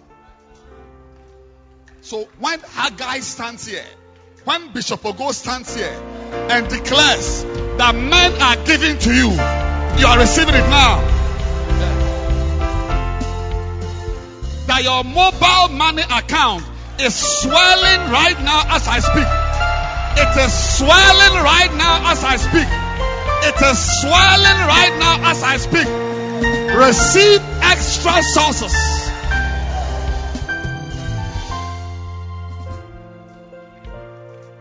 So 2.01 2.27
when 2.39 2.59
Haggai 2.59 3.19
stands 3.19 3.67
here, 3.67 3.83
when 4.45 4.71
Bishop 4.71 5.01
Ogo 5.01 5.33
stands 5.33 5.75
here 5.75 5.91
and 6.49 6.69
declares 6.69 7.43
that 7.43 7.93
men 7.93 8.41
are 8.41 8.55
giving 8.65 8.97
to 8.97 9.13
you, 9.13 9.31
you 9.99 10.07
are 10.07 10.19
receiving 10.19 10.55
it 10.55 10.69
now. 10.69 11.01
That 14.67 14.83
your 14.83 15.03
mobile 15.03 15.75
money 15.75 16.03
account 16.03 16.63
is 16.99 17.15
swelling 17.15 18.11
right 18.11 18.39
now 18.41 18.63
as 18.69 18.87
I 18.87 18.99
speak. 18.99 19.27
It 20.17 20.45
is 20.45 20.77
swelling 20.77 21.43
right 21.43 21.73
now 21.77 22.11
as 22.11 22.23
I 22.23 22.37
speak. 22.37 22.86
It 23.49 23.61
is 23.61 24.01
swelling 24.01 24.59
right 24.67 24.97
now 24.99 25.31
as 25.31 25.41
I 25.41 25.55
speak. 25.55 25.87
Receive 26.75 27.41
extra 27.63 28.21
sources. 28.21 28.73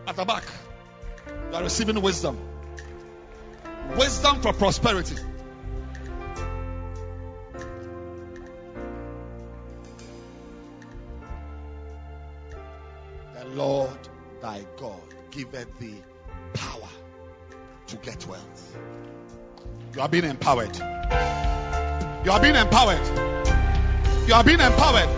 At 0.07 0.15
the 0.15 0.25
back, 0.25 0.45
you 1.51 1.57
are 1.57 1.65
receiving 1.65 2.01
wisdom. 2.01 2.39
Wisdom 3.97 4.41
for 4.41 4.53
prosperity. 4.53 5.17
The 13.35 13.47
Lord 13.47 14.09
thy 14.41 14.65
God 14.77 15.03
giveth 15.33 15.77
thee 15.81 16.01
power 16.55 16.96
to 17.89 17.97
get 17.97 18.27
wealth. 18.27 18.77
You 19.95 20.01
are 20.03 20.09
being 20.09 20.25
empowered. 20.25 20.77
You 20.77 22.33
are 22.33 22.41
being 22.41 22.57
empowered. 22.57 23.07
You 24.27 24.35
are 24.35 24.45
being 24.45 24.61
empowered. 24.61 25.09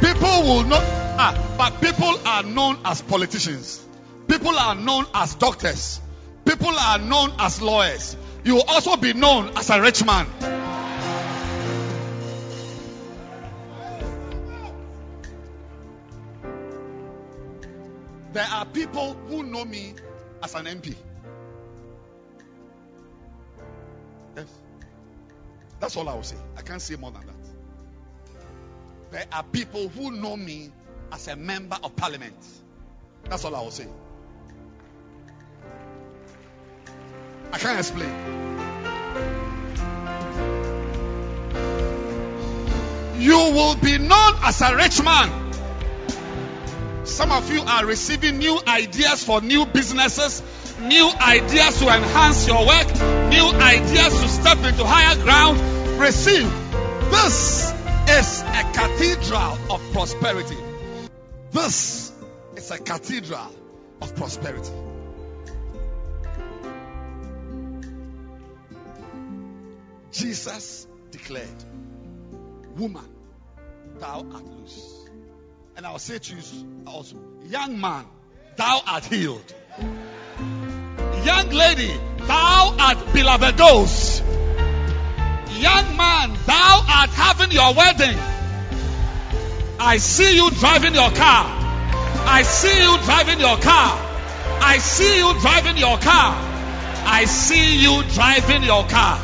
People 0.00 0.42
will 0.42 0.64
not, 0.64 0.82
ah, 1.18 1.54
but 1.58 1.80
people 1.80 2.14
are 2.26 2.42
known 2.44 2.78
as 2.84 3.02
politicians. 3.02 3.84
People 4.28 4.56
are 4.56 4.74
known 4.74 5.06
as 5.12 5.34
doctors. 5.34 6.00
People 6.44 6.68
are 6.68 6.98
known 6.98 7.32
as 7.38 7.60
lawyers. 7.60 8.16
You 8.44 8.54
will 8.54 8.64
also 8.68 8.96
be 8.96 9.12
known 9.12 9.56
as 9.56 9.70
a 9.70 9.80
rich 9.82 10.04
man. 10.04 10.26
There 18.32 18.46
are 18.46 18.64
people 18.66 19.14
who 19.28 19.42
know 19.42 19.64
me 19.64 19.94
as 20.42 20.54
an 20.54 20.66
MP. 20.66 20.94
Yes. 24.36 24.46
That's 25.80 25.96
all 25.96 26.08
I 26.08 26.14
will 26.14 26.22
say. 26.22 26.36
I 26.56 26.62
can't 26.62 26.82
say 26.82 26.96
more 26.96 27.10
than 27.10 27.26
that. 27.26 27.34
There 29.10 29.26
are 29.32 29.42
people 29.42 29.88
who 29.88 30.10
know 30.10 30.36
me 30.36 30.70
as 31.12 31.28
a 31.28 31.36
member 31.36 31.76
of 31.82 31.96
parliament. 31.96 32.36
That's 33.24 33.44
all 33.44 33.54
I 33.54 33.60
will 33.60 33.70
say. 33.70 33.86
I 37.52 37.58
can't 37.58 37.78
explain. 37.78 38.10
You 43.18 43.36
will 43.36 43.76
be 43.76 43.98
known 43.98 44.34
as 44.44 44.60
a 44.60 44.76
rich 44.76 45.02
man. 45.02 45.48
Some 47.04 47.32
of 47.32 47.50
you 47.52 47.62
are 47.62 47.86
receiving 47.86 48.38
new 48.38 48.60
ideas 48.66 49.24
for 49.24 49.40
new 49.40 49.64
businesses, 49.66 50.42
new 50.80 51.10
ideas 51.20 51.78
to 51.80 51.88
enhance 51.88 52.46
your 52.46 52.66
work, 52.66 52.86
new 53.28 53.46
ideas 53.60 54.20
to 54.20 54.28
step 54.28 54.58
into 54.58 54.84
higher 54.84 55.16
ground. 55.22 55.60
Receive. 56.00 56.50
This 57.10 57.72
is 58.08 58.42
a 58.42 58.62
cathedral 58.72 59.58
of 59.70 59.80
prosperity. 59.92 60.56
This 61.50 62.12
is 62.56 62.70
a 62.70 62.78
cathedral 62.78 63.52
of 64.00 64.14
prosperity. 64.16 64.72
Jesus 70.12 70.86
declared, 71.10 71.64
Woman, 72.76 73.08
thou 73.98 74.26
art 74.32 74.44
loose. 74.44 75.08
And 75.76 75.86
I'll 75.86 75.98
say 75.98 76.18
to 76.18 76.34
you 76.34 76.42
also, 76.86 77.16
Young 77.46 77.80
man, 77.80 78.04
thou 78.56 78.80
art 78.86 79.04
healed. 79.04 79.54
Young 81.24 81.50
lady, 81.50 81.94
thou 82.28 82.76
art 82.78 83.12
beloved. 83.12 83.58
Young 85.58 85.96
man, 85.96 86.36
thou 86.46 86.84
art 86.86 87.10
having 87.10 87.50
your 87.50 87.74
wedding. 87.74 88.16
I 89.80 89.96
see 89.96 90.36
you 90.36 90.50
driving 90.50 90.94
your 90.94 91.10
car. 91.10 91.46
I 92.30 92.42
see 92.42 92.78
you 92.82 92.98
driving 93.04 93.40
your 93.40 93.56
car. 93.56 93.98
I 94.60 94.78
see 94.78 95.18
you 95.18 95.40
driving 95.40 95.76
your 95.78 95.96
car. 95.98 96.36
I 97.10 97.24
see 97.24 97.82
you 97.82 98.02
driving 98.14 98.62
your 98.62 98.84
car. 98.86 99.18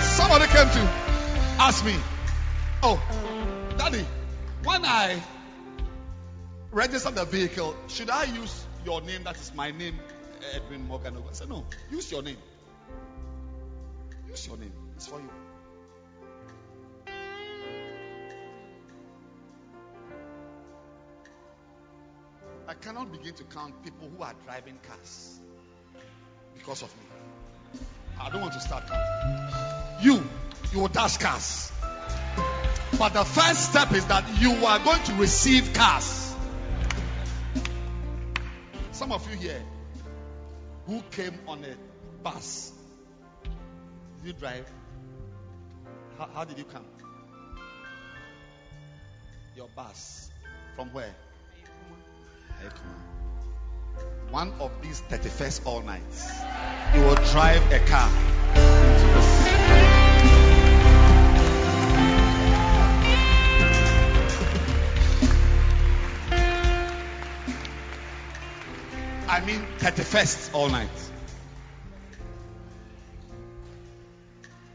Somebody 0.00 0.46
came 0.46 0.70
to 0.70 1.02
ask 1.58 1.84
me, 1.84 1.94
Oh, 2.84 3.00
Daddy, 3.78 4.04
when 4.64 4.84
I 4.84 5.22
register 6.72 7.12
the 7.12 7.24
vehicle, 7.24 7.76
should 7.86 8.10
I 8.10 8.24
use 8.24 8.66
your 8.84 9.00
name? 9.02 9.22
That 9.22 9.36
is 9.36 9.54
my 9.54 9.70
name, 9.70 10.00
Edwin 10.52 10.88
Morgan. 10.88 11.16
I 11.16 11.32
said, 11.32 11.48
No, 11.48 11.64
use 11.92 12.10
your 12.10 12.22
name. 12.22 12.38
Use 14.28 14.48
your 14.48 14.56
name. 14.56 14.72
It's 14.96 15.06
for 15.06 15.20
you. 15.20 15.30
I 22.66 22.74
cannot 22.74 23.12
begin 23.12 23.34
to 23.34 23.44
count 23.44 23.80
people 23.84 24.10
who 24.16 24.24
are 24.24 24.34
driving 24.44 24.78
cars 24.88 25.38
because 26.56 26.82
of 26.82 26.92
me. 26.96 27.80
I 28.20 28.28
don't 28.30 28.40
want 28.40 28.54
to 28.54 28.60
start 28.60 28.88
counting. 28.88 30.04
You, 30.04 30.24
you 30.72 30.80
will 30.80 30.88
dash 30.88 31.18
cars. 31.18 31.70
But 32.98 33.14
the 33.14 33.24
first 33.24 33.70
step 33.70 33.92
is 33.92 34.06
that 34.06 34.24
you 34.40 34.52
are 34.66 34.78
going 34.78 35.02
to 35.04 35.14
receive 35.14 35.72
cars. 35.72 36.34
Some 38.92 39.12
of 39.12 39.28
you 39.30 39.36
here 39.36 39.62
who 40.86 41.02
came 41.10 41.38
on 41.48 41.64
a 41.64 41.74
bus, 42.22 42.72
did 43.42 44.26
you 44.26 44.32
drive? 44.34 44.70
How, 46.18 46.28
how 46.34 46.44
did 46.44 46.58
you 46.58 46.64
come? 46.64 46.84
Your 49.56 49.68
bus. 49.74 50.30
From 50.76 50.92
where? 50.92 51.14
One 54.30 54.52
of 54.60 54.70
these 54.80 55.02
31st 55.10 55.66
all 55.66 55.82
nights, 55.82 56.32
you 56.94 57.00
will 57.02 57.16
drive 57.16 57.70
a 57.72 57.78
car 57.80 58.08
into 58.54 59.06
this. 59.14 59.41
I 69.32 69.40
mean 69.46 69.66
31st 69.78 70.52
all 70.52 70.68
night. 70.68 70.90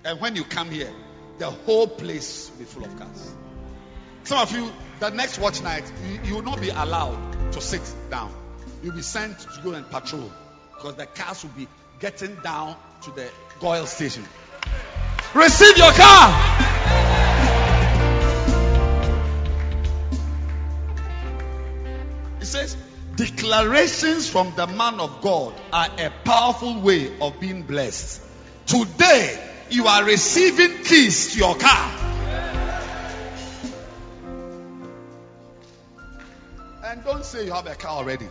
And 0.04 0.20
when 0.20 0.36
you 0.36 0.44
come 0.44 0.72
here, 0.72 0.92
the 1.38 1.52
whole 1.52 1.88
place 1.88 2.50
will 2.50 2.58
be 2.58 2.66
full 2.66 2.84
of 2.84 2.98
cars. 2.98 3.36
Some 4.24 4.40
of 4.40 4.52
you, 4.52 4.72
the 5.00 5.12
next 5.12 5.38
watch 5.38 5.62
night, 5.62 5.84
you, 6.08 6.20
you 6.24 6.36
will 6.36 6.42
not 6.42 6.60
be 6.60 6.70
allowed 6.70 7.52
to 7.52 7.62
sit 7.62 7.84
down. 8.10 8.34
You'll 8.82 8.96
be 8.96 9.04
sent 9.04 9.38
to 9.42 9.62
go 9.64 9.74
and 9.74 9.88
patrol 9.92 10.32
because 10.74 10.96
the 10.96 11.06
cars 11.06 11.44
will 11.44 11.52
be 11.52 11.68
getting 12.00 12.34
down 12.38 12.78
to 13.04 13.12
the 13.12 13.30
GOIL 13.60 13.86
station. 13.86 14.26
Receive 15.36 15.78
your 15.78 15.92
car. 15.92 16.58
It 22.42 22.46
says, 22.46 22.76
declarations 23.18 24.30
from 24.30 24.54
the 24.56 24.68
man 24.68 25.00
of 25.00 25.22
God 25.22 25.54
are 25.74 25.90
a 25.98 26.12
powerful 26.24 26.80
way 26.80 27.20
of 27.20 27.40
being 27.40 27.64
blessed. 27.64 28.22
Today, 28.68 29.44
you 29.72 29.88
are 29.88 30.04
receiving 30.06 30.84
keys 30.84 31.34
to 31.34 31.40
your 31.40 31.56
car. 31.56 31.92
And 36.86 37.04
don't 37.04 37.26
say 37.26 37.46
you 37.46 37.52
have 37.52 37.66
a 37.66 37.76
car 37.76 37.98
already. 37.98 38.28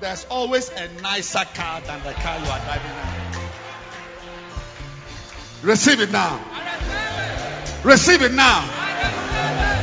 There's 0.00 0.26
always 0.28 0.68
a 0.70 0.88
nicer 1.00 1.44
car 1.54 1.80
than 1.80 2.02
the 2.02 2.12
car 2.12 2.38
you 2.38 2.50
are 2.50 2.60
driving 2.60 2.90
now. 2.90 3.40
Receive 5.62 6.00
it 6.00 6.10
now. 6.10 6.40
Receive 7.84 8.20
it 8.20 8.32
now. 8.32 8.68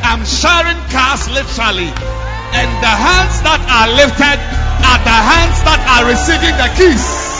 I'm 0.03 0.25
sharing 0.25 0.77
cars 0.89 1.29
literally. 1.29 2.30
And 2.53 2.69
the 2.83 2.91
hands 2.91 3.39
that 3.47 3.61
are 3.63 3.89
lifted 3.95 4.39
are 4.83 5.01
the 5.07 5.19
hands 5.31 5.57
that 5.63 5.79
are 5.87 6.03
receiving 6.11 6.55
the 6.59 6.67
keys. 6.75 7.30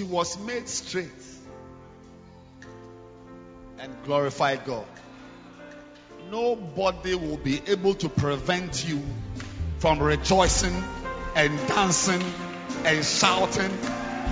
She 0.00 0.06
was 0.06 0.38
made 0.38 0.66
straight 0.66 1.10
and 3.78 3.94
glorified 4.06 4.64
God. 4.64 4.86
Nobody 6.30 7.14
will 7.14 7.36
be 7.36 7.60
able 7.66 7.92
to 7.96 8.08
prevent 8.08 8.88
you 8.88 9.02
from 9.78 9.98
rejoicing 9.98 10.72
and 11.36 11.54
dancing 11.68 12.22
and 12.86 13.04
shouting. 13.04 13.70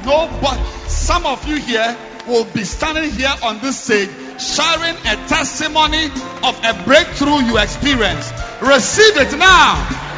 Nobody, 0.06 0.62
some 0.88 1.26
of 1.26 1.47
you 1.47 1.56
here 1.56 1.98
will 2.26 2.47
be 2.47 2.64
standing 2.64 3.10
here 3.10 3.34
on 3.42 3.60
this 3.60 3.78
stage 3.78 4.08
sharing 4.40 4.97
a 4.97 5.16
testimony 5.28 6.06
of 6.44 6.58
a 6.64 6.82
breakthrough 6.86 7.40
you 7.44 7.58
experienced. 7.58 8.32
Receive 8.62 9.18
it 9.18 9.36
now. 9.36 10.17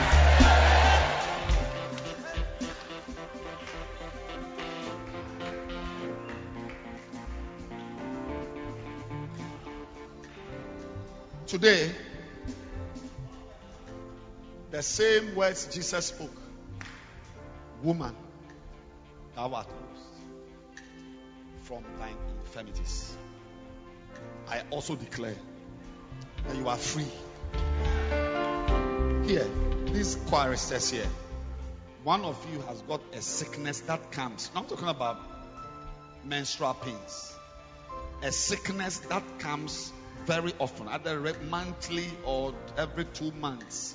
Today, 11.51 11.91
the 14.71 14.83
same 14.85 15.35
words 15.35 15.67
Jesus 15.67 16.07
spoke 16.07 16.31
Woman, 17.83 18.15
thou 19.35 19.53
art 19.55 19.67
loosed 19.67 20.23
from 21.63 21.83
thine 21.99 22.15
infirmities. 22.45 23.17
I 24.49 24.63
also 24.71 24.95
declare 24.95 25.35
that 26.47 26.57
you 26.57 26.69
are 26.69 26.77
free. 26.77 27.11
Here, 29.27 29.49
these 29.87 30.19
choristers 30.29 30.91
here, 30.91 31.09
One 32.05 32.25
of 32.25 32.39
you 32.53 32.61
has 32.61 32.81
got 32.83 33.01
a 33.13 33.21
sickness 33.21 33.81
that 33.81 34.13
comes. 34.13 34.53
Now 34.55 34.61
I'm 34.61 34.67
talking 34.69 34.87
about 34.87 35.19
menstrual 36.25 36.75
pains. 36.75 37.35
A 38.23 38.31
sickness 38.31 39.01
that 39.11 39.25
comes 39.41 39.93
very 40.27 40.53
often, 40.59 40.89
either 40.89 41.35
monthly 41.49 42.07
or 42.25 42.55
every 42.77 43.05
two 43.05 43.33
months. 43.33 43.95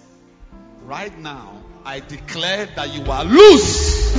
Right 0.84 1.18
now, 1.18 1.64
I 1.84 2.00
declare 2.00 2.68
that 2.76 2.94
you 2.94 3.12
are 3.12 3.24
loose. 3.24 4.16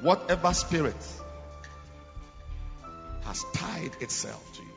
Whatever 0.00 0.52
spirit 0.52 0.96
has 3.24 3.44
tied 3.54 3.92
itself 4.00 4.42
to 4.56 4.62
you. 4.62 4.68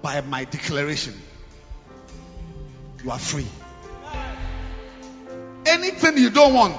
By 0.00 0.20
my 0.22 0.44
declaration, 0.44 1.14
you 3.04 3.10
are 3.10 3.18
free. 3.18 3.46
Anything 5.80 6.18
you 6.18 6.28
don't 6.28 6.52
want 6.52 6.76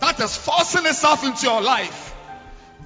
that 0.00 0.18
is 0.20 0.36
forcing 0.38 0.86
itself 0.86 1.22
into 1.22 1.44
your 1.44 1.60
life, 1.60 2.16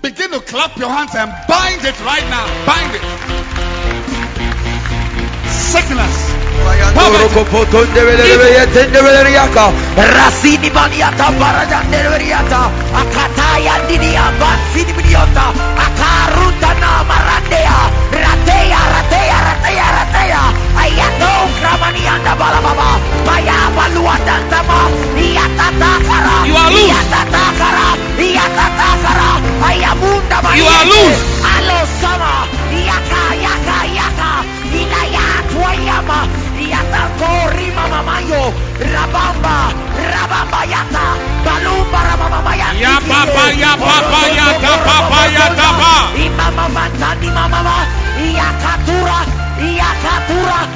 begin 0.02 0.32
to 0.32 0.40
clap 0.40 0.76
your 0.76 0.90
hands 0.90 1.14
and 1.14 1.30
bind 1.47 1.86
it 1.86 1.94
right 2.02 2.26
now. 2.26 2.47
Bind 2.66 2.98
it. 2.98 3.02
Sickness. 5.47 6.34
Rasini 9.94 10.70
You 26.49 26.55
are 26.57 26.70
loose. 26.70 26.91
You 30.57 30.65
are 30.67 30.84
loose. 30.84 31.39
yata 36.68 37.02
rabamba 38.94 39.73
rabamba 40.12 40.60
yata 40.73 41.05
balumba 41.44 41.99
rabamba 42.08 42.52
yata 42.57 42.81
Ya 42.81 43.00
papa, 43.00 43.44
ya 43.52 43.73
papa, 43.76 44.20
ya 44.36 44.49
ta 44.60 44.75
papa, 44.84 45.20
ya 45.33 45.47
ta 45.55 45.68
pa. 45.81 45.94
imama 46.15 46.68
matani 46.68 47.28
mama 47.31 47.86
yakatura 48.18 49.48
Yakatura, 49.59 50.70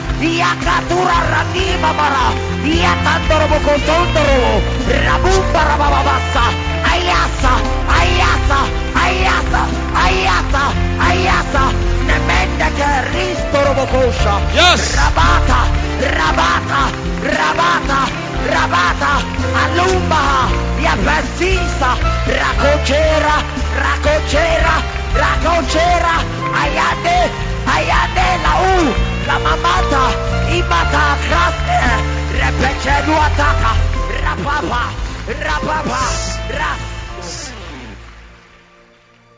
catura, 0.59 1.17
Ranima 1.31 1.93
Bara, 1.95 2.35
Yakandorobo 2.67 3.59
Kosondoro, 3.63 4.59
Rabumba 4.91 5.63
Rabababasa, 5.71 6.45
Ayasa, 6.83 7.53
Ayasa, 7.87 8.61
Ayasa, 8.99 9.63
Ayasa, 9.95 10.65
Ayasa, 10.99 11.65
Nemenda 12.07 12.69
Keristorobo 12.75 13.87
Kosha, 13.87 14.35
yes. 14.53 14.97
Rabata, 14.99 15.63
Rabata, 16.03 16.83
Rabata, 17.23 18.01
Rabata, 18.51 19.13
Alumba, 19.63 20.51
via 20.77 20.91
Yapasisa, 20.91 21.95
racocera, 22.27 23.37
racocera, 23.79 24.75
Rakocera, 25.15 26.17
Ayate, 26.57 27.52
ayade 27.67 28.21
ayade 28.21 28.29
la 28.45 28.53
u 28.71 28.77
la 29.27 29.37
imata 30.59 31.05
kraste 31.27 31.79
repechelu 32.39 33.15
ataka 33.27 33.73
rapapa 34.25 34.83
rapapa 35.47 36.03
ras 36.59 37.53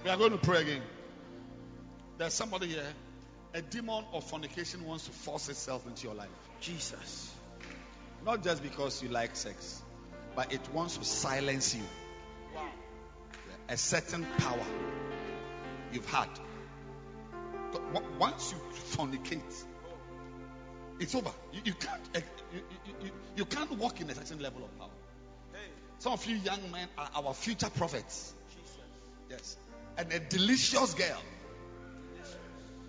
We 0.04 0.10
are 0.10 0.18
going 0.18 0.32
to 0.32 0.38
pray 0.38 0.60
again. 0.60 0.82
There's 2.18 2.34
somebody 2.34 2.66
here. 2.66 2.92
A 3.54 3.62
demon 3.62 4.04
of 4.12 4.24
fornication 4.24 4.84
wants 4.84 5.06
to 5.06 5.12
force 5.12 5.48
itself 5.48 5.86
into 5.86 6.06
your 6.06 6.14
life. 6.14 6.28
Jesus 6.60 7.34
Not 8.24 8.42
just 8.42 8.62
because 8.62 9.02
you 9.02 9.10
like 9.10 9.36
sex, 9.36 9.82
but 10.34 10.52
it 10.52 10.60
wants 10.72 10.96
to 10.96 11.04
silence 11.04 11.74
you. 11.74 11.82
A 13.68 13.76
certain 13.76 14.26
power 14.38 14.66
you've 15.92 16.08
had. 16.08 16.28
But 17.74 17.82
on- 18.02 18.18
Once 18.18 18.52
you 18.52 18.58
fornicate, 18.96 19.64
it's 21.00 21.14
over. 21.14 21.30
You, 21.52 21.60
you 21.64 21.74
can't 21.74 22.00
eh, 22.14 22.20
you, 22.52 22.60
you, 22.86 22.94
you, 23.06 23.10
you 23.38 23.44
can't 23.44 23.70
walk 23.78 24.00
in 24.00 24.08
a 24.08 24.14
certain 24.14 24.40
level 24.40 24.62
of 24.64 24.78
power. 24.78 24.88
Some 25.98 26.12
of 26.12 26.24
you 26.26 26.36
young 26.36 26.60
men 26.70 26.88
are 26.98 27.08
our 27.16 27.34
future 27.34 27.70
prophets. 27.70 28.32
Yes. 29.30 29.56
And 29.96 30.12
a 30.12 30.18
delicious 30.20 30.94
girl 30.94 31.20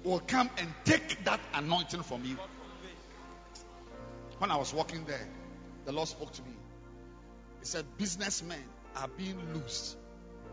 will 0.04 0.20
come 0.20 0.50
and 0.58 0.68
take 0.84 1.24
that 1.26 1.40
anointing 1.54 2.04
from 2.04 2.24
you. 2.26 2.38
When 4.38 4.52
I 4.52 4.58
was 4.58 4.74
walking 4.74 5.06
there, 5.06 5.28
the 5.86 5.92
Lord 5.94 6.08
spoke 6.08 6.32
to 6.34 6.42
me. 6.44 6.52
He 7.62 7.66
said, 7.66 7.86
Businessmen 7.98 8.64
are 8.98 9.08
being 9.08 9.40
loosed 9.54 9.98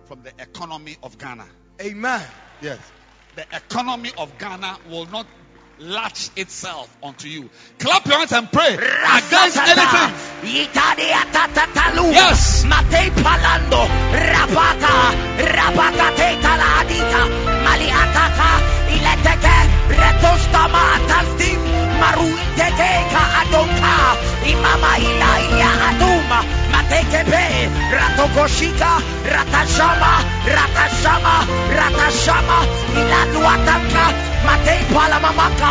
from 0.04 0.22
the 0.22 0.30
economy 0.40 0.96
of 1.02 1.18
Ghana. 1.18 1.46
amen 1.80 2.22
Yes. 2.62 2.78
The 3.34 3.46
economy 3.56 4.10
of 4.18 4.36
Ghana 4.38 4.76
will 4.90 5.06
not 5.06 5.26
latch 5.78 6.28
itself 6.36 6.94
onto 7.02 7.28
you. 7.28 7.48
Clap 7.78 8.06
your 8.06 8.18
hands 8.18 8.32
and 8.32 8.50
pray 8.52 8.74
against 8.74 9.56
anything. 9.56 10.14
Yes. 12.12 12.64
Matei 12.64 13.08
palando. 13.10 13.88
Te. 16.16 16.32
Ileteke. 18.96 19.56
Retostama 20.00 20.82
atastim. 20.96 21.58
Maruiteke 22.00 22.92
ka 23.12 23.22
adonka. 23.42 23.94
Imama 24.52 24.92
ila 25.08 25.30
ilia 25.46 25.70
aduma. 25.88 26.40
Mateke 26.72 27.22
pe. 27.30 27.44
Ratokoshika. 27.96 28.92
Ratashama. 29.34 30.12
Ratashama. 30.56 31.34
Ratashama. 31.78 32.58
Ilanuatanka. 33.00 34.04
Matei 34.46 34.80
palamamaka. 34.94 35.70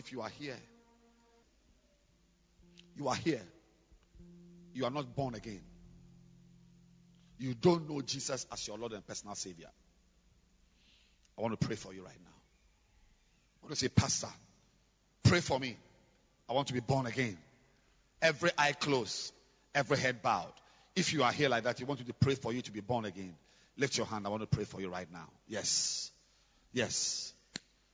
If 0.00 0.12
you 0.12 0.22
are 0.22 0.30
here, 0.30 0.56
you 2.96 3.08
are 3.08 3.14
here. 3.14 3.42
You 4.72 4.86
are 4.86 4.90
not 4.90 5.14
born 5.14 5.34
again. 5.34 5.60
You 7.38 7.52
don't 7.52 7.86
know 7.86 8.00
Jesus 8.00 8.46
as 8.50 8.66
your 8.66 8.78
Lord 8.78 8.92
and 8.92 9.06
personal 9.06 9.34
Savior. 9.34 9.68
I 11.36 11.42
want 11.42 11.60
to 11.60 11.66
pray 11.66 11.76
for 11.76 11.92
you 11.92 12.02
right 12.02 12.18
now. 12.24 12.30
I 13.62 13.66
want 13.66 13.74
to 13.74 13.76
say, 13.76 13.88
Pastor, 13.88 14.28
pray 15.22 15.40
for 15.40 15.60
me. 15.60 15.76
I 16.48 16.54
want 16.54 16.68
to 16.68 16.72
be 16.72 16.80
born 16.80 17.04
again. 17.04 17.36
Every 18.22 18.52
eye 18.56 18.72
closed, 18.72 19.34
every 19.74 19.98
head 19.98 20.22
bowed. 20.22 20.54
If 20.96 21.12
you 21.12 21.24
are 21.24 21.32
here 21.32 21.50
like 21.50 21.64
that, 21.64 21.78
you 21.78 21.84
want 21.84 22.06
to 22.06 22.14
pray 22.14 22.36
for 22.36 22.54
you 22.54 22.62
to 22.62 22.72
be 22.72 22.80
born 22.80 23.04
again. 23.04 23.34
Lift 23.76 23.98
your 23.98 24.06
hand. 24.06 24.26
I 24.26 24.30
want 24.30 24.44
to 24.44 24.46
pray 24.46 24.64
for 24.64 24.80
you 24.80 24.88
right 24.88 25.12
now. 25.12 25.28
Yes. 25.46 26.10
Yes. 26.72 27.34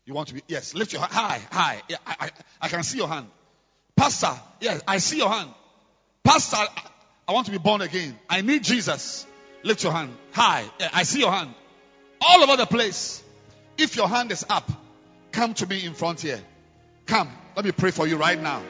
You 0.07 0.15
want 0.15 0.29
to 0.29 0.35
be, 0.35 0.43
yes, 0.47 0.75
lift 0.75 0.93
your 0.93 1.03
hand. 1.03 1.13
Hi, 1.13 1.41
hi. 1.51 1.83
Yeah, 1.89 1.97
I, 2.07 2.17
I, 2.21 2.31
I 2.63 2.69
can 2.69 2.85
see 2.85 2.97
your 2.97 3.09
hand. 3.09 3.27
Pastor, 3.97 4.31
yes, 4.61 4.81
I 4.87 4.99
see 4.99 5.19
your 5.19 5.29
hand. 5.29 5.51
Pastor, 6.23 6.57
I- 6.57 7.33
want 7.33 7.47
to 7.47 7.53
be 7.53 7.59
born 7.59 7.81
again. 7.81 8.17
I 8.31 8.41
need 8.41 8.63
Jesus. 8.63 9.27
Lift 9.65 9.83
your 9.83 9.93
hand. 9.93 10.17
Hi, 10.33 10.65
yeah, 10.79 10.91
I 10.93 11.03
see 11.03 11.19
your 11.19 11.33
hand. 11.33 11.53
All 12.21 12.43
over 12.45 12.57
the 12.57 12.67
place. 12.67 13.21
If 13.77 13.97
your 13.97 14.09
hand 14.09 14.31
is 14.31 14.47
up, 14.49 14.71
come 15.33 15.53
to 15.55 15.67
me 15.67 15.85
in 15.85 15.95
front 15.95 16.21
here. 16.21 16.41
Come. 17.07 17.29
Let 17.57 17.65
me 17.65 17.73
pray 17.73 17.91
for 17.91 18.07
you 18.07 18.17
right 18.17 18.41
now. 18.41 18.63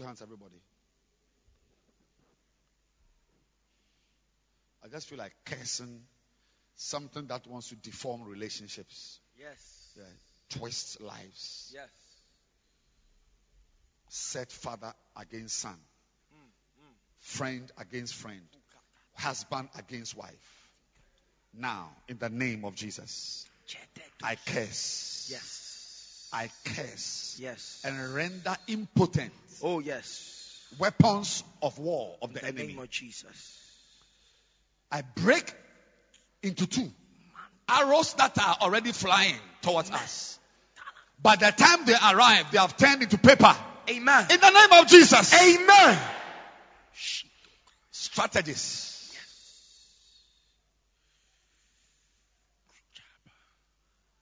Your 0.00 0.08
hands, 0.08 0.22
everybody. 0.22 0.56
I 4.82 4.88
just 4.88 5.08
feel 5.08 5.18
like 5.18 5.34
cursing 5.44 6.00
something 6.76 7.26
that 7.26 7.46
wants 7.46 7.68
to 7.68 7.76
deform 7.76 8.22
relationships, 8.22 9.20
Yes. 9.38 9.58
yeah, 9.96 10.04
twist 10.58 11.00
lives, 11.00 11.70
Yes. 11.74 11.90
set 14.08 14.50
father 14.50 14.92
against 15.16 15.56
son, 15.58 15.78
friend 17.20 17.70
against 17.76 18.14
friend, 18.14 18.40
husband 19.14 19.68
against 19.76 20.16
wife. 20.16 20.70
Now, 21.52 21.90
in 22.08 22.16
the 22.18 22.30
name 22.30 22.64
of 22.64 22.74
Jesus, 22.74 23.46
I 24.22 24.36
curse. 24.36 25.28
Yes. 25.30 25.59
I 26.32 26.50
curse 26.64 27.36
Yes. 27.40 27.80
and 27.84 28.14
render 28.14 28.56
impotent 28.68 29.32
Oh, 29.62 29.80
yes. 29.80 30.58
weapons 30.78 31.42
of 31.62 31.78
war 31.78 32.16
of 32.22 32.30
In 32.30 32.34
the 32.34 32.40
the 32.40 32.46
enemy. 32.46 32.66
name 32.68 32.78
of 32.78 32.90
Jesus. 32.90 33.56
I 34.92 35.02
break 35.16 35.52
into 36.42 36.66
two 36.66 36.90
arrows 37.68 38.14
that 38.14 38.38
are 38.38 38.56
already 38.62 38.92
flying 38.92 39.36
towards 39.62 39.90
us. 39.90 40.38
By 41.22 41.36
the 41.36 41.50
time 41.52 41.84
they 41.84 41.94
arrive, 41.94 42.50
they 42.50 42.58
have 42.58 42.76
turned 42.76 43.02
into 43.02 43.18
paper. 43.18 43.54
Amen. 43.90 44.26
In 44.30 44.40
the 44.40 44.50
name 44.50 44.80
of 44.82 44.88
Jesus. 44.88 45.34
Amen. 45.34 45.98
Strategies. 47.90 48.86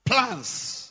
Plans. 0.05 0.88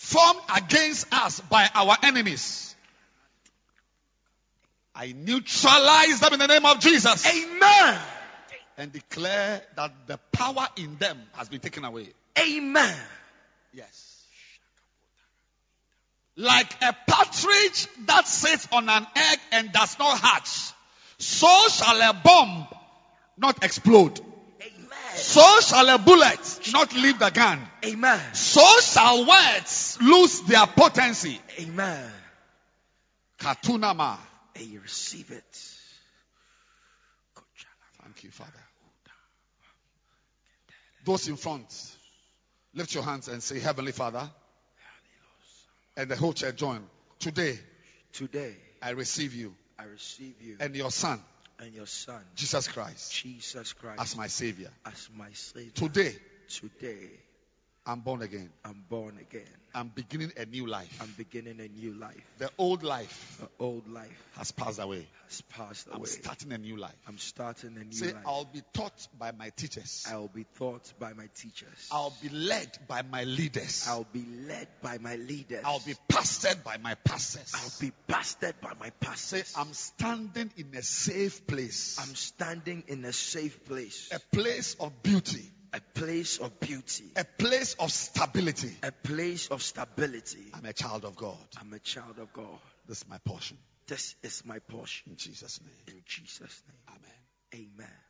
Formed 0.00 0.40
against 0.56 1.12
us 1.12 1.40
by 1.40 1.68
our 1.74 1.94
enemies. 2.02 2.74
I 4.94 5.12
neutralize 5.12 6.20
them 6.20 6.32
in 6.32 6.38
the 6.38 6.46
name 6.46 6.64
of 6.64 6.80
Jesus. 6.80 7.26
Amen. 7.26 7.98
And 8.78 8.92
declare 8.92 9.60
that 9.76 9.92
the 10.06 10.18
power 10.32 10.66
in 10.78 10.96
them 10.96 11.20
has 11.34 11.50
been 11.50 11.60
taken 11.60 11.84
away. 11.84 12.08
Amen. 12.38 12.96
Yes. 13.74 14.24
Like 16.34 16.82
a 16.82 16.96
partridge 17.06 17.86
that 18.06 18.26
sits 18.26 18.68
on 18.72 18.88
an 18.88 19.06
egg 19.14 19.38
and 19.52 19.70
does 19.70 19.98
not 19.98 20.18
hatch, 20.18 20.72
so 21.18 21.68
shall 21.68 22.00
a 22.00 22.14
bomb 22.14 22.66
not 23.36 23.62
explode. 23.62 24.18
So 25.14 25.60
shall 25.60 25.88
a 25.88 25.98
bullet 25.98 26.60
not 26.72 26.94
leave 26.94 27.18
the 27.18 27.30
gun. 27.30 27.60
Amen. 27.84 28.34
So 28.34 28.64
shall 28.80 29.26
words 29.26 29.98
lose 30.00 30.40
their 30.42 30.66
potency. 30.66 31.40
Amen. 31.60 32.10
Katunama. 33.38 34.18
And 34.56 34.66
you 34.66 34.80
receive 34.80 35.30
it. 35.30 35.58
Thank 38.02 38.24
you, 38.24 38.30
Father. 38.30 38.52
Those 41.04 41.28
in 41.28 41.36
front, 41.36 41.66
lift 42.74 42.94
your 42.94 43.02
hands 43.04 43.28
and 43.28 43.42
say, 43.42 43.58
Heavenly 43.58 43.92
Father. 43.92 44.28
And 45.96 46.10
the 46.10 46.16
whole 46.16 46.32
church 46.32 46.56
join. 46.56 46.82
Today, 47.18 47.58
Today, 48.12 48.56
I 48.82 48.90
receive 48.90 49.34
you 49.34 49.54
I 49.78 49.84
receive 49.84 50.34
you 50.42 50.56
and 50.60 50.74
your 50.74 50.90
Son, 50.90 51.20
and 51.60 51.74
your 51.74 51.86
Son, 51.86 52.22
Jesus 52.36 52.68
Christ, 52.68 53.12
Jesus 53.14 53.72
Christ, 53.74 54.00
as 54.00 54.16
my 54.16 54.26
Savior. 54.26 54.70
as 54.86 55.08
my 55.16 55.30
Savior. 55.32 55.72
Today, 55.74 56.14
Today, 56.48 57.08
I'm 57.90 58.02
born 58.02 58.22
again. 58.22 58.48
I'm 58.64 58.84
born 58.88 59.18
again. 59.20 59.48
I'm 59.74 59.88
beginning 59.88 60.30
a 60.36 60.46
new 60.46 60.68
life. 60.68 60.96
I'm 61.02 61.12
beginning 61.18 61.58
a 61.58 61.66
new 61.66 61.92
life. 61.92 62.22
The 62.38 62.48
old 62.56 62.84
life 62.84 63.38
The 63.40 63.48
old 63.58 63.88
life 63.88 64.28
has 64.36 64.52
passed 64.52 64.78
away. 64.78 65.08
has 65.26 65.40
passed 65.42 65.88
away. 65.88 65.96
I'm 65.98 66.06
starting 66.06 66.52
a 66.52 66.58
new 66.58 66.76
life. 66.76 66.94
I'm 67.08 67.18
starting 67.18 67.76
a 67.76 67.82
new 67.82 67.92
Say, 67.92 68.12
life. 68.12 68.22
I'll 68.24 68.44
be 68.44 68.62
taught 68.74 69.08
by 69.18 69.32
my 69.32 69.50
teachers. 69.56 70.06
I'll 70.08 70.28
be 70.28 70.46
taught 70.56 70.92
by 71.00 71.14
my 71.14 71.26
teachers. 71.34 71.88
I'll 71.90 72.14
be 72.22 72.28
led 72.28 72.70
by 72.86 73.02
my 73.02 73.24
leaders. 73.24 73.84
I'll 73.88 74.06
be 74.12 74.24
led 74.46 74.68
by 74.80 74.98
my 74.98 75.16
leaders. 75.16 75.62
I'll 75.64 75.82
be 75.84 75.94
pastored 76.08 76.62
by 76.62 76.76
my 76.76 76.94
pastors. 76.94 77.52
I'll 77.56 77.80
be 77.80 77.92
pastored 78.08 78.54
by 78.60 78.74
my 78.78 78.86
Say, 78.86 78.92
pastors. 79.00 79.54
I'm 79.56 79.72
standing 79.72 80.52
in 80.56 80.76
a 80.76 80.82
safe 80.82 81.44
place. 81.44 81.98
I'm 82.00 82.14
standing 82.14 82.84
in 82.86 83.04
a 83.04 83.12
safe 83.12 83.64
place, 83.64 84.10
a 84.12 84.20
place 84.36 84.76
of 84.78 85.02
beauty, 85.02 85.50
a 85.72 85.80
place 85.94 86.38
of 86.38 86.58
beauty, 86.60 87.04
a 87.16 87.24
place 87.24 87.74
of 87.78 87.92
stability. 87.92 88.72
a 88.82 88.92
place 88.92 89.48
of 89.48 89.62
stability. 89.62 90.50
I'm 90.54 90.64
a 90.64 90.72
child 90.72 91.04
of 91.04 91.16
God. 91.16 91.36
I'm 91.60 91.72
a 91.72 91.78
child 91.78 92.18
of 92.18 92.32
God. 92.32 92.58
This 92.88 92.98
is 93.02 93.08
my 93.08 93.18
portion. 93.18 93.56
This 93.86 94.14
is 94.22 94.42
my 94.44 94.58
portion. 94.60 95.10
In 95.10 95.16
Jesus' 95.16 95.60
name. 95.62 95.96
In 95.96 96.02
Jesus' 96.06 96.62
name. 96.68 96.96
Amen. 96.96 97.68
Amen. 97.78 98.09